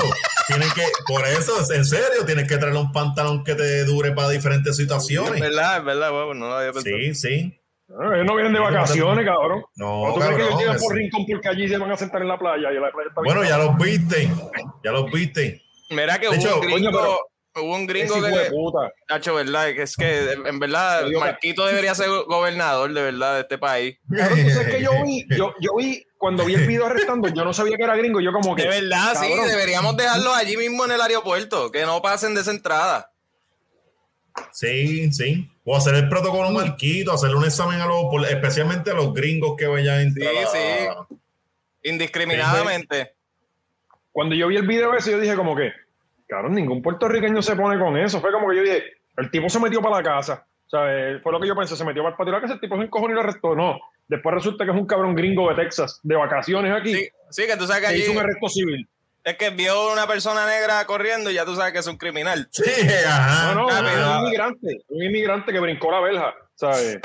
Tienen 0.50 0.68
que, 0.74 0.82
por 1.06 1.26
eso, 1.26 1.52
en 1.72 1.84
serio, 1.84 2.24
tienes 2.26 2.48
que 2.48 2.56
traer 2.58 2.74
un 2.74 2.92
pantalón 2.92 3.44
que 3.44 3.54
te 3.54 3.84
dure 3.84 4.12
para 4.12 4.28
diferentes 4.30 4.70
Es 4.72 4.76
situaciones. 4.76 5.40
verdad, 5.40 5.78
es 5.78 5.84
verdad, 5.84 6.12
huevo, 6.12 6.34
no 6.34 6.48
lo 6.48 6.54
había 6.56 6.72
pensado. 6.72 6.96
Sí, 6.98 7.14
sí. 7.14 7.56
Ah, 7.90 8.14
Ellos 8.14 8.26
no 8.26 8.34
vienen 8.34 8.52
de 8.52 8.60
vacaciones, 8.60 9.24
cabrón. 9.26 9.62
No, 9.76 10.02
¿O 10.02 10.14
tú 10.14 10.20
crees 10.20 10.36
que 10.36 10.42
ellos 10.42 10.48
cabrón, 10.50 10.60
llegan 10.60 10.78
por 10.80 10.94
rincón 10.96 11.26
porque 11.30 11.48
allí 11.48 11.68
se 11.68 11.78
van 11.78 11.90
a 11.90 11.96
sentar 11.96 12.22
en 12.22 12.28
la 12.28 12.38
playa 12.38 12.70
y 12.70 12.74
la 12.74 12.90
playa 12.92 13.08
está 13.08 13.20
bien 13.20 13.34
Bueno, 13.34 13.48
ya 13.48 13.58
los 13.58 13.76
viste. 13.78 14.30
Ya 14.84 14.92
los 14.92 15.10
viste. 15.10 15.62
Mira 15.90 16.18
que 16.20 16.26
De 16.28 16.36
hubo 16.36 16.36
hecho, 16.36 16.54
un 16.60 16.66
gringo, 16.66 16.90
coño, 16.92 17.18
hubo 17.56 17.74
un 17.74 17.86
gringo 17.86 18.14
que 18.20 18.28
de 18.28 18.50
puta. 18.50 18.92
Nacho, 19.08 19.34
¿verdad? 19.34 19.70
Es 19.70 19.96
que 19.96 20.32
en 20.32 20.58
verdad 20.58 21.06
Marquito 21.18 21.66
debería 21.66 21.94
ser 21.94 22.08
gobernador 22.26 22.92
de 22.92 23.02
verdad 23.02 23.34
de 23.34 23.40
este 23.40 23.58
país. 23.58 23.98
Cabrón, 24.14 24.44
tú 24.44 24.50
sabes 24.50 24.74
que 24.74 24.82
yo 24.82 24.92
vi, 25.04 25.26
yo, 25.36 25.54
yo 25.60 25.76
vi, 25.76 26.04
cuando 26.16 26.44
vi 26.44 26.54
el 26.54 26.66
video 26.66 26.86
arrestando, 26.86 27.28
yo 27.28 27.44
no 27.44 27.52
sabía 27.52 27.76
que 27.76 27.82
era 27.82 27.96
gringo, 27.96 28.20
yo 28.20 28.32
como 28.32 28.54
que... 28.54 28.62
De 28.62 28.68
verdad, 28.68 29.14
sí, 29.20 29.32
deberíamos 29.46 29.96
dejarlos 29.96 30.34
allí 30.34 30.56
mismo 30.56 30.84
en 30.84 30.92
el 30.92 31.00
aeropuerto, 31.00 31.70
que 31.70 31.84
no 31.84 32.00
pasen 32.02 32.34
de 32.34 32.42
esa 32.42 32.50
entrada. 32.50 33.10
Sí, 34.52 35.12
sí. 35.12 35.50
O 35.64 35.76
hacer 35.76 35.94
el 35.94 36.08
protocolo 36.08 36.50
marquito, 36.50 37.12
hacerle 37.12 37.36
un 37.36 37.44
examen 37.44 37.80
a 37.80 37.86
los, 37.86 38.06
especialmente 38.28 38.90
a 38.90 38.94
los 38.94 39.12
gringos 39.12 39.56
que 39.56 39.66
vayan 39.66 39.98
a 39.98 40.02
entrar. 40.02 40.32
Sí, 40.52 40.58
sí. 40.58 41.16
Indiscriminadamente. 41.82 43.14
Cuando 44.12 44.34
yo 44.34 44.48
vi 44.48 44.56
el 44.56 44.66
video 44.66 44.94
ese, 44.94 45.12
yo 45.12 45.20
dije 45.20 45.36
como 45.36 45.54
que, 45.54 45.72
cabrón, 46.30 46.54
ningún 46.54 46.80
puertorriqueño 46.82 47.42
se 47.42 47.56
pone 47.56 47.78
con 47.78 47.96
eso. 47.98 48.20
Fue 48.20 48.32
como 48.32 48.48
que 48.50 48.56
yo 48.56 48.62
dije, 48.62 48.84
el 49.16 49.30
tipo 49.30 49.48
se 49.48 49.58
metió 49.60 49.82
para 49.82 49.96
la 49.96 50.02
casa. 50.02 50.46
O 50.66 50.70
sea, 50.70 50.82
eh, 50.86 51.18
fue 51.22 51.32
lo 51.32 51.40
que 51.40 51.48
yo 51.48 51.56
pensé, 51.56 51.74
se 51.76 51.84
metió 51.84 52.02
para 52.02 52.12
el 52.12 52.16
patio 52.16 52.32
de 52.32 52.36
la 52.38 52.42
casa, 52.42 52.54
el 52.54 52.60
tipo 52.60 52.76
se 52.76 52.84
encojonó 52.84 53.12
y 53.12 53.14
lo 53.16 53.20
arrestó. 53.22 53.54
No, 53.56 53.78
después 54.06 54.34
resulta 54.34 54.64
que 54.64 54.70
es 54.70 54.76
un 54.76 54.86
cabrón 54.86 55.14
gringo 55.16 55.48
de 55.52 55.56
Texas, 55.64 55.98
de 56.04 56.14
vacaciones 56.16 56.72
aquí, 56.72 56.94
Sí, 56.94 57.08
sí, 57.30 57.46
que 57.46 57.56
tú 57.56 57.66
sabes 57.66 57.82
que 57.82 57.88
allí 57.88 58.02
hizo 58.02 58.12
un 58.12 58.18
arresto 58.18 58.48
civil. 58.48 58.88
es 59.24 59.36
que 59.36 59.50
vio 59.50 59.92
una 59.92 60.06
persona 60.06 60.46
negra 60.46 60.84
corriendo 60.86 61.28
y 61.30 61.34
ya 61.34 61.44
tú 61.44 61.56
sabes 61.56 61.72
que 61.72 61.80
es 61.80 61.86
un 61.88 61.96
criminal. 61.98 62.48
Sí, 62.52 62.62
ajá. 63.06 63.54
No, 63.54 63.62
no, 63.62 63.68
Ah, 63.68 63.80
es 63.84 63.92
pero- 63.92 64.10
un 64.12 64.24
inmigrante, 64.26 64.68
un 64.88 65.02
inmigrante 65.02 65.52
que 65.52 65.58
brincó 65.60 65.90
la 65.90 66.00
verja, 66.00 66.34
¿sabes? 66.54 67.00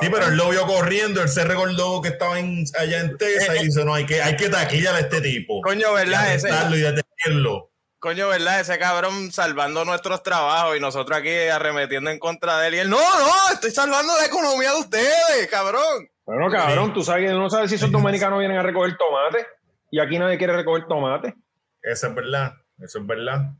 Sí, 0.00 0.08
pero 0.12 0.26
él 0.26 0.36
lo 0.36 0.50
vio 0.50 0.66
corriendo, 0.66 1.22
él 1.22 1.28
se 1.28 1.44
recordó 1.44 2.02
que 2.02 2.08
estaba 2.08 2.38
en- 2.40 2.64
allá 2.78 3.00
en 3.00 3.16
Texas 3.16 3.56
y 3.62 3.66
dice, 3.66 3.84
no, 3.84 3.94
hay 3.94 4.04
que, 4.04 4.20
hay 4.20 4.34
que 4.36 4.48
taquillar 4.48 4.96
a 4.96 4.98
este 5.00 5.20
tipo. 5.20 5.60
Coño, 5.62 5.92
¿verdad? 5.94 6.26
Y 6.32 6.34
Ese, 6.36 6.48
y 6.48 6.80
detenerlo. 6.80 7.70
Coño, 7.98 8.28
¿verdad? 8.28 8.60
Ese 8.60 8.78
cabrón 8.78 9.32
salvando 9.32 9.84
nuestros 9.84 10.22
trabajos 10.22 10.76
y 10.76 10.80
nosotros 10.80 11.18
aquí 11.18 11.30
arremetiendo 11.30 12.10
en 12.10 12.18
contra 12.18 12.58
de 12.60 12.68
él. 12.68 12.74
Y 12.74 12.78
él, 12.78 12.90
no, 12.90 12.98
no, 12.98 13.52
estoy 13.52 13.70
salvando 13.70 14.12
la 14.18 14.26
economía 14.26 14.72
de 14.72 14.80
ustedes, 14.80 15.48
cabrón. 15.50 16.08
Bueno, 16.24 16.50
cabrón, 16.50 16.92
tú 16.92 17.02
sabes 17.02 17.28
que 17.28 17.32
no 17.34 17.48
sabes 17.48 17.70
si 17.70 17.76
esos 17.76 17.90
dominicanos 17.90 18.38
vienen 18.38 18.58
a 18.58 18.62
recoger 18.62 18.96
tomate 18.96 19.46
y 19.90 20.00
aquí 20.00 20.18
nadie 20.18 20.38
quiere 20.38 20.54
recoger 20.54 20.86
tomate. 20.86 21.34
Eso 21.82 22.08
es 22.08 22.14
verdad, 22.14 22.54
eso 22.78 22.98
es 22.98 23.06
verdad. 23.06 23.52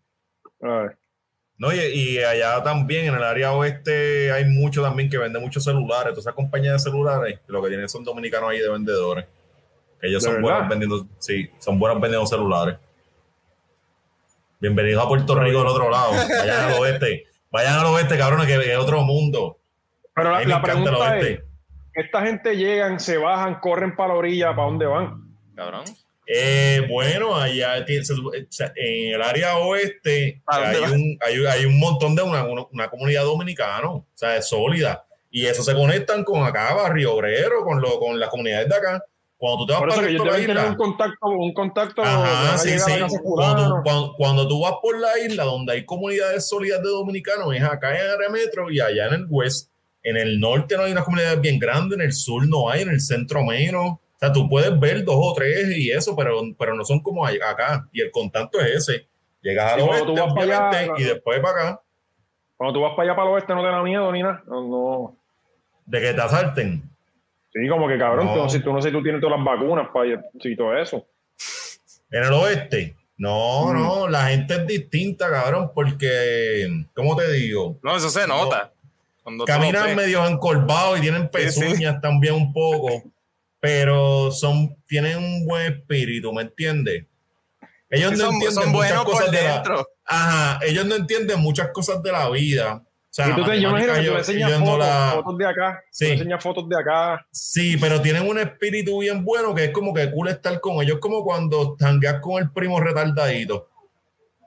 A 0.62 0.68
ver. 0.68 0.98
No, 1.58 1.72
y, 1.72 1.78
y 1.78 2.18
allá 2.18 2.62
también, 2.62 3.06
en 3.06 3.14
el 3.14 3.22
área 3.22 3.52
oeste, 3.52 4.30
hay 4.30 4.44
mucho 4.44 4.82
también 4.82 5.08
que 5.08 5.16
vende 5.16 5.38
muchos 5.38 5.64
celulares. 5.64 6.10
Todas 6.10 6.24
esas 6.24 6.34
compañías 6.34 6.74
de 6.74 6.90
celulares, 6.90 7.40
lo 7.46 7.62
que 7.62 7.68
tienen 7.68 7.88
son 7.88 8.04
dominicanos 8.04 8.50
ahí 8.50 8.58
de 8.58 8.68
vendedores. 8.68 9.24
Ellos 10.02 10.22
¿De 10.22 10.26
son 10.28 10.42
verdad? 10.42 10.42
buenos 10.42 10.68
vendiendo, 10.68 11.08
sí, 11.18 11.50
son 11.58 11.78
buenos 11.78 12.00
vendiendo 12.00 12.26
celulares. 12.26 12.76
Bienvenidos 14.66 15.04
a 15.04 15.06
Puerto 15.06 15.38
Rico 15.38 15.60
del 15.60 15.68
otro 15.68 15.88
lado. 15.88 16.10
Vayan 16.10 16.72
al 16.72 16.80
oeste. 16.80 17.26
Vayan 17.52 17.78
al 17.78 17.86
oeste, 17.86 18.18
cabrones, 18.18 18.48
que 18.48 18.72
es 18.72 18.76
otro 18.76 19.02
mundo. 19.02 19.60
Pero 20.12 20.32
la, 20.32 20.42
la 20.42 20.60
pregunta 20.60 20.90
es, 20.90 20.98
oeste. 20.98 21.44
esta 21.94 22.22
gente 22.22 22.56
llegan, 22.56 22.98
se 22.98 23.16
bajan, 23.16 23.60
corren 23.60 23.94
para 23.94 24.08
la 24.08 24.14
orilla, 24.16 24.56
¿para 24.56 24.66
dónde 24.66 24.86
van? 24.86 25.36
Cabrón. 25.54 25.84
Eh, 26.26 26.84
bueno, 26.90 27.36
allá 27.36 27.76
en 27.76 29.14
el 29.14 29.22
área 29.22 29.56
oeste 29.58 30.42
¿A 30.46 30.58
dónde 30.58 30.84
hay 30.84 30.92
un, 30.92 31.18
hay, 31.24 31.46
hay 31.46 31.64
un 31.64 31.78
montón 31.78 32.16
de 32.16 32.22
una, 32.22 32.42
una, 32.42 32.62
una 32.72 32.90
comunidad 32.90 33.22
dominicana, 33.22 33.88
o 33.88 34.04
sea, 34.14 34.36
es 34.36 34.48
sólida. 34.48 35.04
Y 35.30 35.46
eso 35.46 35.62
se 35.62 35.74
conectan 35.74 36.24
con 36.24 36.42
acá, 36.42 36.74
Barrio 36.74 37.14
Obrero, 37.14 37.62
con, 37.62 37.80
lo, 37.80 38.00
con 38.00 38.18
las 38.18 38.30
comunidades 38.30 38.68
de 38.68 38.74
acá. 38.74 39.04
Cuando 39.38 39.58
tú 39.58 39.66
te 39.66 39.72
vas 39.72 39.80
Por 39.80 39.88
eso 39.90 39.96
para 39.98 40.08
que 40.08 40.14
el 40.14 40.18
la 40.18 40.32
tener 40.32 40.50
un 40.50 40.50
isla, 40.50 40.76
contacto, 40.76 41.26
un 41.26 41.52
contacto 41.52 42.02
Ajá, 42.02 42.58
sí, 42.58 42.78
sí. 42.78 42.92
Cuando, 43.22 43.68
tú- 43.68 43.82
cuando, 43.82 44.14
cuando 44.16 44.48
tú 44.48 44.60
vas 44.62 44.74
por 44.80 44.98
la 44.98 45.18
isla 45.18 45.44
donde 45.44 45.74
hay 45.74 45.84
comunidades 45.84 46.48
sólidas 46.48 46.82
de 46.82 46.88
dominicanos, 46.88 47.54
es 47.54 47.62
acá 47.62 47.94
en 47.94 48.08
área 48.08 48.30
metro 48.30 48.70
y 48.70 48.80
allá 48.80 49.08
en 49.08 49.14
el 49.14 49.26
west. 49.28 49.70
En 50.02 50.16
el 50.16 50.40
norte 50.40 50.76
no 50.76 50.84
hay 50.84 50.92
una 50.92 51.04
comunidad 51.04 51.38
bien 51.40 51.58
grande, 51.58 51.96
en 51.96 52.00
el 52.02 52.12
sur 52.12 52.48
no 52.48 52.70
hay, 52.70 52.82
en 52.82 52.90
el 52.90 53.00
centro 53.00 53.42
menos. 53.44 53.92
O 53.92 54.18
sea, 54.18 54.32
tú 54.32 54.48
puedes 54.48 54.78
ver 54.80 55.04
dos 55.04 55.16
o 55.18 55.34
tres 55.34 55.68
y 55.76 55.90
eso, 55.90 56.16
pero, 56.16 56.40
pero 56.58 56.74
no 56.74 56.84
son 56.84 57.00
como 57.00 57.26
acá. 57.26 57.86
Y 57.92 58.00
el 58.00 58.10
contacto 58.10 58.58
es 58.60 58.88
ese. 58.88 59.06
Llegas 59.42 59.74
al 59.74 59.80
oeste, 59.82 60.06
tú 60.06 60.14
vas 60.14 60.32
para 60.32 60.70
allá, 60.70 60.92
y 60.96 61.02
después 61.04 61.40
para 61.40 61.60
acá, 61.70 61.80
Cuando 62.56 62.72
tú 62.78 62.80
vas 62.82 62.92
para 62.96 63.02
allá, 63.10 63.16
para 63.16 63.28
el 63.28 63.34
oeste, 63.34 63.54
no 63.54 63.60
te 63.62 63.68
da 63.68 63.82
miedo 63.82 64.10
ni 64.12 64.22
nada. 64.22 64.42
No, 64.46 64.62
no. 64.66 65.16
de 65.84 66.00
que 66.00 66.14
te 66.14 66.20
asalten. 66.22 66.95
Sí, 67.58 67.68
como 67.68 67.88
que 67.88 67.96
cabrón, 67.98 68.26
No. 68.26 68.34
tú, 68.34 68.38
no 68.42 68.48
sé, 68.48 68.60
tú 68.60 68.72
no 68.72 68.82
sé 68.82 68.88
si 68.90 68.94
tú 68.94 69.02
tienes 69.02 69.20
todas 69.20 69.38
las 69.38 69.44
vacunas 69.46 69.88
para 69.92 70.22
sí, 70.42 70.54
todo 70.56 70.76
eso. 70.76 71.06
En 72.10 72.24
el 72.24 72.32
oeste, 72.32 72.94
no, 73.16 73.66
Mm. 73.68 73.72
no, 73.82 74.08
la 74.08 74.26
gente 74.28 74.54
es 74.56 74.66
distinta, 74.66 75.30
cabrón, 75.30 75.72
porque, 75.74 76.68
¿cómo 76.94 77.16
te 77.16 77.30
digo? 77.32 77.78
No, 77.82 77.96
eso 77.96 78.10
se 78.10 78.26
nota. 78.26 78.72
Cuando 79.22 79.44
Caminan 79.44 79.86
ves. 79.86 79.96
medio 79.96 80.24
encorvados 80.26 80.98
y 80.98 81.02
tienen 81.02 81.22
Sí, 81.22 81.28
pezuñas 81.32 82.00
también 82.00 82.34
un 82.34 82.52
poco, 82.52 83.02
pero 83.58 84.30
son, 84.30 84.76
tienen 84.86 85.18
un 85.18 85.46
buen 85.46 85.72
espíritu, 85.72 86.32
¿me 86.32 86.42
entiendes? 86.42 87.04
Ellos 87.90 88.12
Sí, 88.12 88.18
no 88.18 88.24
son, 88.26 88.34
entienden 88.34 88.62
son 88.64 88.72
muchas 88.72 89.04
cosas 89.04 89.30
de 89.30 89.42
la, 89.42 89.62
ajá, 90.04 90.60
ellos 90.66 90.84
no 90.86 90.94
entienden 90.96 91.40
muchas 91.40 91.68
cosas 91.70 92.02
de 92.02 92.12
la 92.12 92.28
vida. 92.30 92.82
Sea, 93.16 93.28
yo 93.34 93.54
imagino 93.70 93.94
que 93.94 94.00
tú 94.02 94.12
le 94.12 94.18
enseñas 94.18 94.50
no 94.60 94.66
fotos, 94.66 94.78
la- 94.78 95.12
fotos 95.14 95.38
de 95.38 95.46
acá, 95.46 95.82
Sí. 95.90 96.04
tú 96.04 96.08
le 96.08 96.12
enseñas 96.16 96.42
fotos 96.42 96.68
de 96.68 96.78
acá. 96.78 97.26
Sí, 97.30 97.78
pero 97.78 98.02
tienen 98.02 98.28
un 98.28 98.38
espíritu 98.38 98.98
bien 99.00 99.24
bueno 99.24 99.54
que 99.54 99.64
es 99.64 99.70
como 99.70 99.94
que 99.94 100.10
cool 100.10 100.28
estar 100.28 100.60
con 100.60 100.82
ellos, 100.82 100.98
como 101.00 101.24
cuando 101.24 101.76
tangueas 101.76 102.20
con 102.20 102.42
el 102.42 102.50
primo 102.50 102.78
retardadito. 102.78 103.70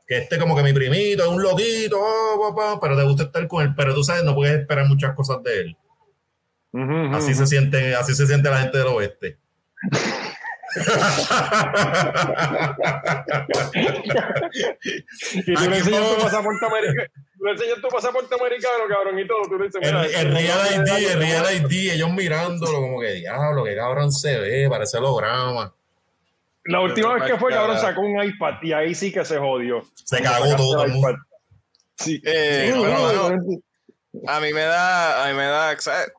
Que 0.05 0.19
este 0.19 0.37
como 0.37 0.55
que 0.55 0.61
mi 0.61 0.71
primito 0.73 1.23
es 1.23 1.29
un 1.29 1.41
loquito, 1.41 1.97
oh, 1.99 2.53
papá, 2.55 2.79
pero 2.79 2.95
te 2.95 3.03
gusta 3.05 3.23
estar 3.23 3.47
con 3.47 3.63
él, 3.63 3.73
pero 3.75 3.95
tú 3.95 4.03
sabes, 4.03 4.23
no 4.23 4.35
puedes 4.35 4.59
esperar 4.59 4.85
muchas 4.85 5.15
cosas 5.15 5.37
de 5.43 5.61
él. 5.61 5.75
Así 7.13 7.33
se 7.33 7.47
siente, 7.47 7.95
así 7.95 8.13
se 8.13 8.27
siente 8.27 8.51
la 8.51 8.59
gente 8.59 8.77
del 8.77 8.87
oeste. 8.87 9.39
Y 15.45 15.53
tú 15.53 15.69
le 15.69 15.77
enseñas 15.77 16.15
tu 16.15 16.21
pasaporte 16.21 16.65
americano, 16.65 17.09
le 17.41 17.51
enseñas 17.51 17.81
tu 17.81 17.87
pasaporte 17.87 18.35
americano, 18.35 18.83
cabrón, 18.87 19.19
y 19.19 19.27
todo. 19.27 19.41
Tú 19.43 19.57
le 19.57 19.65
dices, 19.65 19.81
el, 19.81 19.95
mira, 19.95 20.05
el 20.05 20.11
este 20.11 20.23
Real 20.25 20.85
no 20.85 20.99
ID, 20.99 21.07
el 21.07 21.19
Real 21.19 21.55
ID, 21.55 21.91
ellos 21.93 22.11
mirándolo 22.11 22.81
como 22.81 22.99
que 22.99 23.13
diablo, 23.13 23.63
que 23.63 23.75
cabrón 23.75 24.11
se 24.11 24.39
ve, 24.39 24.67
parece 24.69 24.97
holograma. 24.97 25.73
La 26.65 26.81
última 26.81 27.13
vez 27.15 27.23
que 27.23 27.37
fue, 27.37 27.51
cabrón, 27.51 27.79
sacó 27.79 28.01
un 28.01 28.23
iPad 28.23 28.55
y 28.61 28.73
ahí 28.73 28.93
sí 28.93 29.11
que 29.11 29.25
se 29.25 29.37
jodió. 29.37 29.83
Se 30.03 30.21
cagó 30.21 30.55
todo 30.55 30.83
el 30.83 30.89
el 30.89 30.93
mundo. 30.93 31.09
iPad. 31.09 31.19
Sí. 31.97 32.21
Eh, 32.23 32.71
Sí, 32.71 32.77
bueno, 32.79 32.93
no, 32.93 33.23
bueno, 33.23 33.37
no, 34.13 34.31
a 34.31 34.39
mí 34.39 34.53
me 34.53 34.61
da, 34.61 35.23
a 35.23 35.27
mí 35.29 35.33
me 35.33 35.45
da, 35.45 35.79
¿sabes? 35.79 36.11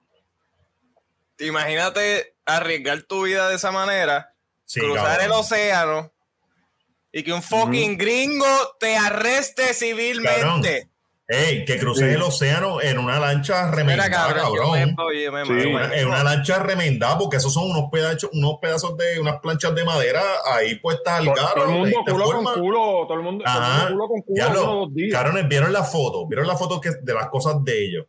Imagínate 1.39 2.35
arriesgar 2.45 3.03
tu 3.03 3.25
vida 3.25 3.49
de 3.49 3.57
esa 3.57 3.71
manera, 3.71 4.35
Sí, 4.64 4.81
cruzar 4.81 5.23
el 5.23 5.33
océano 5.33 6.12
y 7.12 7.23
que 7.23 7.33
un 7.33 7.43
fucking 7.43 7.97
gringo 7.99 8.47
te 8.79 8.97
arreste 8.97 9.75
civilmente. 9.75 10.89
Ey, 11.33 11.64
que 11.64 11.78
cruces 11.78 12.09
Sí. 12.09 12.14
el 12.16 12.22
océano 12.22 12.81
en 12.81 12.99
una 12.99 13.20
lancha 13.20 13.66
Mira, 13.66 13.70
remendada, 13.76 14.11
cabrón, 14.11 14.47
yo 14.57 14.62
cabrón. 14.62 14.95
me, 14.97 15.03
oye, 15.05 15.31
me 15.31 15.45
Sí. 15.47 15.53
En 15.53 15.74
una, 15.76 15.87
me- 15.89 16.01
en 16.01 16.09
una 16.09 16.24
lancha 16.24 16.59
remendada, 16.59 17.16
porque 17.18 17.37
esos 17.37 17.55
son 17.55 17.70
unos 17.70 17.85
pedazos, 17.93 18.31
unos 18.33 18.55
pedazos 18.61 18.97
de 18.97 19.20
unas 19.20 19.39
planchas 19.39 19.72
de 19.76 19.85
madera 19.85 20.22
ahí 20.53 20.74
puestas 20.81 21.20
al 21.20 21.26
Todo, 21.26 21.35
carro. 21.37 21.53
todo 21.55 21.64
el 21.66 21.70
mundo 21.78 21.99
culo 22.11 22.24
forma- 22.26 22.53
con 22.55 22.62
culo, 22.62 22.81
todo 23.07 23.14
el 23.14 23.22
mundo, 23.22 23.45
todo 23.45 23.57
el 23.57 23.62
Ajá. 23.62 23.78
mundo 23.78 23.93
culo 23.95 24.09
con 24.09 24.20
culo, 24.22 24.37
Ya 24.37 24.49
uno 24.49 24.61
o 24.61 24.64
lo, 24.64 24.81
dos 24.87 24.95
días. 24.95 25.12
cabrones, 25.12 25.49
vieron 25.49 25.72
la 25.72 25.85
foto, 25.85 26.26
vieron 26.26 26.47
la 26.49 26.57
foto 26.57 26.81
que, 26.81 26.91
de 27.01 27.14
las 27.14 27.28
cosas 27.28 27.62
de 27.62 27.85
ellos. 27.85 28.07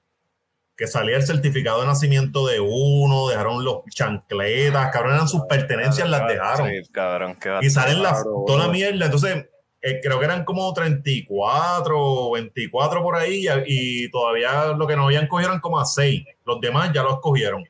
Que 0.76 0.88
salía 0.88 1.16
el 1.18 1.24
certificado 1.24 1.82
de 1.82 1.86
nacimiento 1.88 2.48
de 2.48 2.60
uno, 2.60 3.28
dejaron 3.30 3.64
los 3.64 3.82
chancletas, 3.94 4.90
cabrón, 4.92 5.14
eran 5.14 5.28
sus 5.28 5.42
pertenencias, 5.48 6.10
las 6.10 6.28
dejaron. 6.28 6.70
Sí, 6.70 6.90
cabrón, 6.92 7.38
qué 7.40 7.60
Y 7.62 7.70
salen 7.70 8.02
las, 8.02 8.24
toda 8.24 8.66
la 8.66 8.68
mierda. 8.72 9.06
Entonces, 9.06 9.46
eh, 9.82 10.00
creo 10.02 10.20
que 10.20 10.26
eran 10.26 10.44
como 10.46 10.72
34 10.74 11.96
o 12.00 12.32
24 12.34 13.02
por 13.02 13.16
ahí 13.16 13.46
y, 13.66 14.06
y 14.06 14.12
todavía 14.12 14.68
lo 14.78 14.86
que 14.88 14.96
no 14.96 15.06
habían 15.06 15.28
cogido 15.28 15.50
eran 15.50 15.60
como 15.62 15.80
a 15.80 15.86
6. 15.86 16.24
Los 16.46 16.60
demás 16.62 16.92
ya 16.94 17.04
los 17.04 17.20
cogieron. 17.20 17.64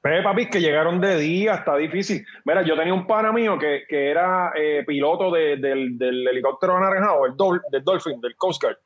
Pero 0.00 0.22
papi, 0.22 0.48
que 0.48 0.60
llegaron 0.60 1.00
de 1.00 1.16
día, 1.18 1.54
está 1.54 1.76
difícil. 1.76 2.24
Mira, 2.44 2.62
yo 2.62 2.76
tenía 2.76 2.94
un 2.94 3.06
pana 3.06 3.32
mío 3.32 3.58
que, 3.58 3.82
que 3.88 4.10
era 4.10 4.52
eh, 4.56 4.84
piloto 4.86 5.30
de- 5.30 5.56
del, 5.56 5.98
del 5.98 6.26
helicóptero 6.28 6.76
anaranjado, 6.76 7.26
el 7.26 7.32
Dol- 7.32 7.60
del 7.70 7.82
Dolphin, 7.82 8.20
del 8.20 8.36
Coast 8.36 8.62
Guard. 8.62 8.76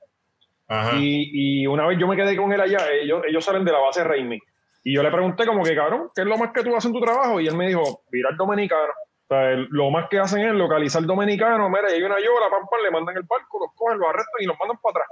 Ajá. 0.68 0.96
Y, 0.98 1.62
y 1.62 1.66
una 1.66 1.86
vez 1.86 1.98
yo 1.98 2.08
me 2.08 2.16
quedé 2.16 2.34
con 2.34 2.50
él 2.52 2.60
allá, 2.60 2.78
ellos, 2.90 3.22
ellos 3.28 3.44
salen 3.44 3.64
de 3.64 3.72
la 3.72 3.78
base 3.80 4.02
Raimi. 4.02 4.38
Y 4.84 4.94
yo 4.94 5.02
le 5.02 5.10
pregunté 5.10 5.44
como 5.46 5.62
que, 5.62 5.76
cabrón, 5.76 6.08
¿qué 6.14 6.22
es 6.22 6.26
lo 6.26 6.38
más 6.38 6.50
que 6.52 6.62
tú 6.64 6.74
haces 6.74 6.86
en 6.86 6.94
tu 6.94 7.00
trabajo? 7.00 7.40
Y 7.40 7.46
él 7.46 7.56
me 7.56 7.68
dijo, 7.68 8.02
virar 8.10 8.34
dominicano. 8.36 8.92
O 9.32 9.34
sea, 9.34 9.50
el- 9.52 9.66
lo 9.70 9.90
más 9.90 10.08
que 10.10 10.18
hacen 10.18 10.40
es 10.46 10.52
localizar 10.52 11.02
dominicano. 11.04 11.68
Mira, 11.70 11.90
y 11.90 11.94
hay 11.94 12.02
una 12.02 12.16
yola, 12.18 12.50
pam, 12.50 12.66
pam, 12.70 12.80
le 12.82 12.90
mandan 12.90 13.16
el 13.16 13.22
barco, 13.22 13.60
los 13.60 13.72
cogen, 13.74 13.98
los 13.98 14.08
arrestan 14.10 14.40
y 14.40 14.44
los 14.44 14.56
mandan 14.58 14.76
para 14.82 15.04
atrás. 15.04 15.08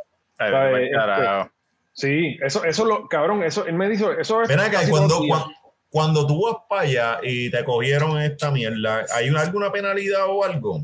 Ay, 0.77 0.85
este- 0.85 0.97
carajo. 0.97 1.51
Sí, 1.93 2.39
eso, 2.43 2.65
eso 2.65 2.85
lo, 2.85 3.09
cabrón, 3.09 3.43
eso, 3.43 3.65
él 3.67 3.75
me 3.75 3.89
dijo, 3.89 4.11
eso 4.13 4.43
es. 4.43 4.49
Ven 4.49 4.61
acá, 4.61 4.81
cuando, 4.89 5.09
todos 5.09 5.21
los 5.21 5.21
días. 5.23 5.39
cuan- 5.43 5.55
cuando 5.91 6.27
tú 6.27 6.45
vas 6.45 6.57
para 6.69 6.83
allá 6.83 7.19
y 7.23 7.51
te 7.51 7.65
cogieron 7.65 8.21
esta 8.21 8.51
mierda, 8.51 9.05
¿hay 9.15 9.29
una- 9.31 9.41
alguna 9.41 9.73
penalidad 9.73 10.27
o 10.29 10.45
algo? 10.45 10.81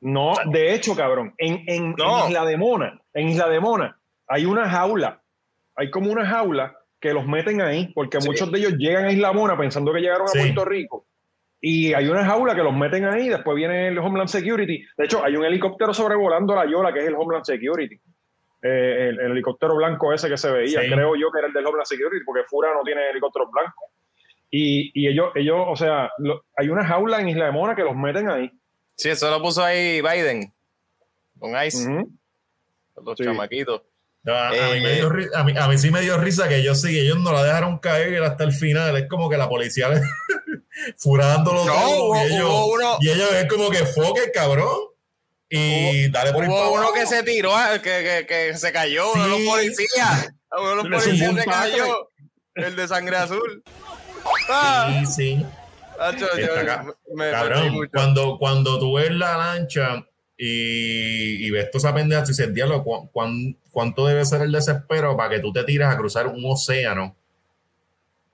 No, 0.00 0.32
de 0.46 0.74
hecho, 0.74 0.94
cabrón, 0.94 1.34
en, 1.38 1.64
en, 1.66 1.94
No. 1.98 2.20
en 2.24 2.28
Isla 2.30 2.44
de 2.44 2.56
Mona, 2.56 3.00
en 3.14 3.28
Isla 3.30 3.48
de 3.48 3.58
Mona, 3.60 3.98
hay 4.28 4.44
una 4.46 4.68
jaula, 4.68 5.20
hay 5.74 5.90
como 5.90 6.10
una 6.12 6.24
jaula 6.24 6.76
que 7.00 7.12
los 7.12 7.26
meten 7.26 7.60
ahí, 7.60 7.88
porque 7.94 8.20
Sí. 8.20 8.28
muchos 8.28 8.50
de 8.52 8.58
ellos 8.60 8.72
llegan 8.78 9.06
a 9.06 9.12
Isla 9.12 9.32
Mona 9.32 9.56
pensando 9.58 9.92
que 9.92 10.00
llegaron 10.00 10.28
Sí. 10.28 10.38
a 10.38 10.42
Puerto 10.42 10.64
Rico. 10.64 11.04
Y 11.60 11.92
hay 11.92 12.06
una 12.08 12.24
jaula 12.24 12.54
que 12.54 12.62
los 12.62 12.74
meten 12.74 13.04
ahí, 13.04 13.28
después 13.28 13.56
viene 13.56 13.88
el 13.88 13.98
Homeland 13.98 14.28
Security. 14.28 14.84
De 14.96 15.04
hecho, 15.04 15.24
hay 15.24 15.34
un 15.36 15.44
helicóptero 15.44 15.92
sobrevolando 15.92 16.54
la 16.54 16.66
Yola, 16.70 16.92
que 16.92 17.00
es 17.00 17.06
el 17.08 17.14
Homeland 17.16 17.44
Security. 17.44 17.96
Eh, 18.62 19.08
el, 19.10 19.20
el 19.20 19.30
helicóptero 19.32 19.76
blanco 19.76 20.12
ese 20.12 20.28
que 20.28 20.36
se 20.36 20.50
veía, 20.50 20.80
Sí. 20.82 20.88
creo 20.90 21.14
yo 21.16 21.30
que 21.32 21.38
era 21.38 21.48
el 21.48 21.52
del 21.54 21.66
Homeland 21.66 21.86
Security, 21.86 22.24
porque 22.24 22.42
Fura 22.48 22.70
no 22.74 22.82
tiene 22.82 23.10
helicópteros 23.10 23.48
blancos. 23.50 23.90
Y, 24.50 24.90
y 24.94 25.08
ellos, 25.08 25.30
ellos, 25.34 25.58
o 25.68 25.76
sea, 25.76 26.10
lo- 26.18 26.44
hay 26.56 26.68
una 26.68 26.84
jaula 26.86 27.20
en 27.20 27.28
Isla 27.28 27.46
de 27.46 27.52
Mona 27.52 27.74
que 27.76 27.82
los 27.82 27.94
meten 27.96 28.28
ahí. 28.30 28.50
Sí, 28.96 29.10
eso 29.10 29.30
lo 29.30 29.40
puso 29.42 29.62
ahí 29.62 30.00
Biden. 30.00 30.52
Con 31.38 31.50
Ice, 31.64 31.88
Ujú. 31.88 32.10
los 33.04 33.18
Sí. 33.18 33.24
chamaquitos. 33.24 33.82
No, 34.24 34.32
a, 34.32 34.48
a 34.50 34.56
Eh, 34.56 34.74
mí 34.74 34.80
me 34.80 34.92
dio 34.94 35.08
ri- 35.10 35.30
a, 35.34 35.44
mí, 35.44 35.52
a 35.56 35.68
mí 35.68 35.78
sí 35.78 35.90
me 35.90 36.00
dio 36.00 36.18
risa 36.18 36.48
que 36.48 36.56
ellos 36.56 36.80
sí, 36.80 36.98
ellos 36.98 37.18
no 37.20 37.32
la 37.32 37.44
dejaron 37.44 37.78
caer 37.78 38.22
hasta 38.22 38.42
el 38.44 38.52
final. 38.52 38.96
Es 38.96 39.06
como 39.08 39.28
que 39.30 39.36
la 39.36 39.48
policía 39.48 39.88
le 39.90 40.00
furándolo 40.96 41.64
No, 41.64 41.72
todo. 41.72 42.04
hubo- 42.04 42.16
y, 42.16 42.26
ellos, 42.32 42.44
hubo 42.48 42.74
uno- 42.74 42.96
y 43.00 43.10
ellos 43.10 43.32
es 43.32 43.46
como 43.46 43.70
que 43.70 43.84
foque, 43.86 44.30
cabrón. 44.32 44.78
Y 45.50 46.10
dale 46.10 46.32
por 46.32 46.44
para 46.46 46.52
Hubo 46.54 46.72
uno 46.74 46.92
que 46.92 47.06
se 47.06 47.22
tiró, 47.22 47.56
ah, 47.56 47.78
que, 47.80 47.80
que, 47.80 48.26
que 48.26 48.56
se 48.58 48.70
cayó, 48.70 49.12
uno 49.12 49.24
de 49.24 49.28
los 49.30 49.38
Sí. 49.38 49.46
policías. 49.46 50.28
Uno 50.58 50.68
de 50.70 50.76
los 50.76 50.88
policías 51.04 51.34
se 51.34 51.44
cayó. 51.44 52.10
El 52.54 52.76
de 52.76 52.88
sangre 52.88 53.16
azul. 53.16 53.62
Ah, 54.50 55.02
Sí, 55.06 55.06
sí. 55.06 55.46
Yo- 56.18 56.26
me- 56.36 57.14
me 57.14 57.24
reí 57.24 57.32
Cabrón, 57.32 57.88
cuando, 57.92 58.36
cuando 58.38 58.78
tú 58.78 58.94
ves 58.94 59.10
la 59.10 59.36
lancha 59.36 60.04
y, 60.36 61.46
y 61.46 61.50
ves 61.50 61.70
toda 61.70 61.88
esa 61.88 61.94
pendeja, 61.94 62.22
tú 62.22 62.28
dices, 62.28 62.52
diablo, 62.54 62.84
¿cu- 62.84 63.10
cuán- 63.10 63.56
¿cuánto 63.72 64.06
debe 64.06 64.24
ser 64.24 64.42
el 64.42 64.52
desespero 64.52 65.16
para 65.16 65.30
que 65.30 65.40
tú 65.40 65.52
te 65.52 65.64
tires 65.64 65.88
a 65.88 65.96
cruzar 65.96 66.26
un 66.28 66.42
océano 66.44 67.16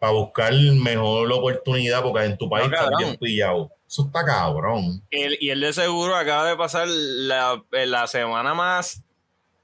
para 0.04 0.12
buscar 0.12 0.52
mejor 0.52 1.32
oportunidad 1.32 2.02
porque 2.02 2.24
en 2.26 2.36
tu 2.36 2.46
país 2.50 2.68
No, 2.68 2.76
cabrón. 2.76 2.98
bien 2.98 3.16
pillado? 3.16 3.70
Eso 3.88 4.04
está 4.06 4.22
cabrón. 4.24 5.02
El- 5.10 5.38
y 5.40 5.48
él 5.48 5.60
de 5.62 5.72
seguro 5.72 6.14
acaba 6.14 6.46
de 6.46 6.56
pasar 6.56 6.86
la, 6.88 7.62
la 7.70 8.06
semana 8.06 8.52
más 8.52 9.02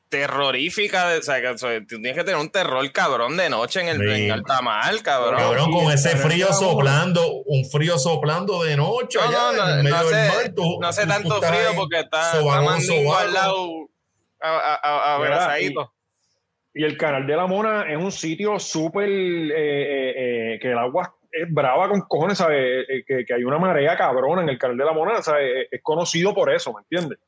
terrorífica. 0.09 1.09
De, 1.11 1.19
o 1.19 1.23
sea, 1.23 1.41
que, 1.41 1.49
o 1.49 1.59
sea, 1.59 1.79
tú 1.81 1.87
tienes 2.01 2.15
que 2.15 2.25
tener 2.25 2.41
un 2.41 2.51
terror 2.51 2.91
cabrón 2.93 3.37
de 3.37 3.51
noche 3.51 3.81
en 3.81 3.89
el 3.89 3.99
Sí. 4.17 4.25
en 4.25 4.33
Altamar, 4.33 5.03
cabrón. 5.03 5.37
Cabrón, 5.41 5.73
con 5.73 5.93
ese 5.93 6.17
frío 6.17 6.53
soplando, 6.53 7.27
un 7.47 7.65
frío 7.71 7.99
soplando 7.99 8.63
de 8.63 8.77
noche 8.77 9.19
No, 9.19 9.29
allá 9.29 9.53
no, 9.57 9.67
no, 9.67 9.75
en 9.75 9.83
medio 9.85 9.97
no 9.97 10.05
del 10.09 10.15
hace, 10.15 10.29
mar. 10.37 10.53
tú- 10.55 10.79
no 10.81 10.89
hace 10.89 11.03
tú 11.03 11.09
tanto 11.09 11.43
frío 11.43 11.71
porque 11.77 12.01
está, 12.01 12.39
está 12.39 12.63
Mandingo 12.63 12.95
sobado. 13.03 13.19
al 13.27 13.33
lado 13.35 13.69
a- 14.43 14.49
a- 14.49 15.15
a- 15.15 15.19
Mira, 15.19 15.35
abrazadito. 15.35 15.93
Y 16.73 16.85
el 16.85 16.97
canal 16.97 17.27
de 17.27 17.37
la 17.37 17.47
Mona 17.47 17.91
es 17.91 17.97
un 17.97 18.13
sitio 18.13 18.59
súper 18.59 19.09
eh, 19.09 19.51
eh, 19.51 20.55
eh, 20.55 20.59
que 20.61 20.71
el 20.71 20.79
agua 20.79 21.17
es 21.33 21.53
brava 21.53 21.89
con 21.89 22.01
cojones, 22.03 22.39
¿sabes? 22.39 22.87
Que, 23.07 23.25
que 23.25 23.35
hay 23.35 23.45
una 23.45 23.59
marea 23.59 23.97
cabrona 23.97 24.43
en 24.43 24.49
el 24.49 24.59
canal 24.59 24.77
de 24.77 24.85
la 24.85 24.93
Mona, 24.93 25.23
¿sabes? 25.23 25.69
Es 25.71 25.81
conocido 25.83 26.35
por 26.35 26.53
eso, 26.53 26.73
¿me 26.73 26.81
entiendes? 26.83 27.19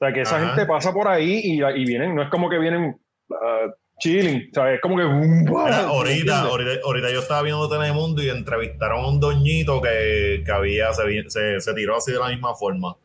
O 0.00 0.04
sea, 0.04 0.12
que 0.12 0.20
esa 0.22 0.36
Ajá. 0.36 0.48
gente 0.48 0.66
pasa 0.66 0.92
por 0.92 1.08
ahí 1.08 1.40
y, 1.42 1.62
y 1.62 1.84
vienen, 1.84 2.14
no 2.14 2.22
es 2.22 2.28
como 2.28 2.48
que 2.48 2.58
vienen 2.58 3.00
ah, 3.32 3.66
chilling, 3.98 4.50
¿sabes? 4.52 4.76
Es 4.76 4.80
como 4.80 4.96
que. 4.96 5.04
Mira, 5.04 5.82
¿me 5.82 5.88
ahorita, 5.88 6.40
ahorita, 6.42 6.70
ahorita 6.84 7.10
yo 7.10 7.18
estaba 7.20 7.42
viendo 7.42 7.68
Telemundo 7.68 8.22
y 8.22 8.30
entrevistaron 8.30 9.04
a 9.04 9.08
un 9.08 9.20
doñito 9.20 9.80
que, 9.80 10.42
que 10.44 10.52
había, 10.52 10.92
se, 10.92 11.30
se, 11.30 11.60
se 11.60 11.74
tiró 11.74 11.96
así 11.96 12.12
de 12.12 12.18
la 12.18 12.28
misma 12.28 12.54
forma. 12.54 12.96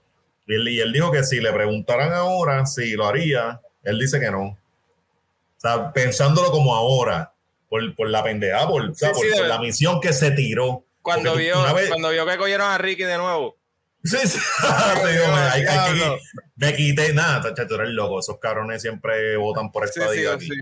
Y 0.45 0.55
él, 0.55 0.67
y 0.67 0.79
él 0.79 0.91
dijo 0.91 1.11
que 1.11 1.23
si 1.23 1.39
le 1.39 1.51
preguntaran 1.51 2.13
ahora 2.13 2.65
si 2.65 2.93
lo 2.93 3.07
haría, 3.07 3.59
él 3.83 3.97
dice 3.97 4.19
que 4.19 4.29
no. 4.29 4.57
Sea, 5.63 5.91
pensándolo 5.93 6.51
como 6.51 6.75
ahora, 6.75 7.33
por, 7.69 7.95
por 7.95 8.07
la 8.09 8.21
pendejada, 8.23 8.67
por, 8.67 8.83
o 8.83 8.93
sea, 8.93 9.09
Sí, 9.09 9.15
por, 9.15 9.23
sí, 9.25 9.31
por 9.31 9.41
de- 9.43 9.47
la 9.47 9.59
misión 9.59 9.99
que 9.99 10.13
se 10.13 10.29
tiró. 10.31 10.85
Cuando 11.01 11.31
Porque 11.31 11.45
vio, 11.45 11.73
vez- 11.73 11.89
cuando 11.89 12.09
vio 12.11 12.25
que 12.27 12.37
cogieron 12.37 12.69
a 12.69 12.77
Ricky 12.77 13.03
de 13.03 13.17
nuevo. 13.17 13.57
Sí, 14.03 14.17
sí. 14.27 14.37
Sí, 14.59 15.17
hombre, 15.19 15.41
hay- 15.51 15.61
hay 15.65 15.89
que- 15.89 15.95
Diablo. 15.95 16.17
me 16.57 16.75
quité, 16.75 17.13
nada, 17.13 17.41
tú 17.55 17.75
eres 17.75 17.89
loco. 17.89 18.19
Esos 18.19 18.37
cabrones 18.39 18.81
siempre 18.81 19.35
votan 19.37 19.71
por 19.71 19.85
esta 19.85 20.07
sí, 20.09 20.25
aquí. 20.25 20.45
sí. 20.47 20.53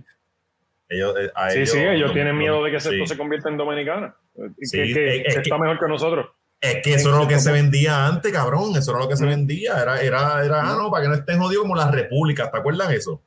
Ellos, 0.89 1.15
eh, 1.19 1.31
a 1.35 1.49
Sí, 1.51 1.65
sí, 1.65 1.77
ellos 1.79 2.09
no- 2.09 2.13
tienen 2.13 2.33
no- 2.35 2.39
miedo 2.39 2.63
de 2.63 2.71
que 2.71 2.79
sí. 2.79 2.89
esto 2.93 3.05
se 3.13 3.17
convierta 3.17 3.49
en 3.49 3.57
dominicana. 3.57 4.15
Que, 4.35 4.65
Sí, 4.65 4.77
que- 4.77 4.83
es- 4.83 4.97
es 4.97 5.23
que 5.27 5.33
que- 5.33 5.39
está 5.41 5.57
mejor 5.57 5.79
que 5.79 5.87
nosotros. 5.87 6.27
Es 6.59 6.77
que 6.83 6.93
eso 6.93 7.09
era 7.09 7.17
lo 7.17 7.27
que 7.27 7.39
se 7.39 7.51
vendía 7.51 8.05
antes, 8.05 8.31
cabrón. 8.31 8.75
Eso 8.77 8.91
era 8.91 8.99
lo 8.99 9.09
que 9.09 9.17
se 9.17 9.25
vendía. 9.25 9.81
Era, 9.81 9.99
era, 10.01 10.45
era, 10.45 10.61
ah, 10.61 10.75
no, 10.77 10.91
para 10.91 11.03
que 11.03 11.09
no 11.09 11.15
estén 11.15 11.39
jodidos 11.39 11.63
como 11.63 11.75
las 11.75 11.89
repúblicas. 11.91 12.51
¿Te 12.51 12.57
acuerdas 12.59 12.91
eso? 12.91 13.23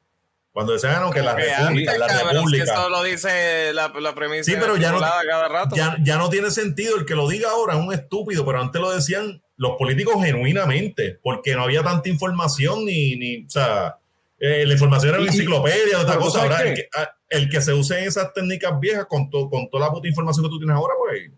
Cuando 0.55 0.73
decían, 0.73 0.95
ah, 0.97 1.01
no, 1.01 1.11
que 1.11 1.21
las 1.21 1.35
Que 1.35 1.43
repúblicas, 1.43 1.95
antes, 1.95 1.99
las 1.99 2.09
cabrón, 2.13 2.31
si 2.31 2.37
repúblicas. 2.39 2.71
Eso 2.71 2.89
lo 2.89 3.03
dice 3.03 3.73
la, 3.75 3.89
la 3.89 4.15
premisa. 4.15 4.45
Sí, 4.45 4.57
pero 4.59 4.77
ya 4.77 4.93
no- 4.93 5.01
cada 5.01 5.49
rato. 5.49 5.75
Ya, 5.75 5.97
ya 6.01 6.17
no 6.17 6.31
tiene 6.31 6.51
sentido. 6.53 6.97
El 6.97 7.05
que 7.05 7.17
lo 7.17 7.29
diga 7.29 7.51
ahora 7.51 7.75
es 7.75 7.81
un 7.81 7.93
estúpido, 7.93 8.47
pero 8.47 8.61
antes 8.61 8.81
lo 8.81 8.93
decían 8.93 9.43
los 9.57 9.73
políticos 9.77 10.15
genuinamente, 10.25 11.19
porque 11.25 11.55
no 11.57 11.65
había 11.65 11.83
tanta 11.83 12.09
información 12.09 12.85
ni, 12.85 13.17
ni 13.17 13.45
o 13.45 13.51
sea, 13.51 13.97
eh, 14.39 14.65
la 14.65 14.73
información 14.75 15.11
era 15.15 15.21
una 15.23 15.31
enciclopedia, 15.33 15.99
otra 15.99 16.15
pero 16.15 16.19
¿tú 16.21 16.25
cosa. 16.27 16.43
Ahora, 16.43 16.63
el 16.63 16.75
que, 16.75 16.89
ah, 16.97 17.11
el 17.29 17.49
que 17.51 17.61
se 17.61 17.73
use 17.73 18.05
esas 18.05 18.33
técnicas 18.33 18.79
viejas 18.79 19.07
con, 19.07 19.29
to- 19.31 19.51
con 19.51 19.69
toda 19.69 19.87
la 19.89 19.93
puta 19.93 20.07
información 20.07 20.45
que 20.45 20.51
tú 20.51 20.59
tienes 20.59 20.77
ahora, 20.77 20.95
pues, 20.99 21.33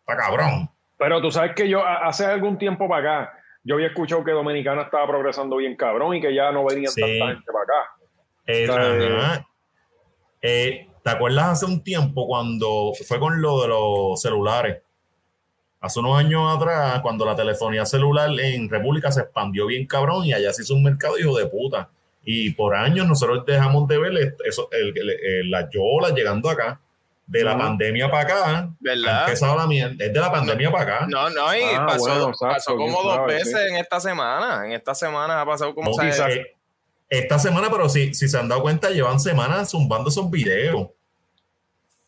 está 0.00 0.16
cabrón. 0.16 0.68
Pero 0.98 1.22
tú 1.22 1.30
sabes 1.30 1.52
que 1.54 1.68
yo 1.68 1.84
hace 1.86 2.24
algún 2.26 2.58
tiempo 2.58 2.88
para 2.88 3.20
acá, 3.20 3.32
yo 3.62 3.76
había 3.76 3.86
escuchado 3.88 4.24
que 4.24 4.32
Dominicana 4.32 4.82
estaba 4.82 5.06
progresando 5.06 5.56
bien 5.56 5.76
cabrón 5.76 6.16
y 6.16 6.20
que 6.20 6.34
ya 6.34 6.50
no 6.52 6.64
venían 6.64 6.90
Sí. 6.92 7.00
tanta 7.00 7.26
gente 7.34 7.52
para 7.52 7.62
acá. 7.64 7.90
Eh, 8.46 8.68
ajá. 8.70 9.46
¿Te 10.40 11.10
acuerdas 11.10 11.44
hace 11.46 11.66
un 11.66 11.82
tiempo 11.82 12.26
cuando 12.26 12.92
fue 13.06 13.18
con 13.18 13.40
lo 13.42 13.60
de 13.62 13.68
los 13.68 14.20
celulares? 14.20 14.78
Hace 15.80 16.00
unos 16.00 16.18
años 16.18 16.56
atrás, 16.56 17.00
cuando 17.02 17.26
la 17.26 17.36
telefonía 17.36 17.84
celular 17.84 18.30
en 18.40 18.70
República 18.70 19.12
se 19.12 19.20
expandió 19.20 19.66
bien 19.66 19.86
cabrón 19.86 20.24
y 20.24 20.32
allá 20.32 20.50
se 20.52 20.62
hizo 20.62 20.74
un 20.74 20.82
mercado 20.82 21.18
hijo 21.18 21.36
de 21.36 21.46
puta. 21.46 21.90
Y 22.24 22.52
por 22.52 22.74
años 22.74 23.06
nosotros 23.06 23.44
dejamos 23.44 23.86
de 23.86 23.98
ver 23.98 24.34
eso, 24.46 24.68
el, 24.72 24.96
el- 24.96 25.10
el- 25.10 25.50
las 25.50 25.68
yolas 25.70 26.12
llegando 26.14 26.48
acá. 26.48 26.80
De 27.26 27.42
la 27.42 27.52
Ujú. 27.52 27.60
pandemia 27.62 28.10
para 28.10 28.22
acá, 28.22 28.68
¿Verdad? 28.80 29.24
empezado 29.24 29.56
la 29.56 29.66
mierda. 29.66 30.04
Es 30.04 30.12
de 30.12 30.20
la 30.20 30.30
pandemia 30.30 30.70
para 30.70 30.82
acá. 30.96 31.06
No, 31.08 31.30
no, 31.30 31.56
y 31.56 31.62
Ah, 31.74 31.86
pasó, 31.86 31.98
bueno, 32.00 32.28
exacto, 32.28 32.54
pasó 32.54 32.76
como 32.76 33.02
dos 33.02 33.14
sabe, 33.14 33.32
veces 33.34 33.48
sí. 33.62 33.66
en 33.70 33.76
esta 33.76 33.98
semana. 33.98 34.66
En 34.66 34.72
esta 34.72 34.94
semana 34.94 35.40
ha 35.40 35.46
pasado 35.46 35.74
como. 35.74 35.90
No, 35.90 35.96
quizás. 35.96 36.30
Esta 37.18 37.38
semana, 37.38 37.68
pero 37.70 37.88
si, 37.88 38.14
si 38.14 38.28
se 38.28 38.38
han 38.38 38.48
dado 38.48 38.62
cuenta, 38.62 38.90
llevan 38.90 39.20
semanas 39.20 39.70
zumbando 39.70 40.08
esos 40.10 40.30
videos. 40.30 40.88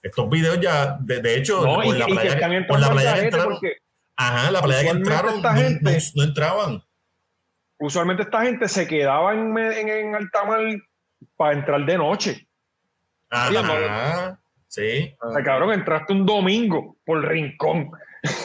Estos 0.03 0.29
videos 0.31 0.61
ya, 0.61 0.97
de, 1.01 1.21
de 1.21 1.37
hecho, 1.37 1.63
No, 1.67 1.75
por, 1.83 1.87
la 1.97 2.05
y 2.05 2.07
que 2.07 2.13
playa, 2.15 2.31
están 2.35 2.67
por 2.67 2.81
la 2.81 2.91
playa 2.91 3.15
que 3.15 3.21
entraron, 3.23 3.53
porque 3.55 3.77
ajá, 4.17 4.51
la 4.51 4.63
playa 4.63 4.83
que 4.83 4.89
entraron, 4.97 5.43
no, 5.43 5.53
gente- 5.55 5.81
no- 5.83 5.99
no 6.15 6.23
entraban. 6.23 6.83
usualmente 7.79 8.23
esta 8.23 8.43
gente 8.43 8.69
se 8.69 8.87
quedaba 8.87 9.35
en, 9.35 9.57
en, 9.59 9.89
en 9.89 10.15
Altamar 10.15 10.61
para 11.37 11.55
entrar 11.59 11.85
de 11.85 11.99
noche. 11.99 12.47
Ajá, 13.31 14.39
sí. 14.69 15.15
O 15.21 15.33
sea, 15.33 15.43
cabrón, 15.43 15.73
entraste 15.73 16.13
un 16.13 16.25
domingo 16.25 16.97
por 17.05 17.27
rincón. 17.27 17.91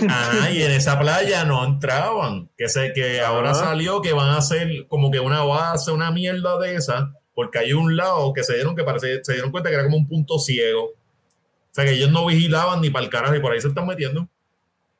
Ajá, 0.09 0.49
y 0.51 0.61
en 0.63 0.71
esa 0.71 0.99
playa 0.99 1.43
no 1.45 1.63
entraban. 1.65 2.49
Que 2.57 2.69
sé 2.69 2.91
que 2.93 3.21
ahora 3.21 3.53
salió 3.53 4.01
que 4.01 4.13
van 4.13 4.29
a 4.29 4.37
hacer 4.37 4.87
como 4.87 5.11
que 5.11 5.19
una 5.19 5.43
base, 5.43 5.91
una 5.91 6.11
mierda 6.11 6.57
de 6.59 6.75
esa, 6.75 7.13
porque 7.33 7.59
hay 7.59 7.73
un 7.73 7.95
lado 7.97 8.33
que 8.33 8.43
se 8.43 8.55
dieron 8.55 8.75
que 8.75 8.83
parece, 8.83 9.23
se 9.23 9.33
dieron 9.33 9.51
cuenta 9.51 9.69
que 9.69 9.75
era 9.75 9.83
como 9.85 9.97
un 9.97 10.07
punto 10.07 10.37
ciego. 10.39 10.85
O 10.85 11.73
sea 11.73 11.85
que 11.85 11.91
ellos 11.91 12.11
no 12.11 12.25
vigilaban 12.25 12.81
ni 12.81 12.89
para 12.89 13.05
el 13.05 13.11
carajo 13.11 13.35
y 13.35 13.39
por 13.39 13.51
ahí 13.53 13.61
se 13.61 13.69
están 13.69 13.87
metiendo. 13.87 14.27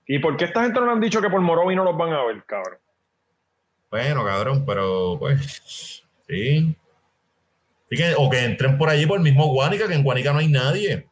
¿Y 0.08 0.20
por 0.20 0.36
qué 0.38 0.46
esta 0.46 0.64
gente 0.64 0.80
no 0.80 0.86
le 0.88 0.92
han 0.94 1.00
dicho 1.02 1.22
que 1.22 1.30
por 1.30 1.42
Morovi 1.42 1.76
no 1.76 1.84
los 1.84 1.98
van 1.98 2.14
a 2.14 2.24
ver, 2.26 2.44
cabrón? 2.46 2.80
Bueno, 3.90 4.24
cabrón, 4.24 4.64
pero 4.66 5.18
pues 5.20 6.02
sí. 6.28 6.76
Que- 7.90 8.16
o 8.18 8.30
que 8.30 8.40
entren 8.46 8.78
por 8.78 8.90
allí 8.90 9.06
por 9.06 9.18
el 9.18 9.24
mismo 9.24 9.48
Guánica, 9.48 9.86
que 9.88 9.94
en 9.96 10.04
Guánica 10.04 10.32
no 10.32 10.40
hay 10.40 10.48
nadie. 10.48 11.08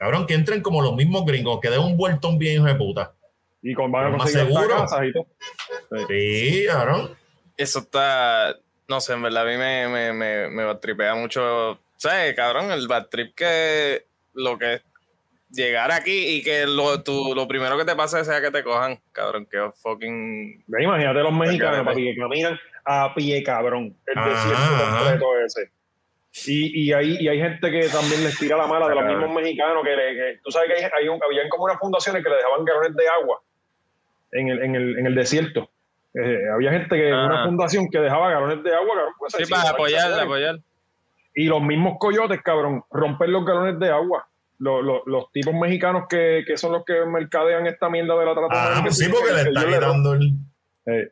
Cabrón, 0.00 0.26
que 0.26 0.32
entren 0.32 0.62
como 0.62 0.80
los 0.80 0.96
mismos 0.96 1.26
gringos, 1.26 1.60
que 1.60 1.68
den 1.68 1.80
un 1.80 1.94
vueltón 1.94 2.38
bien 2.38 2.54
hijo 2.54 2.64
de 2.64 2.74
puta. 2.74 3.12
Y 3.60 3.74
con, 3.74 3.92
van 3.92 4.06
a 4.14 4.16
más 4.16 4.32
seguro. 4.32 4.86
Sí, 6.08 6.64
cabrón. 6.66 7.10
Eso 7.54 7.80
está. 7.80 8.56
No 8.88 8.98
sé, 9.02 9.12
en 9.12 9.20
verdad, 9.20 9.42
a 9.42 9.50
mí 9.50 9.58
me, 9.58 9.88
me, 9.88 10.12
me, 10.14 10.48
me 10.48 10.74
tripea 10.76 11.14
mucho. 11.14 11.78
¿Sabes, 11.96 12.34
cabrón? 12.34 12.70
El 12.70 12.88
bad 12.88 13.08
trip 13.08 13.34
que 13.34 14.06
lo 14.32 14.56
que 14.56 14.76
es 14.76 14.82
llegar 15.50 15.92
aquí 15.92 16.36
y 16.36 16.42
que 16.42 16.66
lo, 16.66 17.02
tú, 17.02 17.34
lo 17.36 17.46
primero 17.46 17.76
que 17.76 17.84
te 17.84 17.94
pase 17.94 18.24
sea 18.24 18.40
que 18.40 18.50
te 18.50 18.64
cojan, 18.64 18.98
cabrón, 19.12 19.46
que 19.50 19.58
fucking. 19.82 20.64
Ve, 20.66 20.82
imagínate 20.82 21.20
los 21.20 21.32
mexicanos 21.34 21.84
papi, 21.84 22.04
que 22.04 22.16
caminan 22.16 22.58
a 22.86 23.14
pie, 23.14 23.42
cabrón. 23.42 23.94
El 24.06 24.24
desierto 24.24 24.96
completo 24.96 25.26
ese. 25.44 25.70
Y, 26.46 26.84
y, 26.88 26.92
hay, 26.92 27.16
y 27.18 27.28
hay 27.28 27.38
gente 27.40 27.70
que 27.70 27.88
también 27.88 28.22
les 28.22 28.38
tira 28.38 28.56
la 28.56 28.66
mala 28.66 28.88
de 28.88 28.94
los 28.94 29.04
mismos 29.04 29.34
mexicanos. 29.34 29.82
que, 29.84 29.96
le- 29.96 30.14
que- 30.14 30.40
Tú 30.44 30.50
sabes 30.50 30.68
que 30.68 30.84
hay, 30.84 30.90
hay 31.02 31.08
un- 31.08 31.20
habían 31.22 31.48
como 31.48 31.64
unas 31.64 31.78
fundaciones 31.78 32.22
que 32.22 32.30
le 32.30 32.36
dejaban 32.36 32.64
galones 32.64 32.94
de 32.94 33.08
agua 33.08 33.40
en 34.32 34.48
el, 34.48 34.62
en 34.62 34.74
el, 34.76 34.98
en 34.98 35.06
el 35.06 35.14
desierto. 35.14 35.68
Eh, 36.14 36.38
había 36.54 36.70
gente 36.72 36.96
que, 36.96 37.10
Ah. 37.12 37.26
una 37.26 37.44
fundación 37.44 37.88
que 37.90 37.98
dejaba 37.98 38.30
galones 38.30 38.62
de 38.62 38.74
agua, 38.74 38.94
cabrón. 38.94 39.14
pues, 39.18 39.32
Sí, 39.36 39.42
así, 39.42 39.52
para 39.52 39.70
apoyar, 39.70 40.20
apoyar. 40.20 40.58
Y 41.34 41.44
los 41.46 41.62
mismos 41.62 41.96
coyotes, 41.98 42.40
cabrón, 42.42 42.84
romper 42.90 43.28
los 43.28 43.44
galones 43.44 43.78
de 43.78 43.90
agua. 43.90 44.26
Los, 44.58 44.84
los, 44.84 45.00
los 45.06 45.32
tipos 45.32 45.54
mexicanos 45.54 46.04
que, 46.08 46.44
que 46.46 46.56
son 46.58 46.72
los 46.72 46.84
que 46.84 47.04
mercadean 47.06 47.66
esta 47.66 47.88
mierda 47.88 48.14
de 48.18 48.26
la 48.26 48.34
trata. 48.34 48.48
Ah, 48.50 48.84
sí, 48.90 49.08
porque 49.10 49.28
que- 49.28 49.44
le 49.44 49.52
le 49.52 49.66
quitando 49.74 50.12
el. 50.14 50.32
Eh, 50.86 51.08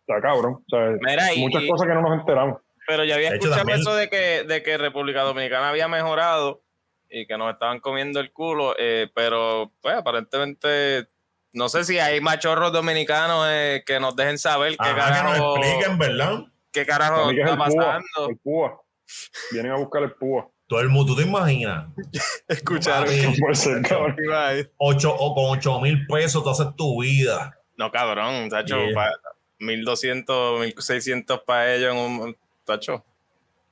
está 0.00 0.20
cabrón. 0.20 0.54
O 0.54 0.64
sea, 0.68 0.96
Mira, 1.00 1.32
y- 1.34 1.40
muchas 1.40 1.62
y- 1.62 1.68
cosas 1.68 1.86
que 1.86 1.94
no 1.94 2.02
nos 2.02 2.18
enteramos. 2.20 2.60
Pero 2.90 3.04
ya 3.04 3.14
había 3.14 3.30
De 3.30 3.36
escuchado 3.36 3.68
eso 3.70 3.94
de 3.94 4.08
que, 4.10 4.42
de 4.44 4.62
que 4.62 4.76
República 4.76 5.22
Dominicana 5.22 5.68
había 5.68 5.86
mejorado 5.86 6.62
y 7.08 7.26
que 7.26 7.38
nos 7.38 7.52
estaban 7.52 7.78
comiendo 7.80 8.18
el 8.20 8.32
culo, 8.32 8.74
eh, 8.78 9.08
pero 9.14 9.72
pues 9.80 9.94
aparentemente 9.96 11.08
no 11.52 11.68
sé 11.68 11.84
si 11.84 11.98
hay 11.98 12.20
machorros 12.20 12.72
dominicanos 12.72 13.46
eh, 13.48 13.82
que 13.86 13.98
nos 14.00 14.14
dejen 14.16 14.38
saber 14.38 14.72
qué 14.72 14.88
Ajá, 14.88 14.94
que 14.94 15.22
nos 15.22 15.32
carajo, 15.32 15.56
expliquen, 15.56 15.98
¿verdad? 15.98 16.38
qué 16.72 16.86
carajo 16.86 17.30
está 17.30 17.42
el 17.42 17.46
púa. 17.56 17.58
pasando. 17.58 18.28
El 18.30 18.36
púa. 18.38 18.82
Vienen 19.52 19.72
a 19.72 19.76
buscar 19.76 20.02
el 20.02 20.12
púa. 20.12 20.48
Todo 20.66 20.80
el 20.80 20.88
mundo, 20.88 21.14
¿tú 21.14 21.20
te 21.20 21.26
imaginas? 21.28 21.86
Escuchar. 22.48 23.04
Papi, 23.06 23.22
No 23.22 23.32
puede 23.40 23.54
ser, 23.56 23.82
cabrón. 23.82 24.16
ocho, 24.76 25.12
o 25.16 25.34
con 25.34 25.58
8 25.58 25.80
mil 25.80 26.06
pesos 26.06 26.42
tú 26.44 26.50
haces 26.50 26.66
tu 26.76 27.02
vida. 27.02 27.56
No, 27.76 27.90
cabrón, 27.90 28.48
tacho, 28.48 28.76
Yeah. 28.76 28.94
pa- 28.94 29.12
1200, 29.58 30.60
1600 30.60 31.40
para 31.46 31.74
ellos 31.74 31.92
en 31.92 31.98
un 31.98 32.36
tacho, 32.72 33.04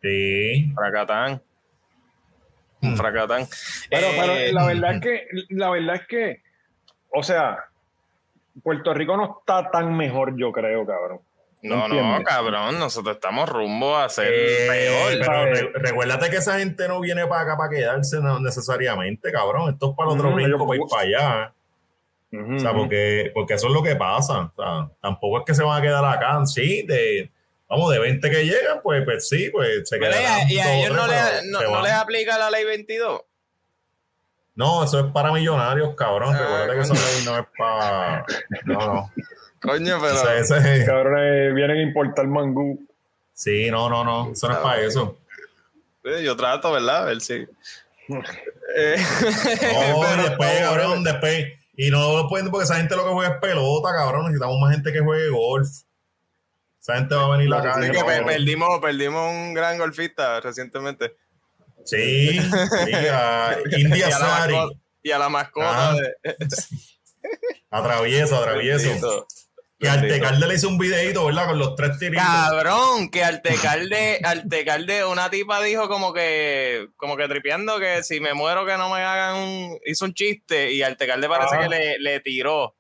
Sí. 0.03 0.71
fracatán. 0.75 1.43
Un 2.81 2.93
Hmm. 2.93 2.97
fracatán. 2.97 3.47
Pero, 3.91 4.07
Eh, 4.07 4.17
pero 4.21 4.53
la 4.53 4.67
verdad 4.67 4.95
es 4.95 5.01
que, 5.01 5.27
la 5.49 5.71
verdad 5.71 5.95
es 5.97 6.07
que, 6.07 6.43
o 7.13 7.23
sea, 7.23 7.59
Puerto 8.63 8.93
Rico 8.95 9.17
no 9.17 9.39
está 9.41 9.71
tan 9.71 9.97
mejor, 9.97 10.37
yo 10.37 10.53
creo, 10.53 10.85
cabrón. 10.87 11.21
no, 11.61 11.89
no, 11.89 12.23
cabrón, 12.23 12.79
nosotros 12.79 13.17
estamos 13.17 13.49
rumbo 13.49 13.97
a 13.97 14.09
ser 14.09 14.33
Eh, 14.33 14.67
peor. 14.69 15.27
pero 15.27 15.73
recuérdate 15.75 16.31
que 16.31 16.37
esa 16.37 16.57
gente 16.61 16.87
no 16.87 17.01
viene 17.01 17.27
para 17.27 17.43
acá 17.43 17.57
para 17.57 17.71
quedarse 17.71 18.21
no, 18.21 18.39
necesariamente, 18.39 19.33
cabrón. 19.33 19.71
Esto 19.73 19.91
es 19.91 19.97
para 19.97 20.13
el 20.13 20.17
otro 20.19 20.31
Mm, 20.31 20.35
brinco, 20.37 20.67
para 20.69 20.79
ir 20.81 20.87
para 20.89 21.03
allá. 21.03 21.55
O 22.55 22.59
sea, 22.61 22.73
porque, 22.73 23.33
porque 23.35 23.55
eso 23.55 23.67
es 23.69 23.73
lo 23.73 23.83
que 23.83 23.97
pasa. 23.97 24.53
O 24.57 24.63
sea, 24.63 24.89
tampoco 25.01 25.39
es 25.39 25.45
que 25.47 25.55
se 25.55 25.65
van 25.65 25.79
a 25.79 25.83
quedar 25.83 26.05
acá, 26.05 26.45
sí, 26.47 26.85
de, 26.87 27.29
vamos, 27.69 27.91
de 27.93 27.99
20 27.99 28.31
que 28.31 28.45
llegan, 28.45 28.81
pues, 28.83 29.05
pues 29.05 29.29
sí, 29.29 29.51
pues 29.51 29.89
se 29.89 29.99
Pero 29.99 30.13
quedarán. 30.13 30.51
y 30.51 30.59
a, 30.59 30.67
o 30.67 30.71
ellos 30.71 30.97
no, 30.97 31.07
tres, 31.07 31.43
le- 31.45 31.59
pero 31.59 31.71
no, 31.71 31.83
les 31.83 31.93
aplica 31.93 32.39
la 32.39 32.51
ley 32.51 32.65
22. 32.65 33.21
No, 34.55 34.83
eso 34.85 34.99
es 35.01 35.13
para 35.13 35.31
millonarios, 35.33 35.95
cabrón. 35.95 36.35
Ah, 36.35 36.39
Recuerda 36.41 36.75
que 36.75 36.81
esa 36.81 36.95
ley 36.95 37.25
no 37.25 37.39
es 37.39 37.47
para. 37.57 38.25
No, 38.65 38.75
no. 38.95 39.13
Coño, 39.61 39.99
pero. 40.01 40.31
Ese- 40.33 40.85
Cabrones 40.85 41.55
vienen 41.55 41.77
a 41.79 41.83
importar 41.83 42.27
mangú. 42.27 42.85
Sí, 43.33 43.71
no, 43.71 43.89
no, 43.89 44.03
no. 44.03 44.33
Eso 44.33 44.49
no 44.49 44.55
es 44.55 44.61
para 44.61 44.81
eso. 44.81 45.19
Yo 46.23 46.37
trato, 46.37 46.73
¿verdad? 46.73 47.03
A 47.03 47.05
ver 47.07 47.21
si. 47.21 47.47
Eh, 48.77 48.97
No, 48.99 50.01
pero- 50.03 50.23
después, 50.25 50.59
cabrón, 50.61 51.05
después. 51.05 51.47
Y 51.77 51.91
no 51.91 52.17
lo 52.17 52.29
pueden 52.29 52.51
porque 52.51 52.65
esa 52.65 52.77
gente 52.77 52.97
lo 52.97 53.05
que 53.05 53.13
juega 53.13 53.35
es 53.35 53.41
pelota, 53.41 53.89
cabrón. 53.97 54.25
Necesitamos 54.27 54.59
más 54.61 54.73
gente 54.75 54.93
que 54.93 55.01
juegue 55.01 55.29
golf. 55.31 55.69
Esa 56.81 56.95
gente 56.97 57.15
va 57.15 57.27
a 57.27 57.37
venir 57.37 57.49
que 57.51 57.99
pe- 57.99 58.05
cabrón. 58.05 58.27
perdimos, 58.27 58.81
perdimos 58.81 59.33
un 59.33 59.55
gran 59.55 59.79
golfista 59.79 60.41
recientemente. 60.41 61.17
Sí, 61.85 62.39
sí, 62.41 62.93
a 63.13 63.57
Y 63.71 63.81
India 63.83 64.07
a 64.07 64.11
la 64.11 64.19
Sari. 64.19 64.55
mascota, 64.55 64.81
y 65.03 65.11
a 65.11 65.19
la 65.19 65.29
mascota 65.29 65.91
Ah, 65.91 65.95
de. 65.95 66.15
Atravieso, 67.71 68.37
atravieso. 68.37 68.87
Bendito. 68.89 69.27
Y 69.81 69.87
Artecalde 69.87 70.49
le 70.49 70.55
hizo 70.55 70.69
un 70.69 70.77
videito, 70.79 71.25
¿verdad? 71.27 71.47
Con 71.47 71.59
los 71.61 71.77
tres 71.77 71.99
tiritos. 72.01 72.25
Cabrón, 72.27 73.11
que 73.11 73.23
Artecalde, 73.23 74.19
Artecalde, 74.25 75.05
una 75.05 75.31
tipa 75.31 75.63
dijo 75.63 75.89
como 75.89 76.13
que, 76.13 76.89
como 76.97 77.17
que 77.17 77.29
tripeando 77.29 77.79
que 77.79 78.03
si 78.03 78.19
me 78.19 78.35
muero 78.35 78.67
que 78.67 78.77
no 78.77 78.89
me 78.93 79.03
hagan 79.03 79.37
un, 79.37 79.79
hizo 79.87 80.05
un 80.05 80.15
chiste 80.15 80.73
y 80.73 80.83
Artecalde 80.83 81.29
parece 81.29 81.55
Ah. 81.57 81.61
que 81.63 81.69
le, 81.69 81.99
le 82.01 82.21
tiró. 82.21 82.75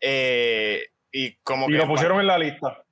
Eh, 0.00 0.84
y 1.12 1.34
como 1.42 1.68
Y 1.68 1.72
que 1.72 1.78
lo 1.78 1.86
pusieron 1.88 2.20
en 2.20 2.26
la 2.26 2.38
lista. 2.38 2.82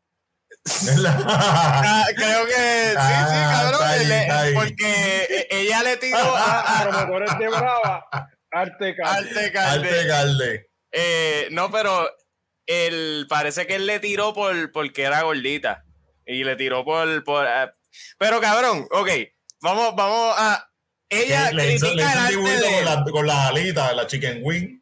Ah, 1.27 2.07
creo 2.17 2.47
que 2.47 2.53
sí, 2.53 2.91
sí, 2.91 2.97
Ah, 2.97 3.49
cabrón, 3.63 3.81
ahí, 3.87 4.07
le- 4.07 4.53
porque 4.55 5.27
e- 5.31 5.49
ella 5.51 5.83
le 5.83 5.97
tiró 5.97 6.19
a, 6.19 6.83
Promotores 6.83 7.31
de 7.39 7.49
Brava, 7.49 8.07
Arte 8.51 8.97
Cal. 8.97 9.07
Artecalde. 9.27 9.89
Artecalde. 9.89 10.71
Eh, 10.93 11.49
no, 11.53 11.71
pero 11.71 12.09
él 12.67 13.27
parece 13.29 13.67
que 13.67 13.77
él 13.77 13.87
le 13.87 14.01
tiró 14.01 14.33
por 14.35 14.73
porque 14.73 15.03
era 15.03 15.23
gordita. 15.23 15.85
Y 16.27 16.45
le 16.45 16.57
tiró 16.57 16.85
por. 16.85 17.25
por 17.25 17.47
ah, 17.47 17.73
pero 18.19 18.41
cabrón, 18.41 18.87
ok. 18.91 19.09
Vamos, 19.61 19.95
vamos 19.97 20.35
a. 20.39 20.65
Ella 21.11 21.51
Le 21.53 21.73
hizo, 21.75 21.87
le 21.87 21.93
critica 22.03 22.31
hizo 22.31 22.41
arte 22.47 22.67
de- 22.67 22.75
con, 22.77 22.85
la- 22.85 23.05
con 23.11 23.27
las 23.27 23.51
alitas, 23.51 23.97
la 23.97 24.07
chicken 24.07 24.41
wing. 24.43 24.81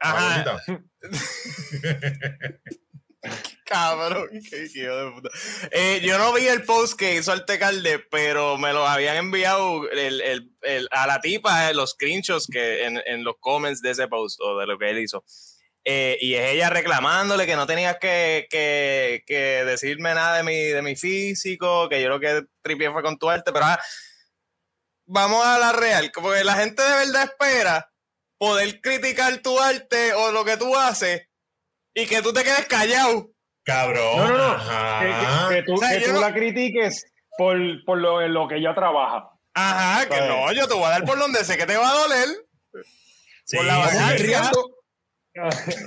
Ajá. 0.00 0.44
cabrón. 3.64 4.28
qué 4.50 4.64
hijo 4.64 4.94
de 4.96 5.10
puta. 5.12 5.28
Eh, 5.70 6.00
yo 6.02 6.18
no 6.18 6.32
vi 6.32 6.46
el 6.46 6.64
post 6.64 6.98
que 6.98 7.14
hizo 7.16 7.32
Artecalde, 7.32 7.98
pero 8.10 8.58
me 8.58 8.72
lo 8.72 8.86
habían 8.86 9.16
enviado 9.16 9.88
el- 9.90 10.20
el- 10.20 10.50
el- 10.62 10.88
a 10.90 11.06
la 11.06 11.20
tipa, 11.20 11.70
eh, 11.70 11.74
los 11.74 11.90
screenshots 11.92 12.46
que 12.50 12.84
en, 12.84 13.00
en 13.06 13.24
los 13.24 13.36
comments 13.40 13.80
de 13.80 13.90
ese 13.92 14.08
post 14.08 14.40
o 14.40 14.58
de 14.58 14.66
lo 14.66 14.78
que 14.78 14.90
él 14.90 14.98
hizo. 14.98 15.24
Eh, 15.84 16.16
y 16.20 16.34
es 16.34 16.52
ella 16.52 16.70
reclamándole 16.70 17.44
que 17.46 17.56
no 17.56 17.66
tenías 17.66 17.96
que, 18.00 18.46
que- 18.50 19.22
que 19.26 19.64
decirme 19.64 20.14
nada 20.14 20.36
de 20.36 20.42
mi, 20.44 20.56
de 20.66 20.82
mi 20.82 20.94
físico, 20.96 21.88
que 21.88 22.00
yo 22.02 22.08
lo 22.08 22.20
que 22.20 22.42
tripié 22.62 22.90
fue 22.92 23.02
con 23.02 23.18
tu 23.18 23.28
arte, 23.30 23.52
pero 23.52 23.64
ah, 23.64 23.80
vamos 25.06 25.44
a 25.44 25.58
la 25.58 25.72
real, 25.72 26.12
como 26.12 26.30
que 26.30 26.44
la 26.44 26.54
gente 26.54 26.82
de 26.82 26.94
verdad 27.06 27.24
espera 27.24 27.91
poder 28.42 28.80
criticar 28.80 29.38
tu 29.38 29.56
arte 29.60 30.14
o 30.14 30.32
lo 30.32 30.44
que 30.44 30.56
tú 30.56 30.76
haces 30.76 31.28
y 31.94 32.06
que 32.06 32.20
tú 32.22 32.32
te 32.32 32.42
quedes 32.42 32.66
callado. 32.66 33.30
Cabrón. 33.64 34.16
No, 34.18 34.28
no, 34.30 34.36
no. 34.36 34.44
Ajá. 34.54 34.98
Que, 35.48 35.54
que- 35.54 35.54
que 35.54 35.62
tú, 35.62 35.74
O 35.74 35.76
sea, 35.76 35.90
que 35.90 36.00
yo 36.00 36.06
tú 36.08 36.12
no- 36.14 36.20
la 36.22 36.34
critiques 36.34 37.04
por, 37.38 37.56
por 37.84 37.98
lo, 37.98 38.20
en 38.20 38.34
lo 38.34 38.48
que 38.48 38.56
ella 38.56 38.74
trabaja. 38.74 39.28
Ajá, 39.54 40.08
que 40.08 40.20
no, 40.26 40.50
yo 40.52 40.66
te 40.66 40.74
voy 40.74 40.82
a 40.86 40.88
dar 40.88 41.04
por 41.04 41.20
donde 41.20 41.44
sé 41.44 41.56
que 41.56 41.66
te 41.66 41.76
va 41.76 41.88
a 41.88 41.94
doler. 41.94 42.26
Sí, 43.44 43.56
por 43.58 43.64
la 43.66 43.76
vagancia. 43.78 44.50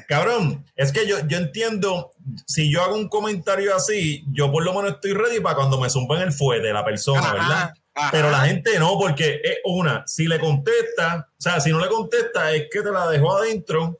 Cabrón, 0.07 0.65
es 0.77 0.93
que 0.93 1.05
yo, 1.05 1.17
yo 1.27 1.37
entiendo, 1.37 2.11
si 2.47 2.71
yo 2.71 2.81
hago 2.83 2.95
un 2.95 3.09
comentario 3.09 3.75
así, 3.75 4.23
yo 4.31 4.49
por 4.51 4.63
lo 4.63 4.73
menos 4.73 4.93
estoy 4.93 5.11
ready 5.13 5.41
para 5.41 5.55
cuando 5.55 5.77
me 5.79 5.89
zumben 5.89 6.21
el 6.21 6.31
fuerte 6.31 6.71
la 6.71 6.85
persona, 6.85 7.19
Ajá, 7.19 7.33
¿verdad? 7.33 7.73
Ajá. 7.95 8.09
Pero 8.11 8.29
la 8.29 8.41
gente 8.41 8.77
no, 8.77 8.97
porque 8.99 9.41
es 9.43 9.57
una, 9.65 10.03
si 10.05 10.27
le 10.27 10.39
contesta, 10.39 11.29
o 11.31 11.41
sea, 11.41 11.59
si 11.59 11.71
no 11.71 11.79
le 11.79 11.87
contesta 11.87 12.51
es 12.51 12.67
que 12.71 12.81
te 12.81 12.91
la 12.91 13.07
dejó 13.07 13.37
adentro, 13.37 13.97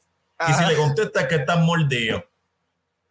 y 0.47 0.53
si 0.53 0.65
le 0.65 0.75
contesta 0.75 1.21
es 1.21 1.27
que 1.27 1.35
estás 1.35 1.59
mordido. 1.59 2.23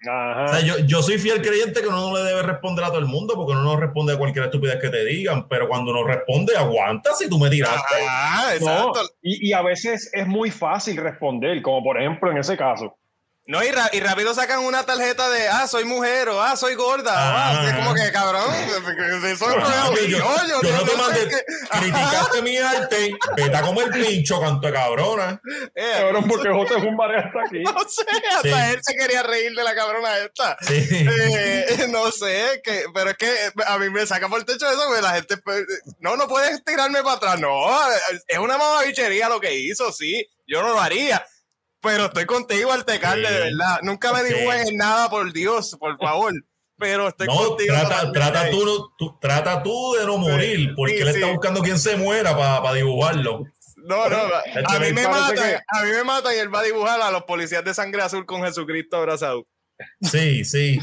Ajá. 0.07 0.45
O 0.45 0.49
sea, 0.49 0.61
yo, 0.61 0.79
yo 0.81 1.03
soy 1.03 1.19
fiel 1.19 1.41
creyente 1.41 1.81
que 1.81 1.89
uno 1.89 2.11
no 2.11 2.17
le 2.17 2.23
debe 2.23 2.43
responder 2.43 2.85
a 2.85 2.89
todo 2.89 2.99
el 2.99 3.07
mundo, 3.07 3.35
porque 3.35 3.53
uno 3.53 3.63
no 3.63 3.77
responde 3.77 4.13
a 4.13 4.19
cualquier 4.19 4.45
estupidez 4.45 4.79
que 4.79 4.91
te 4.91 5.05
digan, 5.05 5.49
pero 5.49 5.67
cuando 5.67 5.93
uno 5.93 6.05
responde, 6.05 6.55
aguanta 6.57 7.15
si 7.15 7.29
tú 7.29 7.39
me 7.39 7.49
tiraste. 7.49 7.95
Ajá, 8.07 8.55
No, 8.61 8.89
exacto. 8.91 9.01
y, 9.23 9.49
y 9.49 9.53
a 9.55 9.63
veces 9.63 10.11
es 10.13 10.27
muy 10.27 10.51
fácil 10.51 10.99
responder, 10.99 11.63
como 11.63 11.83
por 11.83 11.99
ejemplo 11.99 12.31
en 12.31 12.39
ese 12.39 12.57
caso. 12.57 12.97
No, 13.47 13.63
y, 13.63 13.71
ra- 13.71 13.91
y 13.93 14.01
rápido 14.01 14.33
sacan 14.33 14.61
una 14.61 14.87
tarjeta 14.87 15.29
de, 15.29 15.49
ah, 15.49 15.67
soy 15.69 15.85
mujer, 15.85 16.31
o 16.31 16.41
ah, 16.41 16.57
soy 16.57 16.75
gorda, 16.77 17.13
o, 17.13 17.15
Ah. 17.15 17.51
ah, 17.61 17.69
es 17.69 17.75
como 17.75 17.93
que, 17.95 18.11
cabrón, 18.11 18.55
eso 18.55 19.51
es 19.51 19.57
Ah, 19.63 19.91
yo, 19.95 20.07
yo- 20.07 20.63
yo 20.63 20.73
no 20.73 20.83
te 20.85 20.97
mandé, 20.97 21.45
criticaste 21.71 22.41
mi 22.43 22.57
arte, 22.57 23.15
vete 23.37 23.55
a 23.57 23.61
comer 23.61 23.91
pincho, 23.91 24.41
canto 24.41 24.67
de 24.67 24.73
cabrona. 24.73 25.41
Eh, 25.75 25.93
Cabrón, 25.99 26.25
porque 26.27 26.49
José 26.49 26.75
es 26.79 26.83
un 26.85 26.99
hasta 27.01 27.41
aquí. 27.47 27.63
no 27.65 27.81
sé, 27.87 28.03
hasta 28.35 28.43
Sí. 28.43 28.73
él 28.73 28.81
se 28.83 28.97
quería 28.97 29.23
reír 29.23 29.55
de 29.55 29.63
la 29.63 29.75
cabrona 29.75 30.17
esta. 30.19 30.57
Sí. 30.63 30.89
Eh, 30.91 31.87
no 31.91 32.11
sé, 32.13 32.63
que, 32.65 32.85
pero 32.95 33.11
es 33.11 33.17
que 33.19 33.31
a 33.67 33.79
mí 33.79 33.91
me 33.91 34.07
saca 34.07 34.29
por 34.29 34.39
el 34.39 34.47
techo 34.47 34.67
eso, 34.71 34.83
porque 34.87 35.03
la 35.03 35.13
gente, 35.17 35.37
pues, 35.37 35.65
no, 36.01 36.17
no 36.17 36.29
puedes 36.29 36.65
tirarme 36.65 37.03
para 37.03 37.17
atrás, 37.17 37.41
no, 37.41 37.69
es 38.27 38.39
una 38.39 38.57
mamabichería 38.57 39.29
lo 39.29 39.39
que 39.39 39.55
hizo, 39.55 39.93
sí, 39.93 40.27
yo 40.47 40.63
no 40.63 40.71
lo 40.73 40.81
haría, 40.81 41.25
pero 41.85 42.07
estoy 42.07 42.27
contigo, 42.27 42.73
Artecalde, 42.73 43.29
Sí. 43.29 43.33
de 43.35 43.41
verdad, 43.41 43.79
nunca 43.83 44.13
me 44.13 44.23
Sí. 44.27 44.35
dibujes 44.35 44.69
en 44.71 44.77
nada, 44.79 45.09
por 45.11 45.33
Dios, 45.33 45.77
por 45.79 45.97
favor, 45.99 46.33
pero 46.79 47.07
estoy 47.09 47.29
No, 47.29 47.37
contigo. 47.37 47.75
trata, 47.75 48.11
trata, 48.11 48.51
tú, 48.51 49.19
trata 49.21 49.63
tú 49.63 49.95
de 50.01 50.07
no 50.07 50.17
morir, 50.19 50.73
porque 50.75 50.97
sí, 50.97 51.03
él 51.03 51.09
sí. 51.11 51.15
está 51.21 51.31
buscando 51.31 51.61
quien 51.63 51.79
se 51.79 51.97
muera 51.97 52.37
para 52.37 52.73
dibujarlo. 52.75 53.45
No, 53.77 54.09
no, 54.09 54.17
a 54.17 54.79
mí 54.81 54.93
me 54.95 55.07
mata, 55.07 55.35
que- 55.35 55.57
a 55.69 55.83
mí 55.85 55.91
me 55.91 56.05
mata 56.05 56.35
y 56.35 56.39
él 56.39 56.53
va 56.53 56.61
a 56.61 56.63
dibujar 56.63 57.01
a 57.03 57.11
los 57.11 57.25
policías 57.25 57.63
de 57.63 57.75
sangre 57.75 58.01
azul 58.03 58.25
con 58.25 58.43
Jesucristo 58.43 58.97
abrazado. 58.97 59.45
Sí, 60.01 60.45
sí, 60.45 60.79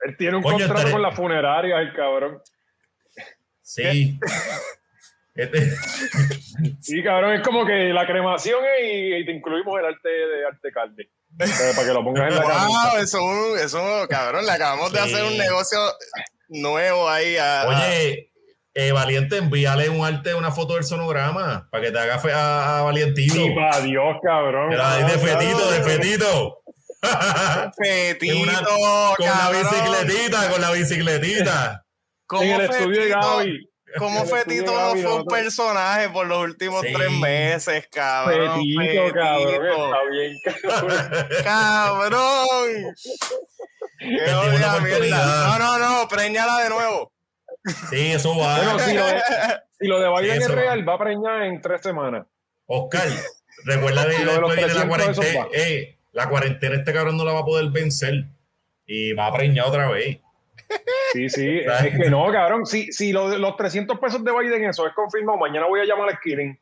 Él 0.00 0.16
tiene 0.18 0.36
un 0.36 0.42
Coño, 0.42 0.58
contrato 0.58 0.80
estaré- 0.82 0.92
con 0.92 1.02
la 1.02 1.12
funeraria, 1.12 1.78
el 1.78 1.92
cabrón. 1.94 2.40
sí. 3.62 4.18
Este- 5.36 5.70
Sí, 6.80 7.02
cabrón, 7.02 7.34
es 7.34 7.42
como 7.42 7.66
que 7.66 7.90
la 7.92 8.06
cremación 8.06 8.60
es 8.64 8.84
y, 8.90 9.14
y 9.16 9.26
te 9.26 9.32
incluimos 9.32 9.78
el 9.78 9.86
arte 9.86 10.08
de 10.08 10.46
arte 10.46 10.72
calde. 10.72 11.10
Para 11.38 11.86
que 11.86 11.92
lo 11.92 12.02
pongas 12.02 12.32
en 12.32 12.34
la. 12.38 12.42
Wow, 12.66 12.96
eso, 13.02 13.56
eso, 13.56 14.06
cabrón, 14.08 14.46
le 14.46 14.52
acabamos 14.52 14.92
de 14.92 15.00
hacer 15.00 15.22
un 15.24 15.36
negocio 15.36 15.78
nuevo 16.48 17.08
ahí 17.08 17.36
a, 17.36 17.64
Oye, 17.68 18.32
eh, 18.72 18.92
Valiente, 18.92 19.36
envíale 19.38 19.88
un 19.90 20.04
arte, 20.06 20.34
una 20.34 20.50
foto 20.50 20.74
del 20.74 20.84
sonograma 20.84 21.68
para 21.70 21.84
que 21.84 21.90
te 21.90 21.98
haga 21.98 22.18
fe 22.18 22.32
a, 22.32 22.78
a. 22.88 22.94
Sí, 22.94 23.50
para 23.54 23.80
Dios, 23.80 24.16
cabrón. 24.22 24.74
La 24.76 24.94
doy 25.00 25.02
de 25.10 25.18
fetito, 25.18 25.70
de 25.70 25.82
fetito. 25.82 26.62
Fetito, 27.76 28.36
una- 28.42 28.62
con 29.16 29.26
la 29.26 29.50
bicicletita, 29.50 30.50
con 30.50 30.60
la 30.60 30.70
bicicletita. 30.72 31.82
En 32.40 32.50
el 32.50 32.60
estudio 32.62 32.88
de 32.88 32.96
Fetito, 33.08 33.20
Gaby. 33.20 33.70
El 33.96 34.26
Fetito 34.26 34.72
no 34.72 35.00
fue 35.00 35.14
un 35.14 35.24
personaje 35.26 36.08
por 36.10 36.26
los 36.26 36.38
últimos 36.44 36.82
Sí. 36.82 36.92
tres 36.92 37.10
meses, 37.10 37.88
cabrón. 37.90 38.60
Fetito, 38.60 39.12
cabrón. 39.14 39.48
Fetito. 39.48 39.84
Está 39.84 40.02
bien, 40.10 40.38
cabrón. 40.62 41.42
Cabrón. 41.44 42.94
Qué 43.98 44.34
odia 44.34 44.80
mierda. 44.80 45.58
No, 45.58 45.58
no, 45.58 45.78
no, 45.78 46.08
preñala 46.08 46.62
de 46.62 46.68
nuevo. 46.68 47.12
Sí, 47.90 48.12
eso 48.12 48.36
va. 48.36 48.56
Bueno, 48.56 48.78
si 48.78 48.94
lo 48.94 49.06
de, 49.06 49.22
si 49.80 49.86
lo 49.88 50.00
de 50.00 50.08
Biden 50.22 50.42
es 50.42 50.50
real, 50.50 50.88
va 50.88 50.94
a 50.94 50.98
preñar 50.98 51.42
en 51.42 51.60
tres 51.60 51.80
semanas. 51.82 52.26
Oscar, 52.66 53.08
recuerda 53.64 54.04
de 54.06 54.18
de 54.18 54.24
la 54.24 54.40
300 54.48 54.70
esos 54.70 54.84
cuarentena. 54.84 55.46
Eh, 55.52 55.98
la 56.12 56.28
cuarentena 56.28 56.76
este 56.76 56.92
cabrón 56.92 57.16
no 57.16 57.24
la 57.24 57.32
va 57.32 57.40
a 57.40 57.44
poder 57.44 57.70
vencer. 57.70 58.26
Y 58.86 59.14
va 59.14 59.26
a 59.26 59.32
preñar 59.32 59.66
otra 59.66 59.88
vez. 59.90 60.18
Sí, 61.12 61.28
sí. 61.28 61.58
es 61.84 61.98
que 61.98 62.10
no, 62.10 62.30
cabrón. 62.32 62.66
Si, 62.66 62.92
si 62.92 63.12
lo 63.12 63.36
los 63.38 63.56
300 63.56 63.98
pesos 63.98 64.22
de 64.24 64.32
Biden, 64.32 64.64
eso 64.64 64.86
es 64.86 64.92
confirmado, 64.94 65.38
mañana 65.38 65.66
voy 65.66 65.80
a 65.80 65.84
llamar 65.84 66.08
a 66.10 66.18
Kirin. 66.22 66.58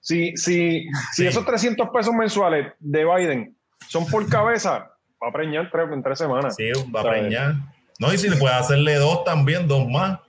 Si, 0.00 0.36
si, 0.36 0.84
si 1.12 1.22
Sí. 1.22 1.26
esos 1.26 1.44
300 1.44 1.88
pesos 1.90 2.14
mensuales 2.14 2.72
de 2.78 3.04
Biden 3.04 3.56
son 3.88 4.06
por 4.06 4.28
cabeza, 4.28 4.90
va 5.22 5.28
a 5.28 5.32
preñar 5.32 5.70
tres, 5.70 5.86
en 5.92 6.02
tres 6.02 6.18
semanas. 6.18 6.54
Sí, 6.56 6.70
va 6.94 7.00
a 7.00 7.10
preñar. 7.10 7.54
No, 7.98 8.12
y 8.12 8.18
si 8.18 8.28
le 8.28 8.36
puede 8.36 8.54
hacerle 8.54 8.94
dos 8.96 9.24
también, 9.24 9.66
dos 9.66 9.88
más. 9.88 10.20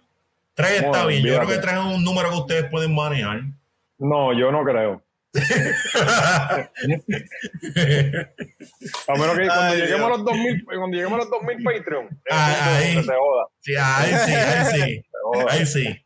Tres 0.54 0.82
está 0.82 1.06
bien. 1.06 1.24
Yo 1.24 1.36
creo 1.36 1.48
que 1.48 1.58
tres 1.58 1.74
es 1.76 1.80
un 1.80 2.04
número 2.04 2.30
que 2.30 2.36
ustedes 2.38 2.66
pueden 2.72 2.96
manejar. 2.96 3.42
No, 4.00 4.34
yo 4.34 4.52
no 4.52 4.64
creo. 4.64 5.04
A 9.08 9.14
menos 9.14 9.38
que 9.38 9.46
cuando 9.48 9.62
Ay, 9.64 9.82
lleguemos 9.82 10.06
a 10.08 10.10
los 10.10 10.26
2000, 10.26 10.66
cuando 10.66 10.88
lleguemos 10.98 11.14
a 11.14 11.18
los 11.24 11.30
2000 11.30 11.64
Patreon, 11.64 12.22
ahí. 12.30 12.94
se 13.04 13.14
joda. 13.14 13.46
sí, 13.60 13.76
ahí 13.76 14.14
sí, 14.26 14.34
ahí 14.34 14.66
sí. 14.66 15.04
Ahí 15.50 15.66
sí. 15.66 16.06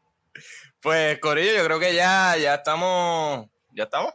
Pues, 0.81 1.19
Corillo, 1.19 1.51
yo 1.57 1.63
creo 1.65 1.79
que 1.79 1.93
ya, 1.93 2.35
ya 2.37 2.55
estamos. 2.55 3.45
¿Ya 3.69 3.83
estamos? 3.83 4.11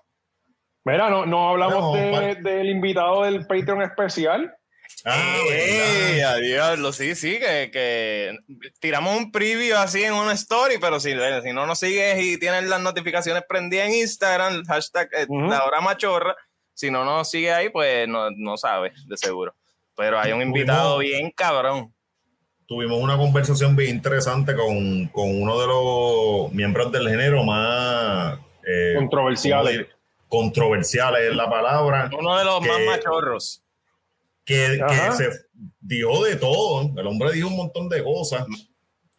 Mira, 0.85 1.09
no, 1.11 1.25
no 1.27 1.51
hablamos 1.51 1.97
No, 1.97 2.21
de- 2.21 2.35
del 2.43 2.69
invitado 2.69 3.23
del 3.23 3.47
Patreon 3.47 3.83
especial. 3.83 4.53
Ah, 5.09 5.37
¡Ey! 5.51 6.17
verdad. 6.17 6.33
a 6.35 6.37
diablo, 6.39 6.93
sí, 6.93 7.15
sí, 7.15 7.39
que, 7.39 7.71
que 7.73 8.37
tiramos 8.81 9.17
un 9.17 9.31
preview 9.31 9.77
así 9.77 10.03
en 10.03 10.15
una 10.15 10.33
story, 10.33 10.79
pero 10.81 10.99
si, 10.99 11.13
si 11.45 11.53
no 11.53 11.65
nos 11.65 11.79
sigues 11.79 12.21
y 12.21 12.39
tienes 12.39 12.65
las 12.65 12.81
notificaciones 12.81 13.45
prendidas 13.49 13.87
en 13.89 13.95
Instagram, 13.95 14.65
hashtag 14.67 15.09
eh, 15.17 15.27
Ujú. 15.29 15.43
la 15.49 15.65
hora 15.65 15.81
machorra, 15.81 16.35
si 16.75 16.91
no 16.91 17.05
nos 17.05 17.31
sigue 17.31 17.53
ahí, 17.53 17.69
pues 17.69 18.09
no, 18.09 18.31
no 18.33 18.57
sabes, 18.57 18.93
de 19.07 19.17
seguro. 19.17 19.55
Pero 19.97 20.19
hay 20.19 20.33
un 20.33 20.43
invitado 20.43 20.97
Tuvimos- 20.97 21.01
bien 21.19 21.31
cabrón. 21.31 21.93
Tuvimos 22.67 22.99
una 23.01 23.17
conversación 23.17 23.77
bien 23.77 23.91
interesante 23.95 24.57
con, 24.57 25.07
con 25.09 25.41
uno 25.41 25.61
de 25.61 25.67
los 25.69 26.53
miembros 26.53 26.91
del 26.91 27.09
género 27.09 27.45
más 27.45 28.41
eh, 28.67 28.95
Controversiales. 28.97 29.87
Controversiales 30.27 31.31
es 31.31 31.37
la 31.37 31.49
palabra. 31.49 32.11
Uno 32.19 32.37
de 32.37 32.45
los 32.45 32.61
Que- 32.61 32.69
más 32.69 32.81
machorros. 32.87 33.63
Que, 34.47 34.81
se 35.17 35.29
dijo 35.81 36.25
de 36.25 36.37
todo. 36.37 36.91
El 36.97 37.07
hombre 37.07 37.33
dijo 37.33 37.49
un 37.49 37.57
montón 37.57 37.89
de 37.89 38.03
cosas. 38.03 38.47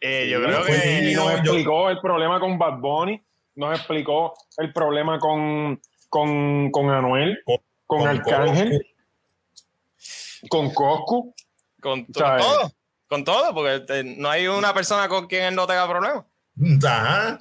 Eh, 0.00 0.28
yo 0.30 0.42
creo 0.42 0.64
que... 0.64 1.12
Nos 1.14 1.24
yo- 1.26 1.30
explicó 1.52 1.90
el 1.90 2.00
problema 2.00 2.40
con 2.40 2.58
Bad 2.58 2.78
Bunny, 2.80 3.22
nos 3.56 3.78
explicó 3.78 4.32
el 4.56 4.72
problema 4.72 5.18
con, 5.18 5.80
con, 6.08 6.70
con 6.70 6.90
Anuel, 6.90 7.38
Con- 7.44 7.58
con, 7.86 7.98
con 8.00 8.08
Arcángel, 8.08 8.86
Coscu. 10.48 10.48
con 10.48 10.70
Coscu. 10.72 11.34
Con, 11.80 12.04
con 12.06 12.12
todo, 12.12 12.72
con 13.06 13.24
todo, 13.24 13.54
porque 13.54 13.84
eh, 14.00 14.14
no 14.18 14.28
hay 14.30 14.46
una 14.48 14.74
persona 14.74 15.08
con 15.08 15.26
quien 15.26 15.44
él 15.44 15.54
no 15.54 15.66
tenga 15.66 15.88
problemas. 15.88 16.24
Ajá. 16.84 17.38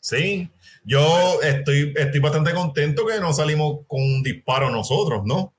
Sí. 0.00 0.50
Yo 0.84 1.40
estoy, 1.42 1.92
estoy 1.96 2.20
bastante 2.20 2.52
contento 2.52 3.06
que 3.06 3.20
no 3.20 3.32
salimos 3.32 3.80
con 3.86 4.00
un 4.02 4.22
disparo 4.22 4.68
nosotros, 4.70 5.22
¿no? 5.24 5.54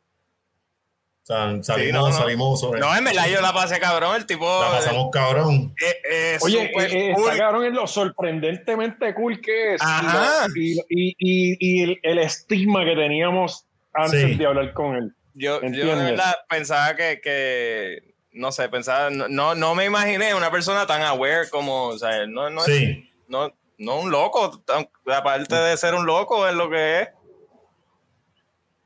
Salimos, 1.64 2.02
no, 2.02 2.10
no. 2.10 2.14
salimos 2.18 2.60
sobre. 2.60 2.80
No, 2.80 2.96
en 2.96 3.04
verdad 3.04 3.28
yo 3.30 3.42
la 3.42 3.54
pasé 3.54 3.80
cabrón, 3.80 4.16
el 4.16 4.26
tipo... 4.26 4.46
la 4.62 4.70
pasamos 4.72 5.10
cabrón. 5.12 5.74
eh, 5.82 5.96
eh, 6.12 6.38
Oye, 6.42 6.72
eh, 6.78 7.14
cool. 7.16 7.26
está 7.30 7.38
cabrón 7.38 7.66
en 7.66 7.74
lo 7.76 7.88
sorprendentemente 7.88 9.14
cool 9.14 9.40
que 9.42 9.76
es 9.76 9.82
y 9.82 9.86
Ajá. 9.86 10.48
y, 10.56 10.80
y- 10.90 11.16
y- 11.20 11.58
y 11.60 11.84
el, 11.84 12.00
el 12.04 12.20
estigma 12.20 12.84
que 12.86 12.96
teníamos 12.96 13.66
antes 13.94 14.22
Sí. 14.22 14.36
de 14.36 14.46
hablar 14.46 14.74
con 14.74 14.96
él. 14.96 15.14
Yo, 15.34 15.56
yo 15.56 15.60
de 15.62 15.68
¿Entiendes? 15.68 15.98
verdad 16.12 16.36
pensaba 16.50 16.96
que, 16.96 17.22
que 17.22 18.14
no 18.34 18.52
sé, 18.52 18.68
pensaba, 18.70 19.10
no, 19.10 19.56
no, 19.56 19.76
me 19.76 19.86
imaginé 19.86 20.34
una 20.36 20.52
persona 20.52 20.86
tan 20.88 21.02
aware 21.04 21.50
como, 21.50 21.86
o 21.88 21.98
sea, 21.98 22.26
no, 22.28 22.50
no, 22.50 22.62
es- 22.62 22.66
Sí. 22.66 23.10
no, 23.28 23.54
no 23.78 24.00
un 24.00 24.12
loco, 24.12 24.62
aparte 25.08 25.56
de 25.56 25.78
ser 25.78 25.94
un 25.96 26.06
loco, 26.06 26.48
es 26.48 26.54
lo 26.54 26.70
que 26.70 27.00
es. 27.02 27.10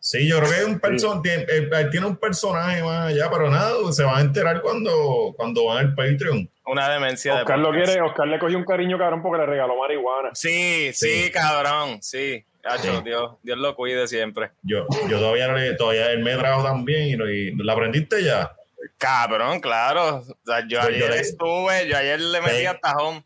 Sí, 0.07 0.27
yo 0.29 0.37
creo 0.37 0.51
que 0.51 0.57
es 0.57 0.65
un 0.65 0.79
person 0.79 1.19
tiene, 1.23 1.43
eh, 1.49 1.67
él 1.71 1.89
tiene 1.89 2.05
un 2.05 2.15
personaje 2.15 2.83
más 2.83 3.07
allá, 3.07 3.27
pero 3.31 3.49
nada, 3.49 3.71
se 3.91 4.03
van 4.03 4.17
a 4.19 4.21
enterar 4.21 4.61
cuando, 4.61 5.33
cuando 5.35 5.65
van 5.65 5.79
al 5.79 5.95
Patreon. 5.95 6.47
Una 6.67 6.87
demencia 6.93 7.33
de 7.33 7.41
Oscar 7.41 7.57
lo 7.57 7.69
podcast. 7.69 7.85
quiere, 7.87 8.01
Oscar 8.07 8.27
le 8.27 8.37
cogió 8.37 8.55
un 8.59 8.65
cariño 8.65 8.99
cabrón 8.99 9.23
porque 9.23 9.39
le 9.39 9.47
regaló 9.47 9.75
marihuana. 9.79 10.29
Sí, 10.35 10.91
sí, 10.93 11.23
Sí. 11.23 11.31
cabrón, 11.31 12.03
sí. 12.03 12.45
Hacho, 12.63 12.97
Sí. 12.97 13.01
Dios, 13.03 13.31
Dios 13.41 13.57
lo 13.57 13.75
cuide 13.75 14.07
siempre. 14.07 14.51
Yo, 14.61 14.85
yo 15.09 15.17
todavía, 15.17 15.47
no 15.47 15.57
le- 15.57 15.73
todavía 15.73 16.11
él 16.11 16.19
me 16.23 16.35
trajo 16.35 16.63
también 16.63 17.07
y, 17.07 17.15
lo- 17.15 17.27
y 17.31 17.55
la 17.55 17.73
aprendiste 17.73 18.23
ya. 18.23 18.51
Cabrón, 18.99 19.59
claro. 19.59 20.17
O 20.17 20.23
sea, 20.45 20.59
yo 20.67 20.81
Pues 20.81 20.97
yo 20.99 21.05
ayer 21.05 21.09
le- 21.09 21.19
estuve, 21.19 21.87
yo 21.89 21.97
ayer 21.97 22.21
le 22.21 22.41
metí 22.41 22.57
Sí. 22.59 22.65
hasta 22.67 22.95
home. 22.97 23.23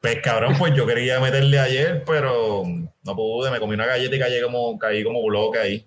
Pues 0.00 0.20
cabrón, 0.20 0.54
pues 0.56 0.72
yo 0.76 0.86
quería 0.86 1.18
meterle 1.18 1.58
ayer, 1.58 2.04
pero 2.06 2.62
no 3.04 3.16
pude, 3.16 3.50
me 3.50 3.58
comí 3.58 3.74
una 3.74 3.86
galleta 3.86 4.14
y 4.14 4.18
caí 4.20 4.40
como, 4.40 4.78
caí 4.78 5.02
como 5.02 5.20
bloque 5.24 5.58
ahí. 5.58 5.84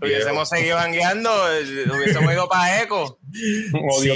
Hubiésemos 0.00 0.48
seguido 0.48 0.76
jangueando, 0.78 1.30
eh, 1.52 1.84
hubiésemos 1.94 2.32
ido 2.32 2.48
para 2.48 2.82
Eco. 2.82 3.18
Sí. 4.00 4.08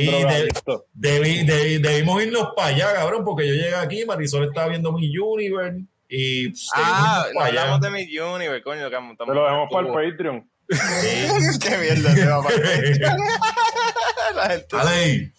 Debí- 0.94 1.44
debí- 1.46 1.78
debimos 1.78 2.22
irnos 2.22 2.48
para 2.56 2.68
allá, 2.68 2.92
cabrón, 2.94 3.24
porque 3.24 3.46
yo 3.46 3.54
llegué 3.54 3.74
aquí, 3.74 4.04
Marisol 4.04 4.44
estaba 4.46 4.68
viendo 4.68 4.92
mi 4.92 5.16
Universe 5.16 5.82
y 6.08 6.52
Ah, 6.74 7.26
no 7.34 7.40
hablamos 7.40 7.80
de 7.80 7.90
mi 7.90 8.18
Universe, 8.18 8.62
coño. 8.62 8.88
Que 8.90 8.96
estamos- 8.96 9.16
Te 9.16 9.24
lo 9.34 9.42
dejamos 9.44 9.68
para 9.70 9.88
el 10.04 10.10
Patreon. 10.12 10.50
Sí. 10.70 10.78
Qué 11.60 11.76
mierda 11.78 12.14
se 12.14 12.26
va 12.26 12.42
para 12.42 12.56
La 14.34 14.48
gente- 14.50 14.76
Dale. 14.76 15.32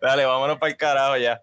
Dale, 0.00 0.24
vámonos 0.26 0.58
para 0.58 0.70
el 0.72 0.76
carajo 0.76 1.16
ya. 1.16 1.40